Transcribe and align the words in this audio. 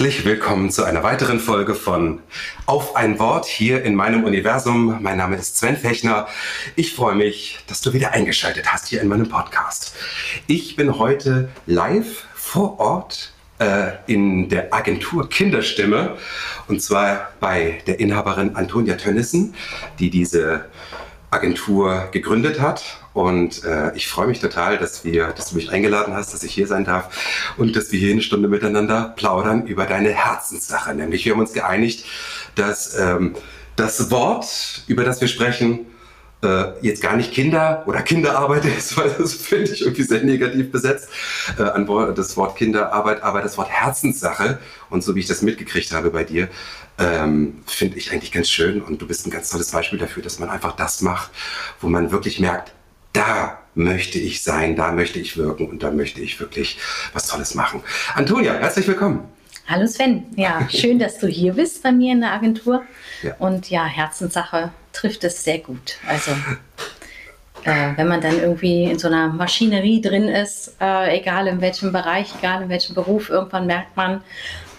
Herzlich 0.00 0.24
willkommen 0.24 0.70
zu 0.70 0.82
einer 0.84 1.02
weiteren 1.02 1.38
Folge 1.38 1.74
von 1.74 2.20
Auf 2.64 2.96
ein 2.96 3.18
Wort 3.18 3.44
hier 3.44 3.82
in 3.82 3.94
meinem 3.94 4.24
Universum. 4.24 4.96
Mein 5.02 5.18
Name 5.18 5.36
ist 5.36 5.58
Sven 5.58 5.76
Fechner. 5.76 6.26
Ich 6.74 6.94
freue 6.94 7.14
mich, 7.14 7.58
dass 7.66 7.82
du 7.82 7.92
wieder 7.92 8.12
eingeschaltet 8.12 8.72
hast 8.72 8.88
hier 8.88 9.02
in 9.02 9.08
meinem 9.08 9.28
Podcast. 9.28 9.94
Ich 10.46 10.74
bin 10.74 10.98
heute 10.98 11.50
live 11.66 12.24
vor 12.34 12.80
Ort 12.80 13.34
äh, 13.58 13.90
in 14.06 14.48
der 14.48 14.72
Agentur 14.72 15.28
Kinderstimme 15.28 16.16
und 16.66 16.80
zwar 16.80 17.32
bei 17.38 17.82
der 17.86 18.00
Inhaberin 18.00 18.56
Antonia 18.56 18.94
Tönnissen, 18.94 19.54
die 19.98 20.08
diese 20.08 20.64
Agentur 21.30 22.08
gegründet 22.12 22.60
hat. 22.60 22.82
Und 23.12 23.64
äh, 23.64 23.94
ich 23.96 24.08
freue 24.08 24.26
mich 24.26 24.40
total, 24.40 24.78
dass, 24.78 25.04
wir, 25.04 25.28
dass 25.28 25.50
du 25.50 25.56
mich 25.56 25.70
eingeladen 25.70 26.14
hast, 26.14 26.32
dass 26.32 26.42
ich 26.42 26.52
hier 26.52 26.66
sein 26.66 26.84
darf 26.84 27.52
und 27.56 27.74
dass 27.74 27.90
wir 27.92 27.98
hier 27.98 28.12
eine 28.12 28.22
Stunde 28.22 28.48
miteinander 28.48 29.12
plaudern 29.16 29.66
über 29.66 29.86
deine 29.86 30.10
Herzenssache. 30.10 30.94
Nämlich 30.94 31.24
wir 31.24 31.32
haben 31.32 31.40
uns 31.40 31.52
geeinigt, 31.52 32.04
dass 32.54 32.98
ähm, 32.98 33.34
das 33.76 34.10
Wort, 34.10 34.84
über 34.86 35.04
das 35.04 35.20
wir 35.20 35.28
sprechen, 35.28 35.86
äh, 36.42 36.72
jetzt 36.80 37.02
gar 37.02 37.16
nicht 37.16 37.32
Kinder 37.32 37.82
oder 37.86 38.02
Kinderarbeit 38.02 38.64
ist, 38.78 38.96
weil 38.96 39.10
das 39.10 39.34
finde 39.34 39.72
ich 39.72 39.82
irgendwie 39.82 40.02
sehr 40.02 40.22
negativ 40.22 40.70
besetzt, 40.70 41.08
äh, 41.58 42.14
das 42.14 42.36
Wort 42.36 42.56
Kinderarbeit, 42.56 43.22
aber 43.22 43.42
das 43.42 43.58
Wort 43.58 43.68
Herzenssache 43.68 44.58
und 44.88 45.02
so 45.02 45.14
wie 45.14 45.20
ich 45.20 45.26
das 45.26 45.42
mitgekriegt 45.42 45.92
habe 45.92 46.10
bei 46.10 46.24
dir, 46.24 46.48
ähm, 47.00 47.62
finde 47.66 47.96
ich 47.96 48.12
eigentlich 48.12 48.30
ganz 48.30 48.50
schön 48.50 48.80
und 48.82 49.00
du 49.00 49.06
bist 49.06 49.26
ein 49.26 49.30
ganz 49.30 49.50
tolles 49.50 49.70
Beispiel 49.70 49.98
dafür, 49.98 50.22
dass 50.22 50.38
man 50.38 50.50
einfach 50.50 50.76
das 50.76 51.00
macht, 51.00 51.30
wo 51.80 51.88
man 51.88 52.12
wirklich 52.12 52.38
merkt, 52.38 52.72
da 53.12 53.58
möchte 53.74 54.18
ich 54.18 54.42
sein, 54.42 54.76
da 54.76 54.92
möchte 54.92 55.18
ich 55.18 55.36
wirken 55.36 55.68
und 55.68 55.82
da 55.82 55.90
möchte 55.90 56.20
ich 56.20 56.38
wirklich 56.38 56.78
was 57.12 57.26
Tolles 57.26 57.54
machen. 57.54 57.82
Antonia, 58.14 58.54
herzlich 58.54 58.86
willkommen. 58.86 59.24
Hallo 59.66 59.86
Sven, 59.86 60.26
ja, 60.36 60.68
schön, 60.68 60.98
dass 60.98 61.18
du 61.18 61.28
hier 61.28 61.54
bist 61.54 61.82
bei 61.82 61.92
mir 61.92 62.12
in 62.12 62.20
der 62.20 62.32
Agentur. 62.32 62.82
Ja. 63.22 63.34
Und 63.38 63.70
ja, 63.70 63.84
Herzenssache 63.84 64.70
trifft 64.92 65.24
es 65.24 65.44
sehr 65.44 65.58
gut. 65.58 65.96
Also, 66.08 66.32
äh, 67.64 67.96
wenn 67.96 68.08
man 68.08 68.20
dann 68.20 68.40
irgendwie 68.40 68.84
in 68.84 68.98
so 68.98 69.06
einer 69.06 69.28
Maschinerie 69.28 70.00
drin 70.00 70.28
ist, 70.28 70.74
äh, 70.80 71.18
egal 71.18 71.46
in 71.46 71.60
welchem 71.60 71.92
Bereich, 71.92 72.34
egal 72.38 72.62
in 72.62 72.68
welchem 72.68 72.94
Beruf, 72.94 73.30
irgendwann 73.30 73.66
merkt 73.66 73.96
man, 73.96 74.22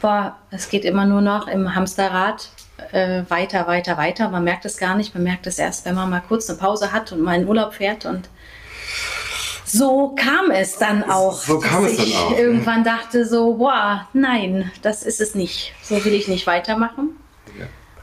boah, 0.02 0.38
es 0.50 0.70
geht 0.70 0.86
immer 0.86 1.06
nur 1.06 1.22
noch 1.22 1.48
im 1.48 1.76
Hamsterrad 1.76 2.50
äh, 2.92 3.24
weiter, 3.30 3.68
weiter, 3.68 3.98
weiter. 3.98 4.30
Man 4.30 4.44
merkt 4.44 4.66
es 4.66 4.78
gar 4.78 4.96
nicht, 4.96 5.14
man 5.14 5.24
merkt 5.24 5.48
es 5.48 5.60
erst, 5.60 5.86
wenn 5.86 5.96
man 5.96 6.10
mal 6.10 6.22
kurz 6.28 6.50
eine 6.50 6.58
Pause 6.58 6.92
hat 6.92 7.12
und 7.12 7.22
mal 7.22 7.40
in 7.40 7.48
Urlaub 7.48 7.74
fährt 7.74 8.06
und 8.06 8.30
so 9.66 10.14
kam 10.18 10.52
es 10.52 10.78
dann 10.78 11.04
auch. 11.10 11.42
So 11.42 11.60
kam 11.60 11.86
es 11.86 11.96
dann 11.96 12.06
ich 12.06 12.18
auch, 12.18 12.38
Irgendwann 12.38 12.84
dachte 12.84 13.26
so, 13.26 13.54
boah, 13.54 14.08
nein, 14.12 14.70
das 14.82 15.04
ist 15.04 15.22
es 15.22 15.34
nicht. 15.34 15.74
So 15.82 16.04
will 16.04 16.14
ich 16.14 16.28
nicht 16.28 16.46
weitermachen. 16.46 17.16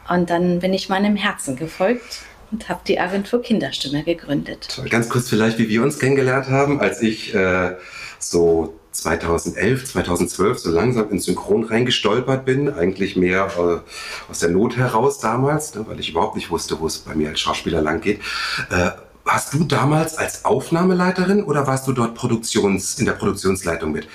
Und 0.08 0.30
dann 0.30 0.60
bin 0.60 0.72
ich 0.72 0.88
meinem 0.88 1.16
Herzen 1.16 1.56
gefolgt 1.56 2.20
und 2.50 2.70
habe 2.70 2.80
die 2.86 2.98
Agentur 2.98 3.42
Kinderstimme 3.42 4.04
gegründet. 4.04 4.80
Ganz 4.88 5.10
kurz 5.10 5.28
vielleicht, 5.28 5.58
wie 5.58 5.68
wir 5.68 5.82
uns 5.82 5.98
kennengelernt 5.98 6.46
haben, 6.46 6.80
als 6.80 7.02
ich 7.02 7.34
äh, 7.34 7.76
so 8.18 8.77
2011, 8.92 9.84
2012 9.84 10.58
so 10.58 10.70
langsam 10.70 11.10
ins 11.10 11.24
Synchron 11.24 11.64
reingestolpert 11.64 12.44
bin, 12.44 12.72
eigentlich 12.72 13.16
mehr 13.16 13.48
äh, 13.56 14.30
aus 14.30 14.38
der 14.40 14.50
Not 14.50 14.76
heraus 14.76 15.18
damals, 15.18 15.74
ne, 15.74 15.84
weil 15.86 16.00
ich 16.00 16.10
überhaupt 16.10 16.36
nicht 16.36 16.50
wusste, 16.50 16.80
wo 16.80 16.86
es 16.86 16.98
bei 16.98 17.14
mir 17.14 17.28
als 17.28 17.40
Schauspieler 17.40 17.82
lang 17.82 18.00
geht. 18.00 18.20
Äh, 18.70 18.90
hast 19.26 19.54
du 19.54 19.64
damals 19.64 20.16
als 20.16 20.44
Aufnahmeleiterin 20.44 21.44
oder 21.44 21.66
warst 21.66 21.86
du 21.86 21.92
dort 21.92 22.14
Produktions, 22.14 22.98
in 22.98 23.06
der 23.06 23.12
Produktionsleitung 23.12 23.92
mit? 23.92 24.08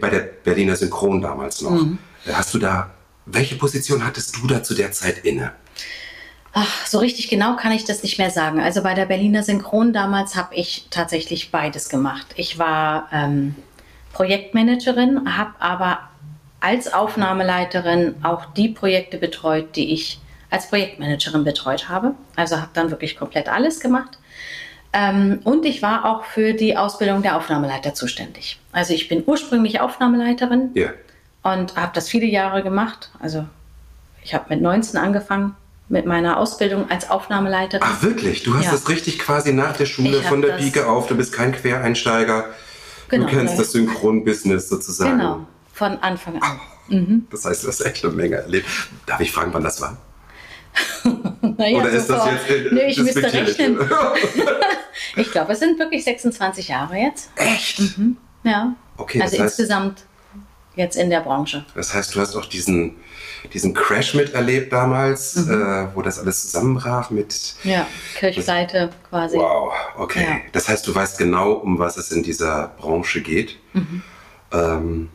Bei 0.00 0.10
der 0.10 0.20
Berliner 0.20 0.74
Synchron 0.74 1.20
damals 1.20 1.62
noch. 1.62 1.80
Äh, 2.26 2.32
Hast 2.32 2.52
du 2.54 2.58
da, 2.58 2.90
welche 3.26 3.54
Position 3.54 4.04
hattest 4.04 4.36
du 4.36 4.46
da 4.46 4.62
zu 4.62 4.74
der 4.74 4.92
Zeit 4.92 5.18
inne? 5.24 5.52
Ach, 6.52 6.86
so 6.86 6.98
richtig 6.98 7.28
genau 7.28 7.54
kann 7.56 7.70
ich 7.70 7.84
das 7.84 8.02
nicht 8.02 8.18
mehr 8.18 8.30
sagen. 8.30 8.60
Also 8.60 8.82
bei 8.82 8.94
der 8.94 9.04
Berliner 9.04 9.42
Synchron 9.42 9.92
damals 9.92 10.36
habe 10.36 10.54
ich 10.54 10.86
tatsächlich 10.90 11.50
beides 11.50 11.88
gemacht. 11.90 12.26
Ich 12.34 12.58
war 12.58 13.08
ähm, 13.12 13.54
Projektmanagerin, 14.16 15.36
habe 15.36 15.50
aber 15.58 15.98
als 16.60 16.92
Aufnahmeleiterin 16.92 18.14
auch 18.22 18.46
die 18.54 18.68
Projekte 18.70 19.18
betreut, 19.18 19.76
die 19.76 19.92
ich 19.92 20.18
als 20.50 20.68
Projektmanagerin 20.70 21.44
betreut 21.44 21.90
habe. 21.90 22.14
Also 22.34 22.56
habe 22.56 22.70
dann 22.72 22.90
wirklich 22.90 23.18
komplett 23.18 23.48
alles 23.48 23.78
gemacht. 23.80 24.18
Ähm, 24.94 25.40
und 25.44 25.66
ich 25.66 25.82
war 25.82 26.06
auch 26.06 26.24
für 26.24 26.54
die 26.54 26.78
Ausbildung 26.78 27.20
der 27.20 27.36
Aufnahmeleiter 27.36 27.92
zuständig. 27.92 28.58
Also 28.72 28.94
ich 28.94 29.08
bin 29.08 29.22
ursprünglich 29.26 29.80
Aufnahmeleiterin 29.80 30.70
Ja. 30.72 30.88
und 31.42 31.76
habe 31.76 31.90
das 31.94 32.08
viele 32.08 32.26
Jahre 32.26 32.62
gemacht. 32.62 33.10
Also 33.20 33.44
ich 34.24 34.32
habe 34.34 34.46
mit 34.48 34.62
19 34.62 34.98
angefangen 34.98 35.54
mit 35.90 36.06
meiner 36.06 36.38
Ausbildung 36.38 36.90
als 36.90 37.10
Aufnahmeleiterin. 37.10 37.86
Ach 37.86 38.02
wirklich? 38.02 38.42
Du 38.44 38.54
hast 38.56 38.64
Ja. 38.64 38.70
das 38.72 38.88
richtig 38.88 39.18
quasi 39.18 39.52
nach 39.52 39.76
der 39.76 39.86
Schule 39.86 40.18
Ich 40.18 40.24
von 40.24 40.40
der 40.40 40.54
Pike 40.54 40.88
auf. 40.88 41.06
Du 41.06 41.14
bist 41.16 41.34
kein 41.34 41.52
Quereinsteiger. 41.52 42.46
Genau, 43.08 43.26
du 43.26 43.30
kennst 43.32 43.54
ja. 43.54 43.58
das 43.60 43.72
Synchron-Business 43.72 44.68
sozusagen. 44.68 45.18
Genau, 45.18 45.46
von 45.72 45.98
Anfang 45.98 46.40
an. 46.42 47.26
Das 47.30 47.44
heißt, 47.44 47.64
du 47.64 47.68
hast 47.68 47.80
echt 47.80 48.04
eine 48.04 48.14
Menge 48.14 48.36
erlebt. 48.36 48.66
Darf 49.06 49.20
ich 49.20 49.32
fragen, 49.32 49.52
wann 49.52 49.64
das 49.64 49.80
war? 49.80 49.96
Naja, 51.58 51.78
Oder 51.78 51.88
ist 51.90 52.10
das 52.10 52.22
vor- 52.22 52.32
jetzt 52.32 52.72
Nee, 52.72 52.86
ich 52.88 52.98
müsste 52.98 53.22
rechnen. 53.32 53.78
Ich 55.16 55.30
glaube, 55.30 55.52
es 55.52 55.60
sind 55.60 55.78
wirklich 55.78 56.04
26 56.04 56.68
Jahre 56.68 56.96
jetzt. 56.96 57.30
echt? 57.36 57.80
Ja. 58.42 58.74
Okay, 58.98 59.20
also 59.22 59.36
das 59.36 59.40
heißt- 59.40 59.44
insgesamt 59.48 60.04
jetzt 60.76 60.96
in 60.96 61.10
der 61.10 61.20
Branche. 61.20 61.64
Das 61.74 61.92
heißt, 61.92 62.14
du 62.14 62.20
hast 62.20 62.36
auch 62.36 62.46
diesen, 62.46 62.96
diesen 63.52 63.74
Crash 63.74 64.14
miterlebt 64.14 64.72
damals, 64.72 65.34
Mhm. 65.36 65.52
äh, 65.62 65.86
wo 65.96 66.02
das 66.02 66.18
alles 66.18 66.42
zusammenbrach 66.42 67.10
mit. 67.10 67.54
Ja, 67.64 67.86
Kirchseite 68.18 68.90
quasi. 69.10 69.36
Wow, 69.38 69.72
okay. 69.96 70.24
Ja. 70.28 70.36
Das 70.52 70.68
heißt, 70.68 70.86
du 70.86 70.94
weißt 70.94 71.18
genau, 71.18 71.52
um 71.52 71.78
was 71.78 71.96
es 71.96 72.12
in 72.12 72.22
dieser 72.22 72.68
Branche 72.78 73.20
geht. 73.22 73.58
Mhm. 73.72 74.02
Ähm, 74.52 75.08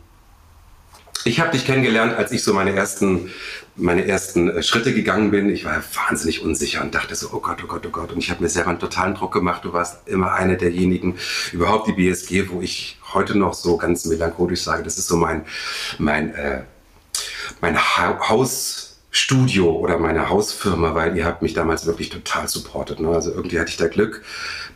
ich 1.24 1.40
habe 1.40 1.52
dich 1.52 1.66
kennengelernt, 1.66 2.16
als 2.16 2.32
ich 2.32 2.44
so 2.44 2.54
meine 2.54 2.74
ersten, 2.76 3.30
meine 3.76 4.06
ersten 4.06 4.50
äh, 4.50 4.64
Schritte 4.64 4.94
gegangen 4.94 5.32
bin. 5.32 5.50
Ich 5.50 5.66
war 5.66 5.82
wahnsinnig 6.08 6.42
unsicher 6.42 6.82
und 6.82 6.94
dachte 6.94 7.16
so, 7.16 7.30
oh 7.32 7.40
Gott, 7.40 7.60
oh 7.64 7.68
Gott, 7.68 7.86
oh 7.86 7.90
Gott. 7.90 8.12
Und 8.12 8.20
ich 8.20 8.30
habe 8.30 8.44
mir 8.44 8.50
selber 8.50 8.70
einen 8.70 8.80
totalen 8.80 9.16
Druck 9.16 9.34
gemacht. 9.34 9.64
Du 9.64 9.74
warst 9.74 10.08
immer 10.08 10.34
eine 10.34 10.58
derjenigen, 10.58 11.18
überhaupt 11.52 11.88
die 11.88 11.94
BSG, 11.94 12.50
wo 12.50 12.62
ich 12.62 12.98
heute 13.14 13.38
noch 13.38 13.54
so 13.54 13.78
ganz 13.78 14.06
melancholisch 14.06 14.62
sage, 14.62 14.84
das 14.84 14.98
ist 14.98 15.08
so 15.08 15.18
mein, 15.18 15.46
mein, 15.98 16.34
äh, 16.34 16.64
mein 17.60 17.78
ha 17.78 18.30
Hausstudio 18.30 19.72
oder 19.72 19.98
meine 19.98 20.30
Hausfirma, 20.30 20.96
weil 20.96 21.18
ihr 21.18 21.26
habt 21.26 21.42
mich 21.42 21.54
damals 21.54 21.86
wirklich 21.86 22.10
total 22.10 22.48
supportet. 22.48 23.00
Ne? 23.00 23.10
Also 23.10 23.32
irgendwie 23.32 23.60
hatte 23.60 23.70
ich 23.70 23.78
da 23.78 23.88
Glück 23.88 24.24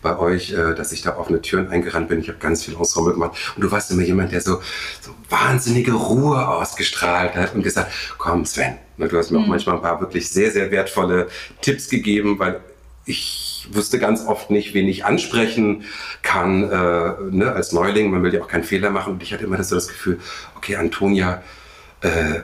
bei 0.06 0.20
euch, 0.20 0.52
äh, 0.52 0.76
dass 0.76 0.92
ich 0.92 1.02
da 1.02 1.18
offene 1.18 1.42
Türen 1.42 1.68
eingerannt 1.70 2.10
bin. 2.10 2.20
Ich 2.20 2.28
habe 2.30 2.38
ganz 2.38 2.64
viel 2.64 2.76
Ensemble 2.76 3.14
gemacht. 3.14 3.36
Und 3.56 3.64
du 3.64 3.72
warst 3.72 3.90
immer 3.90 4.04
jemand, 4.04 4.32
der 4.32 4.40
so, 4.40 4.62
so 5.02 5.12
wahnsinnige 5.30 5.94
Ruhe 5.94 6.48
ausgestrahlt 6.48 7.36
hat 7.36 7.56
und 7.56 7.64
gesagt, 7.64 7.92
komm 8.20 8.46
Sven. 8.46 8.78
Ne? 8.98 9.08
Du 9.08 9.18
hast 9.18 9.32
mir 9.32 9.40
auch 9.40 9.48
manchmal 9.48 9.78
ein 9.78 9.82
paar 9.82 10.00
wirklich 10.00 10.30
sehr, 10.30 10.52
sehr 10.52 10.70
wertvolle 10.70 11.28
Tipps 11.62 11.90
gegeben, 11.90 12.38
weil 12.38 12.62
ich 13.06 13.68
wusste 13.72 13.98
ganz 13.98 14.26
oft 14.28 14.52
nicht, 14.52 14.76
wen 14.76 14.88
ich 14.88 15.06
ansprechen 15.06 15.86
kann 16.22 16.64
äh, 16.64 17.14
ne, 17.32 17.52
als 17.54 17.72
Neuling. 17.72 18.12
Man 18.12 18.22
will 18.22 18.34
ja 18.34 18.44
auch 18.44 18.48
keinen 18.48 18.64
Fehler 18.64 18.92
machen. 18.92 19.14
Und 19.14 19.24
ich 19.24 19.34
hatte 19.34 19.46
immer 19.46 19.58
das, 19.58 19.70
so 19.70 19.76
das 19.76 19.88
Gefühl, 19.88 20.20
okay, 20.56 20.76
Antonia, 20.76 21.42
äh, 22.02 22.42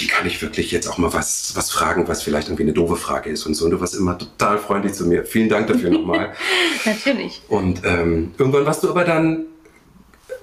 die 0.00 0.06
kann 0.08 0.26
ich 0.26 0.42
wirklich 0.42 0.72
jetzt 0.72 0.88
auch 0.88 0.98
mal 0.98 1.12
was, 1.12 1.52
was 1.54 1.70
fragen, 1.70 2.08
was 2.08 2.22
vielleicht 2.22 2.48
irgendwie 2.48 2.64
eine 2.64 2.72
doofe 2.72 2.96
Frage 2.96 3.30
ist 3.30 3.46
und 3.46 3.54
so. 3.54 3.64
Und 3.66 3.70
du 3.70 3.80
warst 3.80 3.94
immer 3.94 4.18
total 4.18 4.58
freundlich 4.58 4.94
zu 4.94 5.06
mir. 5.06 5.24
Vielen 5.24 5.48
Dank 5.48 5.68
dafür 5.68 5.90
nochmal. 5.90 6.32
Natürlich. 6.84 7.42
Und 7.48 7.82
ähm, 7.84 8.34
irgendwann 8.36 8.66
warst 8.66 8.82
du 8.82 8.90
aber 8.90 9.04
dann 9.04 9.46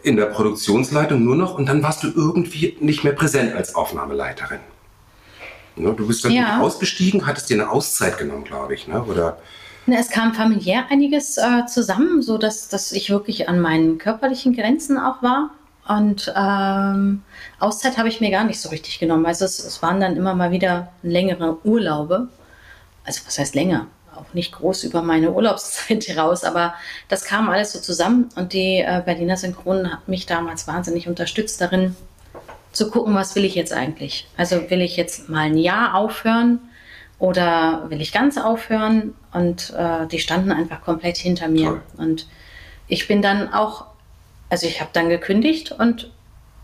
in 0.03 0.15
der 0.15 0.27
Produktionsleitung 0.27 1.23
nur 1.23 1.35
noch 1.35 1.55
und 1.55 1.67
dann 1.67 1.83
warst 1.83 2.03
du 2.03 2.07
irgendwie 2.15 2.77
nicht 2.79 3.03
mehr 3.03 3.13
präsent 3.13 3.53
als 3.53 3.75
Aufnahmeleiterin. 3.75 4.59
Ne, 5.75 5.93
du 5.93 6.07
bist 6.07 6.23
dann 6.25 6.31
Ja. 6.31 6.59
ausgestiegen, 6.59 7.25
hattest 7.25 7.49
dir 7.49 7.55
eine 7.61 7.69
Auszeit 7.69 8.17
genommen, 8.17 8.43
glaube 8.43 8.73
ich, 8.73 8.87
ne? 8.87 9.03
Oder 9.03 9.37
Na, 9.85 9.97
Es 9.99 10.09
kam 10.09 10.33
familiär 10.33 10.85
einiges 10.89 11.37
äh, 11.37 11.65
zusammen, 11.65 12.21
so 12.21 12.37
dass, 12.37 12.67
dass 12.69 12.91
ich 12.91 13.09
wirklich 13.09 13.47
an 13.49 13.59
meinen 13.59 13.97
körperlichen 13.97 14.53
Grenzen 14.55 14.97
auch 14.97 15.21
war. 15.23 15.51
Und 15.97 16.31
ähm, 16.37 17.23
Auszeit 17.59 17.97
habe 17.97 18.07
ich 18.07 18.21
mir 18.21 18.31
gar 18.31 18.45
nicht 18.45 18.61
so 18.61 18.69
richtig 18.69 18.99
genommen. 18.99 19.25
Also 19.25 19.43
es, 19.45 19.59
es 19.59 19.81
waren 19.81 19.99
dann 19.99 20.15
immer 20.15 20.33
mal 20.35 20.51
wieder 20.51 20.91
längere 21.03 21.57
Urlaube. 21.65 22.29
Also 23.03 23.21
was 23.25 23.37
heißt 23.37 23.55
länger? 23.55 23.87
Auch 24.15 24.33
nicht 24.33 24.53
groß 24.53 24.83
über 24.83 25.01
meine 25.01 25.31
Urlaubszeit 25.31 26.07
heraus, 26.07 26.43
aber 26.43 26.75
das 27.09 27.25
kam 27.25 27.49
alles 27.49 27.73
so 27.73 27.79
zusammen 27.79 28.29
und 28.35 28.53
die 28.53 28.79
äh, 28.79 29.01
Berliner 29.03 29.35
Synchronen 29.35 29.91
hat 29.91 30.07
mich 30.07 30.25
damals 30.25 30.67
wahnsinnig 30.67 31.07
unterstützt 31.07 31.59
darin, 31.59 31.95
zu 32.71 32.89
gucken, 32.89 33.13
was 33.15 33.35
will 33.35 33.43
ich 33.43 33.55
jetzt 33.55 33.73
eigentlich? 33.73 34.27
Also 34.37 34.69
will 34.69 34.81
ich 34.81 34.95
jetzt 34.95 35.27
mal 35.27 35.41
ein 35.41 35.57
Jahr 35.57 35.95
aufhören 35.95 36.59
oder 37.19 37.89
will 37.89 37.99
ich 37.99 38.13
ganz 38.13 38.37
aufhören? 38.37 39.13
Und 39.33 39.73
äh, 39.77 40.07
die 40.07 40.19
standen 40.19 40.53
einfach 40.53 40.81
komplett 40.81 41.17
hinter 41.17 41.49
mir. 41.49 41.67
Toll. 41.67 41.81
Und 41.97 42.27
ich 42.87 43.07
bin 43.09 43.21
dann 43.21 43.51
auch, 43.51 43.87
also 44.51 44.67
ich 44.67 44.81
habe 44.81 44.91
dann 44.91 45.07
gekündigt 45.07 45.71
und 45.71 46.11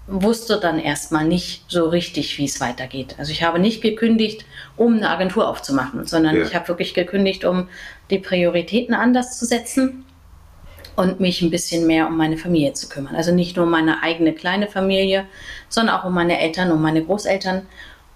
wusste 0.08 0.60
dann 0.60 0.78
erstmal 0.78 1.26
nicht 1.26 1.64
so 1.70 1.88
richtig, 1.88 2.38
wie 2.38 2.44
es 2.44 2.60
weitergeht. 2.60 3.16
Also 3.18 3.32
ich 3.32 3.44
habe 3.44 3.60
nicht 3.60 3.82
gekündigt, 3.82 4.46
um 4.76 4.98
eine 4.98 5.10
Agentur 5.10 5.48
aufzumachen, 5.48 6.06
sondern 6.06 6.36
ja. 6.36 6.44
ich 6.44 6.54
habe 6.54 6.68
wirklich 6.68 6.94
gekündigt, 6.94 7.46
um 7.46 7.70
die 8.10 8.20
Prioritäten 8.20 8.94
anders 8.94 9.40
zu 9.40 9.46
setzen 9.46 10.04
und 10.98 11.22
mich 11.22 11.42
ein 11.42 11.50
bisschen 11.50 11.88
mehr 11.88 12.08
um 12.08 12.18
meine 12.18 12.38
Familie 12.38 12.74
zu 12.74 12.90
kümmern. 12.90 13.16
Also 13.16 13.34
nicht 13.34 13.56
nur 13.56 13.66
um 13.66 13.72
meine 13.72 14.04
eigene 14.04 14.34
kleine 14.34 14.68
Familie, 14.68 15.26
sondern 15.70 15.96
auch 15.96 16.04
um 16.04 16.14
meine 16.14 16.40
Eltern, 16.42 16.72
um 16.74 16.82
meine 16.82 17.06
Großeltern 17.06 17.68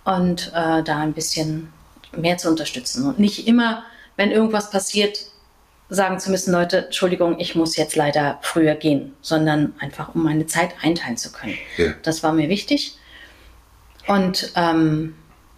und 0.04 0.52
äh, 0.54 0.84
da 0.84 0.98
ein 0.98 1.14
bisschen 1.14 1.72
mehr 2.16 2.38
zu 2.38 2.50
unterstützen. 2.50 3.08
Und 3.08 3.20
nicht 3.20 3.48
immer, 3.48 3.84
wenn 4.18 4.32
irgendwas 4.32 4.70
passiert, 4.70 5.31
sagen 5.92 6.20
zu 6.20 6.32
müssen, 6.32 6.52
Leute, 6.52 6.86
Entschuldigung, 6.86 7.40
ich 7.40 7.56
muss 7.56 7.76
jetzt 7.76 7.96
leider 7.96 8.40
früher 8.42 8.76
gehen, 8.76 9.14
sondern 9.22 9.74
einfach, 9.80 10.16
um 10.16 10.24
meine 10.24 10.48
Zeit 10.48 10.72
einteilen 10.82 11.18
zu 11.18 11.32
können. 11.32 11.58
Ja. 11.78 11.94
Das 12.02 12.24
war 12.24 12.34
mir 12.34 12.50
wichtig. 12.50 12.98
Und 14.08 14.52
ähm, 14.56 15.16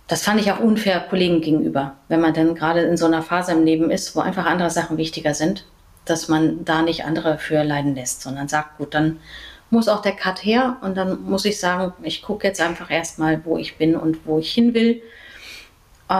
das 0.08 0.24
fand 0.24 0.42
ich 0.42 0.52
auch 0.52 0.60
unfair 0.60 1.00
Kollegen 1.00 1.40
gegenüber, 1.42 1.96
wenn 2.10 2.20
man 2.20 2.34
dann 2.34 2.56
gerade 2.56 2.82
in 2.82 2.98
so 2.98 3.06
einer 3.06 3.22
Phase 3.22 3.54
im 3.54 3.64
Leben 3.64 3.90
ist, 3.90 4.16
wo 4.16 4.20
einfach 4.20 4.46
andere 4.46 4.70
Sachen 4.70 4.98
wichtiger 4.98 5.34
sind 5.34 5.66
dass 6.06 6.28
man 6.28 6.66
da 6.66 6.82
nicht 6.82 7.06
andere 7.06 7.38
für 7.38 7.64
leiden 7.64 7.96
lässt, 7.96 8.22
sondern 8.22 8.48
sagt, 8.48 8.78
gut, 8.78 8.94
dann 8.94 9.20
muss 9.70 9.88
auch 9.88 10.02
der 10.02 10.12
Cut 10.14 10.44
her 10.44 10.78
und 10.82 10.96
dann 10.96 11.24
muss 11.24 11.46
ich 11.46 11.60
sagen, 11.60 11.94
ich 12.04 12.22
gucke 12.22 12.48
jetzt 12.48 12.62
einfach 12.62 12.92
erstmal, 12.92 13.44
wo 13.46 13.58
ich 13.58 13.78
bin 13.78 13.96
und 13.96 14.26
wo 14.26 14.40
ich 14.40 14.52
hin 14.52 14.74
will. 14.74 15.02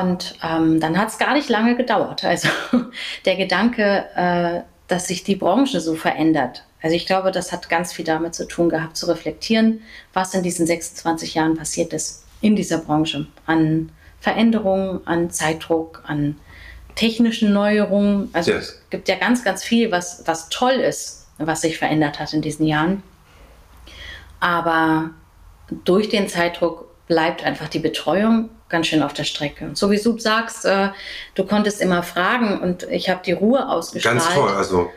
Und 0.02 0.36
ähm, 0.44 0.80
dann 0.80 0.98
hat 0.98 1.10
es 1.10 1.20
gar 1.20 1.34
nicht 1.34 1.50
lange 1.50 1.76
gedauert. 1.76 2.24
Also 2.24 2.50
der 3.26 3.36
Gedanke, 3.36 4.06
äh, 4.16 4.62
dass 4.88 5.08
sich 5.08 5.24
die 5.24 5.36
Branche 5.36 5.80
so 5.82 5.96
verändert. 5.96 6.64
Also 6.82 6.96
ich 6.96 7.06
glaube, 7.06 7.32
das 7.32 7.52
hat 7.52 7.70
ganz 7.70 7.94
viel 7.94 8.04
damit 8.04 8.34
zu 8.34 8.48
tun 8.48 8.70
gehabt, 8.70 8.98
zu 8.98 9.08
reflektieren, 9.08 9.82
was 10.12 10.34
in 10.34 10.42
diesen 10.42 10.66
26 10.66 11.36
Jahren 11.36 11.56
passiert 11.56 11.94
ist 11.94 12.26
in 12.42 12.56
dieser 12.56 12.80
Branche 12.80 13.28
an 13.46 13.90
Veränderungen, 14.20 15.06
an 15.06 15.30
Zeitdruck, 15.30 16.04
an 16.08 16.38
technischen 16.96 17.54
Neuerungen. 17.54 18.30
Also 18.34 18.52
yes. 18.52 18.64
es 18.70 18.90
gibt 18.90 19.08
ja 19.08 19.16
ganz, 19.16 19.44
ganz 19.44 19.64
viel, 19.64 19.92
was, 19.92 20.24
was 20.26 20.50
toll 20.50 20.74
ist, 20.74 21.28
was 21.38 21.62
sich 21.62 21.78
verändert 21.78 22.20
hat 22.20 22.34
in 22.34 22.42
diesen 22.42 22.66
Jahren. 22.66 23.04
Aber 24.40 25.12
durch 25.86 26.10
den 26.10 26.28
Zeitdruck 26.28 26.90
bleibt 27.08 27.44
einfach 27.44 27.70
die 27.70 27.80
Betreuung 27.80 28.50
ganz 28.74 28.88
schön 28.88 29.04
auf 29.04 29.14
der 29.14 29.24
Strecke. 29.24 29.70
so 29.76 29.92
wie 29.92 30.02
du 30.02 30.18
sagst, 30.18 30.66
äh, 30.66 30.90
du 31.36 31.46
konntest 31.46 31.80
immer 31.80 32.02
fragen 32.02 32.60
und 32.60 32.82
ich 32.90 33.08
habe 33.08 33.22
die 33.24 33.32
Ruhe 33.32 33.70
ausgestrahlt. 33.70 34.18
Ganz 34.18 34.34
toll, 34.34 34.50
also. 34.50 34.90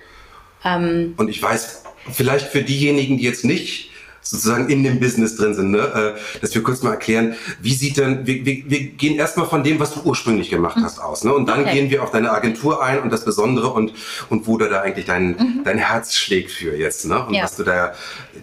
Ähm, 0.64 1.12
und 1.18 1.28
ich 1.28 1.42
weiß, 1.42 1.84
vielleicht 2.10 2.46
für 2.46 2.62
diejenigen, 2.62 3.18
die 3.18 3.24
jetzt 3.24 3.44
nicht 3.44 3.90
sozusagen 4.28 4.68
in 4.68 4.82
dem 4.82 4.98
Business 4.98 5.36
drin 5.36 5.54
sind, 5.54 5.70
ne? 5.70 5.78
Äh, 5.78 6.40
dass 6.40 6.54
wir 6.54 6.62
kurz 6.62 6.82
mal 6.82 6.90
erklären, 6.90 7.36
wie 7.60 7.74
sieht 7.74 7.96
denn, 7.96 8.26
wir, 8.26 8.44
wir, 8.44 8.64
wir 8.66 8.80
gehen 8.80 9.16
erstmal 9.16 9.46
von 9.46 9.62
dem, 9.62 9.78
was 9.78 9.94
du 9.94 10.00
ursprünglich 10.02 10.50
gemacht 10.50 10.78
hast, 10.82 10.98
aus. 10.98 11.22
Ne? 11.22 11.32
Und 11.32 11.48
dann 11.48 11.60
okay. 11.60 11.74
gehen 11.74 11.90
wir 11.90 12.02
auf 12.02 12.10
deine 12.10 12.32
Agentur 12.32 12.82
ein 12.82 13.00
und 13.00 13.12
das 13.12 13.24
Besondere 13.24 13.68
und, 13.68 13.92
und 14.28 14.46
wo 14.46 14.58
du 14.58 14.68
da 14.68 14.80
eigentlich 14.80 15.06
dein, 15.06 15.28
mhm. 15.28 15.60
dein 15.64 15.78
Herz 15.78 16.14
schlägt 16.14 16.50
für 16.50 16.76
jetzt. 16.76 17.06
Ne? 17.06 17.24
Und 17.24 17.34
ja. 17.34 17.44
was 17.44 17.56
du 17.56 17.62
da 17.62 17.94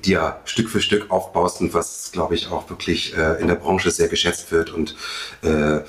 dir 0.04 0.38
Stück 0.46 0.70
für 0.70 0.82
Stück 0.82 1.12
aufbaust 1.12 1.60
und 1.60 1.74
was, 1.74 2.12
glaube 2.14 2.36
ich, 2.36 2.50
auch 2.50 2.70
wirklich 2.70 3.16
äh, 3.18 3.42
in 3.42 3.48
der 3.48 3.56
Branche 3.56 3.92
sehr 3.92 4.08
geschätzt 4.08 4.52
wird 4.52 4.72
und 4.72 4.96
äh, 5.42 5.80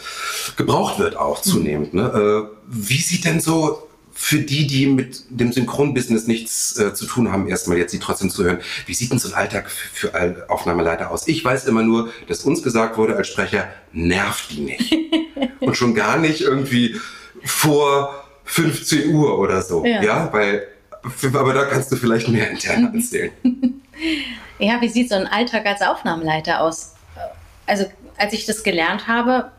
gebraucht 0.56 0.98
wird 0.98 1.16
auch 1.16 1.44
mhm. 1.44 1.50
zunehmend. 1.50 1.94
Ne? 1.94 2.48
Äh, 2.50 2.56
wie 2.66 3.00
sieht 3.00 3.24
denn 3.24 3.40
so 3.40 3.88
für 4.14 4.38
die, 4.38 4.66
die 4.66 4.86
mit 4.86 5.24
dem 5.28 5.52
Synchronbusiness 5.52 6.26
nichts 6.26 6.78
äh, 6.78 6.94
zu 6.94 7.04
tun 7.06 7.32
haben, 7.32 7.48
erstmal 7.48 7.78
jetzt 7.78 7.90
sie 7.90 7.98
trotzdem 7.98 8.30
zu 8.30 8.44
hören, 8.44 8.60
wie 8.86 8.94
sieht 8.94 9.10
denn 9.10 9.18
so 9.18 9.28
ein 9.28 9.34
Alltag 9.34 9.68
für, 9.68 10.08
für 10.08 10.50
Aufnahmeleiter 10.50 11.10
aus? 11.10 11.26
Ich 11.26 11.44
weiß 11.44 11.66
immer 11.66 11.82
nur, 11.82 12.10
dass 12.28 12.44
uns 12.44 12.62
gesagt 12.62 12.96
wurde 12.96 13.16
als 13.16 13.28
Sprecher, 13.28 13.68
nervt 13.92 14.52
die 14.52 14.60
nicht. 14.60 14.94
Und 15.60 15.76
schon 15.76 15.94
gar 15.94 16.16
nicht 16.16 16.40
irgendwie 16.40 16.96
vor 17.42 18.24
15 18.44 19.12
Uhr 19.12 19.38
oder 19.38 19.62
so. 19.62 19.84
Ja, 19.84 20.02
ja 20.02 20.32
weil, 20.32 20.68
aber 21.32 21.52
da 21.52 21.64
kannst 21.64 21.90
du 21.90 21.96
vielleicht 21.96 22.28
mehr 22.28 22.50
intern 22.50 22.94
erzählen. 22.94 23.32
Ja, 24.58 24.80
wie 24.80 24.88
sieht 24.88 25.08
so 25.08 25.16
ein 25.16 25.26
Alltag 25.26 25.66
als 25.66 25.82
Aufnahmeleiter 25.82 26.60
aus? 26.60 26.94
Also, 27.66 27.86
als 28.16 28.32
ich 28.32 28.46
das 28.46 28.62
gelernt 28.62 29.08
habe, 29.08 29.50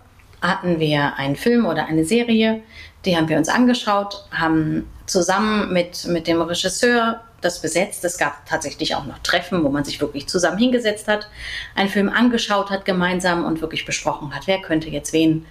hatten 0.41 0.79
wir 0.79 1.17
einen 1.17 1.35
Film 1.35 1.65
oder 1.65 1.87
eine 1.87 2.05
Serie, 2.05 2.61
die 3.05 3.15
haben 3.15 3.29
wir 3.29 3.37
uns 3.37 3.49
angeschaut, 3.49 4.25
haben 4.31 4.89
zusammen 5.05 5.71
mit, 5.71 6.05
mit 6.05 6.27
dem 6.27 6.41
Regisseur 6.41 7.21
das 7.41 7.61
besetzt. 7.61 8.03
Es 8.03 8.17
gab 8.17 8.45
tatsächlich 8.45 8.95
auch 8.95 9.05
noch 9.05 9.19
Treffen, 9.19 9.63
wo 9.63 9.69
man 9.69 9.83
sich 9.83 10.01
wirklich 10.01 10.27
zusammen 10.27 10.57
hingesetzt 10.57 11.07
hat, 11.07 11.29
einen 11.75 11.89
Film 11.89 12.09
angeschaut 12.09 12.69
hat 12.69 12.85
gemeinsam 12.85 13.45
und 13.45 13.61
wirklich 13.61 13.85
besprochen 13.85 14.33
hat, 14.35 14.47
wer 14.47 14.61
könnte 14.61 14.89
jetzt 14.89 15.13
wen 15.13 15.45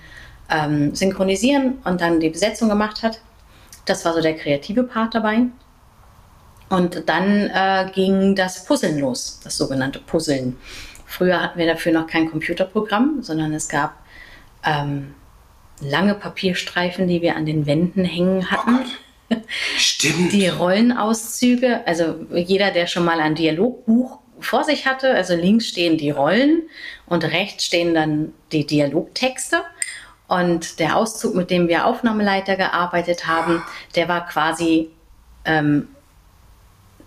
ähm, 0.51 0.95
synchronisieren 0.95 1.79
und 1.85 2.01
dann 2.01 2.21
die 2.21 2.31
Besetzung 2.31 2.69
gemacht 2.69 3.03
hat. 3.03 3.21
Das 3.87 4.05
war 4.05 4.13
so 4.15 4.21
der 4.21 4.35
kreative 4.35 4.83
Part 4.83 5.15
dabei. 5.15 5.47
Und 6.69 7.09
dann 7.09 7.51
äh, 7.51 7.91
ging 7.95 8.35
das 8.35 8.65
Puzzeln 8.65 8.99
los, 8.99 9.41
das 9.45 9.57
sogenannte 9.57 10.01
Puzzeln. 10.01 10.59
Früher 11.07 11.41
hatten 11.41 11.59
wir 11.59 11.67
dafür 11.67 11.93
noch 11.93 12.07
kein 12.07 12.31
Computerprogramm, 12.31 13.23
sondern 13.23 13.53
es 13.53 13.69
gab 13.69 13.95
ähm, 14.65 15.15
lange 15.85 16.15
Papierstreifen, 16.15 17.07
die 17.09 17.23
wir 17.23 17.37
an 17.37 17.47
den 17.47 17.67
Wänden 17.67 18.05
hängen 18.05 18.51
hatten. 18.51 18.81
Oh 19.31 19.37
Stimmt. 19.77 20.33
Die 20.33 20.49
Rollenauszüge, 20.49 21.87
also 21.87 22.27
jeder, 22.33 22.71
der 22.71 22.87
schon 22.87 23.05
mal 23.05 23.21
ein 23.21 23.35
Dialogbuch 23.35 24.19
vor 24.41 24.65
sich 24.65 24.87
hatte, 24.87 25.15
also 25.15 25.35
links 25.35 25.69
stehen 25.69 25.97
die 25.97 26.11
Rollen 26.11 26.63
und 27.07 27.25
rechts 27.25 27.65
stehen 27.65 27.95
dann 27.95 28.33
die 28.53 28.67
Dialogtexte. 28.67 29.63
Und 30.27 30.81
der 30.81 30.97
Auszug, 30.97 31.35
mit 31.35 31.51
dem 31.51 31.69
wir 31.69 31.87
Aufnahmeleiter 31.87 32.57
gearbeitet 32.57 33.27
haben, 33.27 33.63
der 33.95 34.09
war 34.09 34.27
quasi, 34.27 34.91
ähm, 35.45 35.89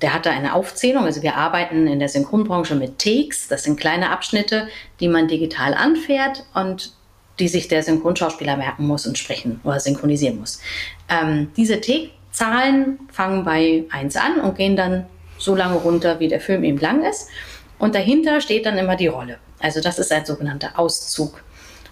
der 0.02 0.14
hatte 0.14 0.30
eine 0.30 0.54
Aufzählung. 0.54 1.04
Also 1.04 1.22
wir 1.24 1.36
arbeiten 1.36 1.88
in 1.88 2.00
der 2.00 2.10
Synchronbranche 2.10 2.76
mit 2.76 3.00
Takes. 3.00 3.48
Das 3.48 3.64
sind 3.64 3.80
kleine 3.80 4.12
Abschnitte, 4.12 4.68
die 5.00 5.08
man 5.08 5.28
digital 5.28 5.74
anfährt 5.74 6.46
und 6.54 6.94
die 7.40 7.48
sich 7.48 7.68
der 7.68 7.84
Synchronschauspieler 7.84 8.58
merken 8.58 8.88
muss 8.88 9.06
und 9.06 9.18
sprechen 9.18 9.60
oder 9.64 9.80
synchronisieren 9.80 10.40
muss. 10.40 10.60
Ähm, 11.10 11.52
diese 11.56 11.80
T-Zahlen 11.80 13.00
fangen 13.12 13.44
bei 13.44 13.86
1 13.90 14.16
an 14.16 14.40
und 14.42 14.58
gehen 14.58 14.76
dann 14.76 15.06
so 15.38 15.56
lange 15.56 15.76
runter, 15.76 16.20
wie 16.20 16.28
der 16.28 16.40
Film 16.40 16.64
eben 16.64 16.80
lang 16.80 17.04
ist. 17.04 17.30
Und 17.80 17.94
dahinter 17.94 18.42
steht 18.42 18.66
dann 18.66 18.78
immer 18.78 18.96
die 18.96 19.08
Rolle. 19.08 19.38
Also 19.60 19.82
das 19.82 20.00
ist 20.00 20.12
ein 20.12 20.26
sogenannter 20.26 20.80
Auszug. 20.80 21.44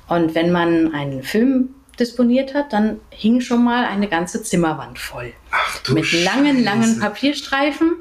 Und 0.08 0.36
wenn 0.36 0.52
man 0.52 0.94
einen 0.94 1.24
Film 1.24 1.70
disponiert 2.00 2.54
hat, 2.54 2.74
dann 2.74 3.00
hing 3.10 3.42
schon 3.42 3.64
mal 3.64 3.86
eine 3.86 4.08
ganze 4.08 4.44
Zimmerwand 4.44 5.00
voll. 5.00 5.34
Ach, 5.84 5.90
mit 5.90 6.12
langen, 6.24 6.64
langen 6.64 7.00
Papierstreifen, 7.00 7.94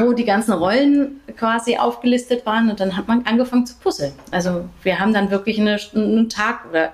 wo 0.00 0.12
die 0.12 0.24
ganzen 0.24 0.52
Rollen 0.52 1.20
quasi 1.36 1.76
aufgelistet 1.76 2.46
waren 2.46 2.70
und 2.70 2.80
dann 2.80 2.96
hat 2.96 3.08
man 3.08 3.26
angefangen 3.26 3.66
zu 3.66 3.74
puzzeln. 3.76 4.12
Also 4.30 4.68
wir 4.82 4.98
haben 4.98 5.12
dann 5.12 5.30
wirklich 5.30 5.60
eine, 5.60 5.78
einen 5.94 6.28
Tag 6.28 6.66
oder 6.70 6.92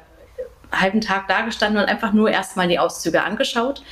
halben 0.81 1.00
Tag 1.00 1.28
dagestanden 1.28 1.83
und 1.83 1.88
einfach 1.88 2.12
nur 2.12 2.31
erstmal 2.31 2.69
die 2.69 2.78
Auszüge 2.78 3.23
angeschaut 3.23 3.83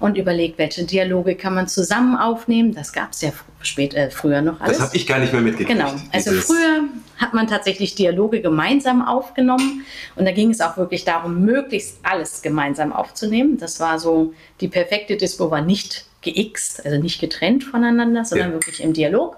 und 0.00 0.16
überlegt, 0.16 0.58
welche 0.58 0.84
Dialoge 0.84 1.34
kann 1.34 1.54
man 1.54 1.68
zusammen 1.68 2.16
aufnehmen. 2.16 2.74
Das 2.74 2.92
gab 2.92 3.12
es 3.12 3.22
ja 3.22 3.32
spät, 3.62 3.94
äh, 3.94 4.10
früher 4.10 4.42
noch 4.42 4.60
alles. 4.60 4.78
Das 4.78 4.86
habe 4.86 4.96
ich 4.96 5.06
gar 5.06 5.18
nicht 5.18 5.32
mehr 5.32 5.42
mitgekriegt. 5.42 5.78
Genau. 5.78 5.92
Also 6.12 6.32
früher 6.32 6.84
hat 7.16 7.34
man 7.34 7.46
tatsächlich 7.46 7.94
Dialoge 7.94 8.40
gemeinsam 8.40 9.06
aufgenommen 9.06 9.84
und 10.14 10.24
da 10.24 10.32
ging 10.32 10.50
es 10.50 10.60
auch 10.60 10.76
wirklich 10.76 11.04
darum, 11.04 11.44
möglichst 11.44 11.98
alles 12.02 12.42
gemeinsam 12.42 12.92
aufzunehmen. 12.92 13.58
Das 13.58 13.80
war 13.80 13.98
so, 13.98 14.32
die 14.60 14.68
perfekte 14.68 15.16
Dispo 15.16 15.50
war 15.50 15.62
nicht 15.62 16.06
geixt, 16.24 16.84
also 16.84 17.00
nicht 17.00 17.20
getrennt 17.20 17.64
voneinander, 17.64 18.24
sondern 18.24 18.48
ja. 18.48 18.54
wirklich 18.54 18.82
im 18.82 18.92
Dialog. 18.92 19.36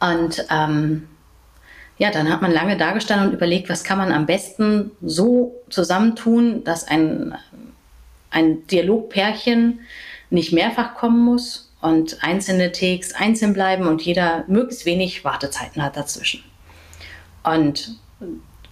Und 0.00 0.46
ähm, 0.50 1.08
ja, 2.00 2.10
dann 2.10 2.32
hat 2.32 2.40
man 2.40 2.50
lange 2.50 2.78
dagestanden 2.78 3.28
und 3.28 3.34
überlegt, 3.34 3.68
was 3.68 3.84
kann 3.84 3.98
man 3.98 4.10
am 4.10 4.24
besten 4.24 4.90
so 5.02 5.54
zusammentun, 5.68 6.64
dass 6.64 6.88
ein, 6.88 7.34
ein 8.30 8.66
Dialogpärchen 8.68 9.80
nicht 10.30 10.50
mehrfach 10.50 10.94
kommen 10.94 11.22
muss 11.22 11.70
und 11.82 12.24
einzelne 12.24 12.72
Takes 12.72 13.12
einzeln 13.12 13.52
bleiben 13.52 13.86
und 13.86 14.00
jeder 14.00 14.44
möglichst 14.48 14.86
wenig 14.86 15.26
Wartezeiten 15.26 15.82
hat 15.82 15.98
dazwischen. 15.98 16.42
Und 17.44 17.98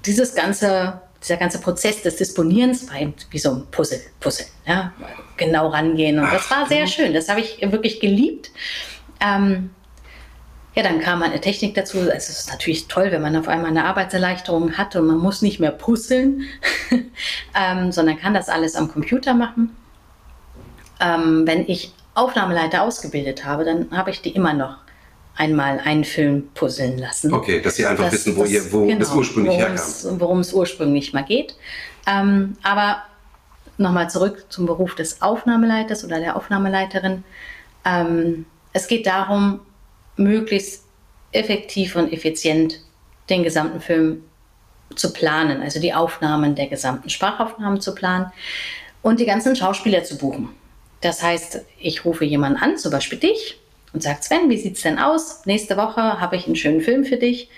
dieses 0.07 0.35
ganze, 0.35 1.03
dieser 1.23 1.37
ganze 1.37 1.61
Prozess 1.61 2.01
des 2.01 2.17
Disponierens 2.17 2.89
war 2.89 2.99
eben 2.99 3.13
wie 3.31 3.39
so 3.39 3.51
ein 3.51 3.67
Puzzle, 3.71 4.01
Puzzle, 4.21 4.47
ja, 4.67 4.95
genau 5.37 5.69
rangehen. 5.69 6.19
Und 6.19 6.33
das 6.33 6.51
war 6.51 6.67
sehr 6.67 6.87
schön. 6.87 7.13
Das 7.13 7.29
habe 7.29 7.41
ich 7.41 7.61
wirklich 7.61 8.01
geliebt. 8.01 8.51
Ähm, 9.21 9.69
ja, 10.79 10.85
dann 10.85 11.01
kam 11.01 11.23
eine 11.23 11.41
Technik 11.41 11.75
dazu. 11.75 11.99
Es 12.09 12.29
ist 12.29 12.49
natürlich 12.53 12.87
toll, 12.87 13.11
wenn 13.11 13.21
man 13.21 13.35
auf 13.35 13.49
einmal 13.49 13.71
eine 13.71 13.85
Arbeitserleichterung 13.85 14.79
hat 14.79 14.95
und 14.95 15.09
man 15.09 15.19
muss 15.19 15.43
nicht 15.43 15.59
mehr 15.59 15.73
puzzeln, 15.73 16.45
ähm, 17.61 17.91
sondern 17.91 18.17
kann 18.17 18.33
das 18.33 18.49
alles 18.49 18.77
am 18.77 18.89
Computer 18.89 19.35
machen. 19.35 19.75
Ähm, 21.01 21.43
wenn 21.49 21.69
ich 21.69 21.93
Aufnahmeleiter 22.15 22.83
ausgebildet 22.83 23.45
habe, 23.45 23.65
dann 23.65 23.89
habe 23.91 24.11
ich 24.11 24.23
die 24.23 24.31
immer 24.31 24.53
noch 24.53 24.77
einmal 25.35 25.81
einen 25.81 26.05
Film 26.05 26.49
puzzeln 26.55 26.97
lassen. 26.97 27.35
Okay, 27.35 27.61
dass 27.61 27.75
sie 27.75 27.85
einfach 27.85 28.05
das, 28.05 28.13
wissen, 28.13 28.37
wo, 28.37 28.43
das, 28.43 28.53
ihr, 28.53 28.73
wo 28.73 28.87
genau, 28.87 29.01
das 29.01 29.13
ursprünglich 29.13 29.57
herkam. 29.57 30.21
Worum 30.21 30.39
es 30.39 30.53
ursprünglich 30.53 31.13
mal 31.13 31.25
geht. 31.25 31.57
Ähm, 32.07 32.57
aber 32.63 33.03
nochmal 33.79 34.09
zurück 34.11 34.47
zum 34.49 34.67
Beruf 34.67 34.95
des 34.95 35.23
Aufnahmeleiters 35.23 36.05
oder 36.05 36.21
der 36.21 36.37
Aufnahmeleiterin. 36.37 37.25
Ähm, 37.85 38.47
es 38.73 38.87
geht 38.87 39.07
darum, 39.09 39.59
möglichst 40.19 40.85
effektiv 41.33 41.97
und 41.97 42.13
effizient 42.13 42.81
den 43.31 43.43
gesamten 43.43 43.81
Film 43.81 44.25
zu 44.95 45.13
planen, 45.13 45.63
also 45.63 45.81
die 45.81 45.93
Aufnahmen 45.93 46.55
der 46.55 46.67
gesamten 46.67 47.11
Sprachaufnahmen 47.11 47.81
zu 47.81 47.95
planen 47.95 48.33
und 49.03 49.21
die 49.21 49.27
ganzen 49.27 49.55
Schauspieler 49.55 50.05
zu 50.05 50.17
buchen. 50.17 50.49
Das 51.01 51.23
heißt, 51.23 51.65
ich 51.79 52.05
rufe 52.05 52.25
jemanden 52.25 52.59
an, 52.61 52.77
zum 52.77 52.91
Beispiel 52.91 53.19
dich, 53.19 53.59
und 53.93 54.03
sage, 54.03 54.19
Sven, 54.21 54.51
wie 54.51 54.59
sieht 54.59 54.77
es 54.77 54.83
denn 54.83 54.99
aus? 54.99 55.47
Nächste 55.47 55.77
Woche 55.77 56.21
habe 56.21 56.37
ich 56.37 56.47
einen 56.47 56.57
schönen 56.57 56.81
Film 56.81 57.05
für 57.05 57.17
dich. 57.17 57.49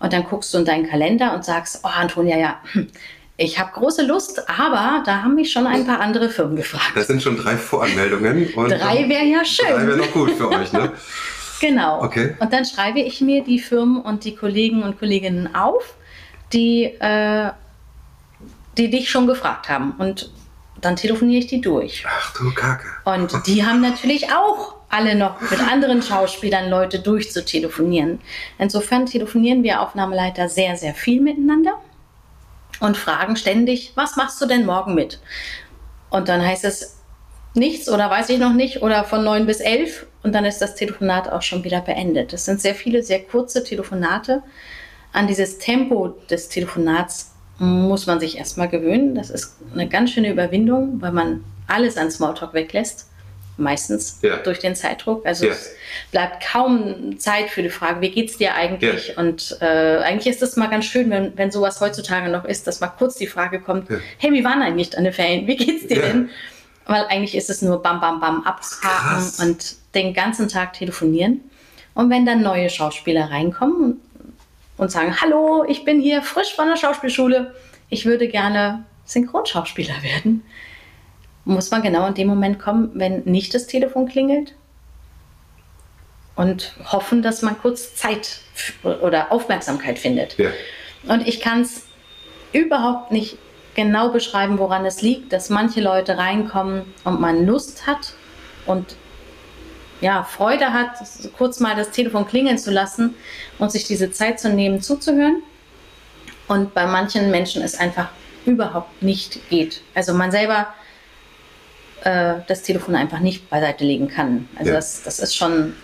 Und 0.00 0.12
dann 0.12 0.24
guckst 0.24 0.52
du 0.52 0.58
in 0.58 0.64
deinen 0.64 0.88
Kalender 0.88 1.34
und 1.34 1.44
sagst, 1.44 1.80
oh 1.82 1.88
Antonia, 1.88 2.36
ja, 2.36 2.60
ich 3.36 3.58
habe 3.58 3.72
große 3.72 4.04
Lust, 4.04 4.48
aber 4.48 5.02
da 5.06 5.22
haben 5.22 5.34
mich 5.34 5.50
schon 5.50 5.66
ein 5.66 5.86
paar 5.86 6.00
andere 6.00 6.28
Firmen 6.28 6.56
gefragt. 6.56 6.92
Das 6.94 7.06
sind 7.06 7.22
schon 7.22 7.36
drei 7.36 7.56
Voranmeldungen. 7.56 8.52
drei 8.54 9.08
wäre 9.08 9.24
ja 9.24 9.44
schön. 9.44 9.68
Drei 9.68 9.86
wäre 9.86 9.96
noch 9.96 10.12
gut 10.12 10.32
für 10.32 10.50
euch, 10.50 10.72
ne? 10.72 10.92
genau. 11.60 12.02
Okay. 12.02 12.34
Und 12.38 12.52
dann 12.52 12.64
schreibe 12.64 13.00
ich 13.00 13.20
mir 13.20 13.42
die 13.44 13.58
Firmen 13.58 14.00
und 14.00 14.24
die 14.24 14.34
Kollegen 14.34 14.82
und 14.82 14.98
Kolleginnen 14.98 15.54
auf, 15.54 15.94
die, 16.52 16.84
äh, 16.84 17.50
die 18.76 18.90
dich 18.90 19.10
schon 19.10 19.26
gefragt 19.26 19.68
haben. 19.68 19.92
Und 19.98 20.30
dann 20.80 20.96
telefoniere 20.96 21.40
ich 21.40 21.46
die 21.46 21.60
durch. 21.60 22.04
Ach 22.08 22.32
du 22.34 22.52
Kacke. 22.54 22.86
Und 23.04 23.46
die 23.46 23.64
haben 23.64 23.80
natürlich 23.80 24.32
auch 24.32 24.76
alle 24.88 25.14
noch 25.14 25.40
mit 25.40 25.60
anderen 25.60 26.02
Schauspielern 26.02 26.70
Leute 26.70 27.00
durchzutelefonieren. 27.00 28.20
Insofern 28.58 29.06
telefonieren 29.06 29.62
wir 29.62 29.82
Aufnahmeleiter 29.82 30.48
sehr, 30.48 30.76
sehr 30.76 30.94
viel 30.94 31.20
miteinander 31.20 31.74
und 32.80 32.96
fragen 32.96 33.36
ständig, 33.36 33.92
was 33.96 34.16
machst 34.16 34.40
du 34.40 34.46
denn 34.46 34.64
morgen 34.64 34.94
mit? 34.94 35.20
Und 36.10 36.28
dann 36.28 36.44
heißt 36.44 36.64
es 36.64 37.00
nichts 37.54 37.88
oder 37.88 38.08
weiß 38.08 38.30
ich 38.30 38.38
noch 38.38 38.52
nicht 38.52 38.82
oder 38.82 39.04
von 39.04 39.24
neun 39.24 39.46
bis 39.46 39.60
elf 39.60 40.06
und 40.22 40.34
dann 40.34 40.44
ist 40.44 40.58
das 40.58 40.74
Telefonat 40.74 41.30
auch 41.30 41.42
schon 41.42 41.64
wieder 41.64 41.80
beendet. 41.80 42.32
Das 42.32 42.44
sind 42.44 42.60
sehr 42.60 42.74
viele, 42.74 43.02
sehr 43.02 43.20
kurze 43.20 43.62
Telefonate. 43.62 44.42
An 45.12 45.26
dieses 45.26 45.58
Tempo 45.58 46.16
des 46.28 46.48
Telefonats 46.48 47.32
muss 47.58 48.06
man 48.06 48.20
sich 48.20 48.38
erstmal 48.38 48.68
gewöhnen. 48.68 49.14
Das 49.14 49.30
ist 49.30 49.56
eine 49.72 49.88
ganz 49.88 50.12
schöne 50.12 50.30
Überwindung, 50.30 51.00
weil 51.00 51.12
man 51.12 51.44
alles 51.66 51.96
an 51.96 52.10
Smalltalk 52.10 52.54
weglässt. 52.54 53.06
Meistens 53.60 54.20
ja. 54.22 54.36
durch 54.36 54.60
den 54.60 54.76
Zeitdruck. 54.76 55.26
Also 55.26 55.46
ja. 55.46 55.50
es 55.50 55.72
bleibt 56.12 56.44
kaum 56.44 57.18
Zeit 57.18 57.50
für 57.50 57.62
die 57.64 57.70
Frage, 57.70 58.00
wie 58.00 58.10
geht's 58.10 58.38
dir 58.38 58.54
eigentlich? 58.54 59.08
Ja. 59.08 59.18
Und 59.18 59.58
äh, 59.60 59.96
eigentlich 59.98 60.32
ist 60.32 60.42
es 60.44 60.54
mal 60.54 60.68
ganz 60.68 60.84
schön, 60.84 61.10
wenn, 61.10 61.36
wenn 61.36 61.50
sowas 61.50 61.80
heutzutage 61.80 62.30
noch 62.30 62.44
ist, 62.44 62.68
dass 62.68 62.78
mal 62.78 62.86
kurz 62.86 63.16
die 63.16 63.26
Frage 63.26 63.58
kommt, 63.60 63.88
hey, 64.18 64.32
wie 64.32 64.44
waren 64.44 64.62
eigentlich 64.62 64.90
deine 64.90 65.12
Ferien? 65.12 65.48
Wie 65.48 65.56
geht's 65.56 65.88
dir 65.88 66.00
denn? 66.00 66.30
Weil 66.86 67.06
eigentlich 67.06 67.34
ist 67.34 67.50
es 67.50 67.60
nur 67.60 67.82
bam, 67.82 68.00
bam, 68.00 68.20
bam, 68.20 68.44
abhaken 68.44 69.48
und 69.48 69.77
den 69.94 70.14
ganzen 70.14 70.48
Tag 70.48 70.74
telefonieren. 70.74 71.40
Und 71.94 72.10
wenn 72.10 72.26
dann 72.26 72.42
neue 72.42 72.70
Schauspieler 72.70 73.30
reinkommen 73.30 74.00
und 74.76 74.90
sagen, 74.92 75.20
hallo, 75.20 75.64
ich 75.66 75.84
bin 75.84 76.00
hier 76.00 76.22
frisch 76.22 76.54
von 76.54 76.68
der 76.68 76.76
Schauspielschule, 76.76 77.54
ich 77.88 78.06
würde 78.06 78.28
gerne 78.28 78.84
Synchronschauspieler 79.04 80.02
werden, 80.02 80.44
muss 81.44 81.70
man 81.70 81.82
genau 81.82 82.06
in 82.06 82.14
dem 82.14 82.28
Moment 82.28 82.58
kommen, 82.58 82.90
wenn 82.94 83.22
nicht 83.24 83.54
das 83.54 83.66
Telefon 83.66 84.06
klingelt 84.06 84.54
und 86.36 86.74
hoffen, 86.84 87.22
dass 87.22 87.42
man 87.42 87.58
kurz 87.58 87.96
Zeit 87.96 88.40
oder 88.82 89.32
Aufmerksamkeit 89.32 89.98
findet. 89.98 90.38
Ja. 90.38 90.50
Und 91.08 91.26
ich 91.26 91.40
kann 91.40 91.62
es 91.62 91.86
überhaupt 92.52 93.10
nicht 93.10 93.38
genau 93.74 94.10
beschreiben, 94.10 94.58
woran 94.58 94.84
es 94.84 95.02
liegt, 95.02 95.32
dass 95.32 95.50
manche 95.50 95.80
Leute 95.80 96.18
reinkommen 96.18 96.82
und 97.04 97.20
man 97.20 97.46
Lust 97.46 97.86
hat 97.86 98.12
und 98.66 98.96
ja, 100.00 100.22
Freude 100.22 100.72
hat, 100.72 100.92
kurz 101.36 101.60
mal 101.60 101.74
das 101.74 101.90
Telefon 101.90 102.26
klingeln 102.26 102.58
zu 102.58 102.70
lassen 102.70 103.14
und 103.58 103.72
sich 103.72 103.84
diese 103.84 104.10
Zeit 104.10 104.38
zu 104.40 104.50
nehmen, 104.50 104.80
zuzuhören. 104.80 105.42
Und 106.46 106.72
bei 106.74 106.86
manchen 106.86 107.30
Menschen 107.30 107.62
es 107.62 107.78
einfach 107.78 108.08
überhaupt 108.46 109.02
nicht 109.02 109.50
geht. 109.50 109.82
Also 109.94 110.14
man 110.14 110.30
selber 110.30 110.68
äh, 112.04 112.36
das 112.46 112.62
Telefon 112.62 112.94
einfach 112.94 113.20
nicht 113.20 113.50
beiseite 113.50 113.84
legen 113.84 114.08
kann. 114.08 114.48
Also 114.56 114.70
ja. 114.70 114.76
das, 114.76 115.02
das 115.02 115.18
ist 115.18 115.36
schon 115.36 115.74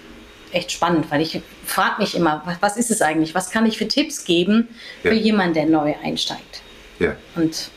echt 0.52 0.70
spannend, 0.70 1.10
weil 1.10 1.20
ich 1.20 1.42
frage 1.66 2.00
mich 2.00 2.14
immer, 2.14 2.42
was, 2.44 2.56
was, 2.60 2.76
ist 2.76 2.90
es 2.90 3.02
eigentlich? 3.02 3.34
Was 3.34 3.50
kann 3.50 3.66
ich 3.66 3.76
für 3.76 3.88
Tipps 3.88 4.24
geben 4.24 4.68
für 5.02 5.12
ja. 5.12 5.20
jemanden, 5.20 5.54
der 5.54 5.66
neu 5.66 5.94
einsteigt? 6.02 6.62
Ja. 7.00 7.16
Und 7.34 7.70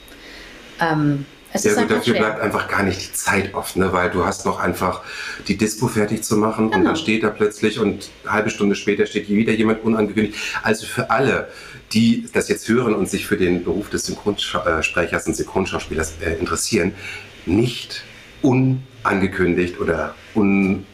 ähm, 0.79 1.25
es 1.53 1.63
ja, 1.63 1.73
gut, 1.73 1.91
dafür 1.91 2.15
schwer. 2.15 2.21
bleibt 2.21 2.41
einfach 2.41 2.67
gar 2.67 2.83
nicht 2.83 2.99
die 2.99 3.13
Zeit 3.13 3.53
oft, 3.53 3.75
ne? 3.77 3.93
weil 3.93 4.09
du 4.09 4.25
hast 4.25 4.45
noch 4.45 4.59
einfach 4.59 5.01
die 5.47 5.57
Dispo 5.57 5.87
fertig 5.87 6.23
zu 6.23 6.37
machen 6.37 6.67
genau. 6.67 6.77
und 6.77 6.85
dann 6.85 6.95
steht 6.95 7.23
da 7.23 7.29
plötzlich 7.29 7.79
und 7.79 8.09
eine 8.23 8.33
halbe 8.33 8.49
Stunde 8.49 8.75
später 8.75 9.05
steht 9.05 9.27
hier 9.27 9.37
wieder 9.37 9.53
jemand 9.53 9.83
unangekündigt. 9.83 10.37
Also 10.63 10.85
für 10.85 11.09
alle, 11.09 11.49
die 11.93 12.27
das 12.33 12.49
jetzt 12.49 12.67
hören 12.67 12.93
und 12.93 13.09
sich 13.09 13.25
für 13.27 13.37
den 13.37 13.63
Beruf 13.63 13.89
des 13.89 14.05
Synchronsprechers 14.05 15.27
und 15.27 15.35
Synchronschauspielers 15.35 16.15
äh, 16.21 16.33
interessieren, 16.33 16.93
nicht 17.45 18.03
unangekündigt 18.41 19.79
oder 19.79 20.15
un 20.35 20.85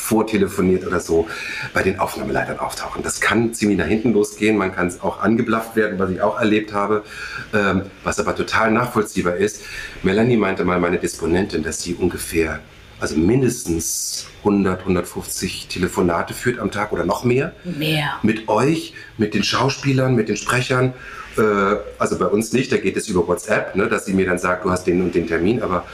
vortelefoniert 0.00 0.86
oder 0.86 0.98
so 0.98 1.28
bei 1.72 1.82
den 1.82 2.00
Aufnahmeleitern 2.00 2.58
auftauchen. 2.58 3.02
Das 3.02 3.20
kann 3.20 3.54
ziemlich 3.54 3.78
nach 3.78 3.86
hinten 3.86 4.12
losgehen, 4.12 4.56
man 4.56 4.74
kann 4.74 4.88
es 4.88 5.02
auch 5.02 5.20
angeblafft 5.20 5.76
werden, 5.76 5.98
was 5.98 6.10
ich 6.10 6.20
auch 6.20 6.38
erlebt 6.38 6.72
habe, 6.72 7.04
ähm, 7.54 7.82
was 8.02 8.18
aber 8.18 8.34
total 8.34 8.72
nachvollziehbar 8.72 9.36
ist. 9.36 9.62
Melanie 10.02 10.36
meinte 10.36 10.64
mal, 10.64 10.80
meine 10.80 10.98
Disponentin, 10.98 11.62
dass 11.62 11.82
sie 11.82 11.94
ungefähr, 11.94 12.60
also 12.98 13.16
mindestens 13.16 14.26
100, 14.40 14.80
150 14.80 15.68
Telefonate 15.68 16.34
führt 16.34 16.58
am 16.58 16.70
Tag 16.70 16.92
oder 16.92 17.04
noch 17.04 17.24
mehr. 17.24 17.52
Mehr. 17.64 18.14
Mit 18.22 18.48
euch, 18.48 18.94
mit 19.18 19.34
den 19.34 19.44
Schauspielern, 19.44 20.14
mit 20.14 20.28
den 20.28 20.36
Sprechern. 20.36 20.94
Äh, 21.36 21.42
also 21.98 22.18
bei 22.18 22.26
uns 22.26 22.52
nicht, 22.52 22.72
da 22.72 22.78
geht 22.78 22.96
es 22.96 23.08
über 23.08 23.28
WhatsApp, 23.28 23.76
ne, 23.76 23.86
dass 23.86 24.06
sie 24.06 24.14
mir 24.14 24.26
dann 24.26 24.38
sagt, 24.38 24.64
du 24.64 24.70
hast 24.70 24.86
den 24.86 25.02
und 25.02 25.14
den 25.14 25.26
Termin, 25.28 25.62
aber 25.62 25.84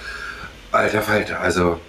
alter 0.72 1.02
Falter, 1.02 1.40
also 1.40 1.80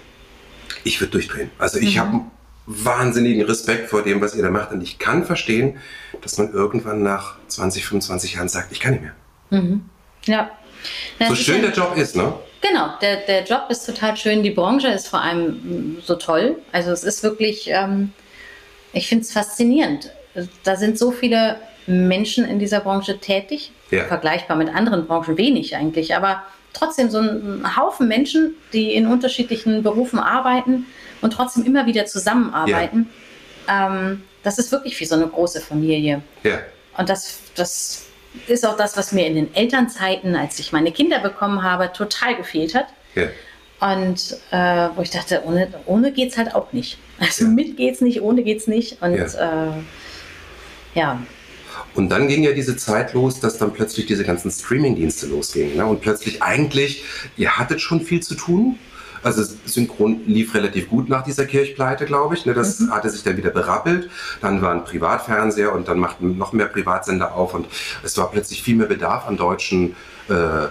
ich 0.87 0.99
würde 1.01 1.11
durchdrehen. 1.11 1.51
Also 1.57 1.77
ich 1.79 1.95
mhm. 1.95 1.99
habe 1.99 2.21
wahnsinnigen 2.65 3.43
Respekt 3.45 3.89
vor 3.89 4.03
dem, 4.03 4.21
was 4.21 4.35
ihr 4.35 4.43
da 4.43 4.49
macht. 4.49 4.71
Und 4.71 4.81
ich 4.81 4.99
kann 4.99 5.25
verstehen, 5.25 5.77
dass 6.21 6.37
man 6.37 6.51
irgendwann 6.51 7.03
nach 7.03 7.35
20, 7.47 7.85
25 7.85 8.33
Jahren 8.33 8.49
sagt, 8.49 8.71
ich 8.71 8.79
kann 8.79 8.93
nicht 8.93 9.03
mehr. 9.03 9.13
Mhm. 9.49 9.85
Ja. 10.25 10.51
Das 11.19 11.29
so 11.29 11.35
schön 11.35 11.61
der 11.61 11.71
Job 11.71 11.95
ist, 11.95 12.15
ne? 12.15 12.33
Genau, 12.61 12.89
der, 13.01 13.17
der 13.17 13.43
Job 13.43 13.67
ist 13.69 13.85
total 13.85 14.17
schön. 14.17 14.43
Die 14.43 14.51
Branche 14.51 14.87
ist 14.87 15.07
vor 15.07 15.21
allem 15.21 15.47
mm, 15.47 15.97
so 16.03 16.15
toll. 16.15 16.57
Also 16.71 16.91
es 16.91 17.03
ist 17.03 17.23
wirklich, 17.23 17.69
ähm, 17.69 18.11
ich 18.93 19.07
finde 19.07 19.23
es 19.23 19.31
faszinierend. 19.31 20.11
Da 20.63 20.75
sind 20.75 20.97
so 20.97 21.11
viele 21.11 21.57
Menschen 21.85 22.45
in 22.45 22.59
dieser 22.59 22.81
Branche 22.81 23.19
tätig, 23.19 23.71
ja. 23.91 24.05
vergleichbar 24.05 24.57
mit 24.57 24.69
anderen 24.69 25.07
Branchen 25.07 25.37
wenig 25.37 25.75
eigentlich, 25.75 26.15
aber 26.15 26.43
trotzdem 26.77 27.09
so 27.09 27.19
ein 27.19 27.77
Haufen 27.77 28.07
Menschen, 28.07 28.55
die 28.73 28.93
in 28.93 29.07
unterschiedlichen 29.07 29.83
Berufen 29.83 30.19
arbeiten 30.19 30.85
und 31.21 31.31
trotzdem 31.31 31.65
immer 31.65 31.85
wieder 31.85 32.05
zusammenarbeiten. 32.05 33.09
Ja. 33.67 33.87
Ähm, 33.87 34.23
das 34.43 34.59
ist 34.59 34.71
wirklich 34.71 34.99
wie 34.99 35.05
so 35.05 35.15
eine 35.15 35.27
große 35.27 35.61
Familie. 35.61 36.21
Ja. 36.43 36.59
Und 36.97 37.09
das, 37.09 37.39
das 37.55 38.05
ist 38.47 38.65
auch 38.65 38.77
das, 38.77 38.97
was 38.97 39.11
mir 39.11 39.25
in 39.25 39.35
den 39.35 39.55
Elternzeiten, 39.55 40.35
als 40.35 40.59
ich 40.59 40.71
meine 40.71 40.91
Kinder 40.91 41.19
bekommen 41.19 41.63
habe, 41.63 41.91
total 41.93 42.35
gefehlt 42.35 42.75
hat. 42.75 42.87
Ja. 43.15 43.27
Und 43.79 44.37
äh, 44.51 44.89
wo 44.95 45.01
ich 45.01 45.11
dachte, 45.11 45.43
ohne, 45.45 45.67
ohne 45.85 46.11
geht 46.11 46.31
es 46.31 46.37
halt 46.37 46.55
auch 46.55 46.73
nicht. 46.73 46.97
Also 47.19 47.45
ja. 47.45 47.49
mit 47.49 47.79
es 47.79 48.01
nicht, 48.01 48.21
ohne 48.21 48.43
geht 48.43 48.59
es 48.59 48.67
nicht. 48.67 49.01
Und 49.01 49.15
ja. 49.15 49.69
Äh, 49.69 49.71
ja. 50.93 51.19
Und 51.97 52.09
dann 52.09 52.27
ging 52.27 52.43
ja 52.43 52.51
diese 52.51 52.77
Zeit 52.77 53.13
los, 53.13 53.39
dass 53.39 53.57
dann 53.57 53.73
plötzlich 53.73 54.05
diese 54.05 54.23
ganzen 54.23 54.51
Streaming-Dienste 54.51 55.25
losgingen. 55.25 55.77
Ne? 55.77 55.85
Und 55.87 55.99
plötzlich 55.99 56.43
eigentlich, 56.43 57.03
ihr 57.37 57.57
hattet 57.57 57.81
schon 57.81 58.01
viel 58.01 58.21
zu 58.21 58.35
tun. 58.35 58.77
Also 59.23 59.43
Synchron 59.65 60.21
lief 60.27 60.53
relativ 60.53 60.89
gut 60.89 61.09
nach 61.09 61.23
dieser 61.23 61.45
Kirchpleite, 61.45 62.05
glaube 62.05 62.35
ich. 62.35 62.45
Ne? 62.45 62.53
Das 62.53 62.81
mhm. 62.81 62.91
hatte 62.91 63.09
sich 63.09 63.23
dann 63.23 63.35
wieder 63.35 63.49
berappelt. 63.49 64.11
Dann 64.41 64.61
war 64.61 64.73
ein 64.73 64.83
Privatfernseher 64.83 65.73
und 65.73 65.87
dann 65.87 65.97
machten 65.97 66.37
noch 66.37 66.53
mehr 66.53 66.67
Privatsender 66.67 67.33
auf 67.33 67.55
und 67.55 67.65
es 68.03 68.15
war 68.15 68.29
plötzlich 68.29 68.61
viel 68.61 68.75
mehr 68.75 68.87
Bedarf 68.87 69.27
an 69.27 69.35
deutschen 69.35 69.95
äh, 70.29 70.67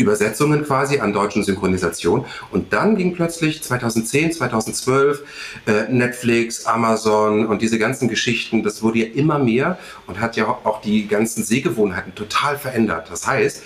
Übersetzungen 0.00 0.64
quasi 0.64 0.98
an 0.98 1.12
deutschen 1.12 1.44
Synchronisation. 1.44 2.24
Und 2.50 2.72
dann 2.72 2.96
ging 2.96 3.14
plötzlich 3.14 3.62
2010, 3.62 4.32
2012 4.32 5.22
äh, 5.66 5.92
Netflix, 5.92 6.66
Amazon 6.66 7.46
und 7.46 7.62
diese 7.62 7.78
ganzen 7.78 8.08
Geschichten, 8.08 8.62
das 8.62 8.82
wurde 8.82 9.00
ja 9.00 9.06
immer 9.14 9.38
mehr 9.38 9.78
und 10.06 10.20
hat 10.20 10.36
ja 10.36 10.46
auch 10.46 10.80
die 10.80 11.06
ganzen 11.06 11.44
Sehgewohnheiten 11.44 12.14
total 12.14 12.58
verändert. 12.58 13.08
Das 13.10 13.26
heißt, 13.26 13.62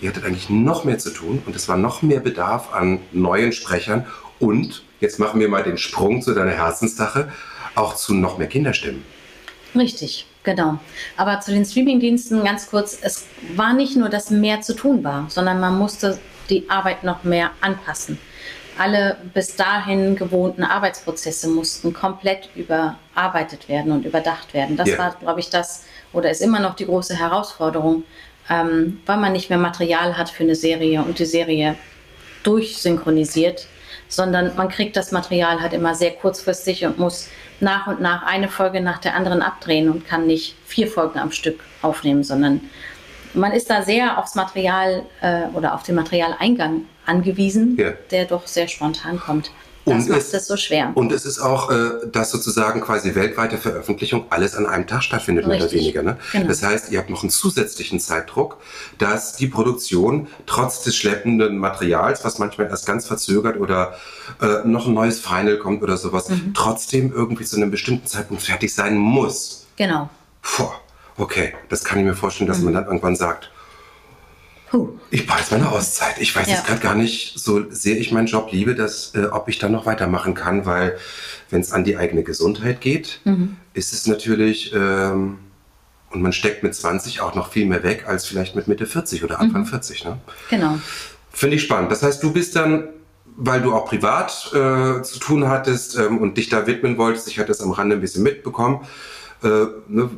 ihr 0.00 0.08
hattet 0.08 0.24
eigentlich 0.24 0.50
noch 0.50 0.84
mehr 0.84 0.98
zu 0.98 1.10
tun 1.10 1.42
und 1.46 1.56
es 1.56 1.68
war 1.68 1.76
noch 1.76 2.02
mehr 2.02 2.20
Bedarf 2.20 2.72
an 2.72 3.00
neuen 3.12 3.52
Sprechern 3.52 4.06
und 4.38 4.84
jetzt 5.00 5.18
machen 5.18 5.40
wir 5.40 5.48
mal 5.48 5.62
den 5.62 5.78
Sprung 5.78 6.22
zu 6.22 6.34
deiner 6.34 6.52
Herzenssache, 6.52 7.30
auch 7.74 7.94
zu 7.94 8.12
noch 8.14 8.38
mehr 8.38 8.48
Kinderstimmen. 8.48 9.02
Richtig. 9.74 10.26
Genau. 10.44 10.78
Aber 11.16 11.40
zu 11.40 11.52
den 11.52 11.64
Streamingdiensten 11.64 12.42
ganz 12.42 12.68
kurz, 12.68 12.98
es 13.00 13.26
war 13.54 13.74
nicht 13.74 13.96
nur, 13.96 14.08
dass 14.08 14.30
mehr 14.30 14.60
zu 14.60 14.74
tun 14.74 15.04
war, 15.04 15.26
sondern 15.28 15.60
man 15.60 15.78
musste 15.78 16.18
die 16.50 16.68
Arbeit 16.68 17.04
noch 17.04 17.22
mehr 17.22 17.50
anpassen. 17.60 18.18
Alle 18.78 19.18
bis 19.34 19.54
dahin 19.54 20.16
gewohnten 20.16 20.64
Arbeitsprozesse 20.64 21.48
mussten 21.48 21.92
komplett 21.92 22.48
überarbeitet 22.56 23.68
werden 23.68 23.92
und 23.92 24.04
überdacht 24.04 24.54
werden. 24.54 24.76
Das 24.76 24.88
yeah. 24.88 24.98
war, 24.98 25.16
glaube 25.20 25.40
ich, 25.40 25.50
das 25.50 25.84
oder 26.12 26.30
ist 26.30 26.40
immer 26.40 26.58
noch 26.58 26.74
die 26.74 26.86
große 26.86 27.14
Herausforderung, 27.14 28.04
ähm, 28.48 29.00
weil 29.06 29.18
man 29.18 29.32
nicht 29.32 29.50
mehr 29.50 29.58
Material 29.58 30.16
hat 30.16 30.30
für 30.30 30.42
eine 30.42 30.54
Serie 30.54 31.02
und 31.02 31.18
die 31.18 31.26
Serie 31.26 31.76
durchsynchronisiert, 32.42 33.66
sondern 34.12 34.54
man 34.56 34.68
kriegt 34.68 34.96
das 34.96 35.10
Material 35.10 35.62
halt 35.62 35.72
immer 35.72 35.94
sehr 35.94 36.10
kurzfristig 36.12 36.84
und 36.84 36.98
muss 36.98 37.28
nach 37.60 37.86
und 37.86 38.00
nach 38.00 38.24
eine 38.24 38.48
Folge 38.48 38.80
nach 38.82 38.98
der 38.98 39.14
anderen 39.14 39.40
abdrehen 39.40 39.88
und 39.88 40.06
kann 40.06 40.26
nicht 40.26 40.54
vier 40.66 40.86
Folgen 40.86 41.18
am 41.18 41.32
Stück 41.32 41.60
aufnehmen, 41.80 42.22
sondern 42.22 42.60
man 43.32 43.52
ist 43.52 43.70
da 43.70 43.82
sehr 43.82 44.18
aufs 44.18 44.34
Material 44.34 45.04
äh, 45.22 45.44
oder 45.54 45.74
auf 45.74 45.82
den 45.82 45.94
Materialeingang 45.94 46.82
angewiesen, 47.06 47.76
ja. 47.78 47.92
der 48.10 48.26
doch 48.26 48.46
sehr 48.46 48.68
spontan 48.68 49.18
kommt. 49.18 49.50
Das 49.84 50.04
und 50.04 50.08
macht 50.10 50.20
es, 50.20 50.32
es 50.32 50.46
so 50.46 50.56
schwer. 50.56 50.92
Und 50.94 51.10
es 51.10 51.24
ist 51.24 51.40
auch, 51.40 51.70
äh, 51.70 52.06
dass 52.10 52.30
sozusagen 52.30 52.80
quasi 52.80 53.16
weltweite 53.16 53.58
Veröffentlichung 53.58 54.26
alles 54.30 54.54
an 54.54 54.66
einem 54.66 54.86
Tag 54.86 55.02
stattfindet, 55.02 55.44
Richtig. 55.44 55.60
mehr 55.60 55.68
oder 55.68 55.76
weniger. 55.76 56.02
Ne? 56.02 56.18
Genau. 56.30 56.46
Das 56.46 56.62
heißt, 56.62 56.92
ihr 56.92 56.98
habt 57.00 57.10
noch 57.10 57.22
einen 57.22 57.30
zusätzlichen 57.30 57.98
Zeitdruck, 57.98 58.58
dass 58.98 59.34
die 59.34 59.48
Produktion 59.48 60.28
trotz 60.46 60.82
des 60.82 60.96
schleppenden 60.96 61.58
Materials, 61.58 62.24
was 62.24 62.38
manchmal 62.38 62.68
erst 62.68 62.86
ganz 62.86 63.06
verzögert 63.06 63.58
oder 63.58 63.96
äh, 64.40 64.66
noch 64.66 64.86
ein 64.86 64.94
neues 64.94 65.18
Final 65.18 65.58
kommt 65.58 65.82
oder 65.82 65.96
sowas, 65.96 66.28
mhm. 66.28 66.52
trotzdem 66.54 67.12
irgendwie 67.12 67.44
zu 67.44 67.56
einem 67.56 67.72
bestimmten 67.72 68.06
Zeitpunkt 68.06 68.44
fertig 68.44 68.72
sein 68.72 68.96
muss. 68.96 69.66
Genau. 69.76 70.08
Puh, 70.42 70.68
okay, 71.16 71.54
das 71.68 71.82
kann 71.82 71.98
ich 71.98 72.04
mir 72.04 72.14
vorstellen, 72.14 72.46
dass 72.46 72.58
mhm. 72.58 72.66
man 72.66 72.74
dann 72.74 72.86
irgendwann 72.86 73.16
sagt, 73.16 73.50
Puh. 74.72 74.88
Ich 75.10 75.26
brauche 75.26 75.40
jetzt 75.40 75.52
meine 75.52 75.70
Auszeit. 75.70 76.14
Ich 76.18 76.34
weiß 76.34 76.46
ja. 76.48 76.54
jetzt 76.54 76.66
gerade 76.66 76.80
gar 76.80 76.94
nicht, 76.94 77.38
so 77.38 77.70
sehr 77.70 77.98
ich 77.98 78.10
meinen 78.10 78.26
Job 78.26 78.50
liebe, 78.52 78.74
dass, 78.74 79.14
äh, 79.14 79.26
ob 79.26 79.50
ich 79.50 79.58
dann 79.58 79.70
noch 79.70 79.84
weitermachen 79.84 80.32
kann, 80.32 80.64
weil 80.64 80.96
wenn 81.50 81.60
es 81.60 81.72
an 81.72 81.84
die 81.84 81.98
eigene 81.98 82.22
Gesundheit 82.22 82.80
geht, 82.80 83.20
mhm. 83.24 83.58
ist 83.74 83.92
es 83.92 84.06
natürlich, 84.06 84.72
ähm, 84.74 85.40
und 86.08 86.22
man 86.22 86.32
steckt 86.32 86.62
mit 86.62 86.74
20 86.74 87.20
auch 87.20 87.34
noch 87.34 87.52
viel 87.52 87.66
mehr 87.66 87.82
weg 87.82 88.04
als 88.06 88.24
vielleicht 88.24 88.56
mit 88.56 88.66
Mitte 88.66 88.86
40 88.86 89.22
oder 89.22 89.40
Anfang 89.40 89.62
mhm. 89.62 89.66
40. 89.66 90.06
Ne? 90.06 90.18
Genau. 90.48 90.78
Finde 91.30 91.56
ich 91.56 91.62
spannend. 91.62 91.92
Das 91.92 92.02
heißt, 92.02 92.22
du 92.22 92.32
bist 92.32 92.56
dann 92.56 92.88
weil 93.34 93.62
du 93.62 93.72
auch 93.72 93.86
privat 93.86 94.50
äh, 94.52 95.02
zu 95.02 95.18
tun 95.18 95.48
hattest 95.48 95.96
ähm, 95.98 96.18
und 96.18 96.36
dich 96.36 96.50
da 96.50 96.66
widmen 96.66 96.98
wolltest, 96.98 97.28
ich 97.28 97.38
hatte 97.38 97.48
das 97.48 97.62
am 97.62 97.70
Rande 97.70 97.96
ein 97.96 98.00
bisschen 98.02 98.22
mitbekommen, 98.22 98.86
äh, 99.42 99.64
ne, 99.88 100.10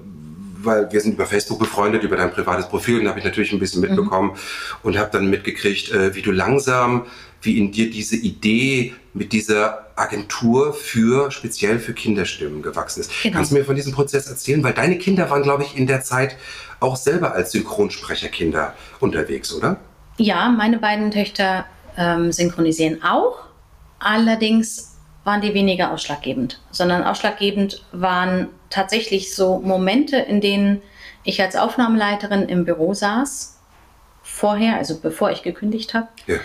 weil 0.65 0.91
wir 0.93 1.01
sind 1.01 1.13
über 1.15 1.27
Facebook 1.27 1.59
befreundet, 1.59 2.03
über 2.03 2.17
dein 2.17 2.31
privates 2.31 2.69
Profil, 2.69 2.99
und 2.99 3.05
da 3.05 3.11
habe 3.11 3.19
ich 3.19 3.25
natürlich 3.25 3.53
ein 3.53 3.59
bisschen 3.59 3.83
mhm. 3.83 3.89
mitbekommen 3.89 4.31
mhm. 4.31 4.39
und 4.83 4.99
habe 4.99 5.11
dann 5.11 5.29
mitgekriegt, 5.29 5.91
äh, 5.93 6.15
wie 6.15 6.23
du 6.23 6.31
langsam, 6.31 7.07
wie 7.43 7.59
in 7.59 7.73
dir 7.73 7.91
diese 7.91 8.17
Idee 8.17 8.95
mit 9.13 9.33
dieser 9.33 9.87
Agentur 9.97 10.73
für, 10.75 11.31
speziell 11.31 11.79
für 11.79 11.93
Kinderstimmen 11.93 12.63
gewachsen 12.63 13.01
ist. 13.01 13.13
Genau. 13.23 13.37
Kannst 13.37 13.53
du 13.53 13.57
mir 13.57 13.65
von 13.65 13.77
diesem 13.77 13.93
Prozess 13.93 14.29
erzählen? 14.29 14.63
Weil 14.63 14.73
deine 14.73 14.99
Kinder 14.99 15.31
waren, 15.31 15.43
glaube 15.43 15.63
ich, 15.63 15.77
in 15.77 15.87
der 15.87 16.03
Zeit 16.03 16.37
auch 16.81 16.97
selber 16.97 17.33
als 17.33 17.53
Synchronsprecherkinder 17.53 18.75
unterwegs, 19.01 19.53
oder? 19.53 19.77
Ja, 20.17 20.49
meine 20.49 20.79
beiden 20.79 21.11
Töchter 21.11 21.67
ähm, 21.97 22.33
synchronisieren 22.33 23.03
auch. 23.03 23.45
Allerdings 23.99 24.94
waren 25.25 25.41
die 25.41 25.55
weniger 25.55 25.91
ausschlaggebend, 25.91 26.61
sondern 26.71 27.03
ausschlaggebend 27.03 27.83
waren 27.93 28.49
tatsächlich 28.71 29.35
so 29.35 29.59
Momente, 29.59 30.17
in 30.17 30.41
denen 30.41 30.83
ich 31.25 31.41
als 31.41 31.57
Aufnahmeleiterin 31.57 32.49
im 32.49 32.65
Büro 32.65 32.93
saß, 32.93 33.59
vorher, 34.23 34.77
also 34.77 34.99
bevor 35.01 35.31
ich 35.31 35.43
gekündigt 35.43 35.95
habe, 35.95 36.09
ja. 36.27 36.37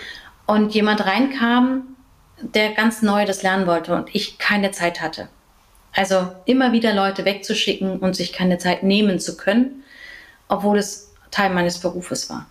und 0.46 0.74
jemand 0.74 1.04
reinkam, 1.04 1.96
der 2.40 2.72
ganz 2.72 3.02
neu 3.02 3.26
das 3.26 3.42
lernen 3.42 3.66
wollte 3.66 3.94
und 3.94 4.14
ich 4.14 4.38
keine 4.38 4.70
Zeit 4.70 5.02
hatte. 5.02 5.28
Also 5.94 6.32
immer 6.46 6.72
wieder 6.72 6.94
Leute 6.94 7.24
wegzuschicken 7.24 7.98
und 7.98 8.16
sich 8.16 8.32
keine 8.32 8.58
Zeit 8.58 8.82
nehmen 8.82 9.18
zu 9.18 9.36
können, 9.36 9.82
obwohl 10.48 10.78
es 10.78 11.12
Teil 11.30 11.50
meines 11.50 11.78
Berufes 11.78 12.30
war. 12.30 12.46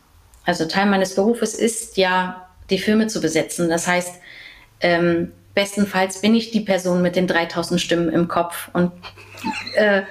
Also 0.46 0.66
Teil 0.66 0.86
meines 0.86 1.16
Berufes 1.16 1.54
ist 1.54 1.98
ja, 1.98 2.46
die 2.70 2.78
Filme 2.78 3.08
zu 3.08 3.20
besetzen. 3.20 3.70
Das 3.70 3.88
heißt, 3.88 4.16
ähm, 4.82 5.32
bestenfalls 5.54 6.22
bin 6.22 6.36
ich 6.36 6.52
die 6.52 6.62
Person 6.62 7.02
mit 7.02 7.16
den 7.16 7.28
3000 7.28 7.80
Stimmen 7.80 8.10
im 8.10 8.28
Kopf 8.28 8.70
und 8.74 8.92
äh, 9.76 10.04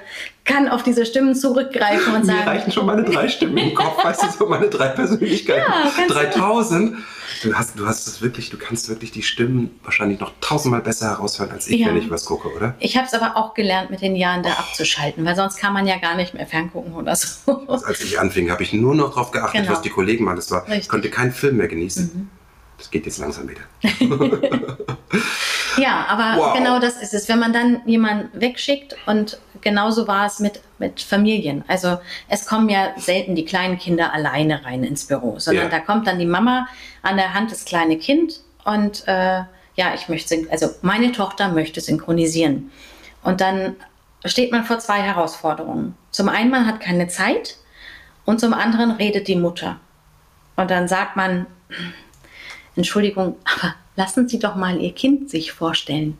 kann 0.45 0.67
auf 0.67 0.81
diese 0.81 1.05
Stimmen 1.05 1.35
zurückgreifen 1.35 2.15
und 2.15 2.25
sagen. 2.25 2.39
Mir 2.39 2.47
reichen 2.47 2.71
schon 2.71 2.85
meine 2.85 3.03
drei 3.03 3.27
Stimmen 3.27 3.57
im 3.57 3.75
Kopf, 3.75 4.03
weißt 4.03 4.23
du, 4.23 4.27
so 4.31 4.45
meine 4.47 4.67
drei 4.67 4.87
Persönlichkeiten. 4.87 5.71
Ja, 5.71 6.07
3000. 6.07 6.97
Du 7.43 7.53
hast, 7.53 7.79
du 7.79 7.85
hast 7.85 8.07
es 8.07 8.21
wirklich, 8.21 8.49
du 8.49 8.57
kannst 8.57 8.89
wirklich 8.89 9.11
die 9.11 9.21
Stimmen 9.21 9.79
wahrscheinlich 9.83 10.19
noch 10.19 10.33
tausendmal 10.41 10.81
besser 10.81 11.11
heraushören 11.11 11.51
als 11.51 11.67
ich, 11.67 11.79
ja. 11.79 11.87
wenn 11.87 11.97
ich 11.97 12.09
was 12.09 12.25
gucke, 12.25 12.53
oder? 12.53 12.75
Ich 12.79 12.97
habe 12.97 13.05
es 13.05 13.13
aber 13.13 13.37
auch 13.37 13.53
gelernt, 13.53 13.91
mit 13.91 14.01
den 14.01 14.15
Jahren 14.15 14.43
da 14.43 14.49
abzuschalten, 14.53 15.23
weil 15.23 15.35
sonst 15.35 15.57
kann 15.57 15.71
man 15.71 15.87
ja 15.87 15.99
gar 15.99 16.15
nicht 16.15 16.33
mehr 16.33 16.47
ferngucken 16.47 16.93
oder 16.93 17.15
so. 17.15 17.67
Als 17.67 18.01
ich 18.01 18.19
anfing, 18.19 18.51
habe 18.51 18.63
ich 18.63 18.73
nur 18.73 18.95
noch 18.95 19.11
darauf 19.11 19.31
geachtet, 19.31 19.61
genau. 19.61 19.71
was 19.71 19.81
die 19.81 19.89
Kollegen 19.89 20.25
machen. 20.25 20.37
Das 20.37 20.51
war, 20.51 20.67
ich 20.69 20.89
konnte 20.89 21.09
keinen 21.09 21.31
Film 21.31 21.57
mehr 21.57 21.67
genießen. 21.67 22.11
Mhm. 22.13 22.29
Das 22.79 22.89
geht 22.89 23.05
jetzt 23.05 23.19
langsam 23.19 23.49
wieder. 23.49 23.61
ja, 25.77 26.05
aber 26.07 26.41
wow. 26.41 26.53
genau 26.53 26.79
das 26.79 27.01
ist 27.01 27.13
es. 27.13 27.27
Wenn 27.27 27.39
man 27.39 27.51
dann 27.51 27.81
jemanden 27.85 28.39
wegschickt 28.39 28.95
und 29.05 29.37
genauso 29.59 30.07
war 30.07 30.25
es 30.25 30.39
mit, 30.39 30.61
mit 30.79 31.01
Familien. 31.01 31.65
Also 31.67 31.99
es 32.29 32.45
kommen 32.45 32.69
ja 32.69 32.93
selten 32.95 33.35
die 33.35 33.43
kleinen 33.43 33.77
Kinder 33.77 34.13
alleine 34.13 34.63
rein 34.63 34.85
ins 34.85 35.05
Büro, 35.05 35.39
sondern 35.39 35.67
yeah. 35.67 35.77
da 35.77 35.85
kommt 35.85 36.07
dann 36.07 36.19
die 36.19 36.25
Mama 36.25 36.67
an 37.01 37.17
der 37.17 37.33
Hand 37.33 37.51
das 37.51 37.65
kleine 37.65 37.97
Kind 37.97 38.39
und 38.63 39.05
äh, 39.07 39.41
ja, 39.75 39.93
ich 39.93 40.07
möchte, 40.07 40.47
also 40.49 40.69
meine 40.81 41.11
Tochter 41.11 41.49
möchte 41.49 41.81
synchronisieren. 41.81 42.71
Und 43.23 43.41
dann 43.41 43.75
steht 44.23 44.53
man 44.53 44.63
vor 44.63 44.79
zwei 44.79 45.01
Herausforderungen. 45.01 45.95
Zum 46.11 46.29
einen, 46.29 46.49
man 46.49 46.65
hat 46.65 46.79
keine 46.79 47.09
Zeit 47.09 47.57
und 48.23 48.39
zum 48.39 48.53
anderen 48.53 48.91
redet 48.91 49.27
die 49.27 49.35
Mutter. 49.35 49.81
Und 50.55 50.71
dann 50.71 50.87
sagt 50.87 51.15
man, 51.15 51.45
Entschuldigung, 52.79 53.35
aber 53.43 53.75
lassen 53.95 54.27
Sie 54.27 54.39
doch 54.39 54.55
mal 54.55 54.79
Ihr 54.79 54.93
Kind 54.93 55.29
sich 55.29 55.51
vorstellen. 55.51 56.17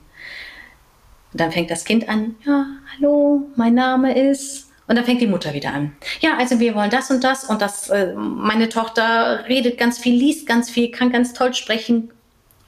Und 1.31 1.41
dann 1.41 1.51
fängt 1.51 1.71
das 1.71 1.85
Kind 1.85 2.09
an, 2.09 2.35
ja, 2.45 2.65
hallo, 2.95 3.47
mein 3.55 3.73
Name 3.73 4.17
ist. 4.17 4.67
Und 4.87 4.95
dann 4.97 5.05
fängt 5.05 5.21
die 5.21 5.27
Mutter 5.27 5.53
wieder 5.53 5.71
an. 5.71 5.95
Ja, 6.19 6.37
also 6.37 6.59
wir 6.59 6.73
wollen 6.73 6.89
das 6.89 7.11
und 7.11 7.23
das 7.23 7.43
und 7.43 7.61
das. 7.61 7.89
Äh, 7.89 8.13
meine 8.15 8.69
Tochter 8.69 9.45
redet 9.47 9.77
ganz 9.77 9.99
viel, 9.99 10.15
liest 10.15 10.47
ganz 10.47 10.69
viel, 10.69 10.89
kann 10.89 11.11
ganz 11.11 11.33
toll 11.33 11.53
sprechen 11.53 12.11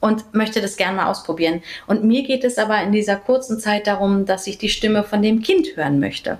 und 0.00 0.32
möchte 0.32 0.60
das 0.60 0.76
gerne 0.76 0.96
mal 0.96 1.10
ausprobieren. 1.10 1.62
Und 1.88 2.04
mir 2.04 2.22
geht 2.22 2.44
es 2.44 2.58
aber 2.58 2.80
in 2.82 2.92
dieser 2.92 3.16
kurzen 3.16 3.58
Zeit 3.58 3.88
darum, 3.88 4.24
dass 4.24 4.46
ich 4.46 4.58
die 4.58 4.68
Stimme 4.68 5.02
von 5.02 5.20
dem 5.20 5.42
Kind 5.42 5.76
hören 5.76 5.98
möchte 5.98 6.38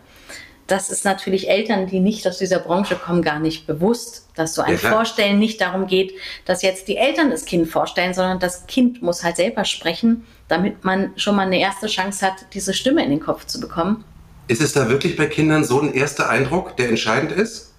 das 0.72 0.88
ist 0.88 1.04
natürlich 1.04 1.50
Eltern, 1.50 1.86
die 1.86 2.00
nicht 2.00 2.26
aus 2.26 2.38
dieser 2.38 2.58
Branche 2.58 2.96
kommen, 2.96 3.22
gar 3.22 3.38
nicht 3.38 3.66
bewusst, 3.66 4.21
dass 4.34 4.54
so 4.54 4.62
ein 4.62 4.78
ja, 4.80 4.90
Vorstellen 4.90 5.38
nicht 5.38 5.60
darum 5.60 5.86
geht, 5.86 6.12
dass 6.44 6.62
jetzt 6.62 6.88
die 6.88 6.96
Eltern 6.96 7.30
das 7.30 7.44
Kind 7.44 7.68
vorstellen, 7.68 8.14
sondern 8.14 8.38
das 8.38 8.66
Kind 8.66 9.02
muss 9.02 9.22
halt 9.24 9.36
selber 9.36 9.64
sprechen, 9.64 10.26
damit 10.48 10.84
man 10.84 11.12
schon 11.16 11.36
mal 11.36 11.46
eine 11.46 11.60
erste 11.60 11.86
Chance 11.86 12.26
hat, 12.26 12.34
diese 12.54 12.74
Stimme 12.74 13.04
in 13.04 13.10
den 13.10 13.20
Kopf 13.20 13.46
zu 13.46 13.60
bekommen. 13.60 14.04
Ist 14.48 14.62
es 14.62 14.72
da 14.72 14.88
wirklich 14.88 15.16
bei 15.16 15.26
Kindern 15.26 15.64
so 15.64 15.80
ein 15.80 15.94
erster 15.94 16.28
Eindruck, 16.28 16.76
der 16.76 16.88
entscheidend 16.88 17.32
ist? 17.32 17.72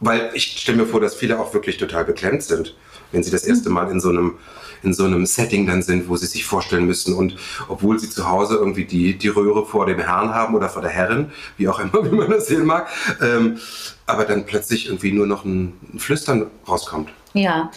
Weil 0.00 0.30
ich 0.34 0.58
stelle 0.58 0.78
mir 0.78 0.86
vor, 0.86 1.00
dass 1.00 1.14
viele 1.14 1.38
auch 1.38 1.54
wirklich 1.54 1.76
total 1.76 2.04
beklemmt 2.04 2.42
sind, 2.42 2.74
wenn 3.12 3.22
sie 3.22 3.30
das 3.30 3.44
erste 3.44 3.68
mhm. 3.68 3.74
Mal 3.74 3.90
in 3.90 4.00
so 4.00 4.10
einem 4.10 4.38
in 4.82 4.92
so 4.92 5.04
einem 5.04 5.24
Setting 5.24 5.66
dann 5.66 5.82
sind, 5.82 6.08
wo 6.08 6.16
sie 6.16 6.26
sich 6.26 6.44
vorstellen 6.44 6.84
müssen. 6.84 7.14
Und 7.14 7.36
obwohl 7.68 7.98
sie 7.98 8.10
zu 8.10 8.28
Hause 8.28 8.56
irgendwie 8.56 8.84
die, 8.84 9.16
die 9.16 9.28
Röhre 9.28 9.64
vor 9.64 9.86
dem 9.86 9.98
Herrn 9.98 10.34
haben 10.34 10.54
oder 10.54 10.68
vor 10.68 10.82
der 10.82 10.90
Herrin, 10.90 11.32
wie 11.56 11.68
auch 11.68 11.80
immer, 11.80 12.04
wie 12.10 12.14
man 12.14 12.30
das 12.30 12.46
sehen 12.46 12.66
mag, 12.66 12.88
ähm, 13.20 13.58
aber 14.06 14.24
dann 14.24 14.44
plötzlich 14.44 14.86
irgendwie 14.86 15.12
nur 15.12 15.26
noch 15.26 15.44
ein, 15.44 15.72
ein 15.92 15.98
Flüstern 15.98 16.50
rauskommt. 16.68 17.10
Ja, 17.32 17.70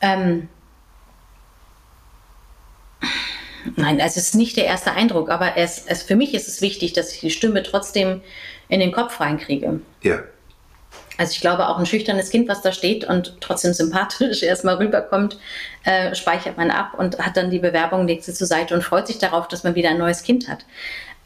ähm, 0.00 0.48
Nein, 3.76 4.00
also 4.00 4.18
es 4.18 4.28
ist 4.28 4.34
nicht 4.34 4.56
der 4.56 4.64
erste 4.64 4.92
Eindruck, 4.92 5.28
aber 5.30 5.56
es, 5.56 5.84
es, 5.86 6.02
für 6.02 6.16
mich 6.16 6.32
ist 6.32 6.48
es 6.48 6.62
wichtig, 6.62 6.94
dass 6.94 7.12
ich 7.12 7.20
die 7.20 7.30
Stimme 7.30 7.62
trotzdem 7.62 8.22
in 8.68 8.80
den 8.80 8.92
Kopf 8.92 9.20
reinkriege. 9.20 9.80
Ja. 10.02 10.20
Also 11.18 11.32
ich 11.32 11.40
glaube, 11.40 11.68
auch 11.68 11.78
ein 11.78 11.84
schüchternes 11.86 12.30
Kind, 12.30 12.48
was 12.48 12.62
da 12.62 12.72
steht 12.72 13.04
und 13.04 13.36
trotzdem 13.40 13.74
sympathisch 13.74 14.42
erstmal 14.44 14.76
rüberkommt, 14.76 15.38
äh, 15.84 16.14
speichert 16.14 16.56
man 16.56 16.70
ab 16.70 16.92
und 16.96 17.18
hat 17.18 17.36
dann 17.36 17.50
die 17.50 17.58
Bewerbung, 17.58 18.06
legt 18.06 18.24
sie 18.24 18.32
zur 18.32 18.46
Seite 18.46 18.74
und 18.74 18.82
freut 18.82 19.06
sich 19.08 19.18
darauf, 19.18 19.48
dass 19.48 19.64
man 19.64 19.74
wieder 19.74 19.90
ein 19.90 19.98
neues 19.98 20.22
Kind 20.22 20.48
hat. 20.48 20.64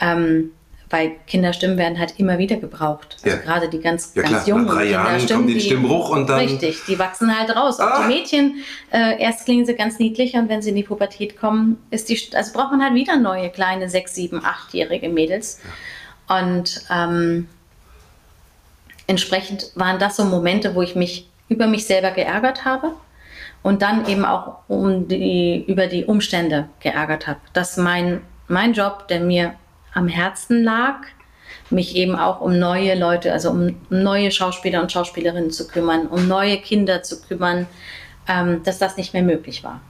Ähm, 0.00 0.50
weil 0.88 1.12
Kinderstimmen 1.26 1.78
werden 1.78 1.98
halt 1.98 2.14
immer 2.18 2.37
wieder 2.37 2.57
gebraucht. 2.57 3.16
Also 3.24 3.37
Ja. 3.37 3.42
gerade 3.42 3.68
die 3.70 3.81
ganz, 3.81 4.12
Ja, 4.14 4.22
ganz 4.22 4.46
jungen 4.46 4.66
nach 4.66 4.74
drei 4.74 4.85
Jahren 4.90 5.26
kommt 5.26 5.48
die 5.48 5.59
Stimmbruch 5.61 6.11
und 6.11 6.28
dann- 6.28 6.40
Richtig, 6.40 6.85
die 6.87 6.98
wachsen 6.98 7.35
halt 7.38 7.55
raus. 7.57 7.81
Ah. 7.81 7.96
Und 7.96 8.02
die 8.11 8.14
Mädchen, 8.14 8.55
äh, 8.92 9.18
erst 9.22 9.46
klingen 9.46 9.64
sie 9.64 9.74
ganz 9.74 9.98
niedlich 9.98 10.35
und 10.35 10.50
wenn 10.50 10.61
sie 10.61 10.68
in 10.68 10.76
die 10.76 10.83
Pubertät 10.83 11.38
kommen, 11.38 11.78
ist 11.90 12.11
die, 12.11 12.20
also 12.35 12.52
braucht 12.52 12.72
man 12.72 12.83
halt 12.83 12.92
wieder 12.94 13.16
neue 13.16 13.48
kleine 13.48 13.88
sechs, 13.88 14.14
sieben, 14.14 14.44
achtjährige 14.44 15.09
Mädels. 15.09 15.61
Und 16.28 16.83
ähm, 16.90 17.48
entsprechend 19.06 19.70
waren 19.74 19.98
das 19.98 20.16
so 20.16 20.24
Momente, 20.24 20.74
wo 20.74 20.82
ich 20.82 20.94
mich 20.94 21.28
über 21.48 21.66
mich 21.66 21.86
selber 21.86 22.10
geärgert 22.10 22.64
habe 22.64 22.92
und 23.62 23.82
dann 23.82 24.06
eben 24.08 24.24
auch 24.24 24.58
um 24.68 25.08
die, 25.08 25.64
über 25.66 25.86
die 25.86 26.04
Umstände 26.04 26.68
geärgert 26.80 27.26
habe. 27.26 27.40
Dass 27.52 27.76
mein, 27.76 28.22
mein 28.48 28.72
Job, 28.72 29.08
der 29.08 29.20
mir 29.20 29.54
am 29.94 30.08
Herzen 30.08 30.64
lag, 30.64 30.96
mich 31.70 31.96
eben 31.96 32.16
auch 32.16 32.40
um 32.40 32.58
neue 32.58 32.94
Leute, 32.94 33.32
also 33.32 33.50
um 33.50 33.76
neue 33.88 34.30
Schauspieler 34.30 34.82
und 34.82 34.92
Schauspielerinnen 34.92 35.50
zu 35.50 35.66
kümmern, 35.68 36.06
um 36.06 36.28
neue 36.28 36.58
Kinder 36.58 37.02
zu 37.02 37.22
kümmern, 37.22 37.66
ähm, 38.28 38.62
dass 38.64 38.78
das 38.78 38.96
nicht 38.96 39.12
mehr 39.14 39.22
möglich 39.22 39.64
war. 39.64 39.80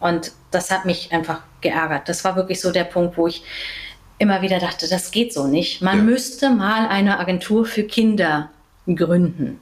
Und 0.00 0.32
das 0.50 0.70
hat 0.70 0.86
mich 0.86 1.12
einfach 1.12 1.42
geärgert. 1.60 2.08
Das 2.08 2.24
war 2.24 2.36
wirklich 2.36 2.60
so 2.60 2.72
der 2.72 2.84
Punkt, 2.84 3.16
wo 3.16 3.26
ich 3.26 3.42
immer 4.20 4.42
wieder 4.42 4.58
dachte, 4.60 4.88
das 4.88 5.10
geht 5.10 5.32
so 5.32 5.46
nicht. 5.46 5.80
Man 5.82 5.98
Ja. 5.98 6.04
müsste 6.04 6.50
mal 6.50 6.86
eine 6.86 7.18
Agentur 7.18 7.64
für 7.64 7.82
Kinder 7.84 8.50
gründen. 8.86 9.58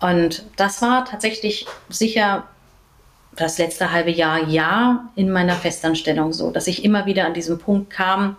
Und 0.00 0.44
das 0.56 0.82
war 0.82 1.04
tatsächlich 1.04 1.66
sicher 1.88 2.44
das 3.36 3.58
letzte 3.58 3.92
halbe 3.92 4.10
Jahr, 4.10 4.48
ja, 4.48 5.08
in 5.16 5.30
meiner 5.30 5.54
Festanstellung 5.54 6.32
so, 6.32 6.50
dass 6.50 6.66
ich 6.66 6.84
immer 6.84 7.06
wieder 7.06 7.24
an 7.24 7.34
diesen 7.34 7.58
Punkt 7.58 7.90
kam, 7.90 8.36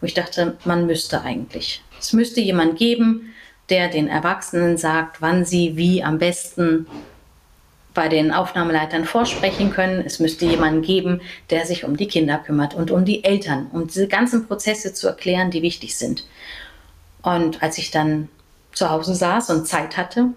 wo 0.00 0.06
ich 0.06 0.14
dachte, 0.14 0.56
man 0.64 0.86
müsste 0.86 1.22
eigentlich. 1.22 1.82
Es 1.98 2.12
müsste 2.12 2.40
jemand 2.40 2.76
geben, 2.76 3.32
der 3.70 3.88
den 3.88 4.08
Erwachsenen 4.08 4.76
sagt, 4.76 5.22
wann 5.22 5.44
sie 5.44 5.76
wie 5.76 6.02
am 6.02 6.18
besten 6.18 6.86
bei 7.96 8.08
den 8.08 8.30
Aufnahmeleitern 8.30 9.06
vorsprechen 9.06 9.72
können. 9.72 10.04
Es 10.06 10.20
müsste 10.20 10.44
jemanden 10.44 10.82
geben, 10.82 11.22
der 11.50 11.66
sich 11.66 11.82
um 11.82 11.96
die 11.96 12.06
Kinder 12.06 12.38
kümmert 12.38 12.74
und 12.74 12.92
um 12.92 13.04
die 13.04 13.24
Eltern, 13.24 13.68
um 13.72 13.88
diese 13.88 14.06
ganzen 14.06 14.46
Prozesse 14.46 14.92
zu 14.92 15.08
erklären, 15.08 15.50
die 15.50 15.62
wichtig 15.62 15.96
sind. 15.96 16.24
Und 17.22 17.62
als 17.62 17.78
ich 17.78 17.90
dann 17.90 18.28
zu 18.72 18.90
Hause 18.90 19.14
saß 19.14 19.50
und 19.50 19.66
Zeit 19.66 19.96
hatte, 19.96 20.28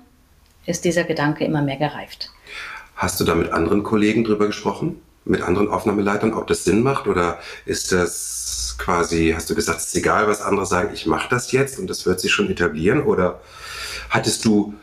ist 0.65 0.85
dieser 0.85 1.03
Gedanke 1.03 1.43
immer 1.43 1.61
mehr 1.61 1.75
gereift. 1.75 2.31
Hast 2.95 3.19
du 3.19 3.25
da 3.25 3.35
mit 3.35 3.51
anderen 3.51 3.83
Kollegen 3.83 4.23
drüber 4.23 4.47
gesprochen? 4.47 5.01
Mit 5.25 5.41
anderen 5.41 5.67
Aufnahmeleitern, 5.67 6.33
ob 6.33 6.47
das 6.47 6.63
Sinn 6.63 6.81
macht? 6.81 7.07
Oder 7.07 7.39
ist 7.65 7.91
das 7.91 8.77
quasi, 8.79 9.33
hast 9.35 9.49
du 9.49 9.55
gesagt, 9.55 9.79
es 9.79 9.87
ist 9.87 9.95
egal, 9.95 10.27
was 10.27 10.41
andere 10.41 10.65
sagen, 10.65 10.91
ich 10.93 11.05
mache 11.05 11.27
das 11.29 11.51
jetzt 11.51 11.77
und 11.77 11.89
das 11.89 12.05
wird 12.05 12.21
sich 12.21 12.31
schon 12.31 12.49
etablieren? 12.49 13.03
Oder 13.03 13.41
hattest 14.09 14.45
du 14.45 14.73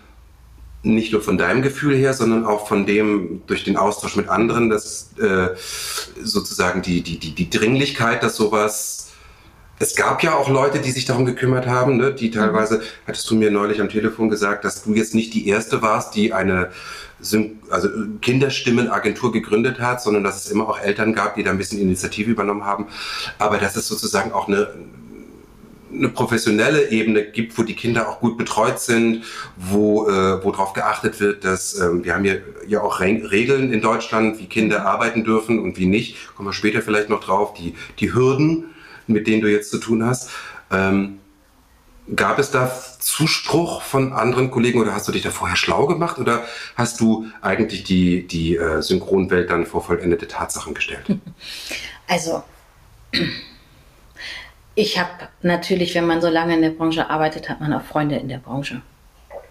nicht 0.95 1.13
nur 1.13 1.23
von 1.23 1.39
deinem 1.39 1.63
Gefühl 1.63 1.97
her, 1.97 2.15
sondern 2.15 2.45
auch 2.45 2.69
von 2.69 2.87
dem, 2.87 3.43
durch 3.47 3.65
den 3.65 3.77
Austausch 3.77 4.17
mit 4.17 4.29
anderen, 4.29 4.71
dass 4.71 5.11
äh, 5.19 5.49
sozusagen 6.23 6.83
die, 6.83 7.03
die, 7.03 7.19
die, 7.19 7.35
die 7.35 7.51
Dringlichkeit, 7.51 8.23
dass 8.23 8.37
sowas 8.37 9.07
es 9.79 9.95
gab 9.95 10.23
ja 10.23 10.35
auch 10.35 10.49
Leute, 10.49 10.79
die 10.79 10.91
sich 10.91 11.05
darum 11.05 11.27
gekümmert 11.27 11.67
haben, 11.67 11.99
ne? 11.99 12.15
die 12.15 12.31
teilweise, 12.31 12.81
hattest 13.07 13.31
du 13.31 13.35
mir 13.37 13.51
neulich 13.51 13.81
am 13.81 13.89
Telefon 13.89 14.31
gesagt, 14.31 14.65
dass 14.65 14.85
du 14.85 14.95
jetzt 14.95 15.15
nicht 15.15 15.35
die 15.35 15.49
erste 15.49 15.83
warst, 15.83 16.15
die 16.15 16.33
eine 16.33 16.71
Syn 17.21 17.59
also 17.71 17.89
Kinderstimmenagentur 18.21 19.33
gegründet 19.33 19.81
hat, 19.81 20.03
sondern 20.03 20.25
dass 20.25 20.45
es 20.45 20.51
immer 20.51 20.69
auch 20.69 20.81
Eltern 20.81 21.15
gab, 21.15 21.35
die 21.35 21.43
da 21.43 21.51
ein 21.51 21.59
bisschen 21.59 21.81
Initiative 21.81 22.31
übernommen 22.31 22.65
haben. 22.65 22.87
Aber 23.39 23.59
dass 23.59 23.77
es 23.77 23.89
sozusagen 23.89 24.33
auch 24.33 24.49
eine, 24.49 24.75
eine 25.93 26.09
professionelle 26.09 26.91
Ebene 26.91 27.25
gibt, 27.25 27.57
wo 27.59 27.63
die 27.63 27.75
Kinder 27.75 28.09
auch 28.09 28.21
gut 28.21 28.37
betreut 28.37 28.81
sind, 28.81 29.25
wo, 29.57 30.09
äh, 30.09 30.45
wo 30.45 30.51
darauf 30.51 30.73
geachtet 30.73 31.21
wird, 31.21 31.45
dass 31.45 31.79
ähm, 31.79 32.05
wir 32.05 32.15
haben 32.15 32.25
hier 32.25 32.43
ja 32.67 32.81
auch 32.81 33.01
Re 33.01 33.23
Regeln 33.31 33.73
in 33.73 33.81
Deutschland, 33.81 34.39
wie 34.39 34.47
Kinder 34.47 34.87
arbeiten 34.87 35.25
dürfen 35.25 35.59
und 35.59 35.79
wie 35.79 35.87
nicht. 35.87 36.35
Kommen 36.35 36.49
wir 36.49 36.53
später 36.53 36.83
vielleicht 36.83 37.09
noch 37.09 37.21
drauf. 37.21 37.55
Die, 37.55 37.75
die 38.01 38.13
Hürden, 38.13 38.67
mit 39.07 39.27
denen 39.27 39.43
du 39.43 39.51
jetzt 39.51 39.71
zu 39.71 39.79
tun 39.79 40.05
hast. 40.05 40.31
Ähm, 40.71 41.21
gab 42.15 42.39
es 42.39 42.51
da 42.51 42.71
Zuspruch 43.01 43.83
von 43.83 44.13
anderen 44.13 44.51
Kollegen 44.51 44.81
oder 44.81 44.95
hast 44.95 45.09
du 45.09 45.13
dich 45.13 45.23
da 45.23 45.31
vorher 45.31 45.57
schlau 45.57 45.87
gemacht 45.87 46.19
oder 46.19 46.45
hast 46.77 47.01
du 47.01 47.27
eigentlich 47.41 47.85
die, 47.85 48.27
die 48.27 48.57
äh, 48.57 48.81
Synchronwelt 48.83 49.51
dann 49.51 49.67
vor 49.67 49.83
vollendete 49.83 50.29
Tatsachen 50.29 50.75
gestellt? 50.75 51.07
Also, 52.09 52.45
ich 54.77 54.99
habe 54.99 55.11
natürlich, 55.43 55.95
wenn 55.95 56.07
man 56.07 56.21
so 56.21 56.29
lange 56.29 56.55
in 56.55 56.63
der 56.63 56.71
Branche 56.71 57.09
arbeitet, 57.09 57.49
hat 57.49 57.61
man 57.61 57.73
auch 57.73 57.83
Freunde 57.83 58.17
in 58.17 58.29
der 58.29 58.39
Branche. 58.39 58.83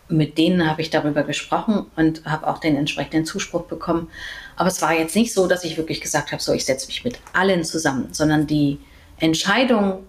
Mit 0.07 0.38
denen 0.38 0.69
habe 0.69 0.83
ich 0.83 0.91
darüber 0.91 1.23
gesprochen 1.23 1.88
und 1.95 2.23
habe 2.25 2.45
auch 2.47 2.59
den 2.59 2.77
entsprechenden 2.77 3.25
Zuspruch 3.25 3.63
bekommen. 3.63 4.07
Aber 4.55 4.69
es 4.69 4.83
war 4.83 4.93
jetzt 4.93 5.15
nicht 5.15 5.33
so, 5.33 5.47
dass 5.47 5.63
ich 5.63 5.77
wirklich 5.77 5.99
gesagt 5.99 6.31
habe, 6.31 6.41
so 6.41 6.53
ich 6.53 6.63
setze 6.63 6.85
mich 6.85 7.03
mit 7.03 7.19
allen 7.33 7.63
zusammen, 7.63 8.09
sondern 8.11 8.45
die 8.45 8.79
Entscheidung, 9.17 10.03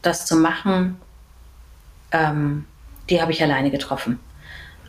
das 0.00 0.24
zu 0.24 0.36
machen, 0.36 0.96
ähm, 2.10 2.64
die 3.10 3.20
habe 3.20 3.30
ich 3.30 3.42
alleine 3.42 3.70
getroffen. 3.70 4.20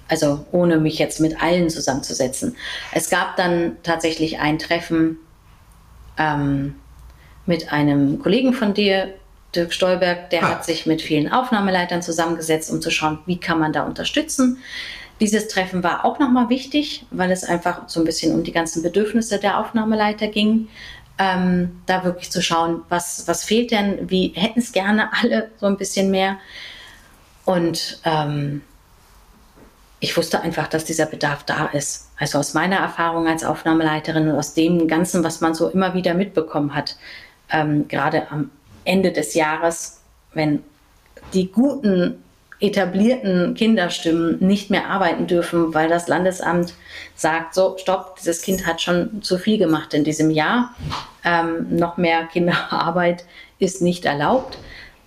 Also 0.07 0.45
ohne 0.53 0.77
mich 0.77 0.97
jetzt 0.97 1.19
mit 1.19 1.41
allen 1.41 1.69
zusammenzusetzen. 1.69 2.55
Es 2.93 3.09
gab 3.09 3.35
dann 3.35 3.75
tatsächlich 3.83 4.39
ein 4.39 4.59
Treffen 4.59 5.17
ähm, 6.17 6.75
mit 7.45 7.73
einem 7.73 8.19
Kollegen 8.19 8.53
von 8.53 8.73
dir, 8.73 9.13
Dirk 9.55 9.73
Stolberg, 9.73 10.29
der 10.29 10.43
Ah. 10.43 10.49
hat 10.49 10.65
sich 10.65 10.85
mit 10.85 11.01
vielen 11.01 11.31
Aufnahmeleitern 11.31 12.01
zusammengesetzt, 12.01 12.71
um 12.71 12.81
zu 12.81 12.91
schauen, 12.91 13.19
wie 13.25 13.39
kann 13.39 13.59
man 13.59 13.73
da 13.73 13.83
unterstützen. 13.83 14.57
Dieses 15.19 15.47
Treffen 15.47 15.83
war 15.83 16.05
auch 16.05 16.19
nochmal 16.19 16.49
wichtig, 16.49 17.05
weil 17.11 17.31
es 17.31 17.43
einfach 17.43 17.87
so 17.87 17.99
ein 18.01 18.05
bisschen 18.05 18.33
um 18.33 18.43
die 18.43 18.51
ganzen 18.51 18.81
Bedürfnisse 18.83 19.39
der 19.39 19.59
Aufnahmeleiter 19.59 20.27
ging. 20.27 20.67
Ähm, 21.19 21.79
da 21.85 22.03
wirklich 22.03 22.31
zu 22.31 22.41
schauen, 22.41 22.81
was, 22.89 23.27
was 23.27 23.43
fehlt 23.43 23.69
denn, 23.69 24.09
wie 24.09 24.33
hätten 24.35 24.59
es 24.59 24.71
gerne 24.71 25.09
alle 25.13 25.51
so 25.59 25.67
ein 25.67 25.77
bisschen 25.77 26.09
mehr. 26.09 26.37
Und 27.45 27.99
ähm, 28.03 28.61
ich 29.99 30.17
wusste 30.17 30.41
einfach, 30.41 30.67
dass 30.67 30.85
dieser 30.85 31.05
Bedarf 31.05 31.43
da 31.43 31.67
ist. 31.67 32.09
Also 32.17 32.39
aus 32.39 32.53
meiner 32.53 32.77
Erfahrung 32.77 33.27
als 33.27 33.43
Aufnahmeleiterin 33.43 34.27
und 34.27 34.35
aus 34.37 34.53
dem 34.55 34.87
Ganzen, 34.87 35.23
was 35.23 35.39
man 35.39 35.53
so 35.53 35.69
immer 35.69 35.93
wieder 35.93 36.13
mitbekommen 36.15 36.73
hat, 36.73 36.97
ähm, 37.49 37.87
gerade 37.87 38.31
am 38.31 38.49
Ende 38.85 39.11
des 39.11 39.33
Jahres, 39.33 40.01
wenn 40.33 40.63
die 41.33 41.51
guten 41.51 42.23
etablierten 42.59 43.55
Kinderstimmen 43.55 44.37
nicht 44.39 44.69
mehr 44.69 44.87
arbeiten 44.87 45.27
dürfen, 45.27 45.73
weil 45.73 45.89
das 45.89 46.07
Landesamt 46.07 46.73
sagt, 47.13 47.53
so, 47.53 47.75
stopp, 47.77 48.15
dieses 48.17 48.41
Kind 48.41 48.65
hat 48.65 48.81
schon 48.81 49.21
zu 49.21 49.37
viel 49.37 49.57
gemacht 49.57 49.93
in 49.93 50.05
diesem 50.05 50.29
Jahr. 50.29 50.73
Ähm, 51.25 51.75
noch 51.75 51.97
mehr 51.97 52.23
Kinderarbeit 52.25 53.25
ist 53.59 53.81
nicht 53.81 54.05
erlaubt. 54.05 54.57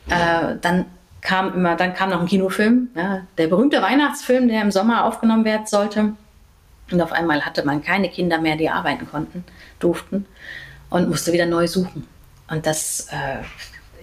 Äh, 0.08 0.56
dann 0.60 0.84
kam 1.22 1.54
immer, 1.54 1.76
dann 1.76 1.94
kam 1.94 2.10
noch 2.10 2.20
ein 2.20 2.26
Kinofilm, 2.26 2.88
ja, 2.94 3.22
der 3.38 3.48
berühmte 3.48 3.80
Weihnachtsfilm, 3.80 4.48
der 4.48 4.60
im 4.60 4.70
Sommer 4.70 5.04
aufgenommen 5.04 5.44
werden 5.44 5.66
sollte. 5.66 6.12
Und 6.90 7.00
auf 7.00 7.12
einmal 7.12 7.44
hatte 7.44 7.64
man 7.64 7.82
keine 7.82 8.10
Kinder 8.10 8.38
mehr, 8.38 8.56
die 8.56 8.68
arbeiten 8.68 9.08
konnten, 9.10 9.44
durften 9.80 10.26
und 10.90 11.08
musste 11.08 11.32
wieder 11.32 11.46
neu 11.46 11.66
suchen. 11.66 12.06
Und 12.48 12.66
das 12.66 13.08
äh, 13.10 13.42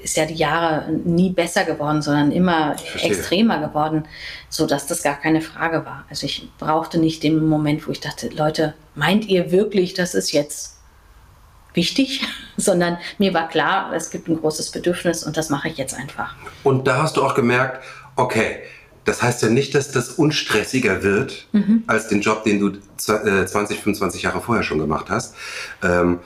ist 0.03 0.17
ja 0.17 0.25
die 0.25 0.33
Jahre 0.35 0.91
nie 0.91 1.29
besser 1.29 1.63
geworden, 1.63 2.01
sondern 2.01 2.31
immer 2.31 2.75
extremer 3.01 3.59
geworden, 3.65 4.05
sodass 4.49 4.85
das 4.85 5.01
gar 5.01 5.15
keine 5.15 5.41
Frage 5.41 5.85
war. 5.85 6.05
Also 6.09 6.25
ich 6.25 6.49
brauchte 6.59 6.97
nicht 6.99 7.23
den 7.23 7.47
Moment, 7.47 7.87
wo 7.87 7.91
ich 7.91 8.01
dachte, 8.01 8.27
Leute, 8.29 8.73
meint 8.95 9.25
ihr 9.25 9.51
wirklich, 9.51 9.93
das 9.93 10.13
ist 10.13 10.31
jetzt 10.33 10.77
wichtig? 11.73 12.21
sondern 12.57 12.97
mir 13.17 13.33
war 13.33 13.47
klar, 13.49 13.91
es 13.93 14.11
gibt 14.11 14.27
ein 14.27 14.39
großes 14.39 14.71
Bedürfnis 14.71 15.23
und 15.23 15.37
das 15.37 15.49
mache 15.49 15.69
ich 15.69 15.77
jetzt 15.77 15.95
einfach. 15.95 16.35
Und 16.63 16.87
da 16.87 17.01
hast 17.01 17.17
du 17.17 17.23
auch 17.23 17.33
gemerkt, 17.33 17.83
okay, 18.15 18.57
das 19.05 19.21
heißt 19.23 19.41
ja 19.41 19.49
nicht, 19.49 19.73
dass 19.75 19.91
das 19.91 20.09
unstressiger 20.11 21.01
wird 21.03 21.47
als 21.87 22.07
den 22.09 22.21
Job, 22.21 22.43
den 22.45 22.59
du 22.59 22.77
zw- 22.97 23.41
äh, 23.41 23.45
20, 23.45 23.79
25 23.79 24.21
Jahre 24.21 24.39
vorher 24.39 24.63
schon 24.63 24.77
gemacht 24.79 25.07
hast. 25.09 25.35
Ähm, 25.83 26.19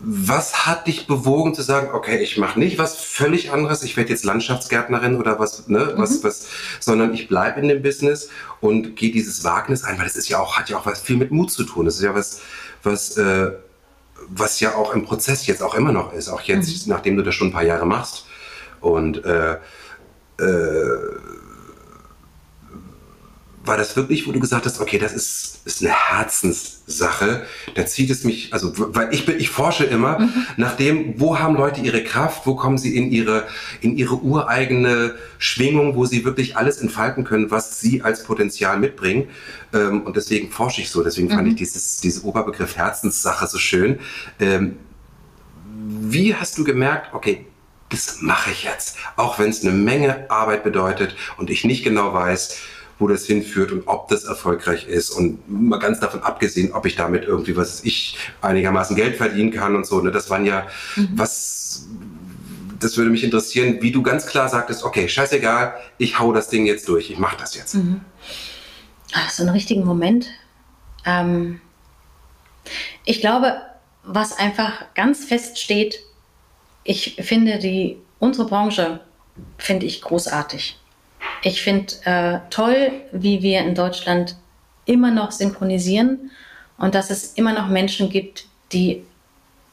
was 0.00 0.66
hat 0.66 0.86
dich 0.86 1.08
bewogen 1.08 1.54
zu 1.54 1.62
sagen, 1.62 1.88
okay, 1.92 2.18
ich 2.18 2.38
mache 2.38 2.58
nicht 2.58 2.78
was 2.78 2.96
völlig 2.96 3.50
anderes, 3.50 3.82
ich 3.82 3.96
werde 3.96 4.10
jetzt 4.10 4.24
Landschaftsgärtnerin 4.24 5.16
oder 5.16 5.40
was, 5.40 5.66
ne, 5.68 5.94
was, 5.96 6.22
was, 6.22 6.46
sondern 6.78 7.12
ich 7.12 7.26
bleibe 7.26 7.60
in 7.60 7.68
dem 7.68 7.82
Business 7.82 8.28
und 8.60 8.94
gehe 8.94 9.10
dieses 9.10 9.42
Wagnis 9.42 9.82
ein, 9.82 9.98
weil 9.98 10.04
das 10.04 10.14
ist 10.14 10.28
ja 10.28 10.38
auch, 10.38 10.56
hat 10.56 10.70
ja 10.70 10.78
auch 10.78 10.86
was 10.86 11.00
viel 11.00 11.16
mit 11.16 11.32
Mut 11.32 11.50
zu 11.50 11.64
tun. 11.64 11.84
Das 11.84 11.96
ist 11.96 12.02
ja 12.02 12.14
was, 12.14 12.40
was, 12.84 13.16
äh, 13.16 13.50
was 14.28 14.60
ja 14.60 14.76
auch 14.76 14.94
im 14.94 15.04
Prozess 15.04 15.46
jetzt 15.46 15.62
auch 15.62 15.74
immer 15.74 15.92
noch 15.92 16.12
ist, 16.12 16.28
auch 16.28 16.42
jetzt, 16.42 16.86
mhm. 16.86 16.92
nachdem 16.92 17.16
du 17.16 17.22
das 17.24 17.34
schon 17.34 17.48
ein 17.48 17.52
paar 17.52 17.64
Jahre 17.64 17.86
machst. 17.86 18.26
Und 18.80 19.24
äh, 19.24 19.54
äh, 19.54 19.58
war 23.68 23.76
das 23.76 23.94
wirklich, 23.96 24.26
wo 24.26 24.32
du 24.32 24.40
gesagt 24.40 24.66
hast, 24.66 24.80
okay, 24.80 24.98
das 24.98 25.12
ist, 25.12 25.60
ist 25.64 25.82
eine 25.82 25.92
Herzenssache. 25.92 27.44
Da 27.74 27.86
zieht 27.86 28.10
es 28.10 28.24
mich, 28.24 28.52
also 28.52 28.72
weil 28.76 29.12
ich 29.12 29.26
bin, 29.26 29.38
ich 29.38 29.50
forsche 29.50 29.84
immer 29.84 30.18
mhm. 30.18 30.46
nach 30.56 30.74
dem, 30.76 31.20
wo 31.20 31.38
haben 31.38 31.54
Leute 31.54 31.80
ihre 31.80 32.02
Kraft, 32.02 32.46
wo 32.46 32.56
kommen 32.56 32.78
sie 32.78 32.96
in 32.96 33.10
ihre, 33.12 33.46
in 33.80 33.96
ihre 33.96 34.16
ureigene 34.16 35.14
Schwingung, 35.38 35.94
wo 35.94 36.06
sie 36.06 36.24
wirklich 36.24 36.56
alles 36.56 36.78
entfalten 36.78 37.24
können, 37.24 37.50
was 37.50 37.80
sie 37.80 38.02
als 38.02 38.24
Potenzial 38.24 38.78
mitbringen. 38.78 39.28
Ähm, 39.72 40.02
und 40.02 40.16
deswegen 40.16 40.50
forsche 40.50 40.80
ich 40.80 40.90
so. 40.90 41.04
Deswegen 41.04 41.28
mhm. 41.28 41.32
fand 41.32 41.48
ich 41.48 41.54
dieses, 41.54 42.00
diese 42.00 42.24
Oberbegriff 42.24 42.76
Herzenssache 42.76 43.46
so 43.46 43.58
schön. 43.58 44.00
Ähm, 44.40 44.76
wie 46.00 46.34
hast 46.34 46.58
du 46.58 46.64
gemerkt, 46.64 47.14
okay, 47.14 47.46
das 47.90 48.20
mache 48.20 48.50
ich 48.50 48.64
jetzt, 48.64 48.96
auch 49.16 49.38
wenn 49.38 49.50
es 49.50 49.62
eine 49.62 49.72
Menge 49.72 50.30
Arbeit 50.30 50.62
bedeutet 50.62 51.16
und 51.36 51.50
ich 51.50 51.64
nicht 51.64 51.84
genau 51.84 52.12
weiß, 52.12 52.58
wo 52.98 53.06
das 53.06 53.24
hinführt 53.26 53.70
und 53.72 53.86
ob 53.86 54.08
das 54.08 54.24
erfolgreich 54.24 54.86
ist. 54.86 55.10
Und 55.10 55.48
mal 55.48 55.78
ganz 55.78 56.00
davon 56.00 56.22
abgesehen, 56.22 56.72
ob 56.72 56.86
ich 56.86 56.96
damit 56.96 57.24
irgendwie, 57.24 57.56
was 57.56 57.84
ich, 57.84 58.16
einigermaßen 58.40 58.96
Geld 58.96 59.16
verdienen 59.16 59.52
kann 59.52 59.76
und 59.76 59.86
so. 59.86 60.00
Ne? 60.00 60.10
Das 60.10 60.30
waren 60.30 60.44
ja, 60.44 60.66
mhm. 60.96 61.10
was, 61.14 61.86
das 62.80 62.96
würde 62.96 63.10
mich 63.10 63.24
interessieren, 63.24 63.78
wie 63.80 63.92
du 63.92 64.02
ganz 64.02 64.26
klar 64.26 64.48
sagtest, 64.48 64.84
okay, 64.84 65.08
scheißegal, 65.08 65.74
ich 65.98 66.18
hau 66.18 66.32
das 66.32 66.48
Ding 66.48 66.66
jetzt 66.66 66.88
durch, 66.88 67.10
ich 67.10 67.18
mache 67.18 67.36
das 67.38 67.54
jetzt. 67.54 67.74
Mhm. 67.74 68.00
Ach, 69.12 69.30
so 69.30 69.42
einen 69.42 69.52
richtigen 69.52 69.84
Moment. 69.84 70.28
Ähm, 71.04 71.60
ich 73.04 73.20
glaube, 73.20 73.60
was 74.02 74.36
einfach 74.38 74.84
ganz 74.94 75.24
fest 75.24 75.58
steht, 75.58 76.00
ich 76.84 77.16
finde 77.20 77.58
die, 77.58 77.98
unsere 78.18 78.48
Branche 78.48 79.00
finde 79.56 79.86
ich 79.86 80.02
großartig. 80.02 80.78
Ich 81.42 81.62
finde 81.62 81.94
äh, 82.04 82.38
toll, 82.50 82.90
wie 83.12 83.42
wir 83.42 83.60
in 83.60 83.74
Deutschland 83.74 84.36
immer 84.84 85.10
noch 85.10 85.32
synchronisieren 85.32 86.30
und 86.78 86.94
dass 86.94 87.10
es 87.10 87.34
immer 87.34 87.52
noch 87.52 87.68
Menschen 87.68 88.10
gibt, 88.10 88.46
die 88.72 89.04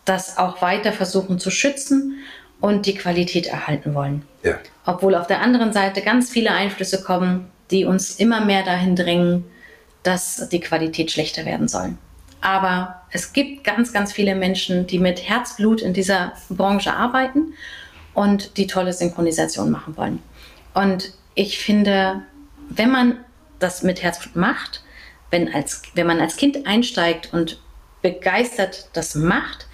das 0.03 0.37
auch 0.37 0.61
weiter 0.61 0.91
versuchen 0.91 1.39
zu 1.39 1.49
schützen 1.49 2.19
und 2.61 2.85
die 2.85 2.95
Qualität 2.95 3.47
erhalten 3.47 3.93
wollen. 3.95 4.23
Ja. 4.43 4.57
Obwohl 4.85 5.15
auf 5.15 5.27
der 5.27 5.41
anderen 5.41 5.73
Seite 5.73 6.01
ganz 6.01 6.29
viele 6.29 6.51
Einflüsse 6.51 7.03
kommen, 7.03 7.49
die 7.71 7.85
uns 7.85 8.15
immer 8.17 8.45
mehr 8.45 8.63
dahin 8.63 8.95
drängen, 8.95 9.45
dass 10.03 10.47
die 10.49 10.59
Qualität 10.59 11.11
schlechter 11.11 11.45
werden 11.45 11.67
soll. 11.67 11.95
Aber 12.41 13.01
es 13.09 13.33
gibt 13.33 13.63
ganz, 13.63 13.91
ganz 13.91 14.13
viele 14.13 14.35
Menschen, 14.35 14.85
die 14.85 14.99
mit 14.99 15.27
Herzblut 15.27 15.81
in 15.81 15.93
dieser 15.93 16.33
Branche 16.49 16.93
arbeiten 16.93 17.53
und 18.13 18.57
die 18.57 18.67
tolle 18.67 18.93
Synchronisation 18.93 19.71
machen 19.71 19.97
wollen. 19.97 20.19
Und 20.75 21.13
ich 21.35 21.59
finde, 21.59 22.23
wenn 22.69 22.89
man 22.89 23.17
das 23.59 23.83
mit 23.83 24.01
Herzblut 24.01 24.35
macht, 24.35 24.83
wenn, 25.29 25.53
als, 25.53 25.83
wenn 25.93 26.07
man 26.07 26.21
als 26.21 26.37
Kind 26.37 26.65
einsteigt 26.65 27.33
und 27.33 27.61
begeistert 28.01 28.89
das 28.93 29.15
macht, 29.15 29.67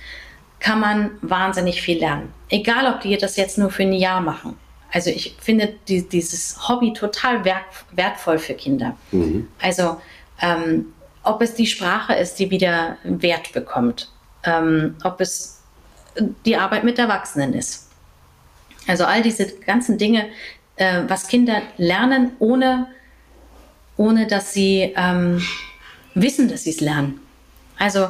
kann 0.59 0.79
man 0.79 1.11
wahnsinnig 1.21 1.81
viel 1.81 1.99
lernen. 1.99 2.33
Egal, 2.49 2.93
ob 2.93 3.01
die 3.01 3.17
das 3.17 3.35
jetzt 3.35 3.57
nur 3.57 3.69
für 3.69 3.83
ein 3.83 3.93
Jahr 3.93 4.21
machen. 4.21 4.57
Also 4.91 5.09
ich 5.09 5.35
finde 5.39 5.73
die, 5.87 6.07
dieses 6.07 6.67
Hobby 6.67 6.93
total 6.93 7.45
wert, 7.45 7.63
wertvoll 7.91 8.37
für 8.37 8.53
Kinder. 8.53 8.95
Mhm. 9.11 9.47
Also 9.59 10.01
ähm, 10.41 10.93
ob 11.23 11.41
es 11.41 11.53
die 11.53 11.67
Sprache 11.67 12.13
ist, 12.13 12.35
die 12.39 12.49
wieder 12.49 12.97
Wert 13.03 13.53
bekommt, 13.53 14.11
ähm, 14.43 14.95
ob 15.03 15.21
es 15.21 15.61
die 16.45 16.57
Arbeit 16.57 16.83
mit 16.83 16.99
Erwachsenen 16.99 17.53
ist. 17.53 17.89
Also 18.87 19.05
all 19.05 19.21
diese 19.21 19.47
ganzen 19.59 19.97
Dinge, 19.97 20.27
äh, 20.81 21.03
was 21.07 21.27
Kinder 21.27 21.61
lernen, 21.77 22.31
ohne, 22.39 22.87
ohne 23.97 24.25
dass 24.25 24.51
sie 24.51 24.93
ähm, 24.97 25.41
wissen, 26.15 26.49
dass 26.49 26.63
sie 26.63 26.71
es 26.71 26.81
lernen. 26.81 27.19
Also 27.77 28.09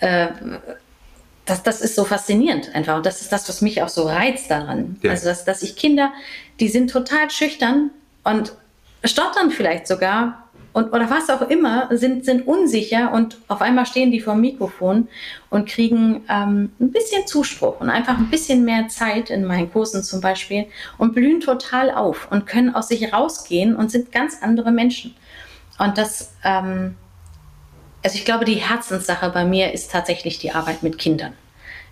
äh, 0.00 0.28
das, 1.44 1.62
das 1.62 1.80
ist 1.80 1.94
so 1.94 2.04
faszinierend 2.04 2.74
einfach. 2.74 2.96
Und 2.96 3.06
das 3.06 3.20
ist 3.20 3.30
das, 3.30 3.48
was 3.48 3.62
mich 3.62 3.82
auch 3.82 3.88
so 3.88 4.08
reizt 4.08 4.50
daran. 4.50 4.98
Ja. 5.02 5.12
Also, 5.12 5.26
dass, 5.26 5.44
dass 5.44 5.62
ich 5.62 5.76
Kinder, 5.76 6.12
die 6.58 6.68
sind 6.68 6.90
total 6.90 7.30
schüchtern 7.30 7.90
und 8.24 8.52
stottern 9.04 9.52
vielleicht 9.52 9.86
sogar 9.86 10.41
und, 10.72 10.92
oder 10.92 11.10
was 11.10 11.28
auch 11.28 11.42
immer, 11.42 11.88
sind, 11.90 12.24
sind 12.24 12.46
unsicher 12.46 13.12
und 13.12 13.36
auf 13.48 13.60
einmal 13.60 13.84
stehen 13.84 14.10
die 14.10 14.20
vor 14.20 14.34
dem 14.34 14.40
Mikrofon 14.40 15.08
und 15.50 15.68
kriegen 15.68 16.24
ähm, 16.30 16.72
ein 16.80 16.92
bisschen 16.92 17.26
Zuspruch 17.26 17.80
und 17.80 17.90
einfach 17.90 18.16
ein 18.16 18.30
bisschen 18.30 18.64
mehr 18.64 18.88
Zeit 18.88 19.28
in 19.28 19.44
meinen 19.44 19.70
Kursen 19.70 20.02
zum 20.02 20.20
Beispiel 20.20 20.66
und 20.96 21.14
blühen 21.14 21.40
total 21.40 21.90
auf 21.90 22.28
und 22.30 22.46
können 22.46 22.74
aus 22.74 22.88
sich 22.88 23.12
rausgehen 23.12 23.76
und 23.76 23.90
sind 23.90 24.12
ganz 24.12 24.38
andere 24.40 24.72
Menschen. 24.72 25.14
Und 25.78 25.98
das, 25.98 26.32
ähm, 26.42 26.96
also 28.02 28.16
ich 28.16 28.24
glaube, 28.24 28.46
die 28.46 28.54
Herzenssache 28.54 29.28
bei 29.30 29.44
mir 29.44 29.72
ist 29.72 29.92
tatsächlich 29.92 30.38
die 30.38 30.52
Arbeit 30.52 30.82
mit 30.82 30.96
Kindern. 30.96 31.34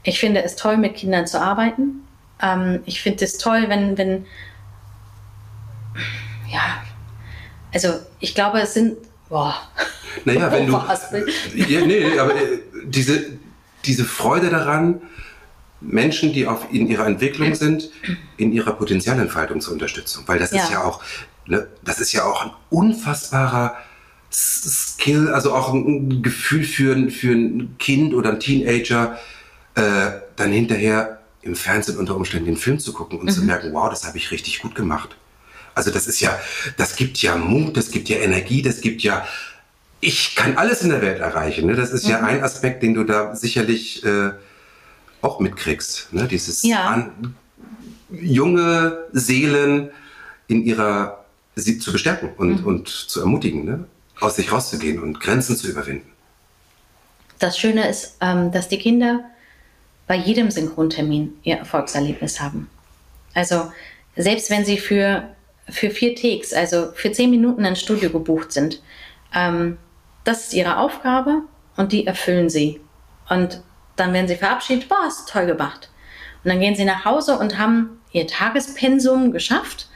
Ich 0.03 0.19
finde 0.19 0.43
es 0.43 0.57
toll, 0.57 0.79
mit 0.79 0.95
Kindern 0.95 1.27
zu 1.27 1.39
arbeiten. 1.39 2.07
Ähm, 2.41 2.81
ich 2.87 3.03
finde 3.03 3.27
es 3.27 3.37
toll, 3.37 3.65
wenn, 3.69 3.99
wenn, 3.99 4.27
ja, 6.51 6.83
also 7.73 7.95
ich 8.19 8.35
glaube, 8.35 8.61
es 8.61 8.75
sind, 8.75 8.97
boah. 9.29 9.55
Naja, 10.25 10.51
wenn 10.53 10.67
du, 10.67 10.73
ja, 11.55 11.81
nee, 11.87 12.19
aber 12.19 12.35
äh, 12.35 12.61
diese, 12.85 13.25
diese 13.85 14.05
Freude 14.05 14.51
daran, 14.51 15.01
Menschen, 15.81 16.33
die 16.33 16.47
auf, 16.47 16.67
in 16.73 16.89
ihrer 16.89 17.07
Entwicklung 17.07 17.55
sind, 17.55 17.91
in 18.37 18.53
ihrer 18.53 18.73
Potenzialentfaltung 18.73 19.61
zu 19.61 19.73
unterstützen. 19.73 20.25
Weil 20.27 20.39
das 20.39 20.53
ja. 20.53 20.63
ist 20.63 20.71
ja 20.71 20.85
auch, 20.85 21.03
ne, 21.47 21.67
das 21.83 22.01
ist 22.01 22.13
ja 22.13 22.25
auch 22.25 22.45
ein 22.45 22.51
unfassbarer 22.69 23.77
Skill, 24.31 25.29
also 25.29 25.55
auch 25.55 25.73
ein 25.73 26.23
Gefühl 26.23 26.65
für, 26.65 27.11
für 27.11 27.33
ein 27.33 27.77
Kind 27.79 28.15
oder 28.15 28.31
ein 28.31 28.41
Teenager, 28.41 29.19
äh, 29.75 30.11
dann 30.37 30.53
hinterher 30.53 31.21
im 31.43 31.57
Fernsehen 31.57 31.97
unter 31.97 32.17
Umständen 32.17 32.47
den 32.47 32.57
Film 32.57 32.79
zu 32.79 32.93
gucken 32.93 33.19
und 33.19 33.27
mhm. 33.27 33.31
zu 33.31 33.43
merken, 33.43 33.73
wow, 33.73 33.89
das 33.89 34.07
habe 34.07 34.19
ich 34.19 34.31
richtig 34.31 34.61
gut 34.61 34.75
gemacht. 34.75 35.17
Also 35.81 35.91
das 35.91 36.07
ist 36.07 36.21
ja, 36.21 36.39
das 36.77 36.95
gibt 36.95 37.23
ja 37.23 37.37
Mut, 37.37 37.75
das 37.75 37.91
gibt 37.91 38.11
ja 38.11 38.19
Energie, 38.19 38.61
das 38.61 38.83
gibt 38.83 39.03
ja, 39.03 39.27
ich 40.01 40.37
kann 40.37 40.59
alles 40.59 40.83
in 40.83 40.91
der 40.91 41.01
Welt 41.01 41.21
erreichen. 41.21 41.69
Ne? 41.69 41.75
Das 41.75 41.91
ist 41.91 42.05
mhm. 42.05 42.11
ja 42.11 42.21
ein 42.21 42.45
Aspekt, 42.45 42.83
den 42.83 42.93
du 42.93 43.03
da 43.03 43.35
sicherlich 43.35 44.05
äh, 44.05 44.33
auch 45.23 45.41
mitkriegst. 45.41 46.13
Ne? 46.13 46.29
Dieses 46.29 46.65
ja. 46.65 46.85
an, 46.85 47.35
junge 48.11 49.07
Seelen 49.13 49.89
in 50.49 50.65
ihrer 50.65 51.25
sie 51.57 51.79
zu 51.79 51.93
bestärken 51.93 52.29
und, 52.37 52.61
mhm. 52.61 52.67
und 52.67 52.89
zu 52.89 53.21
ermutigen, 53.21 53.65
ne? 53.65 53.87
aus 54.21 54.37
sich 54.37 54.53
rauszugehen 54.53 55.03
und 55.03 55.19
Grenzen 55.19 55.57
zu 55.57 55.67
überwinden. 55.67 56.13
Das 57.39 57.59
Schöne 57.59 57.89
ist, 57.89 58.19
ähm, 58.21 58.53
dass 58.53 58.69
die 58.69 58.79
Kinder 58.79 59.25
bei 60.07 60.17
jedem 60.17 60.51
Synchrontermin 60.51 61.39
ihr 61.43 61.57
Erfolgserlebnis 61.57 62.39
haben. 62.39 62.69
Also 63.33 63.73
selbst 64.15 64.51
wenn 64.51 64.67
sie 64.67 64.77
für 64.77 65.31
für 65.71 65.91
vier 65.91 66.15
Takes, 66.15 66.53
also 66.53 66.91
für 66.95 67.13
zehn 67.13 67.31
Minuten 67.31 67.65
ins 67.65 67.81
Studio 67.81 68.11
gebucht 68.11 68.53
sind. 68.53 68.83
Ähm, 69.35 69.79
das 70.25 70.47
ist 70.47 70.55
ihre 70.55 70.77
Aufgabe 70.79 71.43
und 71.77 71.93
die 71.93 72.07
erfüllen 72.07 72.51
sie. 72.51 72.81
Und 73.29 73.63
dann 73.97 74.13
werden 74.13 74.29
sie 74.29 74.37
verabschiedet, 74.37 74.89
boah, 74.89 74.99
hast 75.03 75.29
du 75.29 75.33
toll 75.33 75.47
gemacht. 75.47 75.91
Und 76.45 76.51
dann 76.51 76.61
gehen 76.61 76.75
sie 76.75 76.85
nach 76.85 77.05
Hause 77.05 77.39
und 77.39 77.59
haben 77.59 78.01
ihr 78.13 78.27
Tagespensum 78.27 79.33
geschafft 79.33 79.89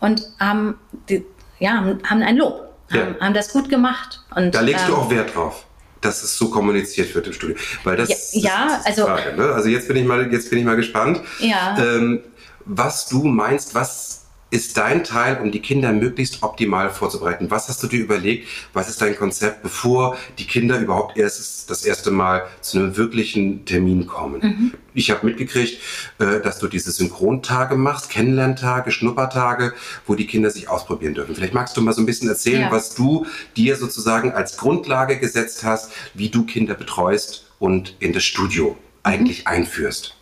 und 0.00 0.22
haben, 0.38 0.78
die, 1.08 1.24
ja, 1.58 1.72
haben 1.74 2.22
ein 2.22 2.36
Lob, 2.36 2.72
ja. 2.90 3.00
haben, 3.00 3.20
haben, 3.20 3.34
das 3.34 3.52
gut 3.52 3.68
gemacht. 3.68 4.20
Und, 4.34 4.54
da 4.54 4.60
legst 4.60 4.84
ähm, 4.86 4.90
du 4.90 4.96
auch 4.96 5.10
Wert 5.10 5.34
drauf 5.34 5.66
dass 6.00 6.22
es 6.22 6.36
so 6.36 6.48
kommuniziert 6.48 7.14
wird 7.14 7.26
im 7.26 7.32
Studio. 7.32 7.56
Weil 7.84 7.96
das, 7.96 8.32
ja, 8.32 8.40
ja 8.40 8.66
das, 8.66 8.76
das 8.78 8.86
also, 8.86 9.04
Frage, 9.04 9.36
ne? 9.36 9.52
also 9.52 9.68
jetzt 9.68 9.86
bin 9.88 9.96
ich 9.96 10.06
mal, 10.06 10.32
jetzt 10.32 10.48
bin 10.50 10.58
ich 10.58 10.64
mal 10.64 10.76
gespannt, 10.76 11.20
ja. 11.40 11.76
ähm, 11.78 12.20
was 12.64 13.06
du 13.06 13.24
meinst, 13.24 13.74
was 13.74 14.26
ist 14.50 14.76
dein 14.76 15.04
Teil, 15.04 15.40
um 15.40 15.52
die 15.52 15.60
Kinder 15.60 15.92
möglichst 15.92 16.42
optimal 16.42 16.90
vorzubereiten? 16.90 17.50
Was 17.50 17.68
hast 17.68 17.82
du 17.82 17.86
dir 17.86 18.00
überlegt? 18.00 18.48
Was 18.72 18.88
ist 18.88 19.00
dein 19.00 19.16
Konzept, 19.16 19.62
bevor 19.62 20.16
die 20.38 20.46
Kinder 20.46 20.78
überhaupt 20.78 21.16
erst 21.16 21.70
das 21.70 21.84
erste 21.84 22.10
Mal 22.10 22.46
zu 22.60 22.78
einem 22.78 22.96
wirklichen 22.96 23.64
Termin 23.64 24.06
kommen? 24.06 24.40
Mhm. 24.42 24.74
Ich 24.92 25.10
habe 25.12 25.24
mitgekriegt, 25.24 25.80
äh, 26.18 26.40
dass 26.40 26.58
du 26.58 26.66
diese 26.66 26.90
Synchrontage 26.90 27.76
machst, 27.76 28.10
Kennenlerntage, 28.10 28.90
Schnuppertage, 28.90 29.72
wo 30.06 30.16
die 30.16 30.26
Kinder 30.26 30.50
sich 30.50 30.68
ausprobieren 30.68 31.14
dürfen. 31.14 31.36
Vielleicht 31.36 31.54
magst 31.54 31.76
du 31.76 31.80
mal 31.80 31.92
so 31.92 32.02
ein 32.02 32.06
bisschen 32.06 32.28
erzählen, 32.28 32.62
ja. 32.62 32.72
was 32.72 32.94
du 32.94 33.26
dir 33.56 33.76
sozusagen 33.76 34.32
als 34.32 34.56
Grundlage 34.56 35.18
gesetzt 35.18 35.62
hast, 35.62 35.92
wie 36.14 36.28
du 36.28 36.44
Kinder 36.44 36.74
betreust 36.74 37.46
und 37.60 37.94
in 38.00 38.12
das 38.12 38.24
Studio 38.24 38.70
mhm. 38.70 38.76
eigentlich 39.04 39.46
einführst. 39.46 40.16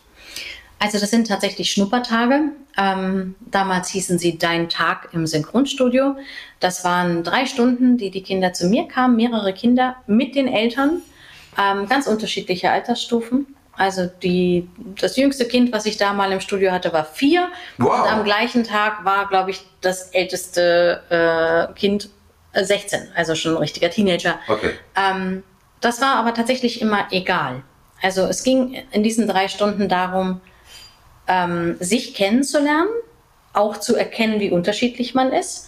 Also 0.79 0.97
das 0.97 1.11
sind 1.11 1.27
tatsächlich 1.27 1.71
Schnuppertage. 1.71 2.51
Ähm, 2.79 3.35
damals 3.41 3.89
hießen 3.89 4.17
sie 4.19 4.37
Dein 4.37 4.69
Tag 4.69 5.09
im 5.11 5.27
Synchronstudio. 5.27 6.15
Das 6.61 6.85
waren 6.85 7.23
drei 7.23 7.45
Stunden, 7.45 7.97
die 7.97 8.09
die 8.09 8.23
Kinder 8.23 8.53
zu 8.53 8.67
mir 8.67 8.87
kamen, 8.87 9.17
mehrere 9.17 9.53
Kinder 9.53 9.97
mit 10.07 10.35
den 10.35 10.47
Eltern. 10.47 11.01
Ähm, 11.57 11.89
ganz 11.89 12.07
unterschiedliche 12.07 12.71
Altersstufen. 12.71 13.47
Also 13.75 14.09
die, 14.23 14.69
das 14.99 15.17
jüngste 15.17 15.45
Kind, 15.45 15.73
was 15.73 15.85
ich 15.85 15.97
da 15.97 16.13
mal 16.13 16.31
im 16.31 16.39
Studio 16.39 16.71
hatte, 16.71 16.93
war 16.93 17.03
vier. 17.03 17.49
Wow. 17.77 18.03
Und 18.03 18.11
am 18.11 18.23
gleichen 18.23 18.63
Tag 18.63 19.03
war, 19.03 19.27
glaube 19.27 19.51
ich, 19.51 19.61
das 19.81 20.11
älteste 20.11 21.01
äh, 21.09 21.73
Kind 21.77 22.09
äh, 22.53 22.63
16, 22.63 23.09
also 23.15 23.35
schon 23.35 23.53
ein 23.53 23.57
richtiger 23.57 23.89
Teenager. 23.89 24.39
Okay. 24.47 24.71
Ähm, 24.95 25.43
das 25.81 26.01
war 26.01 26.15
aber 26.15 26.33
tatsächlich 26.33 26.81
immer 26.81 27.07
egal. 27.11 27.63
Also 28.01 28.23
es 28.23 28.43
ging 28.43 28.81
in 28.91 29.03
diesen 29.03 29.27
drei 29.27 29.49
Stunden 29.49 29.89
darum, 29.89 30.41
ähm, 31.29 31.77
sich 31.79 32.13
kennenzulernen, 32.15 32.89
auch 33.53 33.77
zu 33.77 33.95
erkennen, 33.95 34.39
wie 34.41 34.51
unterschiedlich 34.51 35.13
man 35.15 35.31
ist, 35.31 35.67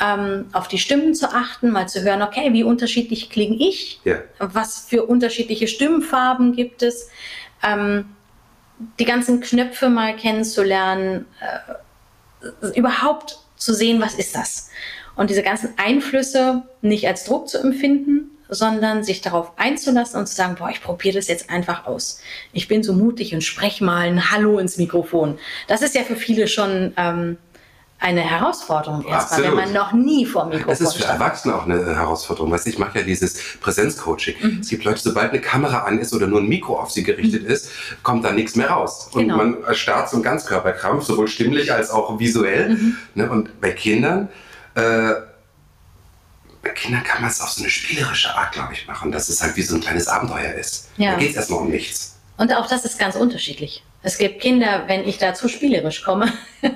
ähm, 0.00 0.46
auf 0.52 0.66
die 0.68 0.78
Stimmen 0.78 1.14
zu 1.14 1.30
achten, 1.32 1.70
mal 1.70 1.88
zu 1.88 2.02
hören, 2.02 2.22
okay, 2.22 2.52
wie 2.52 2.64
unterschiedlich 2.64 3.30
klinge 3.30 3.56
ich, 3.56 4.00
Ja. 4.04 4.16
was 4.38 4.86
für 4.88 5.04
unterschiedliche 5.04 5.68
Stimmfarben 5.68 6.56
gibt 6.56 6.82
es, 6.82 7.08
ähm, 7.62 8.06
die 8.98 9.04
ganzen 9.04 9.40
Knöpfe 9.40 9.90
mal 9.90 10.16
kennenzulernen, 10.16 11.26
äh, 11.40 12.68
überhaupt 12.76 13.38
zu 13.56 13.74
sehen, 13.74 14.00
was 14.00 14.14
ist 14.14 14.34
das? 14.34 14.70
Und 15.14 15.30
diese 15.30 15.42
ganzen 15.42 15.74
Einflüsse 15.76 16.62
nicht 16.80 17.06
als 17.06 17.24
Druck 17.24 17.48
zu 17.48 17.58
empfinden, 17.58 18.31
sondern 18.52 19.02
sich 19.04 19.20
darauf 19.20 19.52
einzulassen 19.56 20.20
und 20.20 20.26
zu 20.26 20.34
sagen, 20.34 20.56
boah, 20.58 20.70
ich 20.70 20.82
probiere 20.82 21.16
das 21.16 21.28
jetzt 21.28 21.50
einfach 21.50 21.86
aus. 21.86 22.20
Ich 22.52 22.68
bin 22.68 22.82
so 22.82 22.92
mutig 22.92 23.34
und 23.34 23.42
spreche 23.42 23.84
mal 23.84 24.06
ein 24.06 24.30
Hallo 24.30 24.58
ins 24.58 24.76
Mikrofon. 24.76 25.38
Das 25.68 25.82
ist 25.82 25.94
ja 25.94 26.02
für 26.02 26.16
viele 26.16 26.48
schon 26.48 26.92
ähm, 26.96 27.38
eine 27.98 28.20
Herausforderung 28.20 29.06
erstmal, 29.06 29.44
wenn 29.44 29.54
man 29.54 29.72
noch 29.72 29.92
nie 29.92 30.26
vor 30.26 30.46
Mikrofon 30.46 30.68
Das 30.68 30.80
ist 30.80 30.94
für. 30.94 31.04
Erwachsene 31.04 31.54
auch 31.54 31.66
eine 31.66 31.94
Herausforderung. 31.96 32.50
Weißt 32.50 32.66
du, 32.66 32.70
ich 32.70 32.78
mache 32.78 32.98
ja 32.98 33.04
dieses 33.04 33.38
Präsenzcoaching. 33.60 34.34
Mhm. 34.40 34.58
Es 34.60 34.68
gibt 34.68 34.84
Leute, 34.84 35.00
sobald 35.00 35.30
eine 35.30 35.40
Kamera 35.40 35.84
an 35.84 36.00
ist 36.00 36.12
oder 36.12 36.26
nur 36.26 36.40
ein 36.40 36.48
Mikro 36.48 36.78
auf 36.80 36.90
sie 36.90 37.04
gerichtet 37.04 37.44
ist, 37.44 37.70
kommt 38.02 38.24
da 38.24 38.32
nichts 38.32 38.56
mehr 38.56 38.70
raus. 38.70 39.08
Und 39.12 39.22
Genau. 39.22 39.36
man 39.36 39.56
starrt 39.72 40.10
so 40.10 40.16
einen 40.16 40.24
Ganzkörperkrampf, 40.24 41.04
sowohl 41.04 41.28
stimmlich 41.28 41.72
als 41.72 41.90
auch 41.90 42.18
visuell. 42.18 42.70
Mhm. 42.70 42.96
Ne? 43.14 43.30
Und 43.30 43.60
bei 43.60 43.70
Kindern, 43.70 44.28
äh, 44.74 45.12
bei 46.62 46.70
Kindern 46.70 47.02
kann 47.02 47.22
man 47.22 47.30
es 47.30 47.40
auf 47.40 47.50
so 47.50 47.62
eine 47.62 47.70
spielerische 47.70 48.34
Art, 48.34 48.52
glaube 48.52 48.72
ich, 48.72 48.86
machen, 48.86 49.10
dass 49.12 49.28
es 49.28 49.42
halt 49.42 49.56
wie 49.56 49.62
so 49.62 49.74
ein 49.74 49.80
kleines 49.80 50.08
Abenteuer 50.08 50.54
ist. 50.54 50.88
Ja. 50.96 51.12
Da 51.12 51.18
geht 51.18 51.30
es 51.30 51.36
erstmal 51.36 51.60
um 51.60 51.70
nichts. 51.70 52.16
Und 52.38 52.52
auch 52.54 52.66
das 52.66 52.84
ist 52.84 52.98
ganz 52.98 53.14
unterschiedlich. 53.14 53.82
Es 54.04 54.18
gibt 54.18 54.40
Kinder, 54.40 54.84
wenn 54.88 55.06
ich 55.06 55.18
da 55.18 55.32
zu 55.32 55.48
spielerisch 55.48 56.02
komme, 56.02 56.32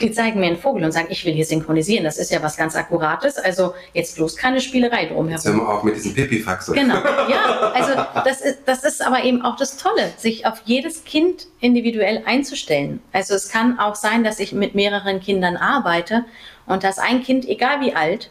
die 0.00 0.10
zeigen 0.12 0.40
mir 0.40 0.46
einen 0.46 0.58
Vogel 0.58 0.84
und 0.84 0.92
sagen, 0.92 1.06
ich 1.08 1.24
will 1.24 1.32
hier 1.32 1.46
synchronisieren. 1.46 2.04
Das 2.04 2.18
ist 2.18 2.30
ja 2.30 2.42
was 2.42 2.56
ganz 2.58 2.76
Akkurates. 2.76 3.38
Also 3.38 3.72
jetzt 3.94 4.16
bloß 4.16 4.36
keine 4.36 4.60
Spielerei 4.60 5.04
Jetzt 5.04 5.12
drumherum. 5.12 5.44
hören 5.44 5.56
wir 5.56 5.68
auch 5.68 5.82
mit 5.82 5.96
diesem 5.96 6.12
Pipifax. 6.12 6.68
oder? 6.68 6.82
Genau, 6.82 6.96
ja. 7.30 7.72
Also 7.72 7.94
das 8.24 8.42
ist, 8.42 8.58
das 8.66 8.84
ist 8.84 9.00
aber 9.00 9.24
eben 9.24 9.40
auch 9.42 9.56
das 9.56 9.78
Tolle, 9.78 10.12
sich 10.18 10.44
auf 10.44 10.60
jedes 10.66 11.04
Kind 11.04 11.46
individuell 11.60 12.22
einzustellen. 12.26 13.00
Also 13.12 13.34
es 13.34 13.48
kann 13.48 13.78
auch 13.78 13.94
sein, 13.94 14.22
dass 14.22 14.38
ich 14.38 14.52
mit 14.52 14.74
mehreren 14.74 15.20
Kindern 15.20 15.56
arbeite 15.56 16.26
und 16.66 16.84
dass 16.84 16.98
ein 16.98 17.22
Kind, 17.22 17.48
egal 17.48 17.80
wie 17.80 17.94
alt, 17.94 18.28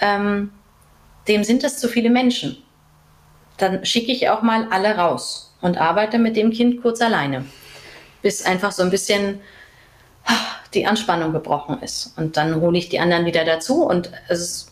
ähm, 0.00 0.50
dem 1.26 1.44
sind 1.44 1.62
das 1.62 1.78
zu 1.78 1.88
viele 1.88 2.10
Menschen. 2.10 2.56
Dann 3.56 3.84
schicke 3.84 4.12
ich 4.12 4.28
auch 4.28 4.42
mal 4.42 4.68
alle 4.70 4.96
raus 4.96 5.54
und 5.60 5.78
arbeite 5.78 6.18
mit 6.18 6.36
dem 6.36 6.50
Kind 6.50 6.82
kurz 6.82 7.00
alleine, 7.00 7.44
bis 8.22 8.42
einfach 8.42 8.72
so 8.72 8.82
ein 8.82 8.90
bisschen 8.90 9.40
die 10.74 10.86
Anspannung 10.86 11.32
gebrochen 11.32 11.82
ist. 11.82 12.12
Und 12.16 12.36
dann 12.36 12.60
hole 12.60 12.78
ich 12.78 12.88
die 12.88 13.00
anderen 13.00 13.26
wieder 13.26 13.44
dazu 13.44 13.84
und 13.84 14.10
es 14.28 14.70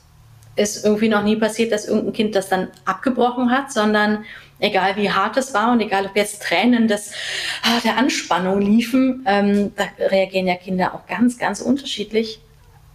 ist 0.56 0.84
irgendwie 0.84 1.08
noch 1.08 1.22
nie 1.22 1.36
passiert, 1.36 1.72
dass 1.72 1.86
irgendein 1.86 2.12
Kind 2.12 2.34
das 2.34 2.48
dann 2.48 2.68
abgebrochen 2.84 3.50
hat, 3.50 3.72
sondern 3.72 4.24
egal 4.58 4.96
wie 4.96 5.10
hart 5.10 5.36
es 5.36 5.52
war 5.52 5.72
und 5.72 5.80
egal 5.80 6.06
ob 6.06 6.16
jetzt 6.16 6.42
Tränen 6.42 6.88
des, 6.88 7.12
ah, 7.62 7.78
der 7.84 7.98
Anspannung 7.98 8.60
liefen, 8.60 9.24
ähm, 9.26 9.72
da 9.76 9.84
reagieren 10.06 10.46
ja 10.46 10.54
Kinder 10.54 10.94
auch 10.94 11.06
ganz, 11.06 11.38
ganz 11.38 11.60
unterschiedlich. 11.60 12.40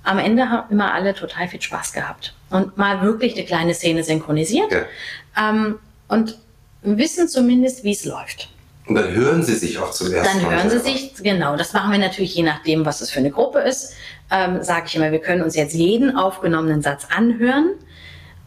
Am 0.03 0.17
Ende 0.17 0.49
haben 0.49 0.71
immer 0.71 0.93
alle 0.93 1.13
total 1.13 1.47
viel 1.47 1.61
Spaß 1.61 1.93
gehabt 1.93 2.33
und 2.49 2.77
mal 2.77 3.01
wirklich 3.01 3.35
eine 3.35 3.45
kleine 3.45 3.73
Szene 3.73 4.03
synchronisiert 4.03 4.71
Ja. 4.71 5.49
ähm, 5.49 5.79
und 6.07 6.37
wissen 6.81 7.27
zumindest, 7.27 7.83
wie 7.83 7.91
es 7.91 8.05
läuft. 8.05 8.49
Und 8.87 8.95
dann 8.95 9.11
hören 9.11 9.43
sie 9.43 9.55
sich 9.55 9.77
auch 9.77 9.91
zuerst 9.91 10.27
Dann 10.27 10.41
mal 10.41 10.55
hören 10.55 10.69
sie 10.69 10.79
sich, 10.79 11.13
genau, 11.21 11.55
das 11.55 11.73
machen 11.73 11.91
wir 11.91 11.99
natürlich 11.99 12.33
je 12.35 12.43
nachdem, 12.43 12.85
was 12.85 13.01
es 13.01 13.11
für 13.11 13.19
eine 13.19 13.29
Gruppe 13.31 13.59
ist. 13.59 13.93
Ähm, 14.31 14.63
Sage 14.63 14.85
ich 14.87 14.95
immer, 14.95 15.11
wir 15.11 15.19
können 15.19 15.43
uns 15.43 15.55
jetzt 15.55 15.73
jeden 15.73 16.17
aufgenommenen 16.17 16.81
Satz 16.81 17.05
anhören 17.15 17.69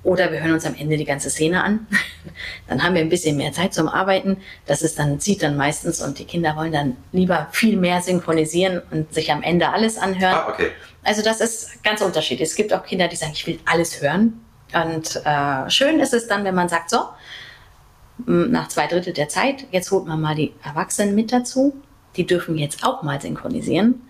oder 0.05 0.31
wir 0.31 0.43
hören 0.43 0.53
uns 0.53 0.67
am 0.67 0.75
Ende 0.79 0.97
die 0.97 1.05
ganze 1.05 1.31
Szene 1.31 1.65
an. 1.65 1.87
dann 2.69 2.83
haben 2.83 2.95
wir 2.95 3.01
ein 3.01 3.09
bisschen 3.09 3.37
mehr 3.37 3.53
Zeit 3.53 3.75
zum 3.75 3.89
Arbeiten. 3.89 4.37
Das 4.67 4.83
ist 4.83 4.99
dann, 4.99 5.19
zieht 5.19 5.43
dann 5.43 5.57
meistens 5.57 6.01
und 6.01 6.19
die 6.19 6.27
Kinder 6.27 6.55
wollen 6.57 6.73
dann 6.73 6.97
lieber 7.13 7.49
viel 7.51 7.77
mehr 7.77 8.01
synchronisieren 8.01 8.83
und 8.91 9.13
sich 9.13 9.33
am 9.33 9.43
Ende 9.43 9.71
alles 9.71 9.99
anhören. 9.99 10.35
Ah, 10.35 10.49
okay. 10.51 10.69
Also 11.03 11.23
das 11.23 11.41
ist 11.41 11.83
ganz 11.83 12.03
unterschiedlich. 12.03 12.49
Es 12.51 12.55
gibt 12.55 12.73
auch 12.73 12.85
Kinder, 12.85 13.09
die 13.09 13.17
sagen, 13.17 13.33
ich 13.35 13.47
will 13.47 13.59
alles 13.65 14.01
hören. 14.01 14.41
Und 14.73 15.21
äh, 15.25 15.71
schön 15.71 16.01
ist 16.01 16.15
es 16.15 16.27
dann, 16.27 16.45
wenn 16.45 16.55
man 16.55 16.69
sagt, 16.69 16.91
so, 16.91 16.99
nach 18.27 18.69
zwei 18.69 18.87
Drittel 18.87 19.13
der 19.13 19.29
Zeit, 19.29 19.67
jetzt 19.71 19.91
holt 19.91 20.07
man 20.07 20.21
mal 20.21 20.35
die 20.35 20.53
Erwachsenen 20.63 21.15
mit 21.15 21.33
dazu. 21.33 21.75
Die 22.17 22.27
dürfen 22.27 22.57
jetzt 22.57 22.85
auch 22.85 23.03
mal 23.03 23.21
synchronisieren, 23.21 24.03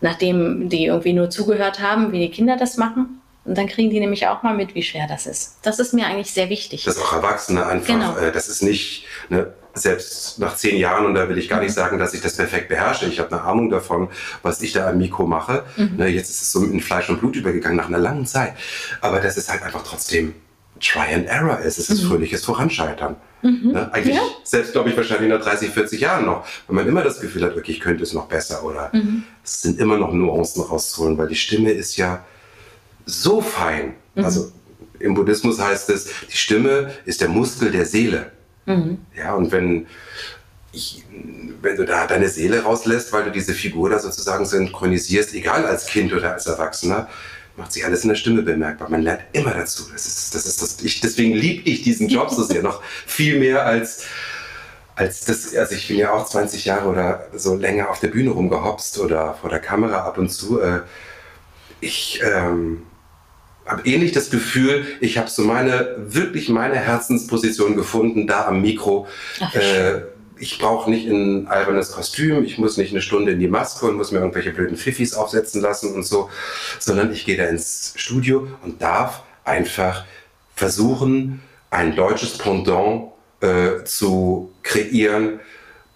nachdem 0.00 0.68
die 0.68 0.86
irgendwie 0.86 1.12
nur 1.12 1.28
zugehört 1.30 1.80
haben, 1.80 2.12
wie 2.12 2.20
die 2.20 2.30
Kinder 2.30 2.56
das 2.56 2.76
machen. 2.76 3.20
Und 3.44 3.58
dann 3.58 3.66
kriegen 3.68 3.90
die 3.90 4.00
nämlich 4.00 4.26
auch 4.26 4.42
mal 4.42 4.54
mit, 4.54 4.74
wie 4.74 4.82
schwer 4.82 5.06
das 5.06 5.26
ist. 5.26 5.56
Das 5.62 5.78
ist 5.78 5.92
mir 5.92 6.06
eigentlich 6.06 6.32
sehr 6.32 6.48
wichtig. 6.48 6.84
dass 6.84 6.98
auch 6.98 7.12
Erwachsene 7.12 7.66
einfach, 7.66 7.86
Genau. 7.88 8.16
äh, 8.16 8.32
das 8.32 8.48
ist 8.48 8.62
nicht, 8.62 9.04
ne, 9.28 9.52
selbst 9.74 10.38
nach 10.38 10.54
zehn 10.56 10.76
Jahren, 10.78 11.04
und 11.04 11.14
da 11.14 11.28
will 11.28 11.36
ich 11.36 11.48
gar 11.48 11.60
nicht 11.60 11.70
Mhm. 11.70 11.74
sagen, 11.74 11.98
dass 11.98 12.14
ich 12.14 12.20
das 12.22 12.36
perfekt 12.36 12.68
beherrsche. 12.68 13.06
Ich 13.06 13.18
habe 13.18 13.32
eine 13.32 13.42
Ahnung 13.42 13.70
davon, 13.70 14.08
was 14.42 14.62
ich 14.62 14.72
da 14.72 14.88
am 14.88 14.98
Mikro 14.98 15.26
mache. 15.26 15.64
Mhm. 15.76 15.96
Ne, 15.96 16.06
jetzt 16.08 16.30
ist 16.30 16.42
es 16.42 16.52
so 16.52 16.62
in 16.64 16.80
Fleisch 16.80 17.08
und 17.10 17.18
Blut 17.20 17.36
übergegangen 17.36 17.76
nach 17.76 17.88
einer 17.88 17.98
langen 17.98 18.24
Zeit. 18.24 18.54
Aber 19.00 19.20
dass 19.20 19.36
es 19.36 19.48
halt 19.50 19.62
einfach 19.62 19.82
trotzdem 19.82 20.34
Try 20.80 21.14
and 21.14 21.26
Error 21.28 21.58
ist. 21.60 21.78
Es 21.78 21.88
ist 21.90 22.02
fröhliches 22.04 22.44
Voranscheitern. 22.44 23.16
Ne, 23.42 23.90
eigentlich, 23.92 24.14
Mhm. 24.14 24.20
Ja. 24.20 24.26
selbst 24.42 24.72
glaube 24.72 24.88
ich 24.90 24.96
wahrscheinlich 24.96 25.28
nach 25.28 25.40
30, 25.42 25.68
40 25.70 26.00
Jahren 26.00 26.24
noch, 26.24 26.46
wenn 26.66 26.76
man 26.76 26.88
immer 26.88 27.02
das 27.02 27.20
Gefühl 27.20 27.44
hat, 27.44 27.54
okay, 27.56 27.72
ich 27.72 27.80
könnte 27.80 28.02
es 28.02 28.14
noch 28.14 28.26
besser 28.26 28.64
oder 28.64 28.90
Mhm. 28.94 29.24
es 29.44 29.60
sind 29.60 29.78
immer 29.78 29.98
noch 29.98 30.12
Nuancen 30.12 30.62
rauszuholen, 30.62 31.18
weil 31.18 31.28
die 31.28 31.34
Stimme 31.36 31.70
ist 31.72 31.96
ja 31.98 32.24
so 33.06 33.40
fein. 33.40 33.94
Mhm. 34.14 34.24
Also 34.24 34.52
im 34.98 35.14
Buddhismus 35.14 35.60
heißt 35.60 35.90
es, 35.90 36.08
die 36.30 36.36
Stimme 36.36 36.92
ist 37.04 37.20
der 37.20 37.28
Muskel 37.28 37.70
der 37.70 37.86
Seele. 37.86 38.30
Mhm. 38.66 38.98
Ja, 39.16 39.34
und 39.34 39.52
wenn, 39.52 39.86
ich, 40.72 41.04
wenn 41.60 41.76
du 41.76 41.84
da 41.84 42.06
deine 42.06 42.28
Seele 42.28 42.62
rauslässt, 42.62 43.12
weil 43.12 43.24
du 43.24 43.30
diese 43.30 43.52
Figur 43.52 43.90
da 43.90 43.98
sozusagen 43.98 44.46
synchronisierst, 44.46 45.34
egal 45.34 45.66
als 45.66 45.86
Kind 45.86 46.12
oder 46.12 46.32
als 46.32 46.46
Erwachsener, 46.46 47.08
macht 47.56 47.72
sich 47.72 47.84
alles 47.84 48.02
in 48.02 48.08
der 48.08 48.16
Stimme 48.16 48.42
bemerkbar. 48.42 48.88
Man 48.88 49.02
lernt 49.02 49.22
immer 49.32 49.52
dazu. 49.52 49.84
Das 49.92 50.06
ist, 50.06 50.34
das 50.34 50.46
ist 50.46 50.62
das, 50.62 50.80
ich, 50.82 51.00
deswegen 51.00 51.34
liebe 51.34 51.68
ich 51.68 51.82
diesen 51.82 52.08
Job 52.08 52.30
so 52.30 52.42
sehr, 52.42 52.62
noch 52.62 52.82
viel 53.06 53.38
mehr 53.38 53.64
als, 53.64 54.04
als 54.96 55.24
das, 55.24 55.54
also 55.54 55.74
ich 55.74 55.86
bin 55.86 55.98
ja 55.98 56.12
auch 56.12 56.26
20 56.26 56.64
Jahre 56.64 56.88
oder 56.88 57.28
so 57.34 57.54
länger 57.54 57.90
auf 57.90 58.00
der 58.00 58.08
Bühne 58.08 58.30
rumgehopst 58.30 58.98
oder 58.98 59.34
vor 59.34 59.50
der 59.50 59.60
Kamera 59.60 60.04
ab 60.04 60.18
und 60.18 60.30
zu. 60.30 60.60
Äh, 60.60 60.80
ich 61.80 62.20
ähm, 62.24 62.82
habe 63.66 63.88
ähnlich 63.88 64.12
das 64.12 64.30
Gefühl, 64.30 64.84
ich 65.00 65.18
habe 65.18 65.30
so 65.30 65.42
meine, 65.42 65.96
wirklich 65.98 66.48
meine 66.48 66.76
Herzensposition 66.76 67.76
gefunden, 67.76 68.26
da 68.26 68.46
am 68.46 68.60
Mikro. 68.60 69.06
Ach, 69.40 69.54
Äh, 69.54 70.02
ich 70.36 70.58
brauche 70.58 70.90
nicht 70.90 71.06
ein 71.06 71.46
albernes 71.46 71.92
Kostüm, 71.92 72.44
ich 72.44 72.58
muss 72.58 72.76
nicht 72.76 72.90
eine 72.90 73.00
Stunde 73.00 73.32
in 73.32 73.38
die 73.38 73.48
Maske 73.48 73.86
und 73.86 73.96
muss 73.96 74.10
mir 74.10 74.18
irgendwelche 74.18 74.50
blöden 74.50 74.76
Pfiffis 74.76 75.14
aufsetzen 75.14 75.62
lassen 75.62 75.94
und 75.94 76.04
so, 76.04 76.28
sondern 76.80 77.12
ich 77.12 77.24
gehe 77.24 77.36
da 77.36 77.44
ins 77.44 77.94
Studio 77.96 78.48
und 78.62 78.82
darf 78.82 79.22
einfach 79.44 80.04
versuchen, 80.54 81.40
ein 81.70 81.94
deutsches 81.96 82.36
Pendant 82.36 83.12
äh, 83.40 83.84
zu 83.84 84.52
kreieren 84.62 85.40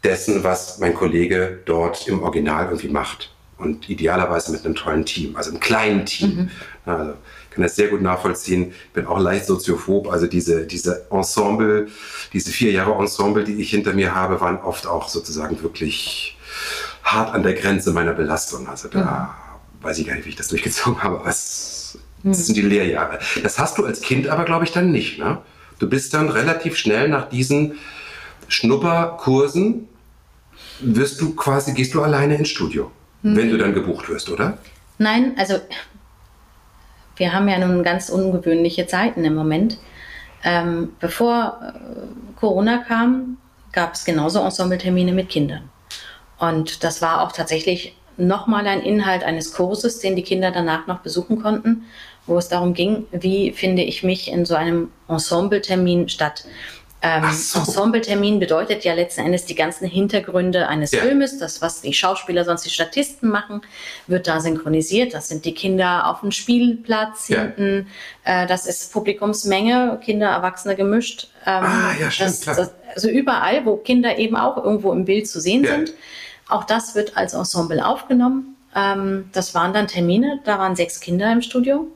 dessen, 0.04 0.44
was 0.44 0.78
mein 0.78 0.94
Kollege 0.94 1.60
dort 1.64 2.06
im 2.06 2.22
Original 2.22 2.66
irgendwie 2.66 2.88
macht. 2.88 3.32
Und 3.58 3.90
idealerweise 3.90 4.52
mit 4.52 4.64
einem 4.64 4.76
tollen 4.76 5.04
Team, 5.04 5.34
also 5.34 5.50
einem 5.50 5.58
kleinen 5.58 6.06
Team. 6.06 6.48
Ja, 6.86 6.96
Also, 6.96 7.14
kann 7.58 7.64
das 7.64 7.74
sehr 7.74 7.88
gut 7.88 8.02
nachvollziehen. 8.02 8.72
Bin 8.94 9.06
auch 9.06 9.18
leicht 9.18 9.46
soziophob. 9.46 10.12
Also 10.12 10.28
diese, 10.28 10.64
diese 10.64 11.06
Ensemble, 11.10 11.88
diese 12.32 12.52
vier 12.52 12.70
Jahre 12.70 12.92
Ensemble, 12.92 13.42
die 13.42 13.54
ich 13.54 13.70
hinter 13.70 13.94
mir 13.94 14.14
habe, 14.14 14.40
waren 14.40 14.58
oft 14.58 14.86
auch 14.86 15.08
sozusagen 15.08 15.60
wirklich 15.60 16.38
hart 17.02 17.34
an 17.34 17.42
der 17.42 17.54
Grenze 17.54 17.92
meiner 17.92 18.12
Belastung. 18.12 18.68
Also 18.68 18.86
da 18.88 19.34
weiß 19.80 19.98
ich 19.98 20.06
gar 20.06 20.14
nicht, 20.14 20.24
wie 20.24 20.30
ich 20.30 20.36
das 20.36 20.48
durchgezogen 20.48 21.02
habe. 21.02 21.18
Aber 21.18 21.28
es, 21.28 21.98
das 22.22 22.46
sind 22.46 22.56
die 22.56 22.62
Lehrjahre. 22.62 23.18
Das 23.42 23.58
hast 23.58 23.76
du 23.78 23.84
als 23.84 24.02
Kind 24.02 24.28
aber, 24.28 24.44
glaube 24.44 24.64
ich, 24.64 24.70
dann 24.70 24.92
nicht. 24.92 25.18
Ne? 25.18 25.38
Du 25.80 25.88
bist 25.88 26.14
dann 26.14 26.28
relativ 26.28 26.76
schnell 26.76 27.08
nach 27.08 27.28
diesen 27.28 27.74
Schnupperkursen 28.46 29.88
wirst 30.80 31.20
du 31.20 31.34
quasi, 31.34 31.74
gehst 31.74 31.92
du 31.92 32.02
alleine 32.02 32.36
ins 32.36 32.50
Studio, 32.50 32.92
wenn 33.22 33.50
du 33.50 33.58
dann 33.58 33.74
gebucht 33.74 34.08
wirst, 34.08 34.30
oder? 34.30 34.58
Nein, 34.98 35.34
also 35.36 35.58
wir 37.18 37.32
haben 37.32 37.48
ja 37.48 37.58
nun 37.58 37.82
ganz 37.82 38.08
ungewöhnliche 38.08 38.86
Zeiten 38.86 39.24
im 39.24 39.34
Moment. 39.34 39.78
Ähm, 40.44 40.92
bevor 41.00 41.60
äh, 41.62 42.38
Corona 42.38 42.78
kam, 42.78 43.38
gab 43.72 43.94
es 43.94 44.04
genauso 44.04 44.40
Ensembletermine 44.40 45.12
mit 45.12 45.28
Kindern. 45.28 45.68
Und 46.38 46.84
das 46.84 47.02
war 47.02 47.22
auch 47.22 47.32
tatsächlich 47.32 47.96
nochmal 48.16 48.66
ein 48.66 48.80
Inhalt 48.80 49.24
eines 49.24 49.52
Kurses, 49.52 50.00
den 50.00 50.16
die 50.16 50.22
Kinder 50.22 50.50
danach 50.50 50.86
noch 50.86 51.00
besuchen 51.00 51.42
konnten, 51.42 51.84
wo 52.26 52.36
es 52.38 52.48
darum 52.48 52.74
ging, 52.74 53.06
wie 53.12 53.52
finde 53.52 53.82
ich 53.82 54.02
mich 54.02 54.30
in 54.30 54.44
so 54.44 54.54
einem 54.54 54.90
Ensembletermin 55.08 56.08
statt. 56.08 56.44
Ähm, 57.00 57.30
so. 57.32 57.60
Ensembletermin 57.60 58.40
bedeutet 58.40 58.82
ja 58.84 58.92
letzten 58.92 59.20
Endes 59.20 59.44
die 59.44 59.54
ganzen 59.54 59.86
Hintergründe 59.86 60.66
eines 60.66 60.90
Ja. 60.90 61.02
Filmes, 61.02 61.38
das, 61.38 61.62
was 61.62 61.80
die 61.80 61.92
Schauspieler, 61.94 62.44
sonst 62.44 62.64
die 62.64 62.70
Statisten 62.70 63.28
machen, 63.30 63.62
wird 64.08 64.26
da 64.26 64.40
synchronisiert. 64.40 65.14
Das 65.14 65.28
sind 65.28 65.44
die 65.44 65.54
Kinder 65.54 66.08
auf 66.08 66.20
dem 66.20 66.32
Spielplatz 66.32 67.28
Ja. 67.28 67.42
hinten. 67.42 67.86
Äh, 68.24 68.48
das 68.48 68.66
ist 68.66 68.92
Publikumsmenge, 68.92 70.00
Kinder, 70.04 70.28
Erwachsene 70.28 70.74
gemischt. 70.74 71.28
Ähm, 71.46 71.64
Ah, 71.64 71.92
ja, 72.00 72.10
stimmt, 72.10 72.30
das, 72.30 72.40
klar. 72.40 72.56
das, 72.56 72.72
also 72.94 73.08
überall, 73.08 73.64
wo 73.64 73.76
Kinder 73.76 74.18
eben 74.18 74.34
auch 74.36 74.56
irgendwo 74.56 74.92
im 74.92 75.04
Bild 75.04 75.28
zu 75.28 75.40
sehen 75.40 75.62
Ja. 75.62 75.76
sind. 75.76 75.92
Auch 76.48 76.64
das 76.64 76.96
wird 76.96 77.16
als 77.16 77.32
Ensemble 77.32 77.86
aufgenommen. 77.86 78.56
Ähm, 78.74 79.30
das 79.32 79.54
waren 79.54 79.72
dann 79.72 79.86
Termine, 79.86 80.40
da 80.44 80.58
waren 80.58 80.74
sechs 80.74 80.98
Kinder 80.98 81.30
im 81.32 81.42
Studio. 81.42 81.86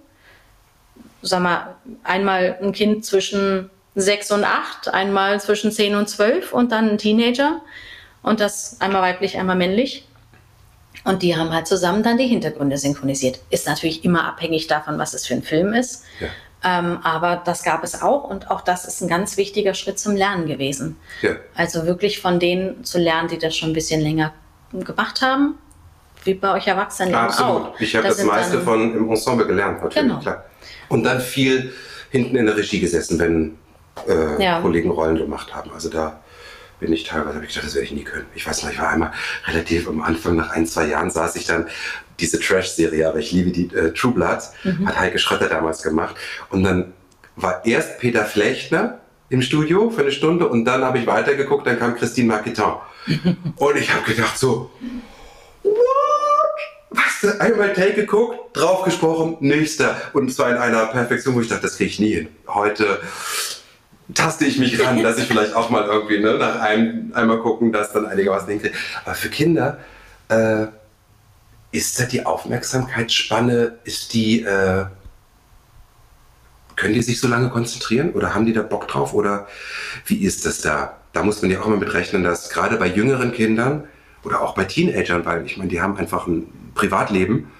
Sag 1.22 1.40
mal, 1.42 1.74
einmal 2.04 2.56
ein 2.62 2.72
Kind 2.72 3.04
zwischen 3.04 3.68
sechs 3.94 4.30
und 4.30 4.44
acht, 4.44 4.88
einmal 4.92 5.40
zwischen 5.40 5.70
zehn 5.72 5.94
und 5.94 6.08
zwölf 6.08 6.52
und 6.52 6.72
dann 6.72 6.90
ein 6.90 6.98
Teenager. 6.98 7.60
Und 8.22 8.40
das 8.40 8.80
einmal 8.80 9.02
weiblich, 9.02 9.36
einmal 9.36 9.56
männlich. 9.56 10.06
Und 11.04 11.22
die 11.22 11.36
haben 11.36 11.52
halt 11.52 11.66
zusammen 11.66 12.02
dann 12.02 12.16
die 12.18 12.26
Hintergründe 12.26 12.78
synchronisiert. 12.78 13.40
Ist 13.50 13.66
natürlich 13.66 14.04
immer 14.04 14.24
abhängig 14.24 14.68
davon, 14.68 14.98
was 14.98 15.14
es 15.14 15.26
für 15.26 15.34
ein 15.34 15.42
Film 15.42 15.74
ist. 15.74 16.04
Ja. 16.20 16.28
Ähm, 16.64 16.98
aber 17.02 17.42
das 17.44 17.64
gab 17.64 17.82
es 17.82 18.00
auch 18.02 18.22
und 18.22 18.48
auch 18.50 18.60
das 18.60 18.84
ist 18.84 19.00
ein 19.00 19.08
ganz 19.08 19.36
wichtiger 19.36 19.74
Schritt 19.74 19.98
zum 19.98 20.14
Lernen 20.14 20.46
gewesen. 20.46 20.96
Ja. 21.20 21.32
Also 21.56 21.86
wirklich 21.86 22.20
von 22.20 22.38
denen 22.38 22.84
zu 22.84 22.98
lernen, 22.98 23.26
die 23.28 23.38
das 23.38 23.56
schon 23.56 23.70
ein 23.70 23.72
bisschen 23.72 24.00
länger 24.00 24.32
gemacht 24.72 25.22
haben, 25.22 25.56
wie 26.22 26.34
bei 26.34 26.52
euch 26.54 26.68
Erwachsenen 26.68 27.16
Absolut. 27.16 27.62
auch. 27.62 27.80
Ich 27.80 27.96
habe 27.96 28.04
Da 28.06 28.14
das 28.14 28.22
meiste 28.22 28.60
von 28.60 28.94
im 28.94 29.10
Ensemble 29.10 29.44
gelernt, 29.44 29.82
natürlich, 29.82 30.08
Genau. 30.08 30.20
klar. 30.20 30.44
Und 30.88 31.02
dann 31.02 31.20
viel 31.20 31.72
hinten 32.10 32.36
in 32.36 32.46
der 32.46 32.56
Regie 32.56 32.78
gesessen, 32.78 33.18
wenn 33.18 33.58
äh, 34.08 34.42
Ja. 34.42 34.60
Kollegen 34.60 34.90
Rollen 34.90 35.16
gemacht 35.16 35.54
haben. 35.54 35.70
Also 35.72 35.88
da 35.88 36.20
bin 36.80 36.92
ich 36.92 37.04
teilweise, 37.04 37.34
habe 37.36 37.44
ich 37.44 37.50
gedacht, 37.50 37.66
das 37.66 37.74
werde 37.74 37.86
ich 37.86 37.92
nie 37.92 38.04
können. 38.04 38.26
Ich 38.34 38.46
weiß 38.46 38.62
noch, 38.64 38.70
ich 38.72 38.78
war 38.80 38.88
einmal 38.88 39.12
relativ 39.46 39.88
am 39.88 40.02
Anfang, 40.02 40.36
nach 40.36 40.50
ein, 40.50 40.66
zwei 40.66 40.86
Jahren 40.86 41.10
saß 41.10 41.36
ich 41.36 41.46
dann, 41.46 41.68
diese 42.20 42.38
Trash-Serie, 42.40 43.08
aber 43.08 43.18
ich 43.18 43.32
liebe 43.32 43.50
die 43.50 43.74
äh, 43.74 43.92
True 43.94 44.12
Blood, 44.12 44.40
Mhm. 44.64 44.86
hat 44.88 44.98
Heike 44.98 45.18
Schrötter 45.18 45.48
damals 45.48 45.82
gemacht. 45.82 46.14
Und 46.50 46.62
dann 46.64 46.92
war 47.36 47.64
erst 47.64 47.98
Peter 47.98 48.24
Flechtner 48.24 48.98
im 49.30 49.42
Studio 49.42 49.90
für 49.90 50.02
eine 50.02 50.12
Stunde 50.12 50.46
und 50.48 50.64
dann 50.66 50.84
habe 50.84 50.98
ich 50.98 51.06
weitergeguckt, 51.06 51.66
dann 51.66 51.78
kam 51.78 51.96
Christine 51.96 52.28
Marquetin. 52.28 52.64
und 53.56 53.76
ich 53.76 53.92
habe 53.92 54.04
gedacht 54.04 54.36
so, 54.38 54.70
was? 56.90 57.40
Einmal 57.40 57.72
Take 57.72 57.94
geguckt, 57.94 58.38
drauf 58.56 58.82
gesprochen, 58.84 59.36
nächster. 59.40 59.96
Und 60.12 60.32
zwar 60.32 60.50
in 60.50 60.56
einer 60.56 60.86
Perfektion, 60.86 61.34
wo 61.34 61.40
ich 61.40 61.48
dachte, 61.48 61.62
das 61.62 61.76
kriege 61.76 61.90
ich 61.90 61.98
nie 62.00 62.14
hin. 62.14 62.28
Heute 62.48 63.00
taste 64.14 64.44
ich 64.44 64.58
mich 64.58 64.82
ran, 64.82 65.02
dass 65.02 65.18
ich 65.18 65.24
vielleicht 65.24 65.54
auch 65.54 65.70
mal 65.70 65.84
irgendwie 65.84 66.18
ne, 66.18 66.34
nach 66.38 66.60
einem 66.60 67.12
einmal 67.14 67.38
gucken, 67.38 67.72
dass 67.72 67.92
dann 67.92 68.06
einigermaßen 68.06 68.48
hinkriege. 68.48 68.74
Aber 69.04 69.14
für 69.14 69.28
Kinder 69.28 69.78
äh, 70.28 70.66
ist 71.70 71.98
da 71.98 72.04
die 72.04 72.26
Aufmerksamkeitsspanne, 72.26 73.78
ist 73.84 74.14
die, 74.14 74.42
äh, 74.42 74.84
können 76.76 76.94
die 76.94 77.02
sich 77.02 77.20
so 77.20 77.28
lange 77.28 77.48
konzentrieren 77.48 78.10
oder 78.12 78.34
haben 78.34 78.46
die 78.46 78.52
da 78.52 78.62
Bock 78.62 78.88
drauf 78.88 79.14
oder 79.14 79.46
wie 80.06 80.24
ist 80.24 80.46
das 80.46 80.60
da? 80.60 80.98
Da 81.12 81.22
muss 81.22 81.42
man 81.42 81.50
ja 81.50 81.60
auch 81.60 81.66
mal 81.66 81.78
mit 81.78 81.92
rechnen, 81.92 82.24
dass 82.24 82.50
gerade 82.50 82.76
bei 82.76 82.86
jüngeren 82.86 83.32
Kindern 83.32 83.84
oder 84.24 84.40
auch 84.40 84.54
bei 84.54 84.64
Teenagern, 84.64 85.24
weil 85.24 85.44
ich 85.46 85.56
meine, 85.56 85.68
die 85.68 85.80
haben 85.80 85.96
einfach 85.96 86.26
ein 86.26 86.46
Privatleben, 86.74 87.50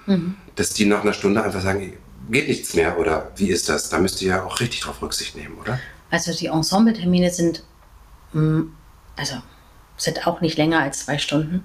dass 0.55 0.73
die 0.73 0.85
nach 0.85 1.01
einer 1.01 1.13
Stunde 1.13 1.43
einfach 1.43 1.61
sagen, 1.61 1.93
geht 2.29 2.47
nichts 2.47 2.73
mehr 2.73 2.97
oder 2.97 3.31
wie 3.35 3.49
ist 3.49 3.69
das? 3.69 3.89
Da 3.89 3.99
müsst 3.99 4.21
ihr 4.21 4.29
ja 4.29 4.43
auch 4.43 4.59
richtig 4.59 4.81
drauf 4.81 5.01
Rücksicht 5.01 5.35
nehmen, 5.35 5.57
oder? 5.61 5.79
Also 6.13 6.31
die 6.31 6.45
Ensembletermine 6.45 7.31
sind, 7.31 7.63
mm, 8.33 8.61
also 9.17 9.33
sind 9.97 10.27
auch 10.27 10.41
nicht 10.41 10.59
länger 10.59 10.79
als 10.79 11.05
zwei 11.05 11.17
Stunden. 11.17 11.63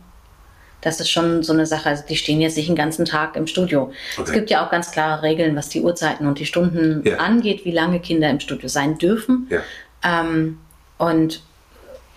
Das 0.81 1.01
ist 1.01 1.11
schon 1.11 1.43
so 1.43 1.53
eine 1.53 1.67
Sache. 1.67 1.91
Also 1.91 2.05
die 2.09 2.17
stehen 2.17 2.41
jetzt 2.41 2.57
nicht 2.57 2.69
den 2.71 2.75
ganzen 2.77 3.05
Tag 3.05 3.37
im 3.37 3.47
Studio. 3.47 3.93
Es 4.13 4.19
Okay. 4.21 4.33
gibt 4.33 4.49
ja 4.49 4.65
auch 4.65 4.71
ganz 4.71 4.91
klare 4.91 5.23
Regeln, 5.23 5.55
was 5.55 5.69
die 5.69 5.83
Uhrzeiten 5.83 6.27
und 6.27 6.39
die 6.39 6.47
Stunden 6.47 7.03
Ja. 7.07 7.19
angeht, 7.19 7.67
wie 7.67 7.73
lange 7.73 8.01
Kinder 8.01 8.31
im 8.31 8.41
Studio 8.41 8.69
sein 8.71 8.97
dürfen. 8.97 9.49
Ja. 9.51 9.61
Ähm, 10.03 10.59
und 10.97 11.43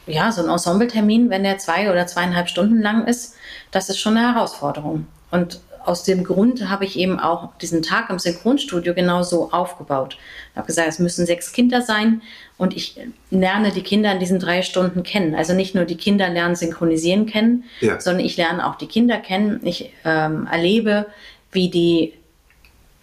ja, 0.08 0.32
so 0.32 0.42
ein 0.42 0.50
Ensembletermin, 0.50 1.30
wenn 1.30 1.44
der 1.44 1.58
zwei 1.58 1.92
oder 1.92 2.08
zweieinhalb 2.08 2.48
Stunden 2.48 2.82
lang 2.82 3.08
ist, 3.08 3.36
das 3.72 3.90
ist 3.90 4.00
schon 4.00 4.16
eine 4.16 4.34
Herausforderung. 4.34 5.06
Und 5.32 5.60
aus 5.86 6.04
dem 6.04 6.24
Grund 6.24 6.70
habe 6.70 6.86
ich 6.86 6.98
eben 6.98 7.20
auch 7.20 7.50
diesen 7.62 7.82
Tag 7.82 8.10
im 8.10 8.20
Synchronstudio 8.20 8.94
genauso 8.94 9.52
aufgebaut. 9.52 10.18
Ich 10.52 10.58
habe 10.58 10.68
gesagt, 10.68 10.88
es 10.88 11.00
müssen 11.00 11.26
sechs 11.26 11.52
Kinder 11.54 11.82
sein 11.82 12.22
und 12.58 12.76
ich 12.76 13.00
lerne 13.30 13.72
die 13.72 13.84
Kinder 13.84 14.12
in 14.12 14.20
diesen 14.20 14.40
drei 14.40 14.62
Stunden 14.62 15.04
kennen. 15.04 15.36
Also 15.36 15.54
nicht 15.54 15.76
nur 15.76 15.86
die 15.86 15.98
Kinder 15.98 16.30
lernen 16.30 16.56
synchronisieren 16.56 17.26
kennen, 17.26 17.64
Ja. 17.80 18.00
sondern 18.00 18.26
ich 18.26 18.38
lerne 18.38 18.68
auch 18.68 18.76
die 18.76 18.88
Kinder 18.88 19.18
kennen. 19.18 19.60
Ich 19.64 19.92
ähm, 20.06 20.48
erlebe, 20.52 21.06
wie 21.52 21.70
die 21.70 22.14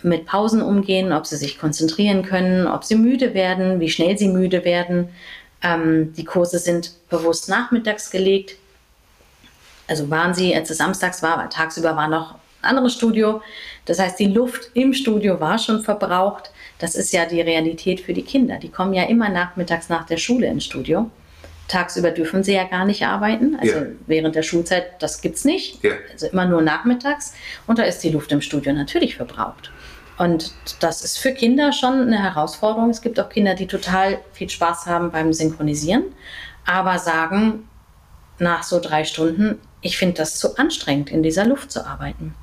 mit 0.03 0.27
Pausen 0.27 0.63
umgehen, 0.63 1.13
ob 1.13 1.27
sie 1.27 1.37
sich 1.37 1.59
konzentrieren 1.59 2.23
können, 2.23 2.67
ob 2.67 2.85
sie 2.85 2.95
müde 2.95 3.35
werden, 3.35 3.81
wie 3.81 3.91
schnell 3.91 4.17
sie 4.17 4.29
müde 4.29 4.65
werden. 4.65 5.09
Ähm, 5.63 6.13
die 6.15 6.25
Kurse 6.25 6.59
sind 6.59 6.93
bewusst 7.11 7.49
nachmittags 7.49 8.11
gelegt. 8.11 8.57
Also 9.89 10.09
waren 10.11 10.35
sie, 10.35 10.55
als 10.55 10.71
es 10.71 10.79
samstags 10.79 11.23
war, 11.23 11.39
weil 11.39 11.49
tagsüber 11.49 11.97
war 11.97 12.09
noch 12.09 12.37
anderes 12.69 12.95
Studio. 12.95 13.43
Das 13.87 13.99
heißt, 13.99 14.19
die 14.19 14.27
Luft 14.27 14.71
im 14.75 14.93
Studio 14.93 15.41
war 15.41 15.59
schon 15.59 15.83
verbraucht. 15.83 16.51
Das 16.79 16.95
ist 16.95 17.13
ja 17.13 17.25
die 17.27 17.41
Realität 17.41 18.01
für 18.01 18.13
die 18.13 18.23
Kinder. 18.23 18.57
Die 18.59 18.69
kommen 18.69 18.95
ja 18.95 19.05
immer 19.05 19.29
nachmittags 19.29 19.89
nach 19.89 20.07
der 20.07 20.19
Schule 20.19 20.47
ins 20.47 20.65
Studio. 20.65 21.11
Tagsüber 21.67 22.11
dürfen 22.11 22.43
sie 22.45 22.55
ja 22.55 22.65
gar 22.65 22.85
nicht 22.85 23.05
arbeiten. 23.05 23.57
Also 23.61 23.75
Ja. 23.77 23.87
während 24.07 24.35
der 24.35 24.43
Schulzeit, 24.43 25.03
das 25.03 25.21
gibt's 25.21 25.45
nicht. 25.45 25.83
Ja. 25.83 25.93
Also 26.13 26.27
immer 26.29 26.47
nur 26.47 26.63
nachmittags. 26.63 27.35
Und 27.67 27.79
da 27.79 27.83
ist 27.83 28.01
die 28.01 28.11
Luft 28.11 28.33
im 28.33 28.41
Studio 28.41 28.73
natürlich 28.73 29.17
verbraucht. 29.17 29.71
Und 30.19 30.53
das 30.81 31.05
ist 31.05 31.19
für 31.19 31.33
Kinder 31.33 31.73
schon 31.73 32.01
eine 32.01 32.23
Herausforderung. 32.23 32.91
Es 32.91 33.03
gibt 33.03 33.21
auch 33.21 33.29
Kinder, 33.29 33.55
die 33.55 33.67
total 33.67 34.19
viel 34.33 34.49
Spaß 34.51 34.87
haben 34.87 35.11
beim 35.13 35.33
Synchronisieren, 35.33 36.05
aber 36.67 36.99
sagen 36.99 37.69
nach 38.39 38.63
so 38.65 38.81
drei 38.81 39.05
Stunden, 39.05 39.59
ich 39.81 39.97
finde 39.97 40.17
das 40.17 40.39
zu 40.39 40.57
anstrengend, 40.57 41.11
in 41.11 41.23
dieser 41.23 41.45
Luft 41.45 41.71
zu 41.71 41.87
arbeiten. 41.87 42.35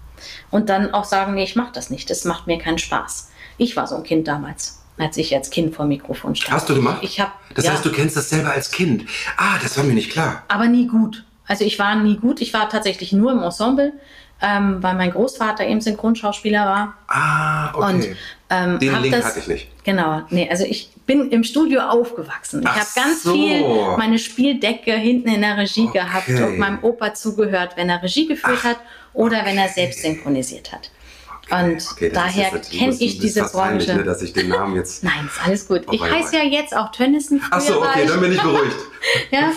Und 0.52 0.70
dann 0.70 0.94
auch 0.94 1.06
sagen, 1.06 1.34
nee, 1.36 1.44
ich 1.44 1.56
mache 1.56 1.72
das 1.74 1.90
nicht, 1.90 2.10
das 2.10 2.26
macht 2.26 2.48
mir 2.48 2.58
keinen 2.58 2.78
Spaß. 2.78 3.32
Ich 3.58 3.76
war 3.76 3.88
so 3.88 3.96
ein 3.96 4.04
Kind 4.04 4.28
damals, 4.28 4.82
als 4.98 5.18
ich 5.18 5.36
als 5.36 5.50
Kind 5.50 5.76
vor 5.76 5.86
dem 5.86 5.90
Mikrofon 5.90 6.36
stand. 6.36 6.54
Hast 6.54 6.70
du 6.70 6.76
gemacht? 6.76 7.00
Ich 7.02 7.20
habe, 7.20 7.32
Das 7.54 7.66
ja, 7.66 7.72
heißt, 7.74 7.86
du 7.86 7.92
kennst 7.92 8.16
das 8.18 8.30
selber 8.30 8.52
als 8.52 8.72
Kind. 8.72 9.06
Ah, 9.38 9.58
das 9.62 9.78
war 9.78 9.84
mir 9.84 9.94
nicht 9.94 10.12
klar. 10.12 10.44
aber 10.48 10.68
nie 10.68 10.88
gut. 10.88 11.24
Also 11.48 11.64
ich 11.64 11.78
war 11.78 11.96
nie 11.96 12.18
gut. 12.18 12.42
Ich 12.42 12.54
war 12.54 12.68
tatsächlich 12.70 13.12
nur 13.14 13.32
im 13.32 13.42
Ensemble, 13.44 13.94
ähm, 14.42 14.82
weil 14.82 14.96
mein 14.96 15.12
Großvater 15.12 15.66
eben 15.68 15.80
Synchronschauspieler 15.80 16.66
war. 16.66 16.94
Ah, 17.08 17.72
okay. 17.76 17.94
Und 18.10 18.18
ähm, 18.50 18.80
Den 18.80 19.02
Link 19.02 19.14
das, 19.16 19.26
hatte 19.26 19.40
ich 19.40 19.48
nicht. 19.48 19.68
Genau, 19.84 20.22
nee, 20.30 20.48
also 20.50 20.64
ich 20.66 20.90
bin 21.06 21.32
im 21.32 21.44
Studio 21.44 21.82
aufgewachsen. 21.82 22.62
Ich 22.62 22.68
Ach 22.68 22.76
habe 22.78 22.90
ganz 22.96 23.24
so. 23.24 23.34
viel 23.34 23.62
meine 23.98 24.18
Spieldecke 24.20 24.94
hinten 24.94 25.30
in 25.30 25.42
der 25.42 25.58
Regie 25.58 25.88
Okay. 25.88 26.00
gehabt 26.00 26.30
und 26.30 26.58
meinem 26.58 26.80
Opa 26.84 27.14
zugehört, 27.14 27.74
wenn 27.76 27.90
er 27.90 28.02
Regie 28.02 28.28
geführt 28.28 28.64
hat 28.64 28.78
oder 29.14 29.46
wenn 29.46 29.58
er 29.58 29.70
selbst 29.70 30.02
synchronisiert 30.02 30.72
hat. 30.72 30.90
Und 31.52 31.88
Okay, 31.92 32.10
daher 32.12 32.50
kenne 32.60 32.96
ich 32.98 33.20
diese 33.20 33.44
Branche. 33.44 33.96
Ne, 33.96 34.04
dass 34.04 34.22
ich 34.24 34.34
den 34.34 34.50
Namen 34.50 34.76
jetzt. 34.76 35.04
Nein, 35.04 35.28
ist 35.28 35.46
alles 35.46 35.68
gut. 35.68 35.84
Ich 35.92 36.02
heiße 36.02 36.36
ja 36.36 36.44
jetzt 36.44 36.76
auch 36.76 36.92
Tönnissen. 36.92 37.42
Ach 37.52 37.62
so, 37.62 37.74
Früher 37.74 37.82
war 37.82 37.90
okay, 37.92 38.06
dann 38.08 38.20
bin 38.20 38.32
ich 38.32 38.42
beruhigt. 38.42 38.76
ja. 39.32 39.52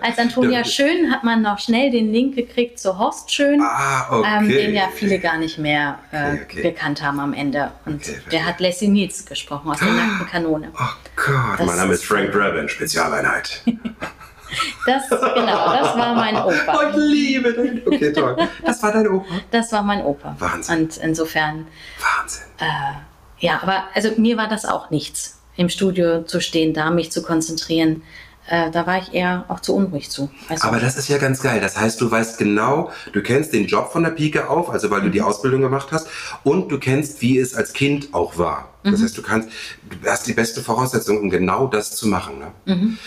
Als 0.00 0.18
Antonia. 0.18 0.64
Schön 0.76 1.12
hat 1.12 1.22
man 1.22 1.42
noch 1.42 1.60
schnell 1.60 1.90
den 1.92 2.12
Link 2.12 2.34
gekriegt 2.34 2.80
zu 2.80 2.98
Horst 2.98 3.32
Schön, 3.32 3.60
Ah, 3.62 4.06
okay. 4.10 4.28
ähm, 4.38 4.48
den 4.48 4.74
ja 4.74 4.88
viele 4.92 5.20
gar 5.20 5.38
nicht 5.38 5.58
mehr 5.58 5.98
äh, 6.10 6.38
gekannt 6.60 7.02
haben 7.02 7.20
am 7.20 7.32
Ende. 7.32 7.70
Und 7.84 8.02
der 8.32 8.44
hat 8.44 8.58
Leslie 8.58 8.88
Niels 8.88 9.24
gesprochen 9.26 9.70
aus 9.70 9.78
der 9.78 9.88
nackten 9.92 10.26
Kanone. 10.30 10.72
Oh 10.74 10.82
Gott, 11.14 11.58
Das 11.60 11.66
mein 11.66 11.76
Name 11.76 11.94
ist 11.94 12.04
Frank 12.04 12.32
Drabin, 12.32 12.68
Spezialeinheit. 12.68 13.62
Das, 14.86 15.08
genau, 15.08 15.72
das 15.72 15.96
war 15.96 16.14
mein 16.14 16.36
Oh, 16.36 16.48
Opa. 16.48 16.90
ich 16.90 16.96
liebe 16.96 17.52
den. 17.52 17.82
Okay, 17.86 18.12
toll. 18.12 18.36
Das 18.64 18.82
war 18.82 18.92
dein 18.92 19.08
Opa. 19.08 19.26
Das 19.50 19.72
war 19.72 19.82
mein 19.82 20.04
Opa. 20.04 20.36
Wahnsinn. 20.38 20.78
Und 20.84 20.96
insofern, 20.98 21.66
Wahnsinn. 22.00 22.42
ja, 23.38 23.60
aber 23.62 23.84
also 23.94 24.10
mir 24.16 24.36
war 24.36 24.48
das 24.48 24.64
auch 24.64 24.90
nichts, 24.90 25.40
im 25.56 25.68
Studio 25.68 26.22
zu 26.22 26.40
stehen, 26.40 26.74
da 26.74 26.90
mich 26.90 27.10
zu 27.12 27.22
konzentrieren. 27.22 28.02
äh, 28.48 28.70
da 28.70 28.86
war 28.86 28.98
ich 28.98 29.12
eher 29.12 29.44
auch 29.48 29.58
zu 29.60 29.74
unruhig 29.74 30.08
zu. 30.10 30.30
Also 30.48 30.68
Aber 30.68 30.78
das 30.78 30.96
ist 30.96 31.08
ja 31.08 31.18
ganz 31.18 31.42
geil. 31.42 31.60
Das 31.60 31.76
heißt, 31.76 32.00
du 32.00 32.08
weißt 32.08 32.38
genau, 32.38 32.92
du 33.12 33.20
kennst 33.22 33.52
den 33.52 33.66
Job 33.66 33.90
von 33.90 34.04
der 34.04 34.10
Pike 34.10 34.48
auf, 34.48 34.70
also 34.70 34.88
weil 34.90 35.00
du 35.00 35.10
die 35.10 35.20
mhm. 35.20 35.26
Ausbildung 35.26 35.62
gemacht 35.62 35.88
hast, 35.90 36.06
und 36.44 36.68
du 36.70 36.78
kennst, 36.78 37.20
wie 37.22 37.38
es 37.38 37.54
als 37.56 37.72
Kind 37.72 38.14
auch 38.14 38.38
war. 38.38 38.68
Das 38.84 39.00
mhm. 39.00 39.04
heißt, 39.04 39.18
du 39.18 39.22
kannst, 39.22 39.48
du 39.90 40.08
hast 40.08 40.28
die 40.28 40.32
beste 40.32 40.60
Voraussetzung, 40.62 41.18
um 41.18 41.28
genau 41.30 41.66
das 41.66 41.96
zu 41.96 42.06
machen. 42.06 42.38
Ne? 42.38 42.52
Mhm. 42.74 42.98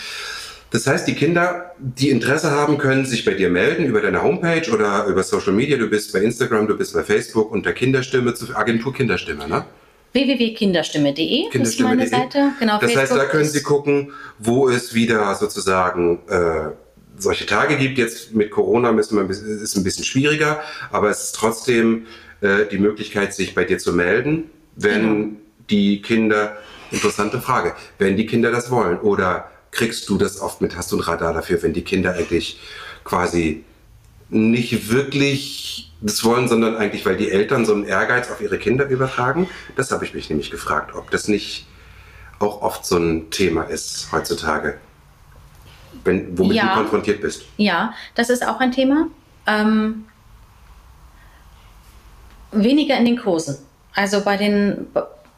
Das 0.70 0.86
heißt, 0.86 1.08
die 1.08 1.14
Kinder, 1.14 1.72
die 1.78 2.10
Interesse 2.10 2.52
haben, 2.52 2.78
können 2.78 3.04
sich 3.04 3.24
bei 3.24 3.34
dir 3.34 3.50
melden 3.50 3.86
über 3.86 4.00
deine 4.00 4.22
Homepage 4.22 4.70
oder 4.72 5.04
über 5.06 5.24
Social 5.24 5.52
Media. 5.52 5.76
Du 5.76 5.88
bist 5.88 6.12
bei 6.12 6.20
Instagram, 6.20 6.68
du 6.68 6.76
bist 6.76 6.94
bei 6.94 7.02
Facebook 7.02 7.50
unter 7.50 7.72
Kinderstimme, 7.72 8.32
Agentur 8.54 8.94
Kinderstimme, 8.94 9.48
ne? 9.48 9.64
www.kinderstimme.de 10.12 11.50
Kinderstimme 11.50 11.64
ist 11.64 11.80
meine 11.80 12.08
Seite. 12.08 12.52
Genau, 12.58 12.78
das 12.78 12.92
Facebook 12.92 13.00
heißt, 13.00 13.16
da 13.16 13.24
können 13.26 13.48
Sie 13.48 13.62
gucken, 13.62 14.12
wo 14.38 14.68
es 14.68 14.94
wieder 14.94 15.34
sozusagen 15.34 16.20
äh, 16.28 16.70
solche 17.16 17.46
Tage 17.46 17.76
gibt. 17.76 17.98
Jetzt 17.98 18.34
mit 18.34 18.50
Corona 18.50 18.92
müssen 18.92 19.16
wir, 19.16 19.28
ist 19.28 19.76
ein 19.76 19.84
bisschen 19.84 20.04
schwieriger, 20.04 20.60
aber 20.90 21.10
es 21.10 21.24
ist 21.24 21.34
trotzdem 21.34 22.06
äh, 22.40 22.66
die 22.70 22.78
Möglichkeit, 22.78 23.34
sich 23.34 23.54
bei 23.54 23.64
dir 23.64 23.78
zu 23.78 23.92
melden, 23.92 24.50
wenn 24.76 25.02
genau. 25.02 25.28
die 25.68 26.02
Kinder, 26.02 26.56
interessante 26.90 27.40
Frage, 27.40 27.74
wenn 27.98 28.16
die 28.16 28.26
Kinder 28.26 28.50
das 28.50 28.70
wollen 28.70 28.98
oder 28.98 29.48
kriegst 29.70 30.08
du 30.08 30.18
das 30.18 30.40
oft 30.40 30.60
mit, 30.60 30.76
hast 30.76 30.92
du 30.92 30.96
ein 30.96 31.02
Radar 31.02 31.32
dafür, 31.32 31.62
wenn 31.62 31.72
die 31.72 31.82
Kinder 31.82 32.14
eigentlich 32.14 32.58
quasi 33.04 33.64
nicht 34.28 34.90
wirklich 34.90 35.92
das 36.00 36.24
wollen, 36.24 36.48
sondern 36.48 36.76
eigentlich, 36.76 37.04
weil 37.04 37.16
die 37.16 37.30
Eltern 37.30 37.66
so 37.66 37.74
einen 37.74 37.84
Ehrgeiz 37.84 38.30
auf 38.30 38.40
ihre 38.40 38.58
Kinder 38.58 38.86
übertragen. 38.86 39.48
Das 39.76 39.90
habe 39.90 40.04
ich 40.04 40.14
mich 40.14 40.30
nämlich 40.30 40.50
gefragt, 40.50 40.94
ob 40.94 41.10
das 41.10 41.28
nicht 41.28 41.66
auch 42.38 42.62
oft 42.62 42.86
so 42.86 42.96
ein 42.96 43.30
Thema 43.30 43.64
ist 43.64 44.08
heutzutage, 44.12 44.78
wenn, 46.04 46.38
womit 46.38 46.56
ja, 46.56 46.68
du 46.68 46.80
konfrontiert 46.80 47.20
bist. 47.20 47.44
Ja, 47.58 47.92
das 48.14 48.30
ist 48.30 48.46
auch 48.46 48.60
ein 48.60 48.72
Thema. 48.72 49.08
Ähm, 49.46 50.06
weniger 52.50 52.96
in 52.96 53.04
den 53.04 53.18
Kursen. 53.18 53.58
Also 53.94 54.22
bei 54.22 54.36
den, 54.36 54.86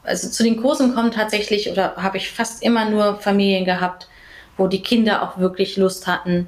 also 0.03 0.29
zu 0.29 0.43
den 0.43 0.61
Kursen 0.61 0.95
kommen 0.95 1.11
tatsächlich 1.11 1.69
oder 1.69 1.95
habe 1.97 2.17
ich 2.17 2.31
fast 2.31 2.63
immer 2.63 2.89
nur 2.89 3.19
Familien 3.19 3.65
gehabt, 3.65 4.07
wo 4.57 4.67
die 4.67 4.81
Kinder 4.81 5.23
auch 5.23 5.37
wirklich 5.37 5.77
Lust 5.77 6.07
hatten, 6.07 6.47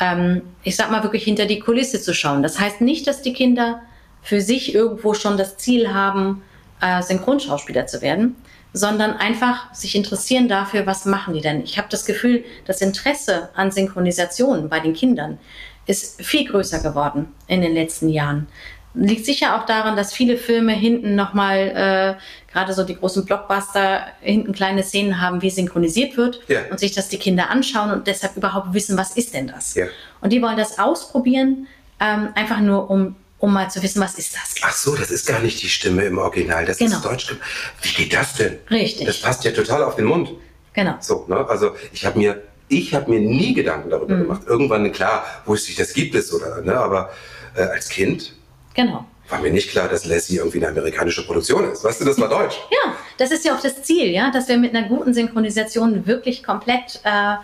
ähm, 0.00 0.42
ich 0.62 0.76
sag 0.76 0.90
mal, 0.90 1.02
wirklich 1.02 1.24
hinter 1.24 1.46
die 1.46 1.60
Kulisse 1.60 2.00
zu 2.00 2.14
schauen. 2.14 2.42
Das 2.42 2.58
heißt 2.58 2.80
nicht, 2.80 3.06
dass 3.06 3.22
die 3.22 3.32
Kinder 3.32 3.82
für 4.22 4.40
sich 4.40 4.74
irgendwo 4.74 5.14
schon 5.14 5.36
das 5.36 5.56
Ziel 5.56 5.92
haben, 5.92 6.42
äh, 6.80 7.02
Synchronschauspieler 7.02 7.86
zu 7.86 8.02
werden, 8.02 8.36
sondern 8.72 9.12
einfach 9.12 9.72
sich 9.74 9.94
interessieren 9.94 10.48
dafür, 10.48 10.86
was 10.86 11.04
machen 11.04 11.34
die 11.34 11.40
denn. 11.40 11.62
Ich 11.62 11.76
habe 11.78 11.88
das 11.90 12.06
Gefühl, 12.06 12.44
das 12.64 12.80
Interesse 12.80 13.50
an 13.54 13.70
Synchronisation 13.70 14.68
bei 14.68 14.80
den 14.80 14.94
Kindern 14.94 15.38
ist 15.86 16.22
viel 16.22 16.48
größer 16.48 16.78
geworden 16.78 17.34
in 17.48 17.60
den 17.60 17.74
letzten 17.74 18.08
Jahren. 18.08 18.46
Liegt 18.94 19.24
sicher 19.24 19.56
auch 19.56 19.64
daran, 19.64 19.96
dass 19.96 20.12
viele 20.12 20.36
Filme 20.36 20.72
hinten 20.72 21.14
nochmal, 21.14 22.18
äh, 22.18 22.52
gerade 22.52 22.74
so 22.74 22.84
die 22.84 22.96
großen 22.96 23.24
Blockbuster, 23.24 24.02
hinten 24.20 24.52
kleine 24.52 24.82
Szenen 24.82 25.20
haben, 25.20 25.40
wie 25.40 25.50
synchronisiert 25.50 26.16
wird 26.16 26.40
ja. 26.48 26.60
und 26.70 26.78
sich 26.78 26.92
das 26.92 27.08
die 27.08 27.18
Kinder 27.18 27.48
anschauen 27.48 27.90
und 27.90 28.06
deshalb 28.06 28.36
überhaupt 28.36 28.74
wissen, 28.74 28.98
was 28.98 29.16
ist 29.16 29.32
denn 29.32 29.48
das? 29.48 29.74
Ja. 29.74 29.86
Und 30.20 30.32
die 30.32 30.42
wollen 30.42 30.58
das 30.58 30.78
ausprobieren, 30.78 31.68
ähm, 32.00 32.28
einfach 32.34 32.60
nur 32.60 32.90
um 32.90 33.16
um 33.42 33.52
mal 33.52 33.68
zu 33.68 33.82
wissen, 33.82 34.00
was 34.00 34.14
ist 34.14 34.36
das? 34.36 34.54
Ach 34.62 34.72
so, 34.72 34.94
das 34.94 35.10
ist 35.10 35.26
gar 35.26 35.40
nicht 35.40 35.60
die 35.62 35.68
Stimme 35.68 36.04
im 36.04 36.16
Original, 36.16 36.64
das 36.64 36.78
genau. 36.78 36.98
ist 36.98 37.04
Deutsch. 37.04 37.36
Wie 37.82 37.88
geht 37.88 38.14
das 38.14 38.34
denn? 38.34 38.58
Richtig. 38.70 39.04
Das 39.04 39.20
passt 39.20 39.42
ja 39.42 39.50
total 39.50 39.82
auf 39.82 39.96
den 39.96 40.04
Mund. 40.04 40.30
Genau. 40.74 40.94
So, 41.00 41.26
ne? 41.28 41.44
Also 41.48 41.74
ich 41.92 42.06
habe 42.06 42.20
mir, 42.20 42.40
ich 42.68 42.94
habe 42.94 43.10
mir 43.10 43.20
nie 43.20 43.52
Gedanken 43.52 43.90
darüber 43.90 44.14
mhm. 44.14 44.22
gemacht. 44.22 44.42
Irgendwann 44.46 44.92
klar, 44.92 45.24
wusste 45.44 45.72
ich, 45.72 45.76
das 45.76 45.92
gibt 45.92 46.14
es 46.14 46.32
oder, 46.32 46.60
ne? 46.60 46.76
Aber 46.76 47.10
äh, 47.56 47.62
als 47.62 47.88
Kind 47.88 48.32
Genau. 48.74 49.04
War 49.28 49.40
mir 49.40 49.50
nicht 49.50 49.70
klar, 49.70 49.88
dass 49.88 50.04
Lassie 50.04 50.36
irgendwie 50.36 50.58
eine 50.58 50.68
amerikanische 50.68 51.24
Produktion 51.24 51.70
ist. 51.70 51.84
Weißt 51.84 52.00
du, 52.00 52.04
das 52.04 52.18
war 52.20 52.28
deutsch. 52.28 52.56
Ja, 52.70 52.94
das 53.18 53.30
ist 53.30 53.44
ja 53.44 53.54
auch 53.54 53.60
das 53.60 53.82
Ziel, 53.82 54.10
ja, 54.10 54.30
dass 54.30 54.48
wir 54.48 54.58
mit 54.58 54.74
einer 54.74 54.88
guten 54.88 55.14
Synchronisation 55.14 56.06
wirklich 56.06 56.42
komplett 56.42 57.00
äh, 57.04 57.36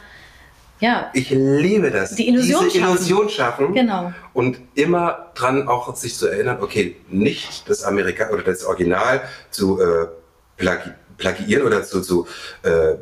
ja, 0.80 1.10
ich 1.12 1.30
liebe 1.30 1.90
das. 1.90 2.14
Die 2.14 2.28
Illusion 2.28 2.64
Diese 2.64 2.78
schaffen. 2.78 2.94
Illusion 2.94 3.28
schaffen. 3.28 3.74
Genau. 3.74 4.12
Und 4.32 4.58
immer 4.74 5.32
dran 5.34 5.66
auch 5.66 5.94
sich 5.96 6.16
zu 6.16 6.28
erinnern, 6.28 6.58
okay, 6.60 6.96
nicht 7.08 7.68
das 7.68 7.82
Amerika 7.82 8.30
oder 8.30 8.42
das 8.42 8.64
Original 8.64 9.22
zu 9.50 9.80
äh, 9.80 10.06
plagi 10.56 10.90
plagiieren 11.16 11.66
oder 11.66 11.82
zu, 11.82 12.00
zu 12.00 12.28
äh, 12.62 12.94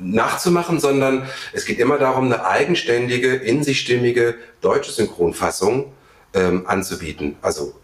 nachzumachen, 0.00 0.80
sondern 0.80 1.28
es 1.52 1.66
geht 1.66 1.78
immer 1.78 1.98
darum, 1.98 2.24
eine 2.24 2.44
eigenständige, 2.44 3.32
in 3.32 3.62
sich 3.62 3.78
stimmige 3.78 4.34
deutsche 4.60 4.90
Synchronfassung 4.90 5.92
ähm, 6.34 6.66
anzubieten. 6.66 7.36
Also, 7.42 7.74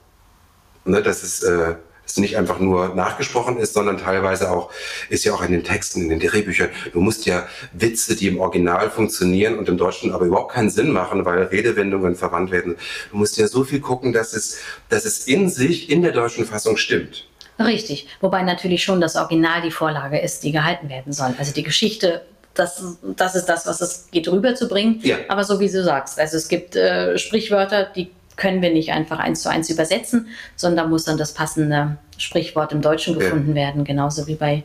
ne, 0.85 1.03
dass 1.03 1.23
es 1.23 1.43
äh, 1.43 1.75
dass 2.11 2.17
nicht 2.17 2.37
einfach 2.37 2.59
nur 2.59 2.95
nachgesprochen 2.95 3.57
ist, 3.59 3.75
sondern 3.75 3.99
teilweise 3.99 4.51
auch, 4.51 4.73
ist 5.11 5.25
ja 5.25 5.33
auch 5.33 5.43
in 5.43 5.53
den 5.53 5.63
Texten, 5.63 6.03
in 6.03 6.09
den 6.09 6.19
Drehbüchern, 6.19 6.69
du 6.93 7.01
musst 7.01 7.25
ja 7.25 7.47
Witze, 7.73 8.17
die 8.17 8.27
im 8.27 8.41
Original 8.41 8.91
funktionieren 8.91 9.57
und 9.57 9.69
im 9.69 9.79
Deutschen 9.79 10.13
aber 10.13 10.25
überhaupt 10.25 10.53
keinen 10.53 10.71
Sinn 10.71 10.91
machen, 10.91 11.25
weil 11.25 11.45
Redewendungen 11.45 12.17
verwandt 12.17 12.51
werden. 12.51 12.77
Du 13.13 13.17
musst 13.17 13.39
ja 13.39 13.47
so 13.47 13.63
viel 13.63 13.79
gucken, 13.81 14.13
dass 14.13 14.33
es, 14.33 14.59
dass 14.89 15.05
es 15.05 15.29
in 15.29 15.49
sich, 15.49 15.89
in 15.89 16.03
der 16.03 16.11
deutschen 16.11 16.45
Fassung 16.45 16.77
stimmt. 16.77 17.29
Richtig, 17.61 18.09
wobei 18.21 18.43
natürlich 18.43 18.83
schon 18.83 19.01
das 19.01 19.15
Original 19.15 19.63
die 19.63 19.71
Vorlage 19.71 20.19
ist, 20.19 20.43
die 20.43 20.51
gehalten 20.51 20.89
werden 20.89 21.13
soll. 21.13 21.35
Also 21.39 21.53
die 21.53 21.63
Geschichte 21.63 22.23
das, 22.53 22.83
das 23.03 23.37
ist 23.37 23.47
das, 23.47 23.65
was 23.67 23.81
es 23.81 24.09
geht 24.11 24.27
rüberzubringen. 24.27 24.99
Ja. 25.03 25.19
Aber 25.29 25.45
so 25.45 25.61
wie 25.61 25.71
du 25.71 25.85
sagst, 25.85 26.19
also 26.19 26.37
es 26.37 26.49
gibt 26.49 26.75
äh, 26.75 27.17
Sprichwörter, 27.17 27.85
die 27.85 28.11
können 28.41 28.63
wir 28.63 28.73
nicht 28.73 28.91
einfach 28.93 29.19
eins 29.19 29.43
zu 29.43 29.51
eins 29.51 29.71
übersetzen, 29.71 30.29
sondern 30.57 30.89
muss 30.91 31.05
dann 31.05 31.19
das 31.19 31.35
passende 31.35 31.99
Sprichwort 32.17 32.73
im 32.73 32.81
Deutschen 32.81 33.19
gefunden 33.19 33.51
ja. 33.51 33.67
werden, 33.67 33.85
genauso 33.85 34.27
wie 34.27 34.35
bei 34.35 34.65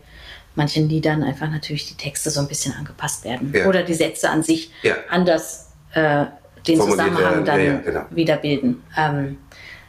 manchen 0.56 0.88
Liedern 0.88 1.22
einfach 1.22 1.50
natürlich 1.50 1.86
die 1.86 1.96
Texte 1.96 2.30
so 2.30 2.40
ein 2.40 2.48
bisschen 2.48 2.74
angepasst 2.74 3.26
werden 3.26 3.54
ja. 3.54 3.68
oder 3.68 3.84
die 3.84 3.94
Sätze 3.94 4.30
an 4.30 4.42
sich 4.42 4.72
ja. 4.82 4.96
anders 5.10 5.72
äh, 5.94 6.26
den 6.66 6.80
Zusammenhang 6.80 7.44
dann 7.44 7.84
genau. 7.84 8.06
wieder 8.10 8.38
bilden. 8.38 8.82
Ähm, 8.98 9.38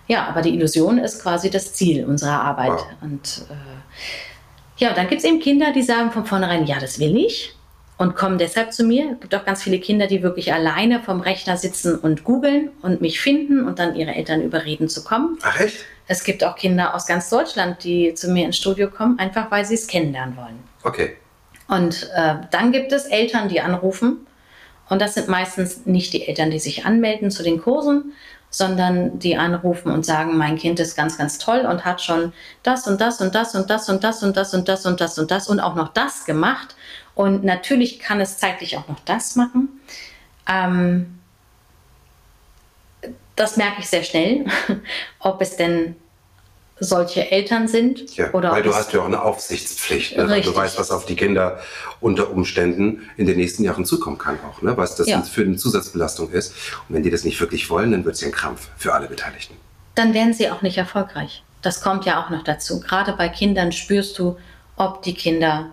ja, 0.09 0.27
aber 0.27 0.43
die 0.43 0.55
Illusion 0.55 0.99
ist 0.99 1.23
quasi 1.23 1.49
das 1.49 1.73
Ziel 1.73 2.05
unserer 2.05 2.41
Arbeit. 2.43 2.71
Wow. 2.71 2.87
Und 3.03 3.45
äh, 3.51 4.85
ja, 4.85 4.93
dann 4.93 5.09
gibt 5.09 5.23
es 5.23 5.25
eben 5.25 5.41
Kinder, 5.41 5.73
die 5.73 5.83
sagen 5.83 6.11
von 6.11 6.27
vornherein, 6.27 6.67
ja, 6.67 6.79
das 6.81 6.99
will 6.99 7.17
ich 7.17 7.56
und 7.99 8.15
kommen 8.15 8.39
deshalb 8.39 8.73
zu 8.73 8.85
mir. 8.85 9.13
Es 9.13 9.21
gibt 9.21 9.35
auch 9.35 9.45
ganz 9.45 9.63
viele 9.63 9.79
Kinder, 9.79 10.07
die 10.07 10.23
wirklich 10.23 10.53
alleine 10.53 11.03
vom 11.03 11.21
Rechner 11.21 11.57
sitzen 11.57 11.99
und 11.99 12.25
googeln 12.25 12.71
und 12.83 13.01
mich 13.01 13.21
finden 13.21 13.67
und 13.67 13.79
dann 13.79 13.95
ihre 13.95 14.15
Eltern 14.15 14.43
überreden 14.43 14.89
zu 14.89 15.03
kommen. 15.03 15.39
Ach 15.43 15.59
echt? 15.61 15.79
Es 16.09 16.23
gibt 16.23 16.45
auch 16.45 16.57
Kinder 16.57 16.95
aus 16.95 17.07
ganz 17.07 17.31
Deutschland, 17.31 17.83
die 17.83 18.15
zu 18.15 18.31
mir 18.31 18.45
ins 18.45 18.57
Studio 18.57 18.91
kommen, 18.91 19.19
einfach 19.19 19.51
weil 19.51 19.65
sie 19.65 19.75
es 19.75 19.87
kennenlernen 19.87 20.37
wollen. 20.37 20.59
Okay. 20.85 21.17
Und 21.69 22.11
äh, 22.15 22.35
dann 22.51 22.71
gibt 22.71 22.93
es 22.93 23.07
Eltern, 23.07 23.49
die 23.49 23.61
anrufen. 23.61 24.27
Und 24.89 25.03
das 25.03 25.15
sind 25.15 25.27
meistens 25.27 25.85
nicht 25.85 26.13
die 26.13 26.29
Eltern, 26.29 26.51
die 26.51 26.61
sich 26.61 26.87
anmelden 26.87 27.33
zu 27.33 27.43
den 27.43 27.61
Kursen, 27.61 28.13
sondern 28.51 29.19
die 29.19 29.37
anrufen 29.37 29.91
und 29.93 30.07
sagen, 30.07 30.37
mein 30.37 30.57
Kind 30.57 30.81
ist 30.81 30.97
ganz, 30.97 31.19
ganz 31.19 31.39
toll 31.39 31.61
und 31.61 31.85
hat 31.85 32.01
schon 32.01 32.33
das 32.63 32.87
und 32.87 33.01
das 33.01 33.21
und 33.21 33.35
das 33.35 33.55
und 33.55 33.71
das 33.71 33.89
und 33.89 34.03
das 34.03 34.23
und 34.23 34.37
das 34.37 34.55
und 34.55 34.69
das 34.69 34.87
und 34.87 35.01
das 35.01 35.19
und 35.19 35.31
das 35.31 35.49
und 35.49 35.61
auch 35.61 35.75
noch 35.75 35.89
das 35.89 36.25
gemacht 36.25 36.77
und 37.15 37.45
natürlich 37.45 37.99
kann 37.99 38.21
es 38.21 38.39
zeitlich 38.39 38.77
auch 38.77 38.89
noch 38.89 39.01
das 39.01 39.37
machen. 39.37 39.81
Ähm, 40.49 41.19
das 43.35 43.57
merke 43.57 43.81
ich 43.81 43.89
sehr 43.89 44.03
schnell, 44.03 44.47
ob 45.19 45.41
es 45.41 45.57
denn 45.57 45.97
solche 46.79 47.31
Eltern 47.31 47.69
sind. 47.69 48.17
Ja, 48.17 48.33
oder 48.33 48.53
weil 48.53 48.63
du 48.63 48.75
hast 48.75 48.93
ja 48.93 49.01
auch 49.01 49.07
eine 49.07 49.23
Aufsichtspflicht. 49.23 50.17
Ne? 50.17 50.43
Du 50.43 50.55
weißt, 50.55 50.79
was 50.79 50.91
auf 50.91 51.07
die 51.07 51.17
Kinder 51.17 51.59
unter 52.01 52.31
Umständen 52.31 53.09
in 53.17 53.27
den 53.27 53.37
nächsten 53.37 53.65
Jahren 53.65 53.85
zukommen 53.85 54.19
kann 54.19 54.39
auch. 54.49 54.61
Ne? 54.63 54.77
Was 54.77 54.97
das 54.97 55.07
ja. 55.07 55.23
für 55.23 55.43
eine 55.43 55.57
Zusatzbelastung 55.57 56.31
ist. 56.31 56.53
Und 56.89 56.97
wenn 56.97 57.03
die 57.03 57.11
das 57.11 57.25
nicht 57.25 57.41
wirklich 57.41 57.71
wollen, 57.71 57.93
dann 57.93 58.05
wird 58.05 58.17
es 58.17 58.21
ja 58.21 58.29
ein 58.29 58.33
Krampf 58.33 58.69
für 58.77 58.93
alle 58.93 59.07
Beteiligten. 59.07 59.55
Dann 59.95 60.13
werden 60.13 60.35
sie 60.35 60.51
auch 60.51 60.61
nicht 60.61 60.77
erfolgreich. 60.77 61.43
Das 61.63 61.81
kommt 61.81 62.05
ja 62.05 62.23
auch 62.23 62.31
noch 62.31 62.45
dazu. 62.45 62.81
Gerade 62.81 63.15
bei 63.15 63.29
Kindern 63.29 63.73
spürst 63.73 64.19
du, 64.19 64.37
ob 64.77 65.03
die 65.03 65.15
Kinder 65.15 65.71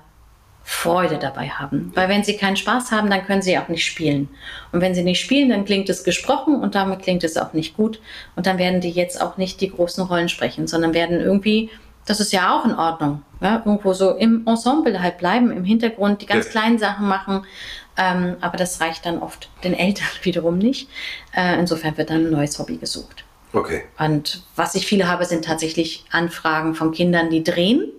Freude 0.63 1.17
dabei 1.17 1.49
haben. 1.49 1.91
Weil 1.93 2.07
wenn 2.07 2.23
sie 2.23 2.37
keinen 2.37 2.55
Spaß 2.55 2.91
haben, 2.91 3.09
dann 3.09 3.25
können 3.25 3.41
sie 3.41 3.57
auch 3.57 3.67
nicht 3.67 3.85
spielen. 3.85 4.29
Und 4.71 4.81
wenn 4.81 4.95
sie 4.95 5.03
nicht 5.03 5.19
spielen, 5.19 5.49
dann 5.49 5.65
klingt 5.65 5.89
es 5.89 6.05
gesprochen 6.05 6.55
und 6.55 6.73
damit 6.73 7.01
klingt 7.01 7.23
es 7.23 7.37
auch 7.37 7.53
nicht 7.53 7.75
gut. 7.75 7.99
Und 8.35 8.47
dann 8.47 8.57
werden 8.57 8.79
die 8.79 8.89
jetzt 8.89 9.21
auch 9.21 9.37
nicht 9.37 9.59
die 9.59 9.69
großen 9.69 10.03
Rollen 10.05 10.29
sprechen, 10.29 10.67
sondern 10.67 10.93
werden 10.93 11.19
irgendwie, 11.19 11.69
das 12.05 12.21
ist 12.21 12.31
ja 12.31 12.57
auch 12.57 12.65
in 12.65 12.75
Ordnung, 12.75 13.23
ja, 13.41 13.61
irgendwo 13.65 13.91
so 13.91 14.11
im 14.11 14.47
Ensemble 14.47 15.01
halt 15.01 15.17
bleiben, 15.17 15.51
im 15.51 15.65
Hintergrund 15.65 16.21
die 16.21 16.25
ganz 16.25 16.45
ja. 16.45 16.51
kleinen 16.51 16.79
Sachen 16.79 17.07
machen. 17.07 17.45
Ähm, 17.97 18.37
aber 18.39 18.57
das 18.57 18.79
reicht 18.79 19.05
dann 19.05 19.19
oft 19.19 19.49
den 19.65 19.73
Eltern 19.73 20.07
wiederum 20.23 20.57
nicht. 20.57 20.89
Äh, 21.35 21.59
insofern 21.59 21.97
wird 21.97 22.09
dann 22.09 22.27
ein 22.27 22.31
neues 22.31 22.57
Hobby 22.57 22.77
gesucht. 22.77 23.25
Okay. 23.51 23.83
Und 23.99 24.43
was 24.55 24.75
ich 24.75 24.87
viele 24.87 25.07
habe, 25.07 25.25
sind 25.25 25.45
tatsächlich 25.45 26.05
Anfragen 26.09 26.73
von 26.73 26.91
Kindern, 26.91 27.29
die 27.29 27.43
drehen 27.43 27.91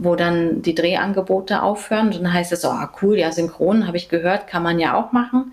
wo 0.00 0.16
dann 0.16 0.62
die 0.62 0.74
Drehangebote 0.74 1.62
aufhören. 1.62 2.08
Und 2.08 2.16
dann 2.16 2.32
heißt 2.32 2.52
es, 2.52 2.64
oh 2.64 2.74
cool, 3.02 3.18
ja, 3.18 3.30
synchron 3.30 3.86
habe 3.86 3.98
ich 3.98 4.08
gehört, 4.08 4.46
kann 4.46 4.62
man 4.62 4.78
ja 4.78 4.94
auch 4.94 5.12
machen. 5.12 5.52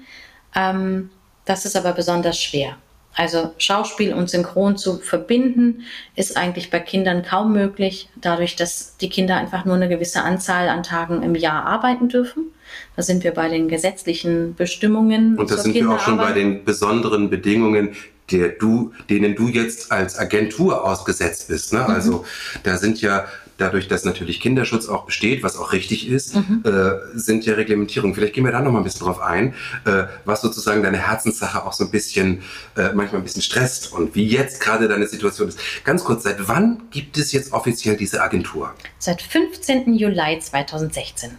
Ähm, 0.55 1.09
das 1.45 1.65
ist 1.65 1.75
aber 1.75 1.91
besonders 1.91 2.41
schwer. 2.41 2.77
Also 3.13 3.51
Schauspiel 3.57 4.13
und 4.13 4.29
Synchron 4.29 4.77
zu 4.77 4.99
verbinden, 4.99 5.83
ist 6.15 6.37
eigentlich 6.37 6.69
bei 6.69 6.79
Kindern 6.79 7.23
kaum 7.23 7.51
möglich, 7.51 8.09
dadurch, 8.15 8.55
dass 8.55 8.95
die 8.97 9.09
Kinder 9.09 9.35
einfach 9.37 9.65
nur 9.65 9.75
eine 9.75 9.89
gewisse 9.89 10.21
Anzahl 10.21 10.69
an 10.69 10.83
Tagen 10.83 11.23
im 11.23 11.33
Jahr 11.33 11.65
arbeiten 11.65 12.09
dürfen. 12.09 12.51
Da 12.95 13.01
sind 13.01 13.23
wir 13.23 13.33
bei 13.33 13.49
den 13.49 13.69
gesetzlichen 13.69 14.55
Bestimmungen. 14.55 15.37
Und 15.37 15.49
da 15.49 15.57
sind 15.57 15.73
wir 15.73 15.89
auch 15.89 15.99
schon 15.99 16.17
bei 16.17 16.31
den 16.31 16.63
besonderen 16.63 17.29
Bedingungen, 17.29 17.95
der 18.31 18.49
du, 18.49 18.93
denen 19.09 19.35
du 19.35 19.47
jetzt 19.47 19.91
als 19.91 20.19
Agentur 20.19 20.85
ausgesetzt 20.85 21.47
bist. 21.47 21.73
Ne? 21.73 21.79
Mhm. 21.79 21.93
Also 21.93 22.25
da 22.63 22.77
sind 22.77 23.01
ja 23.01 23.25
dadurch, 23.57 23.87
dass 23.87 24.05
natürlich 24.05 24.39
Kinderschutz 24.39 24.87
auch 24.87 25.05
besteht, 25.05 25.43
was 25.43 25.57
auch 25.57 25.73
richtig 25.73 26.07
ist, 26.07 26.35
mhm. 26.35 26.63
äh, 26.63 27.17
sind 27.17 27.45
ja 27.45 27.55
Reglementierungen. 27.55 28.15
Vielleicht 28.15 28.33
gehen 28.33 28.45
wir 28.45 28.51
da 28.51 28.61
noch 28.61 28.71
mal 28.71 28.79
ein 28.79 28.83
bisschen 28.83 29.05
drauf 29.05 29.19
ein, 29.19 29.53
äh, 29.85 30.03
was 30.25 30.41
sozusagen 30.41 30.83
deine 30.83 30.97
Herzenssache 30.97 31.65
auch 31.65 31.73
so 31.73 31.85
ein 31.85 31.91
bisschen, 31.91 32.43
äh, 32.75 32.93
manchmal 32.93 33.21
ein 33.21 33.23
bisschen 33.23 33.41
stresst 33.41 33.91
und 33.91 34.15
wie 34.15 34.27
jetzt 34.27 34.61
gerade 34.61 34.87
deine 34.87 35.07
Situation 35.07 35.47
ist. 35.47 35.59
Ganz 35.83 36.03
kurz, 36.03 36.23
seit 36.23 36.47
wann 36.47 36.83
gibt 36.91 37.17
es 37.17 37.31
jetzt 37.31 37.51
offiziell 37.51 37.97
diese 37.97 38.21
Agentur? 38.21 38.73
Seit 38.99 39.21
15. 39.21 39.93
Juli 39.93 40.39
2016. 40.39 41.31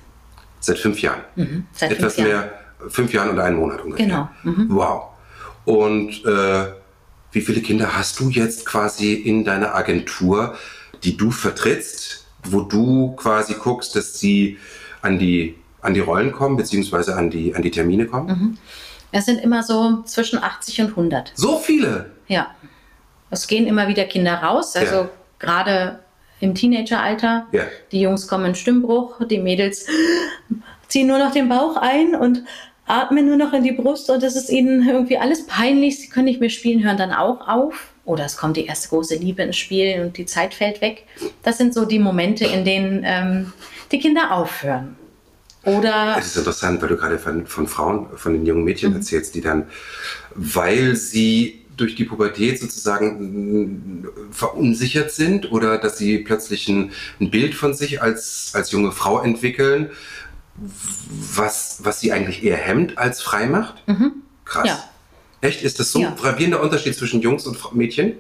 Seit 0.61 0.79
fünf 0.79 1.01
Jahren? 1.01 1.23
Mhm. 1.37 1.67
Seit 1.73 1.93
Etwas 1.93 2.17
fünf 2.17 2.29
Jahren. 2.29 2.47
mehr, 2.47 2.91
fünf 2.91 3.13
Jahren 3.13 3.31
und 3.31 3.39
einen 3.39 3.57
Monat 3.57 3.83
ungefähr. 3.83 4.07
Genau. 4.07 4.29
Mhm. 4.43 4.67
Wow. 4.71 5.03
Und 5.65 6.25
äh, 6.25 6.73
wie 7.33 7.41
viele 7.43 7.61
Kinder 7.61 7.97
hast 7.97 8.19
du 8.21 8.31
jetzt 8.31 8.65
quasi 8.65 9.13
in 9.15 9.45
deiner 9.45 9.75
Agentur? 9.75 10.57
Die 11.05 11.17
du 11.17 11.31
vertrittst, 11.31 12.27
wo 12.45 12.61
du 12.61 13.13
quasi 13.17 13.55
guckst, 13.55 13.97
dass 13.97 14.19
sie 14.19 14.59
an 15.03 15.19
die, 15.19 15.57
an 15.81 15.95
die 15.95 16.01
Rollen 16.01 16.33
kommen, 16.33 16.57
beziehungsweise 16.57 17.17
an 17.17 17.31
die, 17.31 17.55
an 17.55 17.63
die 17.63 17.71
Termine 17.71 18.07
kommen? 18.07 18.29
Mhm. 18.29 18.59
Es 19.11 19.25
sind 19.25 19.41
immer 19.41 19.63
so 19.63 20.03
zwischen 20.03 20.43
80 20.43 20.83
und 20.83 20.89
100. 20.91 21.33
So 21.35 21.59
viele? 21.59 22.11
Ja. 22.27 22.55
Es 23.31 23.47
gehen 23.47 23.67
immer 23.67 23.89
wieder 23.89 24.05
Kinder 24.05 24.35
raus, 24.35 24.77
also 24.77 24.95
ja. 24.95 25.11
gerade 25.39 26.01
im 26.41 26.55
Teenageralter. 26.55 27.47
Ja. 27.53 27.65
Die 27.93 28.01
Jungs 28.01 28.29
kommen 28.29 28.47
in 28.47 28.55
Stimmbruch, 28.55 29.27
die 29.27 29.39
Mädels 29.39 29.87
ziehen 30.89 31.07
nur 31.07 31.19
noch 31.19 31.33
den 31.33 31.49
Bauch 31.49 31.77
ein 31.77 32.15
und 32.15 32.45
atmen 32.87 33.27
nur 33.27 33.37
noch 33.37 33.53
in 33.53 33.63
die 33.63 33.73
Brust 33.73 34.11
und 34.11 34.23
das 34.23 34.35
ist 34.35 34.49
ihnen 34.51 34.89
irgendwie 34.89 35.19
alles 35.19 35.47
peinlich. 35.47 36.01
Sie 36.01 36.09
können 36.09 36.25
nicht 36.25 36.41
mehr 36.41 36.49
spielen, 36.49 36.83
hören 36.83 36.97
dann 36.97 37.13
auch 37.13 37.47
auf 37.47 37.93
oder 38.09 38.25
es 38.25 38.37
kommt 38.37 38.57
die 38.57 38.67
erste 38.67 38.89
große 38.89 39.17
Liebe 39.17 39.43
ins 39.43 39.57
Spiel 39.57 40.01
und 40.01 40.17
die 40.17 40.25
Zeit 40.25 40.55
fällt 40.55 40.81
weg. 40.81 41.05
Das 41.43 41.59
sind 41.59 41.75
so 41.75 41.85
die 41.85 41.99
Momente, 41.99 42.47
in 42.47 42.65
denen 42.65 43.03
ähm, 43.05 43.53
die 43.93 43.99
Kinder 43.99 44.33
aufhören. 44.33 44.97
Oder 45.65 46.17
es 46.19 46.29
ist 46.29 46.37
interessant, 46.37 46.81
weil 46.81 46.89
du 46.89 46.97
gerade 46.97 47.19
von, 47.19 47.47
von 47.47 47.67
Frauen, 47.67 48.07
von 48.17 48.33
den 48.33 48.47
jungen 48.47 48.65
Mädchen 48.65 48.91
mhm. 48.91 48.97
erzählst, 48.97 49.35
die 49.35 49.43
dann, 49.43 49.67
weil 50.35 50.97
sie 50.97 51.67
durch 51.77 51.95
die 51.95 52.05
Pubertät 52.05 52.59
sozusagen 52.59 54.09
verunsichert 54.31 55.13
sind 55.13 55.53
oder 55.53 55.79
dass 55.79 55.99
sie 55.99 56.19
plötzlich 56.19 56.67
ein, 56.69 56.93
ein 57.21 57.31
Bild 57.31 57.55
von 57.55 57.75
sich 57.75 58.01
als, 58.01 58.53
als 58.55 58.73
junge 58.73 58.93
Frau 58.93 59.21
entwickeln, 59.21 59.91
was, 60.57 61.81
was 61.83 62.01
sie 62.01 62.13
eigentlich 62.13 62.43
eher 62.43 62.57
hemmt 62.57 62.97
als 62.97 63.21
frei 63.21 63.47
macht. 63.47 63.87
Mhm. 63.87 64.13
Krass. 64.45 64.67
Ja. 64.67 64.85
Echt? 65.41 65.63
Ist 65.63 65.79
das 65.79 65.93
so 65.93 66.01
ja. 66.01 66.09
ein 66.09 66.17
gravierender 66.17 66.61
Unterschied 66.61 66.95
zwischen 66.95 67.21
Jungs 67.21 67.47
und 67.47 67.75
Mädchen? 67.75 68.15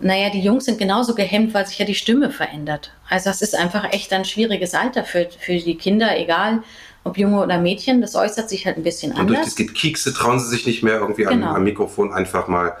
Naja, 0.00 0.30
die 0.30 0.40
Jungs 0.40 0.64
sind 0.64 0.78
genauso 0.78 1.14
gehemmt, 1.14 1.52
weil 1.52 1.66
sich 1.66 1.78
ja 1.78 1.84
die 1.84 1.94
Stimme 1.94 2.30
verändert. 2.30 2.92
Also 3.08 3.28
das 3.28 3.42
ist 3.42 3.54
einfach 3.54 3.92
echt 3.92 4.12
ein 4.12 4.24
schwieriges 4.24 4.74
Alter 4.74 5.04
für, 5.04 5.28
für 5.38 5.56
die 5.56 5.76
Kinder, 5.76 6.18
egal 6.18 6.62
ob 7.04 7.18
Junge 7.18 7.42
oder 7.42 7.58
Mädchen. 7.58 8.00
Das 8.00 8.14
äußert 8.14 8.48
sich 8.48 8.66
halt 8.66 8.76
ein 8.76 8.82
bisschen 8.82 9.12
anders. 9.12 9.20
Und 9.20 9.28
durch 9.28 9.44
das 9.44 9.56
Gekiekse 9.56 10.14
trauen 10.14 10.40
sie 10.40 10.48
sich 10.48 10.66
nicht 10.66 10.82
mehr 10.82 10.94
irgendwie 10.94 11.24
genau. 11.24 11.48
am, 11.48 11.56
am 11.56 11.64
Mikrofon 11.64 12.12
einfach 12.12 12.48
mal 12.48 12.76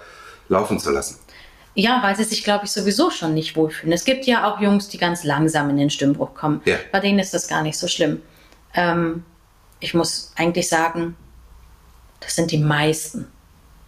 laufen 0.48 0.78
zu 0.78 0.90
lassen. 0.90 1.18
Ja, 1.74 2.02
weil 2.02 2.16
sie 2.16 2.24
sich, 2.24 2.42
glaube 2.42 2.64
ich, 2.64 2.72
sowieso 2.72 3.10
schon 3.10 3.34
nicht 3.34 3.54
wohlfühlen. 3.54 3.92
Es 3.92 4.04
gibt 4.04 4.26
ja 4.26 4.50
auch 4.50 4.60
Jungs, 4.60 4.88
die 4.88 4.98
ganz 4.98 5.22
langsam 5.22 5.70
in 5.70 5.76
den 5.76 5.90
Stimmbruch 5.90 6.34
kommen. 6.34 6.62
Ja. 6.64 6.76
Bei 6.90 7.00
denen 7.00 7.18
ist 7.18 7.32
das 7.32 7.48
gar 7.48 7.62
nicht 7.62 7.78
so 7.78 7.86
schlimm. 7.86 8.22
Ähm, 8.74 9.24
ich 9.78 9.94
muss 9.94 10.32
eigentlich 10.36 10.68
sagen, 10.68 11.16
das 12.20 12.36
sind 12.36 12.50
die 12.50 12.58
meisten, 12.58 13.26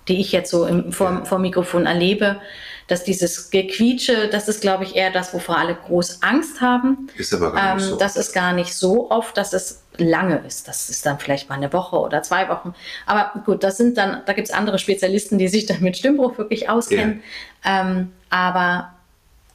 die 0.09 0.20
ich 0.20 0.33
jetzt 0.33 0.51
so 0.51 0.66
im, 0.66 0.93
vor, 0.93 1.24
vor 1.24 1.39
Mikrofon 1.39 1.87
erlebe, 1.87 2.41
dass 2.89 3.05
dieses 3.05 3.51
Gequietsche, 3.51 4.28
das 4.28 4.49
ist, 4.49 4.61
glaube 4.61 4.85
ich, 4.85 4.97
eher 4.97 5.11
das, 5.11 5.33
wovor 5.33 5.57
alle 5.57 5.74
groß 5.74 6.22
Angst 6.22 6.61
haben. 6.61 7.09
Ist 7.16 7.33
aber 7.33 7.53
gar 7.53 7.74
nicht 7.76 7.85
ähm, 7.85 7.91
so. 7.91 7.97
Das 7.97 8.16
ist 8.16 8.33
gar 8.33 8.53
nicht 8.53 8.74
so 8.74 9.11
oft, 9.11 9.37
dass 9.37 9.53
es 9.53 9.83
lange 9.97 10.43
ist. 10.47 10.68
Das 10.68 10.91
ist 10.91 11.07
dann 11.07 11.18
vielleicht 11.18 11.49
mal 11.49 11.57
eine 11.57 11.72
Woche 11.72 11.97
oder 11.97 12.22
zwei 12.22 12.49
Wochen. 12.49 12.74
Aber 13.07 13.41
gut, 13.45 13.62
das 13.62 13.76
sind 13.76 13.97
dann, 13.97 14.22
da 14.26 14.33
gibt 14.33 14.49
es 14.49 14.55
andere 14.55 14.78
Spezialisten, 14.78 15.39
die 15.39 15.49
sich 15.49 15.66
dann 15.66 15.80
mit 15.80 15.97
Stimmbruch 15.97 16.39
wirklich 16.39 16.68
auskennen. 16.68 17.22
Yeah. 17.64 17.80
Ähm, 17.80 18.12
aber 18.30 18.93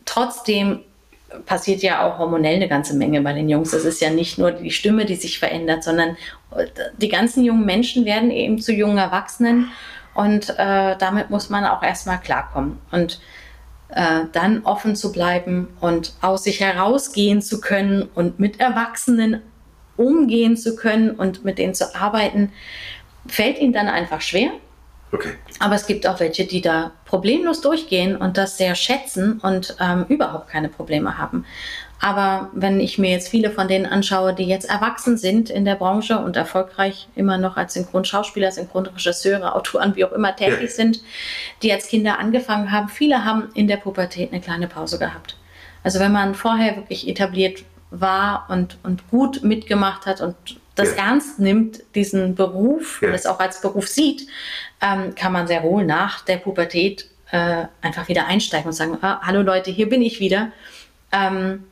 trotzdem 0.06 0.84
passiert 1.46 1.82
ja 1.82 2.08
auch 2.08 2.20
hormonell 2.20 2.56
eine 2.56 2.68
ganze 2.68 2.96
Menge 2.96 3.22
bei 3.22 3.34
den 3.34 3.50
Jungs. 3.50 3.74
Es 3.74 3.86
ist 3.86 4.02
ja 4.02 4.10
nicht 4.10 4.38
nur 4.38 4.52
die 4.52 4.72
Stimme, 4.72 5.06
die 5.06 5.16
sich 5.16 5.40
verändert, 5.40 5.84
sondern 5.84 6.18
die 6.98 7.10
ganzen 7.10 7.44
jungen 7.44 7.66
Menschen 7.66 8.06
werden 8.06 8.32
eben 8.32 8.60
zu 8.60 8.74
jungen 8.74 8.98
Erwachsenen 8.98 9.70
und 10.14 10.50
äh, 10.58 10.96
damit 10.98 11.30
muss 11.30 11.50
man 11.50 11.66
auch 11.66 11.84
erstmal 11.84 12.20
klarkommen. 12.20 12.80
Und 12.92 13.20
äh, 13.90 14.26
dann 14.34 14.64
offen 14.64 14.96
zu 14.96 15.12
bleiben 15.12 15.70
und 15.80 16.14
aus 16.22 16.44
sich 16.44 16.60
herausgehen 16.60 17.42
zu 17.42 17.62
können 17.62 18.04
und 18.16 18.40
mit 18.40 18.60
Erwachsenen 18.60 19.42
umgehen 19.96 20.58
zu 20.58 20.76
können 20.76 21.12
und 21.12 21.46
mit 21.46 21.58
denen 21.58 21.74
zu 21.74 21.96
arbeiten, 21.96 22.52
fällt 23.28 23.60
ihnen 23.60 23.74
dann 23.74 23.88
einfach 23.88 24.22
schwer. 24.22 24.52
Okay. 25.12 25.30
Aber 25.60 25.76
es 25.76 25.88
gibt 25.88 26.06
auch 26.06 26.20
welche, 26.20 26.46
die 26.46 26.62
da 26.62 26.92
problemlos 27.06 27.62
durchgehen 27.62 28.18
und 28.18 28.38
das 28.38 28.58
sehr 28.58 28.76
schätzen 28.76 29.40
und 29.42 29.76
ähm, 29.80 30.06
überhaupt 30.10 30.50
keine 30.50 30.70
Probleme 30.70 31.18
haben. 31.18 31.46
Aber 32.00 32.50
wenn 32.54 32.80
ich 32.80 33.00
mir 33.00 33.10
jetzt 33.10 33.30
viele 33.30 33.50
von 33.50 33.68
denen 33.68 33.86
anschaue, 33.86 34.34
die 34.34 34.44
jetzt 34.44 34.70
erwachsen 34.70 35.18
sind 35.18 35.50
in 35.50 35.66
der 35.66 35.76
Branche 35.76 36.20
und 36.20 36.36
erfolgreich 36.36 37.08
immer 37.16 37.38
noch 37.38 37.58
als 37.58 37.74
Synchronschauspieler, 37.74 38.52
Synchronregisseure, 38.52 39.56
Autoren, 39.56 39.96
wie 39.96 40.06
auch 40.06 40.12
immer 40.12 40.36
tätig 40.36 40.62
ja. 40.62 40.68
sind, 40.68 41.02
die 41.64 41.72
als 41.72 41.88
Kinder 41.88 42.20
angefangen 42.20 42.72
haben, 42.72 42.90
viele 42.90 43.26
haben 43.26 43.50
in 43.56 43.68
der 43.68 43.78
Pubertät 43.78 44.32
eine 44.32 44.42
kleine 44.42 44.68
Pause 44.68 45.00
gehabt. 45.00 45.38
Also 45.84 46.00
wenn 46.00 46.12
man 46.12 46.36
vorher 46.36 46.76
wirklich 46.76 47.08
etabliert 47.08 47.64
war 47.90 48.46
und, 48.50 48.78
und 48.84 49.10
gut 49.10 49.44
mitgemacht 49.44 50.06
hat 50.06 50.22
und 50.22 50.36
das 50.78 50.96
ja. 50.96 51.08
ernst 51.08 51.40
nimmt, 51.40 51.84
diesen 51.96 52.36
Beruf 52.36 53.02
ja. 53.02 53.10
und 53.10 53.16
es 53.16 53.26
auch 53.26 53.40
als 53.40 53.62
Beruf 53.62 53.88
sieht, 53.88 54.28
ähm, 54.82 55.16
kann 55.16 55.34
man 55.34 55.48
sehr 55.48 55.64
wohl 55.64 55.86
nach 55.86 56.24
der 56.24 56.38
Pubertät 56.38 57.10
äh, 57.32 57.66
einfach 57.82 58.08
wieder 58.08 58.28
einsteigen 58.28 58.68
und 58.68 58.74
sagen, 58.74 58.98
ah, 59.02 59.20
hallo 59.22 59.42
Leute, 59.42 59.72
hier 59.72 59.90
bin 59.90 60.02
ich 60.02 60.20
wieder. 60.20 60.52
Ähm, 61.12 61.66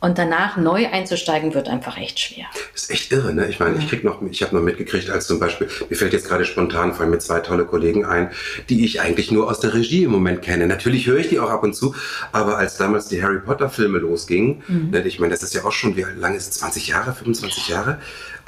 und 0.00 0.16
danach 0.16 0.56
neu 0.56 0.86
einzusteigen 0.86 1.54
wird 1.54 1.68
einfach 1.68 1.98
echt 1.98 2.20
schwer. 2.20 2.46
Das 2.72 2.84
ist 2.84 2.90
echt 2.90 3.12
irre, 3.12 3.34
ne? 3.34 3.48
Ich 3.48 3.58
meine, 3.58 3.78
ich 3.78 3.88
krieg 3.88 4.04
noch, 4.04 4.22
ich 4.22 4.42
habe 4.42 4.54
noch 4.54 4.62
mitgekriegt, 4.62 5.10
als 5.10 5.26
zum 5.26 5.40
Beispiel, 5.40 5.68
mir 5.88 5.96
fällt 5.96 6.12
jetzt 6.12 6.28
gerade 6.28 6.44
spontan 6.44 6.94
fallen 6.94 7.10
mir 7.10 7.18
zwei 7.18 7.40
tolle 7.40 7.64
Kollegen 7.64 8.04
ein, 8.04 8.30
die 8.68 8.84
ich 8.84 9.00
eigentlich 9.00 9.32
nur 9.32 9.48
aus 9.50 9.58
der 9.58 9.74
Regie 9.74 10.04
im 10.04 10.12
Moment 10.12 10.42
kenne. 10.42 10.66
Natürlich 10.66 11.06
höre 11.06 11.18
ich 11.18 11.28
die 11.28 11.40
auch 11.40 11.50
ab 11.50 11.64
und 11.64 11.74
zu, 11.74 11.94
aber 12.30 12.58
als 12.58 12.76
damals 12.76 13.08
die 13.08 13.22
Harry 13.22 13.40
Potter 13.40 13.70
Filme 13.70 13.98
losgingen, 13.98 14.62
mhm. 14.68 14.90
ne, 14.90 15.02
ich 15.02 15.18
meine, 15.18 15.32
das 15.32 15.42
ist 15.42 15.54
ja 15.54 15.64
auch 15.64 15.72
schon, 15.72 15.96
wie 15.96 16.04
lange 16.16 16.36
ist 16.36 16.48
es? 16.48 16.58
20 16.58 16.88
Jahre, 16.88 17.12
25 17.12 17.68
Jahre? 17.68 17.98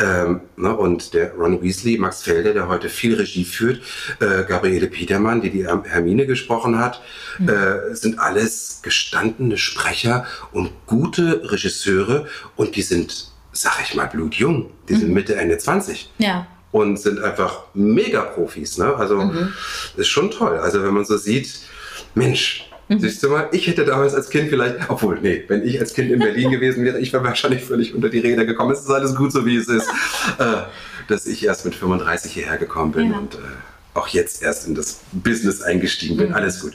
Ähm, 0.00 0.40
ne, 0.56 0.74
und 0.74 1.14
der 1.14 1.34
Ron 1.34 1.62
Weasley, 1.62 1.98
Max 1.98 2.22
Felder, 2.22 2.54
der 2.54 2.68
heute 2.68 2.88
viel 2.88 3.14
Regie 3.14 3.44
führt, 3.44 3.82
äh, 4.20 4.44
Gabriele 4.44 4.86
Petermann, 4.86 5.42
die 5.42 5.50
die 5.50 5.66
Hermine 5.66 6.26
gesprochen 6.26 6.78
hat, 6.78 7.02
mhm. 7.38 7.48
äh, 7.48 7.94
sind 7.94 8.18
alles 8.18 8.80
gestandene 8.82 9.58
Sprecher 9.58 10.26
und 10.52 10.70
gute 10.86 11.39
Regisseure 11.42 12.26
und 12.56 12.76
die 12.76 12.82
sind, 12.82 13.30
sag 13.52 13.80
ich 13.82 13.94
mal, 13.94 14.06
blutjung. 14.06 14.70
Die 14.88 14.94
mhm. 14.94 14.98
sind 14.98 15.12
Mitte, 15.12 15.36
Ende 15.36 15.58
20. 15.58 16.10
Ja. 16.18 16.46
Und 16.72 16.98
sind 16.98 17.20
einfach 17.20 17.64
Mega-Profis. 17.74 18.78
Ne? 18.78 18.94
Also 18.94 19.16
mhm. 19.16 19.52
ist 19.96 20.08
schon 20.08 20.30
toll. 20.30 20.58
Also 20.58 20.82
wenn 20.82 20.94
man 20.94 21.04
so 21.04 21.16
sieht, 21.16 21.60
Mensch, 22.14 22.70
Mhm. 22.90 22.98
Siehst 22.98 23.22
du 23.22 23.28
mal, 23.28 23.48
ich 23.52 23.68
hätte 23.68 23.84
damals 23.84 24.14
als 24.14 24.30
Kind 24.30 24.48
vielleicht, 24.50 24.90
obwohl, 24.90 25.20
nee, 25.20 25.44
wenn 25.46 25.64
ich 25.64 25.78
als 25.78 25.94
Kind 25.94 26.10
in 26.10 26.18
Berlin 26.18 26.50
gewesen 26.50 26.84
wäre, 26.84 26.98
ich 26.98 27.12
wäre 27.12 27.22
wahrscheinlich 27.22 27.62
völlig 27.62 27.94
unter 27.94 28.08
die 28.08 28.18
Räder 28.18 28.44
gekommen. 28.44 28.72
Es 28.72 28.80
ist 28.80 28.90
alles 28.90 29.14
gut 29.14 29.30
so, 29.30 29.46
wie 29.46 29.56
es 29.56 29.68
ist. 29.68 29.88
äh, 30.38 30.62
dass 31.06 31.26
ich 31.26 31.44
erst 31.44 31.64
mit 31.64 31.74
35 31.74 32.32
hierher 32.32 32.56
gekommen 32.58 32.92
bin 32.92 33.12
ja. 33.12 33.18
und 33.18 33.34
äh, 33.34 33.38
auch 33.94 34.08
jetzt 34.08 34.42
erst 34.42 34.66
in 34.66 34.74
das 34.74 35.00
Business 35.12 35.62
eingestiegen 35.62 36.16
bin. 36.16 36.28
Mhm. 36.30 36.34
Alles 36.34 36.60
gut. 36.60 36.72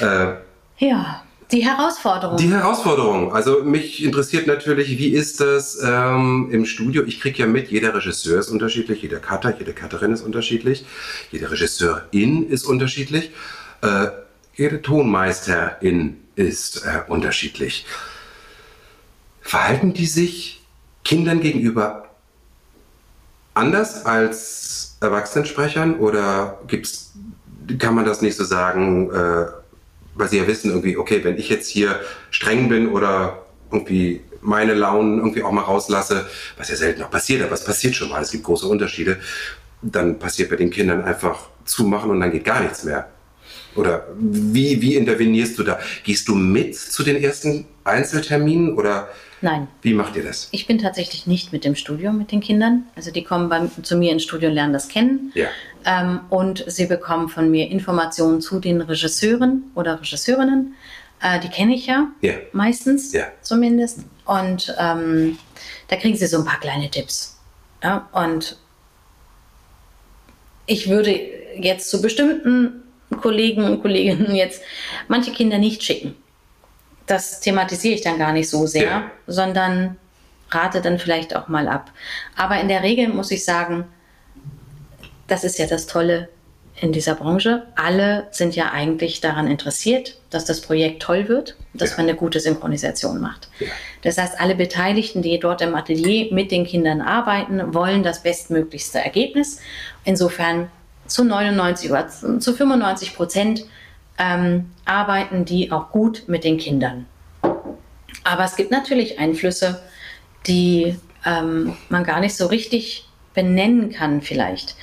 Äh, 0.00 0.34
ja. 0.78 1.22
Die 1.52 1.64
Herausforderung. 1.64 2.36
Die 2.36 2.50
Herausforderung. 2.50 3.32
Also 3.34 3.64
mich 3.64 4.04
interessiert 4.04 4.46
natürlich, 4.46 4.98
wie 4.98 5.08
ist 5.08 5.40
das 5.40 5.78
ähm, 5.82 6.48
im 6.52 6.64
Studio? 6.64 7.02
Ich 7.04 7.20
kriege 7.20 7.38
ja 7.38 7.46
mit, 7.46 7.70
jeder 7.70 7.94
Regisseur 7.94 8.38
ist 8.38 8.50
unterschiedlich, 8.50 9.02
jeder 9.02 9.18
Cutter, 9.18 9.56
jede 9.58 9.72
Cutterin 9.72 10.12
ist 10.12 10.22
unterschiedlich, 10.22 10.84
jede 11.32 11.50
Regisseurin 11.50 12.48
ist 12.48 12.64
unterschiedlich. 12.64 13.32
Äh, 13.82 14.08
jede 14.54 14.82
Tonmeisterin 14.82 16.18
ist 16.36 16.84
äh, 16.84 17.02
unterschiedlich. 17.08 17.86
Verhalten 19.40 19.94
die 19.94 20.06
sich 20.06 20.62
Kindern 21.04 21.40
gegenüber 21.40 22.10
anders 23.54 24.06
als 24.06 24.96
Erwachsenensprechern 25.00 25.98
oder 25.98 26.60
gibt's, 26.66 27.12
kann 27.78 27.94
man 27.94 28.04
das 28.04 28.22
nicht 28.22 28.36
so 28.36 28.44
sagen, 28.44 29.10
äh, 29.10 29.46
weil 30.14 30.28
sie 30.28 30.38
ja 30.38 30.46
wissen 30.46 30.70
irgendwie, 30.70 30.96
okay, 30.96 31.22
wenn 31.22 31.38
ich 31.38 31.48
jetzt 31.48 31.68
hier 31.68 32.00
streng 32.30 32.68
bin 32.68 32.88
oder 32.88 33.46
irgendwie 33.70 34.22
meine 34.42 34.74
Launen 34.74 35.18
irgendwie 35.18 35.42
auch 35.42 35.52
mal 35.52 35.62
rauslasse, 35.62 36.26
was 36.56 36.68
ja 36.68 36.76
selten 36.76 37.02
auch 37.02 37.10
passiert, 37.10 37.42
aber 37.42 37.52
es 37.52 37.64
passiert 37.64 37.94
schon 37.94 38.08
mal, 38.08 38.22
es 38.22 38.30
gibt 38.30 38.44
große 38.44 38.66
Unterschiede, 38.66 39.18
dann 39.82 40.18
passiert 40.18 40.50
bei 40.50 40.56
den 40.56 40.70
Kindern 40.70 41.04
einfach 41.04 41.48
zumachen 41.64 42.10
und 42.10 42.20
dann 42.20 42.32
geht 42.32 42.44
gar 42.44 42.60
nichts 42.60 42.84
mehr. 42.84 43.08
Oder 43.76 44.08
wie, 44.18 44.80
wie 44.80 44.96
intervenierst 44.96 45.58
du 45.58 45.62
da? 45.62 45.78
Gehst 46.04 46.26
du 46.28 46.34
mit 46.34 46.76
zu 46.76 47.04
den 47.04 47.22
ersten 47.22 47.66
Einzelterminen 47.84 48.74
oder 48.74 49.08
Nein. 49.42 49.68
wie 49.82 49.94
macht 49.94 50.16
ihr 50.16 50.22
das? 50.22 50.48
Ich 50.52 50.66
bin 50.66 50.78
tatsächlich 50.78 51.26
nicht 51.26 51.52
mit 51.52 51.64
dem 51.64 51.74
Studio 51.74 52.12
mit 52.12 52.30
den 52.30 52.40
Kindern. 52.40 52.84
Also 52.94 53.10
die 53.10 53.24
kommen 53.24 53.48
bei, 53.48 53.60
zu 53.82 53.96
mir 53.96 54.12
ins 54.12 54.22
Studio 54.24 54.48
und 54.50 54.54
lernen 54.54 54.72
das 54.74 54.88
kennen. 54.88 55.32
Ja. 55.34 55.48
Ähm, 55.86 56.20
und 56.28 56.64
sie 56.66 56.84
bekommen 56.86 57.28
von 57.30 57.50
mir 57.50 57.70
Informationen 57.70 58.40
zu 58.42 58.60
den 58.60 58.80
Regisseuren 58.82 59.70
oder 59.74 59.98
Regisseurinnen. 60.00 60.74
Äh, 61.22 61.40
die 61.40 61.48
kenne 61.48 61.74
ich 61.74 61.86
ja, 61.86 62.08
Ja. 62.20 62.34
meistens 62.52 63.12
Ja. 63.12 63.28
zumindest. 63.40 64.00
Und 64.26 64.74
ähm, 64.78 65.38
da 65.88 65.96
kriegen 65.96 66.16
sie 66.16 66.26
so 66.26 66.38
ein 66.38 66.44
paar 66.44 66.60
kleine 66.60 66.90
Tipps. 66.90 67.38
Ja? 67.82 68.08
Und 68.12 68.58
ich 70.66 70.88
würde 70.88 71.18
jetzt 71.58 71.90
zu 71.90 72.00
bestimmten 72.02 72.82
Kollegen 73.20 73.64
und 73.64 73.80
Kolleginnen 73.82 74.34
jetzt 74.34 74.62
manche 75.08 75.32
Kinder 75.32 75.58
nicht 75.58 75.82
schicken. 75.82 76.14
Das 77.10 77.40
thematisiere 77.40 77.94
ich 77.94 78.02
dann 78.02 78.18
gar 78.18 78.32
nicht 78.32 78.48
so 78.48 78.66
sehr, 78.66 78.84
Ja. 78.84 79.10
sondern 79.26 79.96
rate 80.50 80.80
dann 80.80 80.98
vielleicht 80.98 81.34
auch 81.34 81.48
mal 81.48 81.66
ab. 81.68 81.90
Aber 82.36 82.60
in 82.60 82.68
der 82.68 82.82
Regel 82.84 83.08
muss 83.08 83.30
ich 83.32 83.44
sagen, 83.44 83.84
das 85.26 85.44
ist 85.44 85.58
ja 85.58 85.66
das 85.66 85.86
Tolle 85.86 86.28
in 86.80 86.92
dieser 86.92 87.14
Branche. 87.14 87.66
Alle 87.76 88.28
sind 88.30 88.56
ja 88.56 88.70
eigentlich 88.72 89.20
daran 89.20 89.48
interessiert, 89.48 90.18
dass 90.30 90.44
das 90.44 90.60
Projekt 90.60 91.02
toll 91.02 91.28
wird, 91.28 91.56
dass 91.74 91.90
Ja. 91.90 91.96
man 91.98 92.06
eine 92.08 92.16
gute 92.16 92.40
Synchronisation 92.40 93.20
macht. 93.20 93.48
Ja. 93.58 93.68
Das 94.02 94.16
heißt, 94.16 94.40
alle 94.40 94.54
Beteiligten, 94.54 95.20
die 95.20 95.38
dort 95.38 95.60
im 95.62 95.74
Atelier 95.74 96.32
mit 96.32 96.50
den 96.50 96.64
Kindern 96.64 97.00
arbeiten, 97.00 97.74
wollen 97.74 98.02
das 98.02 98.22
bestmöglichste 98.22 98.98
Ergebnis. 99.00 99.58
Insofern 100.04 100.70
zu 101.06 101.24
99 101.24 101.90
oder 101.90 102.08
zu 102.08 102.54
95 102.54 103.14
Prozent 103.14 103.64
ähm, 104.20 104.70
arbeiten 104.84 105.44
die 105.44 105.72
auch 105.72 105.90
gut 105.90 106.24
mit 106.26 106.44
den 106.44 106.58
Kindern. 106.58 107.06
Aber 108.22 108.44
es 108.44 108.54
gibt 108.54 108.70
natürlich 108.70 109.18
Einflüsse, 109.18 109.80
die 110.46 110.96
ähm, 111.24 111.74
man 111.88 112.04
gar 112.04 112.20
nicht 112.20 112.36
so 112.36 112.46
richtig 112.46 113.08
benennen 113.34 113.90
kann 113.90 114.20
vielleicht. 114.20 114.76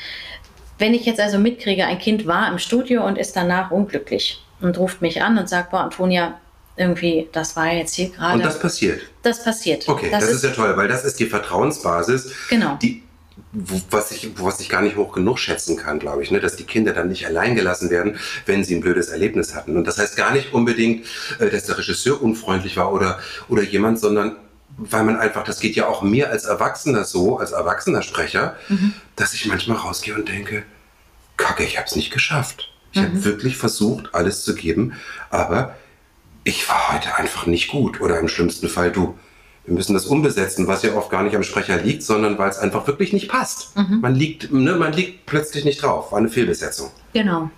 Wenn 0.80 0.94
ich 0.94 1.06
jetzt 1.06 1.20
also 1.20 1.38
mitkriege, 1.38 1.86
ein 1.86 2.00
Kind 2.00 2.26
war 2.26 2.50
im 2.52 2.58
Studio 2.58 3.06
und 3.06 3.18
ist 3.18 3.36
danach 3.36 3.72
unglücklich 3.72 4.44
und 4.60 4.78
ruft 4.78 5.02
mich 5.02 5.22
an 5.22 5.38
und 5.38 5.48
sagt, 5.48 5.72
boah, 5.72 5.82
Antonia, 5.82 6.40
irgendwie, 6.76 7.28
das 7.32 7.56
war 7.56 7.72
jetzt 7.72 7.96
hier 7.96 8.10
gerade. 8.10 8.36
Und 8.36 8.46
das 8.46 8.60
passiert. 8.60 9.02
das 9.24 9.44
passiert. 9.44 9.88
Okay, 9.88 10.10
das, 10.12 10.30
ist, 10.30 10.44
ja 10.44 10.52
toll, 10.52 10.76
weil 10.78 10.88
das 10.88 11.04
ist 11.04 11.20
die 11.20 11.26
Vertrauensbasis, 11.26 12.32
Genau. 12.50 12.78
die, 12.82 13.04
was 13.52 14.12
ich, 14.12 14.30
was 14.38 14.60
ich 14.60 14.70
gar 14.70 14.82
nicht 14.82 14.96
hoch 14.96 15.14
genug 15.14 15.40
schätzen 15.40 15.78
kann, 15.78 16.00
glaube 16.00 16.24
ich, 16.24 16.32
ne? 16.32 16.40
dass 16.40 16.56
die 16.56 16.64
Kinder 16.64 16.94
dann 16.94 17.08
nicht 17.10 17.26
allein 17.26 17.56
gelassen 17.56 17.90
werden, 17.90 18.18
wenn 18.46 18.64
sie 18.64 18.76
ein 18.76 18.82
blödes 18.82 19.10
Erlebnis 19.10 19.56
hatten. 19.56 19.78
Und 19.78 19.86
das 19.86 19.98
heißt 19.98 20.16
gar 20.16 20.34
nicht 20.34 20.54
unbedingt, 20.54 21.06
äh, 21.40 21.50
dass 21.50 21.66
der 21.66 21.78
Regisseur 21.78 22.22
unfreundlich 22.22 22.78
war 22.78 22.94
oder, 22.94 23.20
oder 23.48 23.64
jemand, 23.64 24.00
sondern 24.00 24.36
weil 24.78 25.04
man 25.04 25.18
einfach, 25.18 25.44
das 25.44 25.60
geht 25.60 25.76
ja 25.76 25.88
auch 25.88 26.04
mir 26.04 26.30
als 26.30 26.46
Erwachsener 26.46 27.04
so, 27.04 27.40
als 27.40 27.52
erwachsener 27.52 28.04
Sprecher, 28.04 28.56
dass 29.16 29.34
ich 29.34 29.48
manchmal 29.48 29.78
rausgehe 29.78 30.14
und 30.14 30.30
denke, 30.30 30.64
Kacke, 31.36 31.64
ich 31.64 31.78
habe 31.78 31.88
es 31.88 31.96
nicht 31.96 32.12
geschafft. 32.12 32.72
Ich 32.92 33.02
habe 33.02 33.24
wirklich 33.24 33.58
versucht, 33.58 34.14
alles 34.14 34.44
zu 34.44 34.56
geben, 34.56 34.94
aber 35.30 35.76
ich 36.44 36.68
war 36.70 36.94
heute 36.94 37.16
einfach 37.16 37.46
nicht 37.46 37.70
gut. 37.70 38.02
Oder 38.02 38.20
im 38.20 38.28
schlimmsten 38.28 38.70
Fall 38.70 38.92
du. 38.92 39.18
Wir 39.68 39.74
müssen 39.76 39.94
das 39.94 40.06
umbesetzen, 40.06 40.66
was 40.68 40.82
ja 40.84 40.94
oft 40.96 41.10
gar 41.12 41.22
nicht 41.24 41.36
am 41.36 41.44
Sprecher 41.44 41.78
liegt, 41.82 42.02
sondern 42.02 42.38
weil 42.40 42.50
es 42.50 42.58
einfach 42.58 42.88
wirklich 42.88 43.12
nicht 43.14 43.28
passt. 43.30 43.76
Man, 43.76 44.16
liegt, 44.16 44.52
ne, 44.52 44.74
man 44.76 44.94
liegt 44.94 45.26
plötzlich 45.26 45.66
nicht 45.66 45.84
drauf, 45.84 46.12
war 46.14 46.20
eine 46.20 46.30
Fehlbesetzung. 46.30 46.90
Genau. 47.14 47.50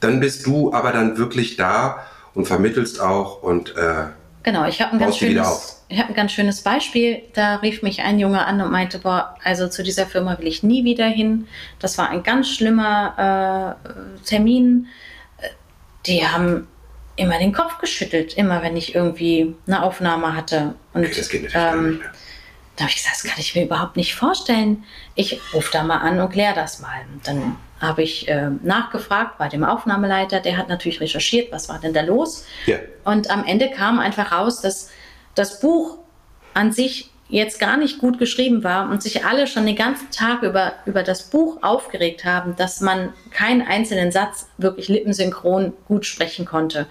Dann 0.00 0.18
bist 0.20 0.46
du 0.46 0.72
aber 0.72 0.92
dann 0.92 1.18
wirklich 1.18 1.56
da 1.56 1.98
und 2.34 2.46
vermittelst 2.46 3.00
auch 3.00 3.42
und 3.42 3.76
äh, 3.76 4.06
Genau, 4.44 4.66
ich 4.66 4.80
habe 4.80 4.92
ein, 4.92 4.98
ganz 4.98 5.16
schönes- 5.18 5.82
ich 5.88 5.98
hab 5.98 6.08
ein 6.08 6.14
ganz 6.14 6.32
schönes 6.32 6.62
Beispiel. 6.62 7.20
Da 7.34 7.56
rief 7.56 7.82
mich 7.82 8.00
ein 8.02 8.18
Junge 8.18 8.46
an 8.46 8.60
und 8.60 8.70
meinte, 8.70 8.98
boah, 9.00 9.34
also 9.44 9.68
zu 9.68 9.82
dieser 9.82 10.06
Firma 10.06 10.38
will 10.38 10.46
ich 10.46 10.62
nie 10.62 10.84
wieder 10.84 11.06
hin. 11.06 11.48
Das 11.80 11.98
war 11.98 12.08
ein 12.10 12.22
ganz 12.22 12.48
schlimmer 12.48 13.76
äh, 13.76 14.24
Termin. 14.26 14.86
Äh, 15.38 15.48
Die 16.06 16.26
haben 16.26 16.66
immer 17.16 17.38
den 17.38 17.52
Kopf 17.52 17.78
geschüttelt, 17.78 18.34
immer 18.34 18.62
wenn 18.62 18.76
ich 18.76 18.94
irgendwie 18.94 19.54
eine 19.66 19.82
Aufnahme 19.82 20.34
hatte. 20.34 20.74
Und 20.92 21.04
okay, 21.04 21.14
das 21.16 21.28
geht 21.28 21.42
natürlich 21.44 21.72
ähm, 21.72 21.90
nicht 21.90 22.00
mehr. 22.00 22.12
da 22.76 22.84
habe 22.84 22.90
ich 22.90 22.96
gesagt, 22.96 23.16
das 23.16 23.24
kann 23.24 23.40
ich 23.40 23.54
mir 23.54 23.64
überhaupt 23.64 23.96
nicht 23.96 24.14
vorstellen. 24.14 24.84
Ich 25.14 25.40
rufe 25.52 25.70
da 25.72 25.82
mal 25.82 25.98
an 25.98 26.20
und 26.20 26.30
kläre 26.30 26.54
das 26.54 26.80
mal. 26.80 27.00
Und 27.12 27.26
dann 27.26 27.56
habe 27.80 28.02
ich 28.02 28.28
äh, 28.28 28.50
nachgefragt 28.62 29.38
bei 29.38 29.48
dem 29.48 29.64
Aufnahmeleiter, 29.64 30.40
der 30.40 30.56
hat 30.56 30.68
natürlich 30.68 31.00
recherchiert, 31.00 31.52
was 31.52 31.68
war 31.68 31.78
denn 31.78 31.92
da 31.92 32.02
los. 32.02 32.46
Ja. 32.66 32.78
Und 33.04 33.30
am 33.30 33.44
Ende 33.44 33.70
kam 33.70 33.98
einfach 33.98 34.32
raus, 34.32 34.60
dass 34.60 34.90
das 35.34 35.60
Buch 35.60 35.98
an 36.54 36.72
sich 36.72 37.10
jetzt 37.28 37.58
gar 37.58 37.76
nicht 37.76 37.98
gut 37.98 38.18
geschrieben 38.18 38.62
war 38.62 38.90
und 38.90 39.02
sich 39.02 39.24
alle 39.24 39.46
schon 39.46 39.66
den 39.66 39.76
ganzen 39.76 40.10
Tag 40.10 40.42
über, 40.42 40.74
über 40.86 41.02
das 41.02 41.24
Buch 41.24 41.58
aufgeregt 41.62 42.24
haben, 42.24 42.54
dass 42.56 42.80
man 42.80 43.12
keinen 43.30 43.62
einzelnen 43.62 44.12
Satz 44.12 44.46
wirklich 44.58 44.88
lippensynchron 44.88 45.72
gut 45.88 46.06
sprechen 46.06 46.44
konnte. 46.44 46.86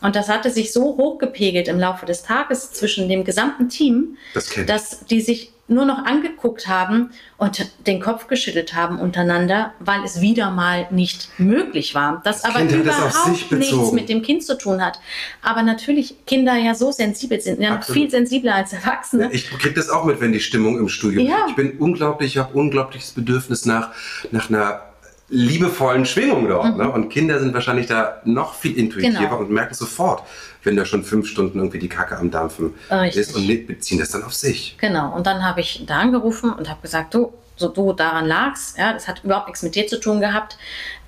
Und 0.00 0.16
das 0.16 0.28
hatte 0.28 0.50
sich 0.50 0.72
so 0.72 0.96
hochgepegelt 0.96 1.66
im 1.68 1.78
Laufe 1.78 2.04
des 2.04 2.22
Tages 2.22 2.72
zwischen 2.72 3.08
dem 3.08 3.24
gesamten 3.24 3.68
Team, 3.68 4.18
Das 4.34 4.50
dass 4.66 5.06
die 5.06 5.22
sich 5.22 5.53
nur 5.66 5.86
noch 5.86 6.04
angeguckt 6.04 6.68
haben 6.68 7.10
und 7.38 7.70
den 7.86 8.00
Kopf 8.00 8.26
geschüttelt 8.26 8.74
haben 8.74 8.98
untereinander, 8.98 9.72
weil 9.80 10.04
es 10.04 10.20
wieder 10.20 10.50
mal 10.50 10.86
nicht 10.90 11.30
möglich 11.38 11.94
war. 11.94 12.20
Das, 12.22 12.42
Das 12.42 12.54
aber 12.54 12.64
überhaupt 12.64 13.50
nichts 13.56 13.92
mit 13.92 14.08
dem 14.10 14.20
Kind 14.22 14.44
zu 14.44 14.58
tun 14.58 14.84
hat. 14.84 15.00
Aber 15.40 15.62
natürlich 15.62 16.16
Kinder 16.26 16.54
ja 16.56 16.74
so 16.74 16.92
sensibel 16.92 17.40
sind, 17.40 17.60
ja 17.60 17.74
Absolut. 17.74 18.02
viel 18.02 18.10
sensibler 18.10 18.54
als 18.56 18.72
Erwachsene. 18.74 19.30
Ich 19.32 19.48
kriege 19.50 19.74
das 19.74 19.88
auch 19.88 20.04
mit, 20.04 20.20
wenn 20.20 20.32
die 20.32 20.40
Stimmung 20.40 20.78
im 20.78 20.88
Studio. 20.88 21.22
Ja. 21.22 21.46
Ich 21.48 21.56
bin 21.56 21.78
unglaublich, 21.78 22.32
ich 22.36 22.38
habe 22.38 22.52
unglaubliches 22.52 23.12
Bedürfnis 23.12 23.64
nach, 23.64 23.90
nach 24.32 24.50
einer 24.50 24.82
liebevollen 25.30 26.04
Schwingung 26.04 26.46
dort. 26.48 26.76
Ne? 26.76 26.90
Und 26.90 27.08
Kinder 27.08 27.40
sind 27.40 27.54
wahrscheinlich 27.54 27.86
da 27.86 28.20
noch 28.24 28.54
viel 28.54 28.76
intuitiver 28.78 29.18
Mhm. 29.20 29.24
Genau. 29.24 29.38
und 29.38 29.50
merken 29.50 29.74
sofort, 29.74 30.22
wenn 30.64 30.76
da 30.76 30.84
schon 30.84 31.04
fünf 31.04 31.28
Stunden 31.28 31.58
irgendwie 31.58 31.78
die 31.78 31.88
Kacke 31.88 32.16
am 32.16 32.30
Dampfen 32.30 32.74
Richtig. 32.90 33.20
ist 33.20 33.36
und 33.36 33.66
beziehen 33.66 33.98
das 33.98 34.10
dann 34.10 34.24
auf 34.24 34.34
sich. 34.34 34.76
Genau. 34.80 35.14
Und 35.14 35.26
dann 35.26 35.44
habe 35.44 35.60
ich 35.60 35.84
da 35.86 36.00
angerufen 36.00 36.52
und 36.52 36.68
habe 36.68 36.80
gesagt, 36.82 37.14
du, 37.14 37.32
so 37.56 37.68
du 37.68 37.92
daran 37.92 38.26
lagst, 38.26 38.78
ja, 38.78 38.92
das 38.92 39.06
hat 39.06 39.22
überhaupt 39.24 39.46
nichts 39.46 39.62
mit 39.62 39.74
dir 39.74 39.86
zu 39.86 40.00
tun 40.00 40.20
gehabt. 40.20 40.58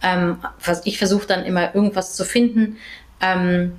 Ähm, 0.03 0.39
ich 0.85 0.99
versuche 0.99 1.27
dann 1.27 1.45
immer 1.45 1.75
irgendwas 1.75 2.15
zu 2.15 2.25
finden, 2.25 2.77
ähm, 3.21 3.73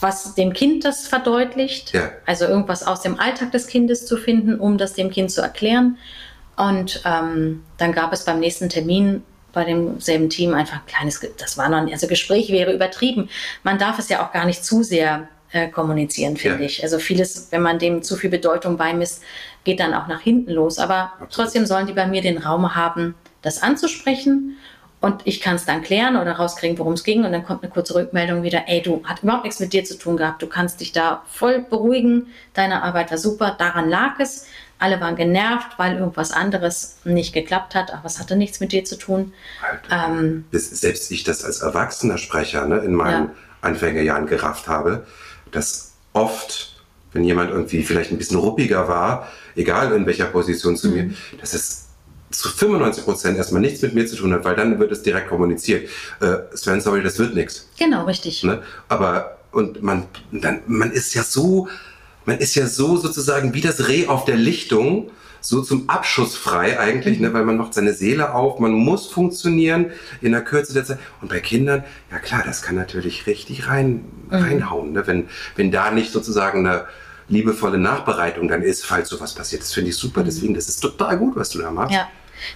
was 0.00 0.34
dem 0.34 0.52
Kind 0.52 0.84
das 0.84 1.08
verdeutlicht. 1.08 1.92
Ja. 1.92 2.12
Also 2.24 2.46
irgendwas 2.46 2.86
aus 2.86 3.02
dem 3.02 3.18
Alltag 3.18 3.52
des 3.52 3.66
Kindes 3.66 4.06
zu 4.06 4.16
finden, 4.16 4.58
um 4.58 4.78
das 4.78 4.94
dem 4.94 5.10
Kind 5.10 5.30
zu 5.30 5.42
erklären. 5.42 5.98
Und 6.56 7.02
ähm, 7.04 7.64
dann 7.76 7.92
gab 7.92 8.12
es 8.12 8.24
beim 8.24 8.40
nächsten 8.40 8.68
Termin 8.68 9.22
bei 9.58 9.64
demselben 9.64 10.30
Team 10.30 10.54
einfach 10.54 10.76
ein 10.76 10.86
kleines, 10.86 11.20
das 11.36 11.58
war 11.58 11.68
noch, 11.68 11.90
also 11.90 12.06
Gespräch 12.06 12.52
wäre 12.52 12.72
übertrieben. 12.72 13.28
Man 13.64 13.76
darf 13.76 13.98
es 13.98 14.08
ja 14.08 14.24
auch 14.24 14.32
gar 14.32 14.46
nicht 14.46 14.64
zu 14.64 14.84
sehr 14.84 15.26
äh, 15.50 15.66
kommunizieren, 15.68 16.36
finde 16.36 16.60
Ja. 16.60 16.66
ich. 16.66 16.82
Also 16.84 17.00
vieles, 17.00 17.48
wenn 17.50 17.62
man 17.62 17.80
dem 17.80 18.02
zu 18.04 18.14
viel 18.14 18.30
Bedeutung 18.30 18.76
beimisst, 18.76 19.22
geht 19.64 19.80
dann 19.80 19.94
auch 19.94 20.06
nach 20.06 20.20
hinten 20.20 20.52
los. 20.52 20.78
Aber 20.78 21.10
Absolut. 21.14 21.32
trotzdem 21.32 21.66
sollen 21.66 21.88
die 21.88 21.92
bei 21.92 22.06
mir 22.06 22.22
den 22.22 22.38
Raum 22.38 22.76
haben, 22.76 23.16
das 23.42 23.60
anzusprechen. 23.62 24.58
Und 25.00 25.22
ich 25.24 25.40
kann 25.40 25.56
es 25.56 25.64
dann 25.64 25.82
klären 25.82 26.16
oder 26.16 26.32
rauskriegen, 26.32 26.78
worum 26.78 26.92
es 26.92 27.02
ging. 27.02 27.24
Und 27.24 27.32
dann 27.32 27.44
kommt 27.44 27.62
eine 27.64 27.72
kurze 27.72 27.94
Rückmeldung 27.96 28.44
wieder, 28.44 28.64
ey, 28.68 28.80
du, 28.80 29.02
hat 29.04 29.22
überhaupt 29.24 29.44
nichts 29.44 29.58
mit 29.58 29.72
dir 29.72 29.84
zu 29.84 29.98
tun 29.98 30.16
gehabt. 30.16 30.40
Du 30.42 30.46
kannst 30.46 30.80
dich 30.80 30.92
da 30.92 31.22
voll 31.26 31.60
beruhigen. 31.68 32.28
Deine 32.54 32.82
Arbeit 32.84 33.10
war 33.10 33.18
super. 33.18 33.56
Daran 33.58 33.88
lag 33.88 34.20
es. 34.20 34.46
Alle 34.78 35.00
waren 35.00 35.16
genervt, 35.16 35.78
weil 35.78 35.96
irgendwas 35.98 36.30
anderes 36.30 36.98
nicht 37.04 37.32
geklappt 37.32 37.74
hat. 37.74 37.92
Aber 37.92 38.06
es 38.06 38.18
hatte 38.20 38.36
nichts 38.36 38.60
mit 38.60 38.72
dir 38.72 38.84
zu 38.84 38.96
tun. 38.96 39.32
Halt. 39.60 39.80
Ähm, 39.90 40.44
Bis 40.50 40.70
selbst 40.70 41.10
ich 41.10 41.24
das 41.24 41.44
als 41.44 41.60
erwachsener 41.62 42.18
Sprecher 42.18 42.64
ne, 42.66 42.78
in 42.78 42.94
meinen 42.94 43.24
Ja. 43.28 43.34
Anfängerjahren 43.60 44.26
gerafft 44.26 44.68
habe, 44.68 45.04
dass 45.50 45.92
oft, 46.12 46.80
wenn 47.12 47.24
jemand 47.24 47.50
irgendwie 47.50 47.82
vielleicht 47.82 48.12
ein 48.12 48.18
bisschen 48.18 48.38
ruppiger 48.38 48.86
war, 48.88 49.28
egal 49.56 49.92
in 49.92 50.06
welcher 50.06 50.26
Position 50.26 50.76
zu 50.76 50.88
Mhm. 50.88 50.94
mir, 50.94 51.10
dass 51.40 51.54
es 51.54 51.86
zu 52.30 52.48
95 52.50 53.04
Prozent 53.04 53.36
erstmal 53.38 53.62
nichts 53.62 53.80
mit 53.82 53.94
mir 53.94 54.06
zu 54.06 54.14
tun 54.14 54.32
hat, 54.34 54.44
weil 54.44 54.54
dann 54.54 54.78
wird 54.78 54.92
es 54.92 55.02
direkt 55.02 55.28
kommuniziert. 55.28 55.88
Äh, 56.20 56.36
Sven, 56.54 56.80
sorry, 56.80 57.02
das 57.02 57.18
wird 57.18 57.34
nichts. 57.34 57.68
genau, 57.78 58.04
richtig. 58.04 58.44
Ne? 58.44 58.62
Aber 58.88 59.38
und 59.50 59.82
man, 59.82 60.06
dann, 60.30 60.60
man 60.66 60.92
ist 60.92 61.14
ja 61.14 61.22
so, 61.22 61.68
man 62.28 62.38
ist 62.38 62.54
ja 62.54 62.66
so 62.66 62.98
sozusagen 62.98 63.54
wie 63.54 63.62
das 63.62 63.88
Reh 63.88 64.06
auf 64.06 64.26
der 64.26 64.36
Lichtung, 64.36 65.10
so 65.40 65.62
zum 65.62 65.88
Abschuss 65.88 66.36
frei 66.36 66.78
eigentlich, 66.78 67.20
ne, 67.20 67.32
weil 67.32 67.44
man 67.44 67.56
macht 67.56 67.72
seine 67.72 67.94
Seele 67.94 68.34
auf, 68.34 68.58
man 68.58 68.72
muss 68.72 69.06
funktionieren 69.06 69.92
in 70.20 70.32
der 70.32 70.42
Kürze 70.42 70.74
der 70.74 70.84
Zeit. 70.84 70.98
Und 71.22 71.30
bei 71.30 71.40
Kindern, 71.40 71.84
ja 72.10 72.18
klar, 72.18 72.42
das 72.44 72.60
kann 72.60 72.76
natürlich 72.76 73.26
richtig 73.26 73.66
rein, 73.66 74.04
reinhauen, 74.30 74.92
ne, 74.92 75.06
wenn, 75.06 75.28
wenn 75.56 75.70
da 75.70 75.90
nicht 75.90 76.12
sozusagen 76.12 76.66
eine 76.66 76.84
liebevolle 77.28 77.78
Nachbereitung 77.78 78.48
dann 78.48 78.60
ist, 78.60 78.84
falls 78.84 79.08
sowas 79.08 79.34
passiert. 79.34 79.62
Das 79.62 79.72
finde 79.72 79.88
ich 79.88 79.96
super. 79.96 80.22
Deswegen, 80.22 80.52
das 80.52 80.68
ist 80.68 80.80
total 80.80 81.16
gut, 81.16 81.34
was 81.34 81.48
du 81.48 81.60
da 81.60 81.70
machst. 81.70 81.94
Ja. 81.94 82.08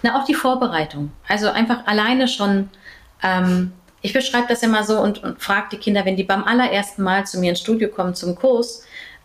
Na, 0.03 0.21
auch 0.21 0.27
die 0.27 0.35
Vorbereitung. 0.35 1.13
Also 1.29 1.49
einfach 1.49 1.87
alleine 1.87 2.29
schon, 2.29 2.69
ähm, 3.23 3.73
ich 4.03 4.13
beschreibe 4.13 4.49
das 4.49 4.63
immer 4.63 4.85
so 4.85 5.01
und, 5.01 5.23
und 5.23 5.43
frage 5.43 5.69
die 5.73 5.77
Kinder, 5.79 6.05
wenn 6.05 6.17
die 6.17 6.25
beim 6.25 6.45
allerersten 6.45 7.03
Mal 7.03 7.27
zu 7.27 7.41
mir 7.41 7.51
ins 7.51 7.61
Studio 7.61 7.89
kommen 7.89 8.15
zum 8.15 8.35
Kurs, 8.35 8.83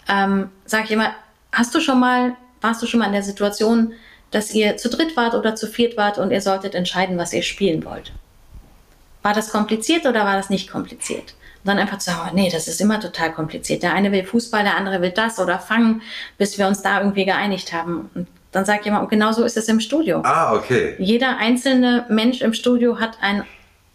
ähm, 0.10 0.50
sage 0.66 0.86
ich 0.86 0.92
immer, 0.92 1.12
hast 1.52 1.74
du 1.74 1.80
schon 1.80 2.00
mal, 2.00 2.36
warst 2.62 2.82
du 2.82 2.88
schon 2.88 3.00
mal 3.00 3.08
in 3.08 3.14
der 3.14 3.24
Situation, 3.24 3.94
dass 4.32 4.54
ihr 4.54 4.78
zu 4.78 4.90
dritt 4.90 5.16
wart 5.16 5.34
oder 5.34 5.56
zu 5.56 5.68
viert 5.68 5.98
wart 5.98 6.18
und 6.18 6.32
ihr 6.32 6.42
solltet 6.42 6.76
entscheiden, 6.76 7.18
was 7.18 7.34
ihr 7.34 7.44
spielen 7.44 7.86
wollt? 7.86 8.12
War 9.24 9.34
das 9.34 9.52
kompliziert 9.52 10.06
oder 10.06 10.26
war 10.26 10.36
das 10.36 10.50
nicht 10.50 10.70
kompliziert? 10.70 11.36
Und 11.64 11.70
dann 11.70 11.80
einfach 11.80 11.98
zu 11.98 12.12
sagen, 12.12 12.36
nee, 12.36 12.50
das 12.52 12.68
ist 12.68 12.80
immer 12.82 13.00
total 13.00 13.34
kompliziert. 13.34 13.84
Der 13.84 13.94
eine 13.94 14.12
will 14.12 14.24
Fußball, 14.24 14.64
der 14.64 14.78
andere 14.78 15.02
will 15.02 15.12
das 15.12 15.40
oder 15.40 15.60
fangen, 15.60 16.02
bis 16.38 16.58
wir 16.58 16.68
uns 16.68 16.82
da 16.82 17.00
irgendwie 17.00 17.26
geeinigt 17.26 17.74
haben. 17.74 18.10
Und 18.14 18.28
dann 18.52 18.66
sagt 18.66 18.86
jemand, 18.86 19.04
und 19.04 19.10
genau 19.10 19.32
so 19.32 19.44
ist 19.44 19.58
es 19.58 19.68
im 19.68 19.80
Studio. 19.80 20.22
Ah, 20.24 20.54
okay. 20.54 20.96
Jeder 21.00 21.38
einzelne 21.38 22.06
Mensch 22.10 22.42
im 22.42 22.54
Studio 22.54 23.00
hat 23.00 23.18
ein 23.22 23.44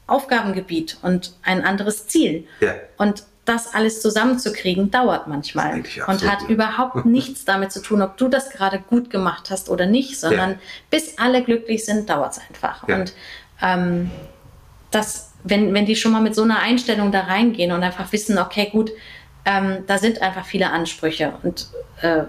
Aufgabengebiet 0.06 0.98
und 1.02 1.32
ein 1.42 1.64
anderes 1.64 2.08
Ziel. 2.08 2.46
Ja. 2.60 2.74
Und 2.98 3.24
das 3.52 3.74
alles 3.74 4.00
zusammenzukriegen, 4.00 4.90
dauert 4.90 5.28
manchmal 5.28 5.82
und 6.06 6.30
hat 6.30 6.48
überhaupt 6.48 7.04
nichts 7.06 7.44
damit 7.44 7.72
zu 7.72 7.82
tun, 7.82 8.02
ob 8.02 8.16
du 8.16 8.28
das 8.28 8.50
gerade 8.50 8.78
gut 8.78 9.10
gemacht 9.10 9.50
hast 9.50 9.68
oder 9.68 9.86
nicht, 9.86 10.18
sondern 10.18 10.50
Ja. 10.52 10.56
bis 10.90 11.18
alle 11.18 11.42
glücklich 11.42 11.84
sind, 11.84 12.08
dauert 12.08 12.32
es 12.32 12.40
einfach. 12.48 12.88
Ja. 12.88 12.96
Und 12.96 13.12
ähm, 13.60 14.10
das, 14.90 15.32
wenn, 15.44 15.72
wenn 15.74 15.86
die 15.86 15.96
schon 15.96 16.12
mal 16.12 16.22
mit 16.22 16.34
so 16.34 16.42
einer 16.42 16.58
Einstellung 16.58 17.12
da 17.12 17.20
reingehen 17.20 17.72
und 17.72 17.82
einfach 17.82 18.12
wissen, 18.12 18.38
okay, 18.38 18.68
gut, 18.70 18.90
ähm, 19.44 19.84
da 19.86 19.98
sind 19.98 20.22
einfach 20.22 20.44
viele 20.44 20.70
Ansprüche 20.70 21.34
und 21.42 21.68
äh, 22.00 22.24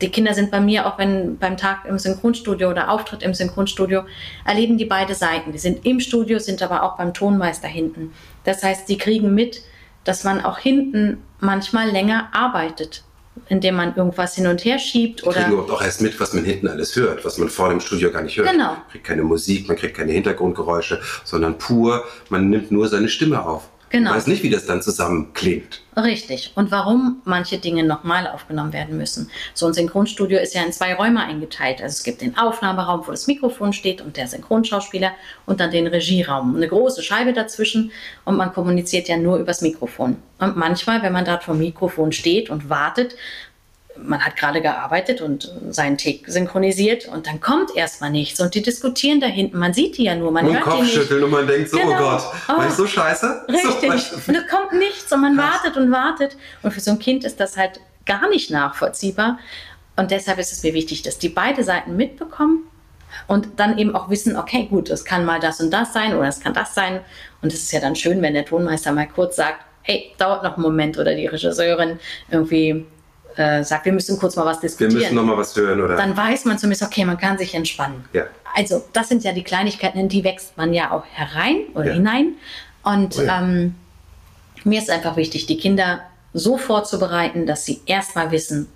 die 0.00 0.10
Kinder 0.10 0.34
sind 0.34 0.50
bei 0.50 0.60
mir, 0.60 0.86
auch 0.86 0.98
wenn 0.98 1.38
beim 1.38 1.56
Tag 1.56 1.84
im 1.84 1.98
Synchronstudio 1.98 2.70
oder 2.70 2.90
Auftritt 2.90 3.22
im 3.22 3.34
Synchronstudio, 3.34 4.02
erleben 4.44 4.76
die 4.76 4.84
beide 4.84 5.14
Seiten. 5.14 5.52
Die 5.52 5.58
sind 5.58 5.86
im 5.86 6.00
Studio, 6.00 6.38
sind 6.38 6.62
aber 6.62 6.82
auch 6.82 6.96
beim 6.96 7.14
Tonmeister 7.14 7.68
hinten. 7.68 8.12
Das 8.44 8.62
heißt, 8.62 8.88
sie 8.88 8.98
kriegen 8.98 9.34
mit, 9.34 9.62
dass 10.04 10.24
man 10.24 10.44
auch 10.44 10.58
hinten 10.58 11.22
manchmal 11.40 11.90
länger 11.90 12.28
arbeitet, 12.32 13.04
indem 13.48 13.76
man 13.76 13.96
irgendwas 13.96 14.34
hin 14.34 14.46
und 14.46 14.64
her 14.64 14.78
schiebt 14.78 15.24
oder 15.24 15.48
überhaupt 15.48 15.70
auch 15.70 15.82
erst 15.82 16.00
mit, 16.00 16.18
was 16.20 16.34
man 16.34 16.44
hinten 16.44 16.68
alles 16.68 16.94
hört, 16.96 17.24
was 17.24 17.38
man 17.38 17.48
vor 17.48 17.68
dem 17.68 17.80
Studio 17.80 18.10
gar 18.10 18.22
nicht 18.22 18.36
hört. 18.36 18.50
Genau. 18.50 18.72
Man 18.72 18.88
kriegt 18.90 19.04
keine 19.04 19.22
Musik, 19.22 19.68
man 19.68 19.76
kriegt 19.76 19.96
keine 19.96 20.12
Hintergrundgeräusche, 20.12 21.00
sondern 21.24 21.58
pur, 21.58 22.04
man 22.28 22.50
nimmt 22.50 22.70
nur 22.70 22.88
seine 22.88 23.08
Stimme 23.08 23.44
auf. 23.44 23.68
Genau. 23.92 24.08
Man 24.08 24.18
weiß 24.18 24.26
nicht, 24.26 24.42
wie 24.42 24.48
das 24.48 24.64
dann 24.64 24.80
zusammen 24.80 25.34
klingt. 25.34 25.82
Richtig. 25.94 26.52
Und 26.54 26.70
warum 26.70 27.20
manche 27.26 27.58
Dinge 27.58 27.84
nochmal 27.84 28.26
aufgenommen 28.26 28.72
werden 28.72 28.96
müssen. 28.96 29.30
So 29.52 29.66
ein 29.66 29.74
Synchronstudio 29.74 30.38
ist 30.38 30.54
ja 30.54 30.62
in 30.62 30.72
zwei 30.72 30.94
Räume 30.94 31.20
eingeteilt. 31.20 31.82
Also 31.82 31.92
es 31.92 32.02
gibt 32.02 32.22
den 32.22 32.38
Aufnahmeraum, 32.38 33.06
wo 33.06 33.10
das 33.10 33.26
Mikrofon 33.26 33.74
steht 33.74 34.00
und 34.00 34.16
der 34.16 34.28
Synchronschauspieler 34.28 35.12
und 35.44 35.60
dann 35.60 35.70
den 35.70 35.86
Regieraum. 35.86 36.56
Eine 36.56 36.68
große 36.68 37.02
Scheibe 37.02 37.34
dazwischen 37.34 37.92
und 38.24 38.38
man 38.38 38.54
kommuniziert 38.54 39.08
ja 39.08 39.18
nur 39.18 39.36
übers 39.36 39.60
Mikrofon. 39.60 40.16
Und 40.38 40.56
manchmal, 40.56 41.02
wenn 41.02 41.12
man 41.12 41.26
dort 41.26 41.44
vom 41.44 41.58
Mikrofon 41.58 42.12
steht 42.12 42.48
und 42.48 42.70
wartet, 42.70 43.14
man 43.96 44.20
hat 44.24 44.36
gerade 44.36 44.60
gearbeitet 44.60 45.20
und 45.20 45.52
seinen 45.70 45.98
Take 45.98 46.30
synchronisiert 46.30 47.08
und 47.08 47.26
dann 47.26 47.40
kommt 47.40 47.74
erstmal 47.76 48.10
nichts 48.10 48.40
und 48.40 48.54
die 48.54 48.62
diskutieren 48.62 49.20
da 49.20 49.26
hinten. 49.26 49.58
Man 49.58 49.74
sieht 49.74 49.98
die 49.98 50.04
ja 50.04 50.14
nur, 50.14 50.30
man 50.32 50.46
Und 50.46 50.54
hört 50.64 50.78
die 50.78 50.82
nicht. 50.82 51.10
Und 51.10 51.30
man 51.30 51.46
denkt 51.46 51.70
so, 51.70 51.76
Genau. 51.78 51.92
oh 51.92 51.98
Gott, 51.98 52.22
war 52.48 52.58
Oh. 52.58 52.62
ich 52.68 52.74
so 52.74 52.86
scheiße? 52.86 53.46
Richtig. 53.48 54.02
So, 54.02 54.16
Und 54.26 54.36
es 54.36 54.48
kommt 54.48 54.72
nichts 54.78 55.12
und 55.12 55.20
man 55.20 55.36
wartet 55.36 55.76
und 55.76 55.90
wartet. 55.90 56.36
Und 56.62 56.72
für 56.72 56.80
so 56.80 56.90
ein 56.92 56.98
Kind 56.98 57.24
ist 57.24 57.38
das 57.40 57.56
halt 57.56 57.80
gar 58.06 58.28
nicht 58.28 58.50
nachvollziehbar. 58.50 59.38
Und 59.96 60.10
deshalb 60.10 60.38
ist 60.38 60.52
es 60.52 60.62
mir 60.62 60.74
wichtig, 60.74 61.02
dass 61.02 61.18
die 61.18 61.28
beide 61.28 61.62
Seiten 61.64 61.96
mitbekommen 61.96 62.64
und 63.26 63.48
dann 63.60 63.76
eben 63.78 63.94
auch 63.94 64.08
wissen, 64.08 64.36
okay, 64.36 64.66
gut, 64.70 64.88
es 64.90 65.04
kann 65.04 65.24
mal 65.24 65.38
das 65.38 65.60
und 65.60 65.70
das 65.70 65.92
sein 65.92 66.16
oder 66.16 66.28
es 66.28 66.40
kann 66.40 66.54
das 66.54 66.74
sein. 66.74 67.00
Und 67.42 67.52
es 67.52 67.62
ist 67.64 67.72
ja 67.72 67.80
dann 67.80 67.94
schön, 67.94 68.22
wenn 68.22 68.34
der 68.34 68.46
Tonmeister 68.46 68.90
mal 68.92 69.06
kurz 69.06 69.36
sagt, 69.36 69.64
hey, 69.82 70.12
dauert 70.16 70.42
noch 70.44 70.54
einen 70.54 70.62
Moment 70.62 70.96
oder 70.98 71.14
die 71.14 71.26
Regisseurin 71.26 71.98
irgendwie 72.30 72.86
äh, 73.36 73.62
sagt, 73.64 73.84
wir 73.84 73.92
müssen 73.92 74.18
kurz 74.18 74.36
mal 74.36 74.44
was 74.46 74.58
Wir 74.62 74.68
diskutieren 74.68 74.94
müssen 75.02 75.14
noch 75.14 75.24
mal 75.24 75.36
was 75.36 75.54
hören, 75.56 75.80
oder? 75.80 75.96
dann 75.96 76.16
weiß 76.16 76.44
man 76.46 76.58
zumindest, 76.58 76.82
okay, 76.82 77.04
man 77.04 77.18
kann 77.18 77.38
sich 77.38 77.54
entspannen. 77.54 78.04
Ja. 78.12 78.24
Also 78.54 78.84
das 78.92 79.08
sind 79.08 79.24
ja 79.24 79.32
die 79.32 79.42
Kleinigkeiten, 79.44 79.98
in 79.98 80.08
die 80.08 80.24
wächst 80.24 80.56
man 80.56 80.72
ja 80.74 80.90
auch 80.90 81.04
herein 81.12 81.64
oder 81.74 81.86
Ja. 81.88 81.92
hinein. 81.94 82.34
Und 82.82 83.18
Oh 83.18 83.22
ja. 83.22 83.40
ähm, 83.40 83.74
mir 84.64 84.80
ist 84.80 84.90
einfach 84.90 85.16
wichtig, 85.16 85.46
die 85.46 85.56
Kinder 85.56 86.00
so 86.34 86.58
vorzubereiten, 86.58 87.46
dass 87.46 87.64
sie 87.64 87.80
erstmal 87.86 88.30
wissen, 88.30 88.68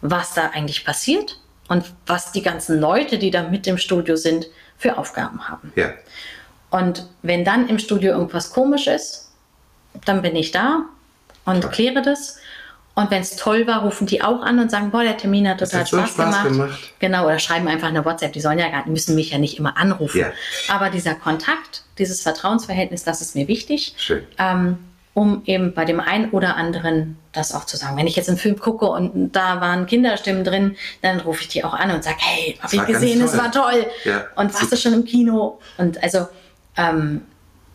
was 0.00 0.34
da 0.34 0.50
eigentlich 0.54 0.84
passiert 0.84 1.38
und 1.68 1.84
was 2.06 2.32
die 2.32 2.42
ganzen 2.42 2.80
Leute, 2.80 3.18
die 3.18 3.30
da 3.30 3.42
mit 3.48 3.66
im 3.66 3.78
Studio 3.78 4.16
sind, 4.16 4.46
für 4.78 4.96
Aufgaben 4.98 5.48
haben. 5.48 5.72
ja. 5.76 5.90
Und 6.70 7.08
wenn 7.22 7.44
dann 7.44 7.68
im 7.68 7.80
Studio 7.80 8.12
irgendwas 8.12 8.52
komisch 8.52 8.86
ist, 8.86 9.32
dann 10.04 10.22
bin 10.22 10.36
ich 10.36 10.52
da 10.52 10.84
und 11.44 11.60
Klar. 11.62 11.72
kläre 11.72 12.02
das. 12.02 12.36
Und 12.94 13.10
wenn 13.10 13.22
es 13.22 13.36
toll 13.36 13.66
war, 13.66 13.82
rufen 13.82 14.06
die 14.06 14.22
auch 14.22 14.42
an 14.42 14.58
und 14.58 14.70
sagen, 14.70 14.90
boah, 14.90 15.02
der 15.02 15.16
Termin 15.16 15.48
hat 15.48 15.58
total 15.58 15.80
hat 15.80 15.88
so 15.88 15.98
Spaß, 15.98 16.10
Spaß 16.10 16.24
gemacht. 16.24 16.48
gemacht. 16.48 16.92
Genau, 16.98 17.24
oder 17.26 17.38
schreiben 17.38 17.68
einfach 17.68 17.88
eine 17.88 18.04
WhatsApp. 18.04 18.32
Die 18.32 18.40
sollen 18.40 18.58
ja 18.58 18.68
gar, 18.68 18.84
die 18.84 18.90
müssen 18.90 19.14
mich 19.14 19.30
ja 19.30 19.38
nicht 19.38 19.58
immer 19.58 19.76
anrufen. 19.76 20.18
Ja. 20.18 20.32
Aber 20.68 20.90
dieser 20.90 21.14
Kontakt, 21.14 21.84
dieses 21.98 22.20
Vertrauensverhältnis, 22.22 23.04
das 23.04 23.20
ist 23.20 23.34
mir 23.34 23.48
wichtig. 23.48 23.94
Schön. 23.96 24.24
Ähm, 24.38 24.78
um 25.14 25.42
eben 25.46 25.74
bei 25.74 25.84
dem 25.84 26.00
einen 26.00 26.30
oder 26.30 26.56
anderen 26.56 27.16
das 27.32 27.52
auch 27.52 27.64
zu 27.64 27.76
sagen. 27.76 27.96
Wenn 27.96 28.06
ich 28.06 28.16
jetzt 28.16 28.28
einen 28.28 28.38
Film 28.38 28.58
gucke 28.58 28.86
und 28.86 29.32
da 29.32 29.60
waren 29.60 29.86
Kinderstimmen 29.86 30.44
drin, 30.44 30.76
dann 31.02 31.20
rufe 31.20 31.42
ich 31.42 31.48
die 31.48 31.64
auch 31.64 31.74
an 31.74 31.90
und 31.90 32.04
sage, 32.04 32.16
hey, 32.20 32.58
hab 32.60 32.72
ich 32.72 32.84
gesehen, 32.86 33.20
es 33.20 33.36
war 33.36 33.50
toll. 33.50 33.86
Ja, 34.04 34.26
und 34.36 34.54
warst 34.54 34.72
du 34.72 34.76
schon 34.76 34.92
im 34.92 35.04
Kino? 35.04 35.60
Und 35.78 36.02
also 36.02 36.28
ähm, 36.76 37.22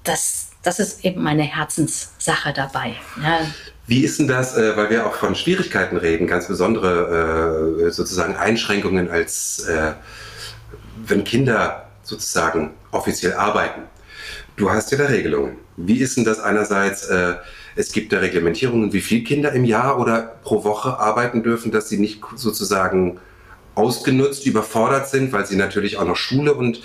das, 0.03 0.51
das 0.63 0.79
ist 0.79 1.03
eben 1.03 1.21
meine 1.21 1.43
Herzenssache 1.43 2.53
dabei. 2.53 2.95
Ja, 3.21 3.39
Wie 3.87 4.03
ist 4.03 4.19
denn 4.19 4.27
das, 4.27 4.57
äh, 4.57 4.75
weil 4.75 4.89
wir 4.89 5.05
auch 5.05 5.15
von 5.15 5.35
Schwierigkeiten 5.35 5.97
reden, 5.97 6.27
ganz 6.27 6.47
besondere 6.47 7.85
äh, 7.87 7.91
sozusagen 7.91 8.35
Einschränkungen 8.35 9.09
als 9.09 9.65
äh, 9.67 9.93
wenn 11.07 11.23
Kinder 11.23 11.85
sozusagen 12.03 12.71
offiziell 12.91 13.33
arbeiten. 13.33 13.81
Du 14.55 14.71
hast 14.71 14.91
ja 14.91 14.97
da 14.97 15.05
Regelungen. 15.05 15.57
Wie 15.75 15.97
ist 15.97 16.15
denn 16.15 16.23
das 16.23 16.39
einerseits, 16.39 17.05
äh, 17.05 17.35
es 17.75 17.91
gibt 17.91 18.13
da 18.13 18.19
Reglementierungen, 18.19 18.93
wie 18.93 19.01
viele 19.01 19.23
Kinder 19.23 19.51
im 19.51 19.65
Jahr 19.65 19.99
oder 19.99 20.37
pro 20.43 20.63
Woche 20.63 20.97
arbeiten 20.97 21.43
dürfen, 21.43 21.71
dass 21.71 21.89
sie 21.89 21.97
nicht 21.97 22.21
sozusagen 22.35 23.19
ausgenutzt, 23.75 24.45
überfordert 24.45 25.09
sind, 25.09 25.31
weil 25.31 25.45
sie 25.45 25.55
natürlich 25.55 25.97
auch 25.97 26.05
noch 26.05 26.15
Schule 26.15 26.53
und 26.53 26.81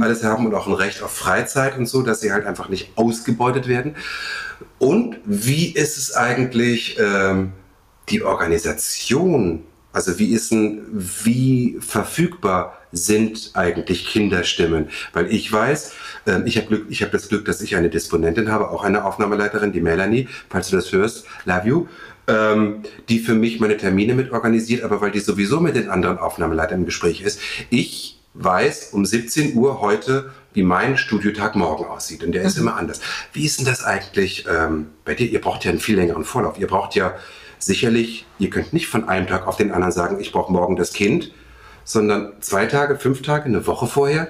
alles 0.00 0.24
haben 0.24 0.46
und 0.46 0.54
auch 0.54 0.66
ein 0.66 0.72
Recht 0.72 1.02
auf 1.02 1.12
Freizeit 1.12 1.76
und 1.76 1.86
so, 1.86 2.02
dass 2.02 2.20
sie 2.20 2.32
halt 2.32 2.46
einfach 2.46 2.68
nicht 2.68 2.92
ausgebeutet 2.96 3.68
werden. 3.68 3.96
Und 4.78 5.16
wie 5.24 5.66
ist 5.66 5.98
es 5.98 6.14
eigentlich 6.14 6.96
ähm, 6.98 7.52
die 8.08 8.22
Organisation? 8.22 9.64
Also 9.92 10.18
wie 10.18 10.32
ist 10.32 10.52
denn, 10.52 10.82
wie 10.92 11.78
verfügbar 11.80 12.78
sind 12.92 13.50
eigentlich 13.54 14.06
Kinderstimmen? 14.06 14.88
Weil 15.12 15.32
ich 15.32 15.50
weiß, 15.50 15.92
ähm, 16.26 16.46
ich 16.46 16.56
habe 16.56 16.76
habe 16.76 17.10
das 17.10 17.28
Glück, 17.28 17.44
dass 17.44 17.60
ich 17.60 17.74
eine 17.76 17.90
Disponentin 17.90 18.50
habe, 18.50 18.70
auch 18.70 18.84
eine 18.84 19.04
Aufnahmeleiterin, 19.04 19.72
die 19.72 19.80
Melanie, 19.80 20.28
falls 20.48 20.68
du 20.68 20.76
das 20.76 20.92
hörst, 20.92 21.26
love 21.44 21.66
you, 21.66 21.86
ähm, 22.28 22.82
die 23.08 23.18
für 23.18 23.34
mich 23.34 23.58
meine 23.58 23.76
Termine 23.76 24.14
mit 24.14 24.30
organisiert, 24.30 24.84
aber 24.84 25.00
weil 25.00 25.10
die 25.10 25.20
sowieso 25.20 25.60
mit 25.60 25.74
den 25.74 25.88
anderen 25.88 26.18
Aufnahmeleitern 26.18 26.80
im 26.80 26.86
Gespräch 26.86 27.22
ist. 27.22 27.40
Ich 27.70 28.20
weiß 28.34 28.90
um 28.92 29.04
17 29.04 29.56
Uhr 29.56 29.80
heute, 29.80 30.30
wie 30.52 30.62
mein 30.62 30.96
Studiotag 30.96 31.56
morgen 31.56 31.84
aussieht. 31.86 32.22
Und 32.22 32.32
der 32.32 32.42
ist 32.42 32.58
immer 32.58 32.76
anders. 32.76 33.00
Wie 33.32 33.44
ist 33.44 33.58
denn 33.58 33.66
das 33.66 33.82
eigentlich 33.82 34.46
ähm, 34.48 34.88
bei 35.04 35.14
dir? 35.14 35.28
Ihr 35.28 35.40
braucht 35.40 35.64
ja 35.64 35.70
einen 35.70 35.80
viel 35.80 35.96
längeren 35.96 36.24
Vorlauf. 36.24 36.58
Ihr 36.58 36.66
braucht 36.66 36.94
ja 36.94 37.14
sicherlich, 37.58 38.26
ihr 38.38 38.50
könnt 38.50 38.72
nicht 38.72 38.86
von 38.86 39.08
einem 39.08 39.26
Tag 39.26 39.46
auf 39.46 39.56
den 39.56 39.72
anderen 39.72 39.92
sagen, 39.92 40.20
ich 40.20 40.32
brauche 40.32 40.52
morgen 40.52 40.76
das 40.76 40.92
Kind, 40.92 41.32
sondern 41.84 42.32
zwei 42.40 42.66
Tage, 42.66 42.98
fünf 42.98 43.22
Tage, 43.22 43.46
eine 43.46 43.66
Woche 43.66 43.86
vorher. 43.86 44.28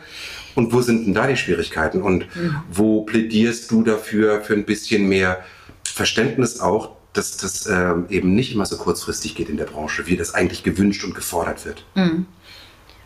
Und 0.54 0.72
wo 0.72 0.80
sind 0.80 1.06
denn 1.06 1.14
da 1.14 1.26
die 1.26 1.36
Schwierigkeiten? 1.36 2.02
Und 2.02 2.26
wo 2.70 3.02
plädierst 3.02 3.70
du 3.70 3.82
dafür 3.82 4.40
für 4.40 4.54
ein 4.54 4.64
bisschen 4.64 5.08
mehr 5.08 5.44
Verständnis 5.84 6.60
auch, 6.60 6.97
dass 7.18 7.36
das 7.36 7.66
ähm, 7.66 8.06
eben 8.08 8.34
nicht 8.34 8.54
immer 8.54 8.64
so 8.64 8.76
kurzfristig 8.76 9.34
geht 9.34 9.48
in 9.48 9.56
der 9.56 9.64
Branche, 9.64 10.06
wie 10.06 10.16
das 10.16 10.34
eigentlich 10.34 10.62
gewünscht 10.62 11.04
und 11.04 11.14
gefordert 11.14 11.64
wird? 11.66 11.84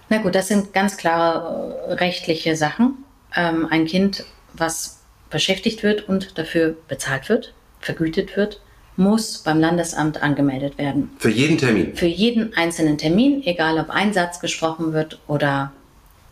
Na 0.08 0.18
gut, 0.18 0.34
das 0.34 0.48
sind 0.48 0.74
ganz 0.74 0.98
klare 0.98 1.74
äh, 1.88 1.92
rechtliche 1.94 2.54
Sachen. 2.54 2.98
Ähm, 3.34 3.66
ein 3.70 3.86
Kind, 3.86 4.24
was 4.52 4.98
beschäftigt 5.30 5.82
wird 5.82 6.08
und 6.08 6.36
dafür 6.36 6.76
bezahlt 6.86 7.30
wird, 7.30 7.54
vergütet 7.80 8.36
wird, 8.36 8.60
muss 8.96 9.38
beim 9.38 9.58
Landesamt 9.58 10.22
angemeldet 10.22 10.76
werden. 10.76 11.10
Für 11.18 11.30
jeden 11.30 11.56
Termin? 11.56 11.96
Für 11.96 12.06
jeden 12.06 12.54
einzelnen 12.54 12.98
Termin, 12.98 13.42
egal 13.44 13.78
ob 13.78 13.88
ein 13.88 14.12
Satz 14.12 14.38
gesprochen 14.38 14.92
wird 14.92 15.18
oder 15.26 15.72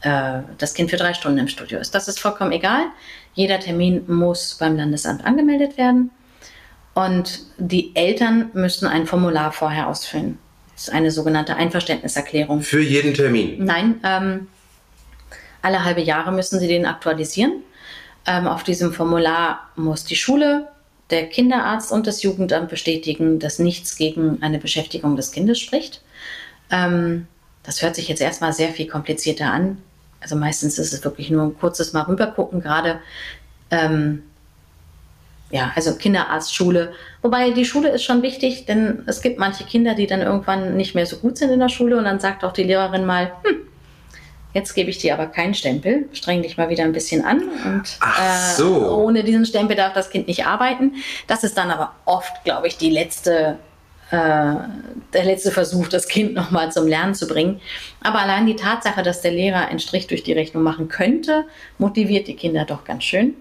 äh, 0.02 0.40
das 0.58 0.74
Kind 0.74 0.90
für 0.90 0.98
drei 0.98 1.14
Stunden 1.14 1.38
im 1.38 1.48
Studio 1.48 1.78
ist. 1.78 1.94
Das 1.94 2.06
ist 2.06 2.20
vollkommen 2.20 2.52
egal. 2.52 2.84
Jeder 3.32 3.60
Termin 3.60 4.04
muss 4.06 4.56
beim 4.60 4.76
Landesamt 4.76 5.24
angemeldet 5.24 5.78
werden. 5.78 6.10
Und 6.94 7.40
die 7.58 7.94
Eltern 7.94 8.50
müssen 8.52 8.86
ein 8.86 9.06
Formular 9.06 9.52
vorher 9.52 9.88
ausfüllen. 9.88 10.38
Das 10.74 10.88
ist 10.88 10.94
eine 10.94 11.10
sogenannte 11.10 11.56
Einverständniserklärung. 11.56 12.62
Für 12.62 12.80
jeden 12.80 13.14
Termin? 13.14 13.64
Nein, 13.64 14.00
ähm, 14.04 14.48
alle 15.62 15.84
halbe 15.84 16.00
Jahre 16.00 16.32
müssen 16.32 16.58
sie 16.58 16.68
den 16.68 16.86
aktualisieren. 16.86 17.62
Ähm, 18.26 18.46
auf 18.46 18.64
diesem 18.64 18.92
Formular 18.92 19.70
muss 19.76 20.04
die 20.04 20.16
Schule, 20.16 20.68
der 21.10 21.28
Kinderarzt 21.28 21.92
und 21.92 22.06
das 22.06 22.22
Jugendamt 22.22 22.68
bestätigen, 22.68 23.38
dass 23.38 23.58
nichts 23.58 23.96
gegen 23.96 24.42
eine 24.42 24.58
Beschäftigung 24.58 25.16
des 25.16 25.32
Kindes 25.32 25.58
spricht. 25.58 26.02
Ähm, 26.70 27.26
das 27.62 27.82
hört 27.82 27.96
sich 27.96 28.08
jetzt 28.08 28.20
erstmal 28.20 28.52
sehr 28.52 28.70
viel 28.70 28.86
komplizierter 28.86 29.52
an. 29.52 29.78
Also 30.20 30.36
meistens 30.36 30.78
ist 30.78 30.92
es 30.92 31.04
wirklich 31.04 31.30
nur 31.30 31.44
ein 31.44 31.58
kurzes 31.58 31.92
Mal 31.92 32.02
rübergucken, 32.02 32.60
gerade 32.60 33.00
ähm, 33.70 34.22
ja, 35.50 35.72
also 35.74 35.94
Kinderarzt, 35.96 36.54
Schule. 36.54 36.92
Wobei 37.22 37.50
die 37.50 37.64
Schule 37.64 37.88
ist 37.90 38.04
schon 38.04 38.22
wichtig, 38.22 38.66
denn 38.66 39.02
es 39.06 39.20
gibt 39.20 39.38
manche 39.38 39.64
Kinder, 39.64 39.94
die 39.94 40.06
dann 40.06 40.20
irgendwann 40.20 40.76
nicht 40.76 40.94
mehr 40.94 41.06
so 41.06 41.16
gut 41.16 41.38
sind 41.38 41.50
in 41.50 41.60
der 41.60 41.68
Schule 41.68 41.98
und 41.98 42.04
dann 42.04 42.20
sagt 42.20 42.44
auch 42.44 42.52
die 42.52 42.62
Lehrerin 42.62 43.04
mal, 43.04 43.32
hm, 43.42 43.56
jetzt 44.54 44.74
gebe 44.74 44.90
ich 44.90 44.98
dir 44.98 45.14
aber 45.14 45.26
keinen 45.26 45.54
Stempel, 45.54 46.08
streng 46.12 46.42
dich 46.42 46.56
mal 46.56 46.68
wieder 46.70 46.84
ein 46.84 46.92
bisschen 46.92 47.24
an 47.24 47.42
und 47.64 47.82
Ach 48.00 48.52
so. 48.52 48.76
äh, 48.76 48.88
ohne 48.88 49.24
diesen 49.24 49.44
Stempel 49.44 49.76
darf 49.76 49.92
das 49.92 50.10
Kind 50.10 50.28
nicht 50.28 50.46
arbeiten. 50.46 50.94
Das 51.26 51.42
ist 51.42 51.56
dann 51.58 51.70
aber 51.70 51.92
oft, 52.04 52.44
glaube 52.44 52.68
ich, 52.68 52.76
die 52.76 52.90
letzte 52.90 53.58
äh, 54.10 54.54
der 55.12 55.24
letzte 55.24 55.52
Versuch, 55.52 55.86
das 55.88 56.08
Kind 56.08 56.34
nochmal 56.34 56.72
zum 56.72 56.86
Lernen 56.86 57.14
zu 57.14 57.28
bringen. 57.28 57.60
Aber 58.00 58.18
allein 58.18 58.46
die 58.46 58.56
Tatsache, 58.56 59.02
dass 59.02 59.20
der 59.20 59.30
Lehrer 59.30 59.68
einen 59.68 59.78
Strich 59.78 60.08
durch 60.08 60.24
die 60.24 60.32
Rechnung 60.32 60.64
machen 60.64 60.88
könnte, 60.88 61.44
motiviert 61.78 62.26
die 62.26 62.34
Kinder 62.34 62.64
doch 62.64 62.84
ganz 62.84 63.04
schön. 63.04 63.34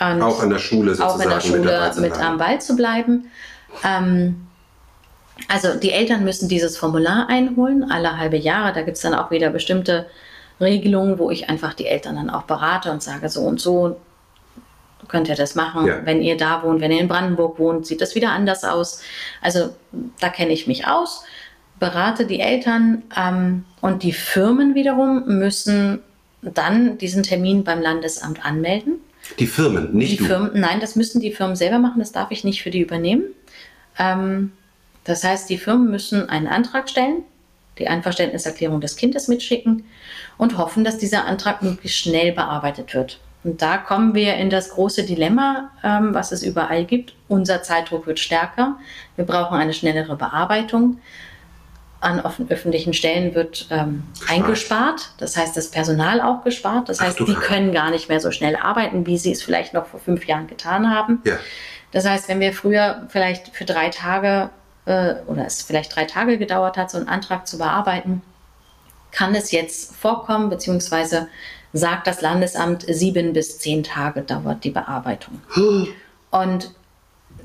Und 0.00 0.22
auch 0.22 0.42
in 0.42 0.50
der 0.50 0.58
Schule 0.58 0.94
sozusagen 0.94 1.20
auch 1.20 1.24
in 1.24 1.30
der 1.30 1.40
Schule 1.40 1.92
mit, 1.94 2.12
mit 2.12 2.20
am 2.20 2.38
Ball 2.38 2.60
zu 2.60 2.74
bleiben. 2.74 3.30
Ähm, 3.84 4.46
also 5.48 5.74
die 5.74 5.92
Eltern 5.92 6.24
müssen 6.24 6.48
dieses 6.48 6.76
Formular 6.76 7.28
einholen, 7.28 7.90
alle 7.90 8.16
halbe 8.16 8.36
Jahre. 8.36 8.72
Da 8.72 8.82
gibt 8.82 8.96
es 8.96 9.02
dann 9.02 9.14
auch 9.14 9.30
wieder 9.30 9.50
bestimmte 9.50 10.06
Regelungen, 10.60 11.18
wo 11.18 11.30
ich 11.30 11.48
einfach 11.48 11.74
die 11.74 11.86
Eltern 11.86 12.16
dann 12.16 12.30
auch 12.30 12.42
berate 12.42 12.90
und 12.90 13.02
sage, 13.02 13.28
so 13.28 13.42
und 13.42 13.60
so 13.60 13.96
könnt 15.08 15.28
ihr 15.28 15.34
das 15.34 15.54
machen. 15.54 15.86
Ja. 15.86 16.04
Wenn 16.04 16.22
ihr 16.22 16.36
da 16.36 16.62
wohnt, 16.62 16.80
wenn 16.80 16.92
ihr 16.92 17.00
in 17.00 17.08
Brandenburg 17.08 17.58
wohnt, 17.58 17.86
sieht 17.86 18.00
das 18.00 18.14
wieder 18.14 18.30
anders 18.30 18.64
aus. 18.64 19.02
Also 19.42 19.70
da 20.20 20.28
kenne 20.28 20.52
ich 20.52 20.66
mich 20.66 20.86
aus, 20.86 21.24
berate 21.78 22.26
die 22.26 22.40
Eltern 22.40 23.02
ähm, 23.16 23.64
und 23.80 24.02
die 24.02 24.12
Firmen 24.12 24.74
wiederum 24.74 25.24
müssen 25.26 26.00
dann 26.42 26.96
diesen 26.98 27.22
Termin 27.22 27.64
beim 27.64 27.80
Landesamt 27.82 28.44
anmelden. 28.44 29.00
Die 29.38 29.46
Firmen, 29.46 29.94
nicht 29.94 30.12
die 30.12 30.16
du? 30.16 30.24
Firmen, 30.24 30.50
nein, 30.54 30.80
das 30.80 30.96
müssen 30.96 31.20
die 31.20 31.32
Firmen 31.32 31.56
selber 31.56 31.78
machen, 31.78 31.98
das 31.98 32.12
darf 32.12 32.30
ich 32.30 32.44
nicht 32.44 32.62
für 32.62 32.70
die 32.70 32.80
übernehmen. 32.80 33.24
Ähm, 33.98 34.52
das 35.04 35.24
heißt, 35.24 35.48
die 35.48 35.58
Firmen 35.58 35.90
müssen 35.90 36.28
einen 36.28 36.46
Antrag 36.46 36.88
stellen, 36.88 37.22
die 37.78 37.88
Einverständniserklärung 37.88 38.80
des 38.80 38.96
Kindes 38.96 39.28
mitschicken 39.28 39.84
und 40.36 40.58
hoffen, 40.58 40.84
dass 40.84 40.98
dieser 40.98 41.24
Antrag 41.24 41.62
möglichst 41.62 41.98
schnell 41.98 42.32
bearbeitet 42.32 42.94
wird. 42.94 43.18
Und 43.42 43.62
da 43.62 43.78
kommen 43.78 44.14
wir 44.14 44.34
in 44.34 44.50
das 44.50 44.70
große 44.70 45.04
Dilemma, 45.04 45.70
ähm, 45.82 46.12
was 46.12 46.30
es 46.30 46.42
überall 46.42 46.84
gibt. 46.84 47.14
Unser 47.28 47.62
Zeitdruck 47.62 48.06
wird 48.06 48.18
stärker. 48.18 48.76
Wir 49.16 49.24
brauchen 49.24 49.56
eine 49.56 49.72
schnellere 49.72 50.16
Bearbeitung. 50.16 50.98
An 52.00 52.22
öffentlichen 52.48 52.94
Stellen 52.94 53.34
wird 53.34 53.66
ähm, 53.70 54.04
eingespart. 54.26 55.10
Das 55.18 55.36
heißt, 55.36 55.56
das 55.56 55.70
Personal 55.70 56.22
auch 56.22 56.42
gespart. 56.44 56.88
Das 56.88 57.00
heißt, 57.00 57.18
die 57.20 57.34
können 57.34 57.72
gar 57.72 57.90
nicht 57.90 58.08
mehr 58.08 58.20
so 58.20 58.30
schnell 58.30 58.56
arbeiten, 58.56 59.06
wie 59.06 59.18
sie 59.18 59.32
es 59.32 59.42
vielleicht 59.42 59.74
noch 59.74 59.86
vor 59.86 60.00
fünf 60.00 60.26
Jahren 60.26 60.46
getan 60.46 60.90
haben. 60.90 61.20
Ja. 61.24 61.38
Das 61.92 62.06
heißt, 62.08 62.28
wenn 62.28 62.40
wir 62.40 62.52
früher 62.52 63.06
vielleicht 63.08 63.48
für 63.48 63.64
drei 63.64 63.90
Tage 63.90 64.48
äh, 64.86 65.16
oder 65.26 65.44
es 65.44 65.62
vielleicht 65.62 65.94
drei 65.94 66.04
Tage 66.04 66.38
gedauert 66.38 66.76
hat, 66.76 66.90
so 66.90 66.98
einen 66.98 67.08
Antrag 67.08 67.46
zu 67.46 67.58
bearbeiten, 67.58 68.22
kann 69.12 69.34
es 69.34 69.50
jetzt 69.50 69.94
vorkommen, 69.96 70.50
beziehungsweise 70.50 71.28
sagt 71.72 72.06
das 72.06 72.20
Landesamt, 72.20 72.84
sieben 72.88 73.32
bis 73.32 73.58
zehn 73.58 73.82
Tage 73.82 74.22
dauert 74.22 74.64
die 74.64 74.70
Bearbeitung. 74.70 75.40
Und 76.30 76.70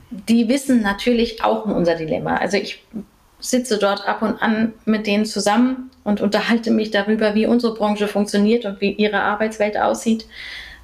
die 0.10 0.48
wissen 0.48 0.82
natürlich 0.82 1.44
auch 1.44 1.66
um 1.66 1.74
unser 1.74 1.96
Dilemma. 1.96 2.38
Also 2.38 2.58
ich 2.58 2.84
sitze 3.50 3.78
dort 3.78 4.08
ab 4.08 4.22
und 4.22 4.42
an 4.42 4.74
mit 4.86 5.08
denen 5.08 5.26
zusammen 5.26 5.92
und 6.04 6.22
unterhalte 6.22 6.72
mich 6.72 6.92
darüber, 6.92 7.36
wie 7.36 7.46
unsere 7.46 7.74
Branche 7.74 8.08
funktioniert 8.08 8.66
und 8.66 8.82
wie 8.82 8.92
ihre 8.92 9.22
Arbeitswelt 9.22 9.78
aussieht. 9.78 10.26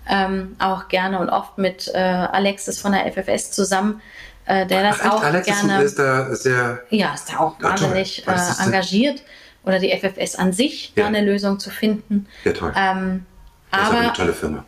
Ähm, 0.10 0.56
auch 0.60 0.88
gerne 0.88 1.20
und 1.20 1.30
oft 1.30 1.58
mit 1.58 1.90
äh, 1.94 1.98
Alexis 1.98 2.80
von 2.80 2.92
der 2.92 3.12
FFS 3.12 3.52
zusammen, 3.52 4.02
äh, 4.46 4.66
der 4.66 4.82
das 4.82 5.00
Ach, 5.04 5.14
auch 5.14 5.24
Alexis 5.24 5.62
gerne. 5.62 5.84
Ist 5.84 6.00
da 6.00 6.36
sehr 6.36 6.82
ja, 6.90 7.14
ist 7.14 7.32
da 7.32 7.40
auch 7.40 7.62
wahnsinnig 7.62 8.28
äh, 8.28 8.64
engagiert. 8.64 9.22
Oder 9.64 9.78
die 9.78 9.92
FFS 9.92 10.38
an 10.38 10.54
sich, 10.54 10.92
ja. 10.96 11.04
da 11.04 11.08
eine 11.08 11.22
Lösung 11.24 11.60
zu 11.60 11.70
finden. 11.70 12.26
Ja, 12.46 12.54
toll. 12.54 12.74
Ähm, 12.76 13.26
aber 13.72 14.14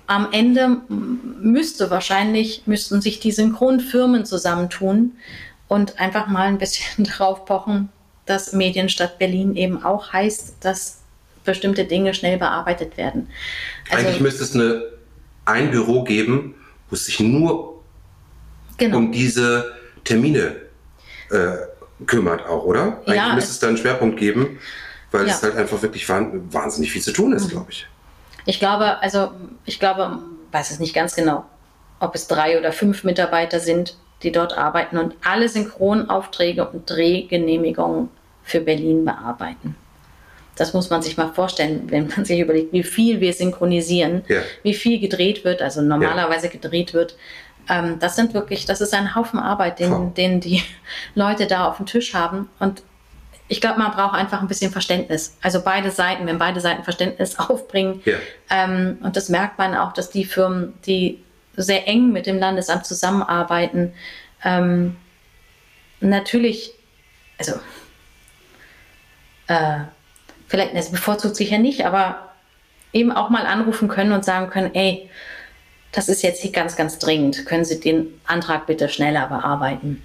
am 0.08 0.30
Ende 0.32 0.78
müsste 0.88 1.90
wahrscheinlich, 1.90 2.64
müssten 2.68 3.02
sich 3.02 3.20
die 3.20 3.32
Synchronfirmen 3.32 4.26
zusammentun 4.26 5.14
und 5.74 6.00
einfach 6.00 6.28
mal 6.28 6.48
ein 6.48 6.60
bisschen 6.60 7.04
drauf 7.18 7.46
pochen, 7.46 7.90
dass 8.26 8.54
Medienstadt 8.54 9.18
Berlin 9.18 9.56
eben 9.56 9.84
auch 9.84 10.14
heißt, 10.14 10.58
dass 10.62 11.00
bestimmte 11.44 11.84
Dinge 11.86 12.14
schnell 12.14 12.38
bearbeitet 12.38 12.96
werden. 12.96 13.30
Also, 13.90 14.06
Eigentlich 14.06 14.22
müsste 14.22 14.44
es 14.44 14.56
eine, 14.56 14.84
ein 15.46 15.72
Büro 15.72 16.04
geben, 16.04 16.56
wo 16.90 16.96
es 16.96 17.06
sich 17.06 17.20
nur 17.20 17.84
genau. 18.78 18.98
um 18.98 19.12
diese 19.12 19.74
Termine 20.04 20.56
äh, 21.32 21.58
kümmert 22.06 22.46
auch, 22.46 22.64
oder? 22.64 23.02
Eigentlich 23.06 23.16
ja, 23.16 23.34
müsste 23.34 23.50
es, 23.50 23.56
es 23.56 23.60
da 23.60 23.68
einen 23.68 23.78
Schwerpunkt 23.78 24.18
geben, 24.18 24.60
weil 25.12 25.28
ja. 25.28 25.34
es 25.34 25.44
halt 25.44 25.56
einfach 25.56 25.82
wirklich 25.82 26.08
wahnsinnig 26.08 26.92
viel 26.92 27.02
zu 27.02 27.12
tun 27.12 27.34
ist, 27.34 27.48
mhm. 27.48 27.50
glaube 27.50 27.72
ich. 27.72 27.88
Ich 28.46 28.60
glaube, 28.60 29.00
also 29.02 29.32
ich 29.66 29.80
glaube, 29.80 30.20
weiß 30.52 30.72
es 30.72 30.80
nicht 30.80 30.94
ganz 30.94 31.16
genau, 31.16 31.46
ob 32.00 32.16
es 32.16 32.28
drei 32.28 32.60
oder 32.60 32.72
fünf 32.72 33.04
Mitarbeiter 33.04 33.60
sind, 33.60 33.98
die 34.24 34.32
dort 34.32 34.58
arbeiten 34.58 34.98
und 34.98 35.16
alle 35.24 35.50
Synchronaufträge 35.50 36.68
und 36.68 36.90
Drehgenehmigungen 36.90 38.10
für 38.44 38.62
Berlin 38.62 39.06
bearbeiten. 39.06 39.76
Das 40.56 40.74
muss 40.74 40.90
man 40.90 41.02
sich 41.02 41.18
mal 41.18 41.30
vorstellen, 41.30 41.84
wenn 41.88 42.08
man 42.08 42.26
sich 42.26 42.40
überlegt, 42.40 42.74
wie 42.74 42.84
viel 42.84 43.20
wir 43.20 43.34
synchronisieren, 43.34 44.24
ja. 44.28 44.42
wie 44.62 44.74
viel 44.74 45.00
gedreht 45.00 45.44
wird, 45.44 45.62
also 45.62 45.82
normalerweise 45.82 46.48
ja. 46.48 46.52
gedreht 46.52 46.94
wird. 46.94 47.18
Ähm, 47.70 47.98
das 48.00 48.16
sind 48.16 48.34
wirklich, 48.34 48.66
das 48.66 48.82
ist 48.82 48.94
ein 48.94 49.16
Haufen 49.16 49.40
Arbeit, 49.40 49.80
den, 49.80 50.14
den 50.14 50.40
die 50.42 50.62
Leute 51.16 51.48
da 51.48 51.68
auf 51.68 51.78
dem 51.78 51.86
Tisch 51.86 52.14
haben. 52.14 52.50
Und 52.60 52.84
ich 53.48 53.62
glaube, 53.62 53.80
man 53.80 53.92
braucht 53.92 54.16
einfach 54.16 54.42
ein 54.42 54.48
bisschen 54.48 54.72
Verständnis. 54.72 55.38
Also 55.42 55.62
beide 55.64 55.90
Seiten, 55.90 56.28
wenn 56.28 56.38
beide 56.38 56.60
Seiten 56.60 56.84
Verständnis 56.84 57.40
aufbringen. 57.40 58.02
Ja. 58.06 58.16
Ähm, 58.50 59.00
und 59.02 59.16
das 59.16 59.30
merkt 59.30 59.58
man 59.58 59.76
auch, 59.76 59.94
dass 59.94 60.12
die 60.12 60.26
Firmen, 60.26 60.74
die 60.86 61.23
sehr 61.56 61.88
eng 61.88 62.12
mit 62.12 62.26
dem 62.26 62.40
Landesamt 62.40 62.86
zusammenarbeiten, 62.86 63.94
ähm, 64.44 64.96
natürlich, 66.00 66.74
also 67.38 67.54
äh, 69.48 69.80
vielleicht, 70.48 70.74
es 70.74 70.92
bevorzugt 70.92 71.36
sich 71.36 71.52
ja 71.52 71.58
nicht, 71.58 71.86
aber 71.86 72.34
eben 72.92 73.12
auch 73.12 73.30
mal 73.30 73.46
anrufen 73.46 73.88
können 73.88 74.12
und 74.12 74.24
sagen 74.26 74.50
können, 74.50 74.74
ey, 74.76 75.10
das 75.92 76.10
ist 76.10 76.24
jetzt 76.24 76.42
hier 76.42 76.52
ganz, 76.52 76.76
ganz 76.76 77.00
dringend. 77.00 77.46
Können 77.46 77.66
Sie 77.66 77.80
den 77.80 78.20
Antrag 78.26 78.66
bitte 78.66 78.90
schneller 78.90 79.28
bearbeiten? 79.28 80.04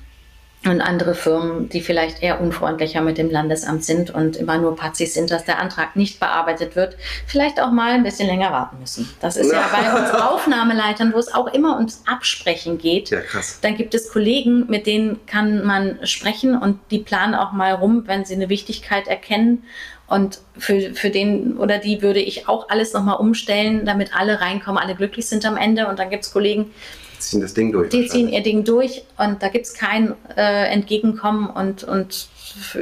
Und 0.65 0.81
andere 0.81 1.15
Firmen, 1.15 1.69
die 1.69 1.81
vielleicht 1.81 2.21
eher 2.23 2.41
unfreundlicher 2.41 3.01
mit 3.01 3.17
dem 3.17 3.31
Landesamt 3.31 3.85
sind 3.85 4.11
und 4.11 4.37
immer 4.37 4.59
nur 4.59 4.75
Pazis 4.75 5.15
sind, 5.15 5.31
dass 5.31 5.45
der 5.45 5.61
Antrag 5.61 5.95
nicht 5.95 6.19
bearbeitet 6.19 6.75
wird, 6.75 6.97
vielleicht 7.27 7.61
auch 7.61 7.71
mal 7.71 7.93
ein 7.93 8.03
bisschen 8.03 8.27
länger 8.27 8.51
warten 8.51 8.79
müssen. 8.81 9.09
Das 9.21 9.37
ist 9.37 9.53
ja 9.53 9.69
bei 9.71 10.01
uns 10.01 10.11
Aufnahmeleitern, 10.21 11.13
wo 11.15 11.19
es 11.19 11.33
auch 11.33 11.47
immer 11.47 11.77
ums 11.77 12.03
Absprechen 12.07 12.79
geht. 12.79 13.11
Ja, 13.11 13.21
krass. 13.21 13.61
Dann 13.63 13.77
gibt 13.77 13.95
es 13.95 14.11
Kollegen, 14.11 14.67
mit 14.69 14.87
denen 14.87 15.25
kann 15.27 15.65
man 15.65 16.01
sprechen 16.05 16.59
und 16.59 16.81
die 16.91 16.99
planen 16.99 17.37
auch 17.37 17.53
mal 17.53 17.75
rum, 17.75 18.03
wenn 18.07 18.25
sie 18.25 18.35
eine 18.35 18.49
Wichtigkeit 18.49 19.07
erkennen. 19.07 19.65
Und 20.09 20.41
für, 20.57 20.95
für 20.95 21.11
den 21.11 21.59
oder 21.59 21.79
die 21.79 22.03
würde 22.03 22.21
ich 22.21 22.49
auch 22.49 22.71
alles 22.71 22.95
nochmal 22.95 23.17
umstellen, 23.17 23.85
damit 23.85 24.17
alle 24.17 24.41
reinkommen, 24.41 24.83
alle 24.83 24.95
glücklich 24.95 25.27
sind 25.27 25.45
am 25.45 25.57
Ende. 25.57 25.87
Und 25.87 25.99
dann 25.99 26.09
gibt 26.09 26.25
es 26.25 26.33
Kollegen, 26.33 26.73
ziehen 27.19 27.41
das 27.41 27.55
Ding 27.55 27.73
durch. 27.73 27.91
Die 27.91 28.07
ziehen 28.07 28.29
ihr 28.29 28.43
Ding 28.43 28.65
durch 28.65 29.03
und 29.17 29.43
da 29.43 29.49
gibt 29.49 29.67
es 29.67 29.75
kein 29.75 30.15
äh, 30.37 30.73
Entgegenkommen 30.73 31.49
und, 31.51 31.85
und 31.85 32.29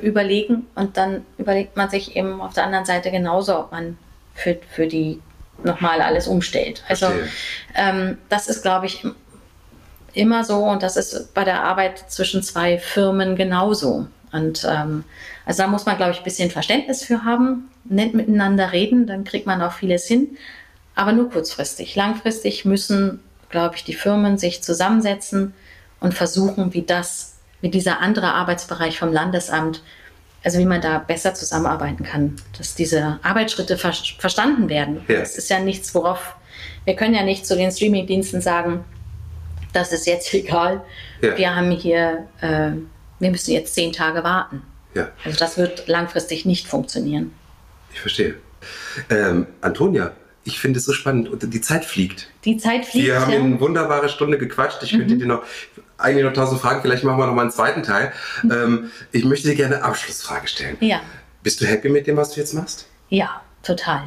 Überlegen. 0.00 0.66
Und 0.74 0.96
dann 0.96 1.24
überlegt 1.38 1.76
man 1.76 1.90
sich 1.90 2.16
eben 2.16 2.40
auf 2.40 2.54
der 2.54 2.64
anderen 2.64 2.84
Seite 2.84 3.10
genauso, 3.10 3.58
ob 3.58 3.72
man 3.72 3.98
für, 4.34 4.58
für 4.70 4.86
die 4.86 5.20
nochmal 5.64 6.00
alles 6.00 6.28
umstellt. 6.28 6.82
Also 6.88 7.06
ähm, 7.74 8.18
das 8.28 8.48
ist, 8.48 8.62
glaube 8.62 8.86
ich, 8.86 9.04
immer 10.12 10.44
so 10.44 10.64
und 10.64 10.82
das 10.82 10.96
ist 10.96 11.34
bei 11.34 11.44
der 11.44 11.62
Arbeit 11.62 12.10
zwischen 12.10 12.42
zwei 12.42 12.78
Firmen 12.78 13.36
genauso. 13.36 14.06
Und 14.32 14.66
ähm, 14.68 15.04
also 15.44 15.62
da 15.62 15.68
muss 15.68 15.86
man, 15.86 15.96
glaube 15.96 16.12
ich, 16.12 16.18
ein 16.18 16.24
bisschen 16.24 16.50
Verständnis 16.50 17.04
für 17.04 17.24
haben, 17.24 17.70
nett 17.84 18.14
miteinander 18.14 18.72
reden, 18.72 19.06
dann 19.06 19.24
kriegt 19.24 19.46
man 19.46 19.62
auch 19.62 19.72
vieles 19.72 20.06
hin, 20.06 20.36
aber 20.94 21.12
nur 21.12 21.30
kurzfristig. 21.30 21.94
Langfristig 21.94 22.64
müssen, 22.64 23.20
glaube 23.56 23.76
ich, 23.76 23.84
die 23.84 23.94
Firmen 23.94 24.36
sich 24.36 24.62
zusammensetzen 24.62 25.54
und 25.98 26.12
versuchen, 26.12 26.74
wie 26.74 26.82
das, 26.82 27.36
wie 27.62 27.70
dieser 27.70 28.00
andere 28.00 28.34
Arbeitsbereich 28.34 28.98
vom 28.98 29.14
Landesamt, 29.14 29.82
also 30.44 30.58
wie 30.58 30.66
man 30.66 30.82
da 30.82 30.98
besser 30.98 31.32
zusammenarbeiten 31.32 32.04
kann, 32.04 32.36
dass 32.58 32.74
diese 32.74 33.18
Arbeitsschritte 33.22 33.78
ver 33.78 33.94
verstanden 34.18 34.68
werden. 34.68 35.00
Ja. 35.08 35.20
Das 35.20 35.38
ist 35.38 35.48
ja 35.48 35.58
nichts, 35.58 35.94
worauf 35.94 36.36
wir 36.84 36.94
können 36.96 37.14
ja 37.14 37.22
nicht 37.22 37.46
zu 37.46 37.56
den 37.56 37.72
Streamingdiensten 37.72 38.42
sagen, 38.42 38.84
das 39.72 39.90
ist 39.90 40.06
jetzt 40.06 40.34
egal. 40.34 40.84
Ja. 41.22 41.38
Wir 41.38 41.56
haben 41.56 41.70
hier, 41.70 42.28
äh, 42.42 42.72
wir 43.20 43.30
müssen 43.30 43.52
jetzt 43.52 43.74
zehn 43.74 43.90
Tage 43.90 44.22
warten. 44.22 44.60
Ja. 44.92 45.08
Also 45.24 45.38
das 45.38 45.56
wird 45.56 45.88
langfristig 45.88 46.44
nicht 46.44 46.68
funktionieren. 46.68 47.32
Ich 47.94 48.00
verstehe. 48.02 48.34
Ähm, 49.08 49.46
Antonia, 49.62 50.12
ich 50.46 50.60
finde 50.60 50.78
es 50.78 50.84
so 50.84 50.92
spannend 50.92 51.28
und 51.28 51.52
die 51.52 51.60
Zeit 51.60 51.84
fliegt. 51.84 52.28
Die 52.44 52.56
Zeit 52.56 52.86
fliegt. 52.86 53.06
Wir 53.06 53.20
haben 53.20 53.32
ja. 53.32 53.38
eine 53.38 53.60
wunderbare 53.60 54.08
Stunde 54.08 54.38
gequatscht. 54.38 54.82
Ich 54.82 54.92
mhm. 54.92 54.98
könnte 54.98 55.16
dir 55.18 55.26
noch 55.26 55.42
eigentlich 55.98 56.24
noch 56.24 56.32
tausend 56.32 56.60
Fragen, 56.60 56.82
vielleicht 56.82 57.04
machen 57.04 57.18
wir 57.18 57.26
noch 57.26 57.34
mal 57.34 57.42
einen 57.42 57.50
zweiten 57.50 57.82
Teil. 57.82 58.12
Mhm. 58.42 58.50
Ähm, 58.50 58.90
ich 59.12 59.24
möchte 59.24 59.48
dir 59.48 59.54
gerne 59.54 59.76
eine 59.76 59.84
Abschlussfrage 59.84 60.46
stellen. 60.46 60.76
Ja. 60.80 61.00
Bist 61.42 61.60
du 61.60 61.66
happy 61.66 61.88
mit 61.88 62.06
dem, 62.06 62.16
was 62.16 62.32
du 62.32 62.40
jetzt 62.40 62.54
machst? 62.54 62.86
Ja, 63.08 63.40
total. 63.62 64.04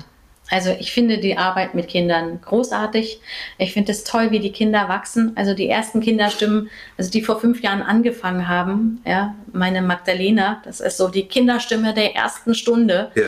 Also 0.50 0.76
ich 0.80 0.92
finde 0.92 1.20
die 1.20 1.38
Arbeit 1.38 1.76
mit 1.76 1.88
Kindern 1.88 2.42
großartig. 2.42 3.22
Ich 3.58 3.74
finde 3.74 3.92
es 3.92 4.04
toll, 4.04 4.32
wie 4.32 4.40
die 4.40 4.52
Kinder 4.52 4.90
wachsen. 4.90 5.34
Also 5.36 5.54
die 5.54 5.70
ersten 5.70 6.02
Kinderstimmen, 6.02 6.70
also 6.98 7.12
die 7.12 7.22
vor 7.22 7.40
fünf 7.40 7.62
Jahren 7.62 7.82
angefangen 7.82 8.48
haben, 8.48 9.02
ja, 9.06 9.36
meine 9.52 9.82
Magdalena, 9.82 10.62
das 10.66 10.80
ist 10.80 10.98
so 10.98 11.08
die 11.08 11.28
Kinderstimme 11.28 11.94
der 11.94 12.16
ersten 12.16 12.56
Stunde. 12.56 13.12
Ja. 13.16 13.24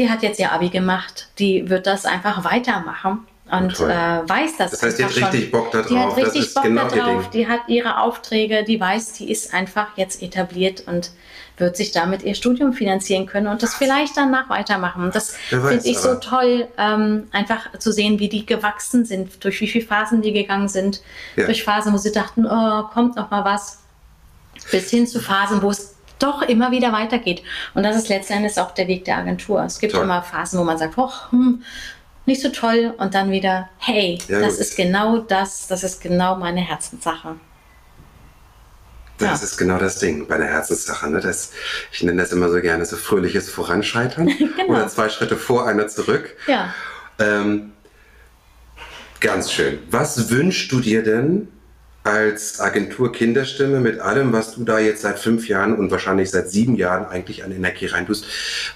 Die 0.00 0.08
hat 0.08 0.22
jetzt 0.22 0.40
ihr 0.40 0.50
Abi 0.50 0.70
gemacht. 0.70 1.28
Die 1.38 1.68
wird 1.68 1.86
das 1.86 2.06
einfach 2.06 2.42
weitermachen 2.42 3.26
und 3.50 3.78
äh, 3.80 4.26
weiß 4.26 4.56
das. 4.56 4.70
Das 4.70 4.82
heißt, 4.82 4.98
die 4.98 5.04
hat 5.04 5.14
richtig. 5.14 5.50
Bock 5.50 5.70
darauf. 5.72 5.88
Die 5.88 5.98
hat 5.98 6.16
richtig 6.16 6.54
Bock 6.54 6.62
genau 6.64 6.88
darauf. 6.88 7.28
Die 7.28 7.46
hat 7.46 7.60
ihre 7.68 8.00
Aufträge, 8.00 8.64
die 8.64 8.80
weiß, 8.80 9.12
die 9.12 9.30
ist 9.30 9.52
einfach 9.52 9.88
jetzt 9.96 10.22
etabliert 10.22 10.84
und 10.86 11.10
wird 11.58 11.76
sich 11.76 11.92
damit 11.92 12.22
ihr 12.22 12.34
Studium 12.34 12.72
finanzieren 12.72 13.26
können 13.26 13.46
und 13.48 13.62
das 13.62 13.74
vielleicht 13.74 14.16
danach 14.16 14.48
weitermachen. 14.48 15.10
Das 15.12 15.36
finde 15.50 15.82
ich 15.84 15.98
so 15.98 16.14
toll, 16.14 16.66
ähm, 16.78 17.28
einfach 17.32 17.78
zu 17.78 17.92
sehen, 17.92 18.18
wie 18.18 18.30
die 18.30 18.46
gewachsen 18.46 19.04
sind, 19.04 19.44
durch 19.44 19.60
wie 19.60 19.68
viele 19.68 19.84
Phasen 19.84 20.22
die 20.22 20.32
gegangen 20.32 20.68
sind, 20.68 21.02
ja. 21.36 21.44
durch 21.44 21.62
Phasen, 21.62 21.92
wo 21.92 21.98
sie 21.98 22.12
dachten, 22.12 22.46
oh, 22.46 22.84
kommt 22.94 23.16
noch 23.16 23.30
mal 23.30 23.44
was, 23.44 23.80
bis 24.70 24.88
hin 24.88 25.06
zu 25.06 25.20
Phasen, 25.20 25.60
wo 25.60 25.68
es 25.68 25.96
doch 26.22 26.42
immer 26.42 26.70
wieder 26.70 26.92
weitergeht. 26.92 27.42
Und 27.74 27.82
das 27.82 27.96
ist 27.96 28.08
letztendlich 28.08 28.58
auch 28.58 28.72
der 28.72 28.88
Weg 28.88 29.04
der 29.04 29.18
Agentur. 29.18 29.62
Es 29.64 29.78
gibt 29.78 29.94
toll. 29.94 30.04
immer 30.04 30.22
Phasen, 30.22 30.58
wo 30.58 30.64
man 30.64 30.78
sagt, 30.78 30.94
oh, 30.96 31.10
hm, 31.30 31.62
nicht 32.26 32.42
so 32.42 32.50
toll 32.50 32.94
und 32.98 33.14
dann 33.14 33.30
wieder, 33.30 33.68
hey, 33.78 34.18
ja, 34.28 34.40
das 34.40 34.54
gut. 34.54 34.60
ist 34.60 34.76
genau 34.76 35.18
das, 35.18 35.66
das 35.66 35.84
ist 35.84 36.00
genau 36.00 36.36
meine 36.36 36.60
Herzenssache. 36.60 37.36
Das 39.18 39.40
ja. 39.40 39.46
ist 39.46 39.56
genau 39.58 39.78
das 39.78 39.98
Ding 39.98 40.26
bei 40.26 40.38
der 40.38 40.46
Herzenssache. 40.46 41.10
Ne? 41.10 41.20
Das, 41.20 41.52
ich 41.92 42.02
nenne 42.02 42.22
das 42.22 42.32
immer 42.32 42.48
so 42.48 42.60
gerne 42.60 42.86
so 42.86 42.96
fröhliches 42.96 43.50
Voranscheitern 43.50 44.26
genau. 44.38 44.64
oder 44.68 44.88
zwei 44.88 45.08
Schritte 45.08 45.36
vor, 45.36 45.66
einer 45.66 45.88
zurück. 45.88 46.36
Ja. 46.46 46.74
Ähm, 47.18 47.72
ganz 49.20 49.52
schön. 49.52 49.78
Was 49.90 50.30
wünschst 50.30 50.72
du 50.72 50.80
dir 50.80 51.02
denn 51.02 51.48
als 52.10 52.60
Agentur 52.60 53.12
Kinderstimme 53.12 53.80
mit 53.80 54.00
allem, 54.00 54.32
was 54.32 54.54
du 54.54 54.64
da 54.64 54.78
jetzt 54.78 55.02
seit 55.02 55.18
fünf 55.18 55.48
Jahren 55.48 55.76
und 55.76 55.90
wahrscheinlich 55.90 56.30
seit 56.30 56.50
sieben 56.50 56.74
Jahren 56.74 57.06
eigentlich 57.06 57.44
an 57.44 57.52
Energie 57.52 57.86
reintust? 57.86 58.24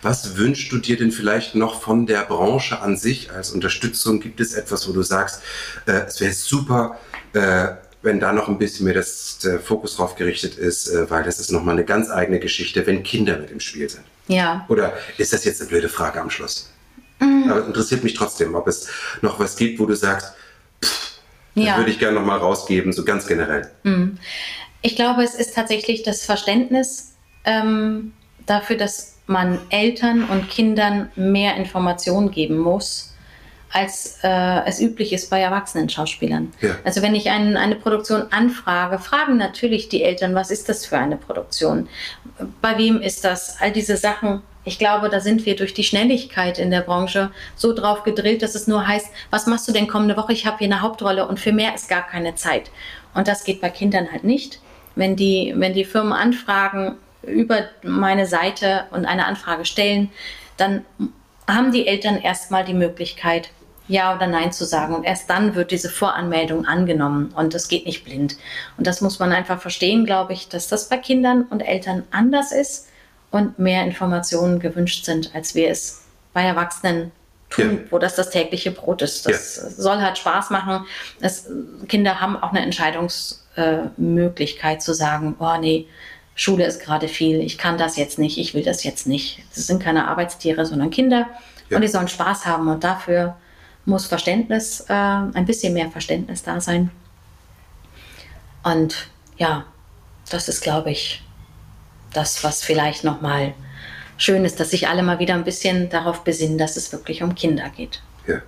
Was 0.02 0.36
wünschst 0.36 0.70
du 0.70 0.78
dir 0.78 0.96
denn 0.96 1.10
vielleicht 1.10 1.54
noch 1.54 1.82
von 1.82 2.06
der 2.06 2.22
Branche 2.22 2.80
an 2.80 2.96
sich 2.96 3.32
als 3.32 3.50
Unterstützung? 3.50 4.20
Gibt 4.20 4.40
es 4.40 4.54
etwas, 4.54 4.88
wo 4.88 4.92
du 4.92 5.02
sagst, 5.02 5.42
äh, 5.86 6.02
es 6.06 6.20
wäre 6.20 6.32
super, 6.32 6.98
äh, 7.32 7.68
wenn 8.02 8.20
da 8.20 8.32
noch 8.32 8.48
ein 8.48 8.58
bisschen 8.58 8.84
mehr 8.84 8.94
das, 8.94 9.38
der 9.42 9.58
Fokus 9.58 9.96
drauf 9.96 10.14
gerichtet 10.14 10.56
ist, 10.56 10.88
äh, 10.88 11.10
weil 11.10 11.24
das 11.24 11.40
ist 11.40 11.50
nochmal 11.50 11.74
eine 11.74 11.84
ganz 11.84 12.10
eigene 12.10 12.38
Geschichte, 12.38 12.86
wenn 12.86 13.02
Kinder 13.02 13.38
mit 13.38 13.50
im 13.50 13.60
Spiel 13.60 13.88
sind. 13.88 14.04
Ja. 14.28 14.64
Oder 14.68 14.92
ist 15.18 15.32
das 15.32 15.44
jetzt 15.44 15.60
eine 15.60 15.70
blöde 15.70 15.88
Frage 15.88 16.20
am 16.20 16.30
Schluss? 16.30 16.70
Mhm. 17.20 17.50
Aber 17.50 17.66
interessiert 17.66 18.04
mich 18.04 18.14
trotzdem, 18.14 18.54
ob 18.54 18.68
es 18.68 18.88
noch 19.22 19.40
was 19.40 19.56
gibt, 19.56 19.80
wo 19.80 19.86
du 19.86 19.96
sagst, 19.96 20.34
ja. 21.54 21.76
würde 21.76 21.90
ich 21.90 21.98
gerne 21.98 22.18
nochmal 22.18 22.38
rausgeben, 22.38 22.92
so 22.92 23.04
ganz 23.04 23.26
generell. 23.26 23.70
Mhm. 23.82 24.18
Ich 24.82 24.96
glaube, 24.96 25.22
es 25.22 25.34
ist 25.34 25.54
tatsächlich 25.54 26.02
das 26.02 26.24
Verständnis 26.24 27.14
ähm, 27.44 28.12
dafür, 28.46 28.76
dass 28.76 29.16
man 29.26 29.58
Eltern 29.70 30.24
und 30.24 30.50
Kindern 30.50 31.10
mehr 31.16 31.56
Informationen 31.56 32.30
geben 32.30 32.58
muss 32.58 33.14
als 33.74 34.20
äh, 34.22 34.64
es 34.66 34.80
üblich 34.80 35.12
ist 35.12 35.30
bei 35.30 35.40
erwachsenen 35.40 35.88
Schauspielern. 35.88 36.52
Ja. 36.60 36.76
Also 36.84 37.02
wenn 37.02 37.16
ich 37.16 37.30
ein, 37.30 37.56
eine 37.56 37.74
Produktion 37.74 38.22
anfrage, 38.30 39.00
fragen 39.00 39.36
natürlich 39.36 39.88
die 39.88 40.04
Eltern, 40.04 40.36
was 40.36 40.52
ist 40.52 40.68
das 40.68 40.86
für 40.86 40.96
eine 40.96 41.16
Produktion? 41.16 41.88
Bei 42.62 42.78
wem 42.78 43.00
ist 43.00 43.24
das? 43.24 43.60
All 43.60 43.72
diese 43.72 43.96
Sachen. 43.96 44.42
Ich 44.64 44.78
glaube, 44.78 45.10
da 45.10 45.20
sind 45.20 45.44
wir 45.44 45.56
durch 45.56 45.74
die 45.74 45.84
Schnelligkeit 45.84 46.58
in 46.58 46.70
der 46.70 46.80
Branche 46.80 47.30
so 47.54 47.74
drauf 47.74 48.02
gedrillt, 48.02 48.42
dass 48.42 48.54
es 48.54 48.66
nur 48.66 48.86
heißt, 48.86 49.08
was 49.30 49.46
machst 49.46 49.68
du 49.68 49.72
denn 49.72 49.88
kommende 49.88 50.16
Woche? 50.16 50.32
Ich 50.32 50.46
habe 50.46 50.58
hier 50.58 50.66
eine 50.66 50.80
Hauptrolle 50.80 51.28
und 51.28 51.38
für 51.38 51.52
mehr 51.52 51.74
ist 51.74 51.88
gar 51.88 52.06
keine 52.06 52.34
Zeit. 52.34 52.70
Und 53.14 53.28
das 53.28 53.44
geht 53.44 53.60
bei 53.60 53.68
Kindern 53.68 54.10
halt 54.10 54.24
nicht. 54.24 54.60
Wenn 54.94 55.16
die, 55.16 55.52
wenn 55.56 55.74
die 55.74 55.84
Firmen 55.84 56.12
anfragen 56.12 56.96
über 57.22 57.64
meine 57.82 58.26
Seite 58.26 58.84
und 58.90 59.04
eine 59.04 59.26
Anfrage 59.26 59.64
stellen, 59.64 60.10
dann 60.56 60.84
haben 61.46 61.72
die 61.72 61.86
Eltern 61.86 62.16
erstmal 62.16 62.64
die 62.64 62.74
Möglichkeit, 62.74 63.50
ja 63.86 64.16
oder 64.16 64.26
Nein 64.26 64.50
zu 64.50 64.64
sagen. 64.64 64.94
Und 64.94 65.04
erst 65.04 65.28
dann 65.28 65.54
wird 65.54 65.72
diese 65.72 65.90
Voranmeldung 65.90 66.64
angenommen 66.64 67.32
und 67.36 67.52
das 67.52 67.68
geht 67.68 67.84
nicht 67.84 68.04
blind. 68.04 68.36
Und 68.78 68.86
das 68.86 69.02
muss 69.02 69.18
man 69.18 69.32
einfach 69.32 69.60
verstehen, 69.60 70.06
glaube 70.06 70.32
ich, 70.32 70.48
dass 70.48 70.68
das 70.68 70.88
bei 70.88 70.96
Kindern 70.96 71.42
und 71.42 71.60
Eltern 71.60 72.04
anders 72.10 72.50
ist 72.50 72.88
und 73.34 73.58
mehr 73.58 73.84
Informationen 73.84 74.60
gewünscht 74.60 75.04
sind, 75.04 75.34
als 75.34 75.56
wir 75.56 75.68
es 75.68 76.04
bei 76.32 76.44
Erwachsenen 76.44 77.10
tun, 77.50 77.80
ja. 77.82 77.90
wo 77.90 77.98
das 77.98 78.14
das 78.14 78.30
tägliche 78.30 78.70
Brot 78.70 79.02
ist. 79.02 79.26
Das 79.26 79.56
ja. 79.56 79.68
soll 79.70 80.00
halt 80.00 80.16
Spaß 80.18 80.50
machen. 80.50 80.86
Das, 81.20 81.48
Kinder 81.88 82.20
haben 82.20 82.40
auch 82.40 82.50
eine 82.50 82.60
Entscheidungsmöglichkeit 82.60 84.76
äh, 84.76 84.80
zu 84.80 84.94
sagen, 84.94 85.34
oh 85.40 85.56
nee, 85.58 85.88
Schule 86.36 86.64
ist 86.64 86.80
gerade 86.80 87.08
viel, 87.08 87.40
ich 87.40 87.58
kann 87.58 87.76
das 87.76 87.96
jetzt 87.96 88.20
nicht, 88.20 88.38
ich 88.38 88.54
will 88.54 88.62
das 88.62 88.84
jetzt 88.84 89.08
nicht. 89.08 89.42
Das 89.52 89.66
sind 89.66 89.82
keine 89.82 90.06
Arbeitstiere, 90.06 90.64
sondern 90.64 90.90
Kinder 90.90 91.26
ja. 91.70 91.76
und 91.76 91.82
die 91.82 91.88
sollen 91.88 92.06
Spaß 92.06 92.46
haben 92.46 92.68
und 92.68 92.84
dafür 92.84 93.34
muss 93.84 94.06
Verständnis, 94.06 94.84
äh, 94.88 94.92
ein 94.92 95.44
bisschen 95.44 95.74
mehr 95.74 95.90
Verständnis 95.90 96.44
da 96.44 96.60
sein. 96.60 96.92
Und 98.62 99.08
ja, 99.36 99.64
das 100.30 100.48
ist, 100.48 100.62
glaube 100.62 100.92
ich, 100.92 101.23
das, 102.16 102.44
was 102.44 102.62
vielleicht 102.62 103.04
nochmal 103.04 103.54
schön 104.16 104.44
ist, 104.44 104.60
dass 104.60 104.70
sich 104.70 104.88
alle 104.88 105.02
mal 105.02 105.18
wieder 105.18 105.34
ein 105.34 105.44
bisschen 105.44 105.90
darauf 105.90 106.24
besinnen, 106.24 106.58
dass 106.58 106.76
es 106.76 106.92
wirklich 106.92 107.22
um 107.22 107.34
Kinder 107.34 107.70
geht. 107.76 108.02
Ja. 108.26 108.40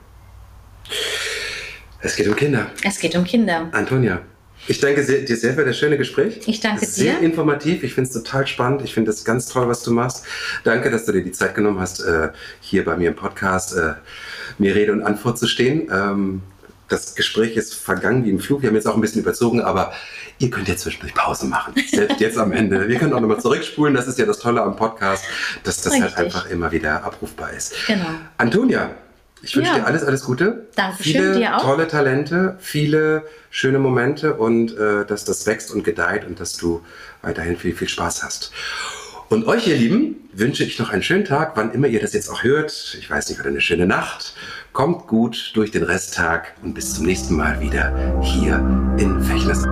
Es 2.00 2.16
geht 2.16 2.28
um 2.28 2.36
Kinder. 2.36 2.70
Es 2.82 2.98
geht 2.98 3.16
um 3.16 3.24
Kinder. 3.24 3.68
Antonia, 3.72 4.22
ich 4.68 4.80
danke 4.80 5.04
dir 5.04 5.36
sehr 5.36 5.54
für 5.54 5.64
das 5.64 5.78
schöne 5.78 5.96
Gespräch. 5.96 6.40
Ich 6.46 6.60
danke 6.60 6.80
dir. 6.80 6.92
Sehr 6.92 7.20
informativ. 7.20 7.82
Ich 7.84 7.94
finde 7.94 8.08
es 8.08 8.14
total 8.14 8.46
spannend. 8.46 8.82
Ich 8.82 8.94
finde 8.94 9.10
es 9.10 9.24
ganz 9.24 9.46
toll, 9.46 9.68
was 9.68 9.82
du 9.82 9.92
machst. 9.92 10.24
Danke, 10.64 10.90
dass 10.90 11.04
du 11.04 11.12
dir 11.12 11.22
die 11.22 11.32
Zeit 11.32 11.54
genommen 11.54 11.78
hast, 11.78 12.00
äh, 12.00 12.30
hier 12.60 12.84
bei 12.84 12.96
mir 12.96 13.08
im 13.08 13.16
Podcast 13.16 13.76
äh, 13.76 13.94
mir 14.58 14.74
Rede 14.74 14.92
und 14.92 15.02
Antwort 15.02 15.38
zu 15.38 15.46
stehen. 15.46 15.88
Das 16.88 17.14
Gespräch 17.14 17.56
ist 17.56 17.74
vergangen 17.74 18.24
wie 18.24 18.30
im 18.30 18.38
Flug. 18.38 18.62
Wir 18.62 18.68
haben 18.68 18.76
jetzt 18.76 18.86
auch 18.86 18.94
ein 18.94 19.00
bisschen 19.00 19.22
überzogen, 19.22 19.60
aber 19.60 19.92
ihr 20.38 20.50
könnt 20.50 20.68
ja 20.68 20.76
zwischendurch 20.76 21.14
Pause 21.14 21.46
machen. 21.46 21.74
Selbst 21.90 22.20
jetzt 22.20 22.38
am 22.38 22.52
Ende. 22.52 22.88
Wir 22.88 22.98
können 22.98 23.12
auch 23.12 23.20
nochmal 23.20 23.40
zurückspulen. 23.40 23.94
Das 23.94 24.06
ist 24.06 24.18
ja 24.18 24.26
das 24.26 24.38
Tolle 24.38 24.62
am 24.62 24.76
Podcast, 24.76 25.24
dass 25.64 25.82
das 25.82 25.94
halt 25.94 26.04
Richtig. 26.04 26.16
halt 26.16 26.26
einfach 26.26 26.50
immer 26.50 26.70
wieder 26.70 27.04
abrufbar 27.04 27.52
ist. 27.52 27.74
Genau. 27.86 28.06
Antonia, 28.38 28.90
ich 29.42 29.56
wünsche 29.56 29.70
ja. 29.72 29.78
dir 29.78 29.86
alles, 29.86 30.02
alles 30.02 30.24
Gute. 30.24 30.66
Dankeschön, 30.74 31.12
viele 31.12 31.34
dir 31.34 31.56
auch. 31.56 31.62
tolle 31.62 31.88
Talente, 31.88 32.56
viele 32.58 33.24
schöne 33.50 33.78
Momente 33.78 34.34
und 34.34 34.76
äh, 34.76 35.04
dass 35.06 35.24
das 35.24 35.46
wächst 35.46 35.72
und 35.72 35.84
gedeiht 35.84 36.26
und 36.26 36.40
dass 36.40 36.56
du 36.56 36.84
weiterhin 37.22 37.56
viel, 37.56 37.74
viel 37.74 37.88
Spaß 37.88 38.22
hast. 38.22 38.52
Und 39.28 39.48
euch, 39.48 39.66
ihr 39.66 39.76
Lieben, 39.76 40.28
wünsche 40.32 40.62
ich 40.62 40.78
noch 40.78 40.90
einen 40.90 41.02
schönen 41.02 41.24
Tag, 41.24 41.52
wann 41.56 41.72
immer 41.72 41.88
ihr 41.88 42.00
das 42.00 42.12
jetzt 42.12 42.28
auch 42.28 42.44
hört. 42.44 42.96
Ich 42.98 43.10
weiß 43.10 43.28
nicht, 43.28 43.40
oder 43.40 43.48
eine 43.48 43.60
schöne 43.60 43.86
Nacht. 43.86 44.34
Kommt 44.72 45.08
gut 45.08 45.50
durch 45.54 45.72
den 45.72 45.82
Resttag 45.82 46.54
und 46.62 46.74
bis 46.74 46.94
zum 46.94 47.06
nächsten 47.06 47.34
Mal 47.34 47.60
wieder 47.60 48.20
hier 48.22 48.56
in 48.98 49.20
Fechners. 49.22 49.64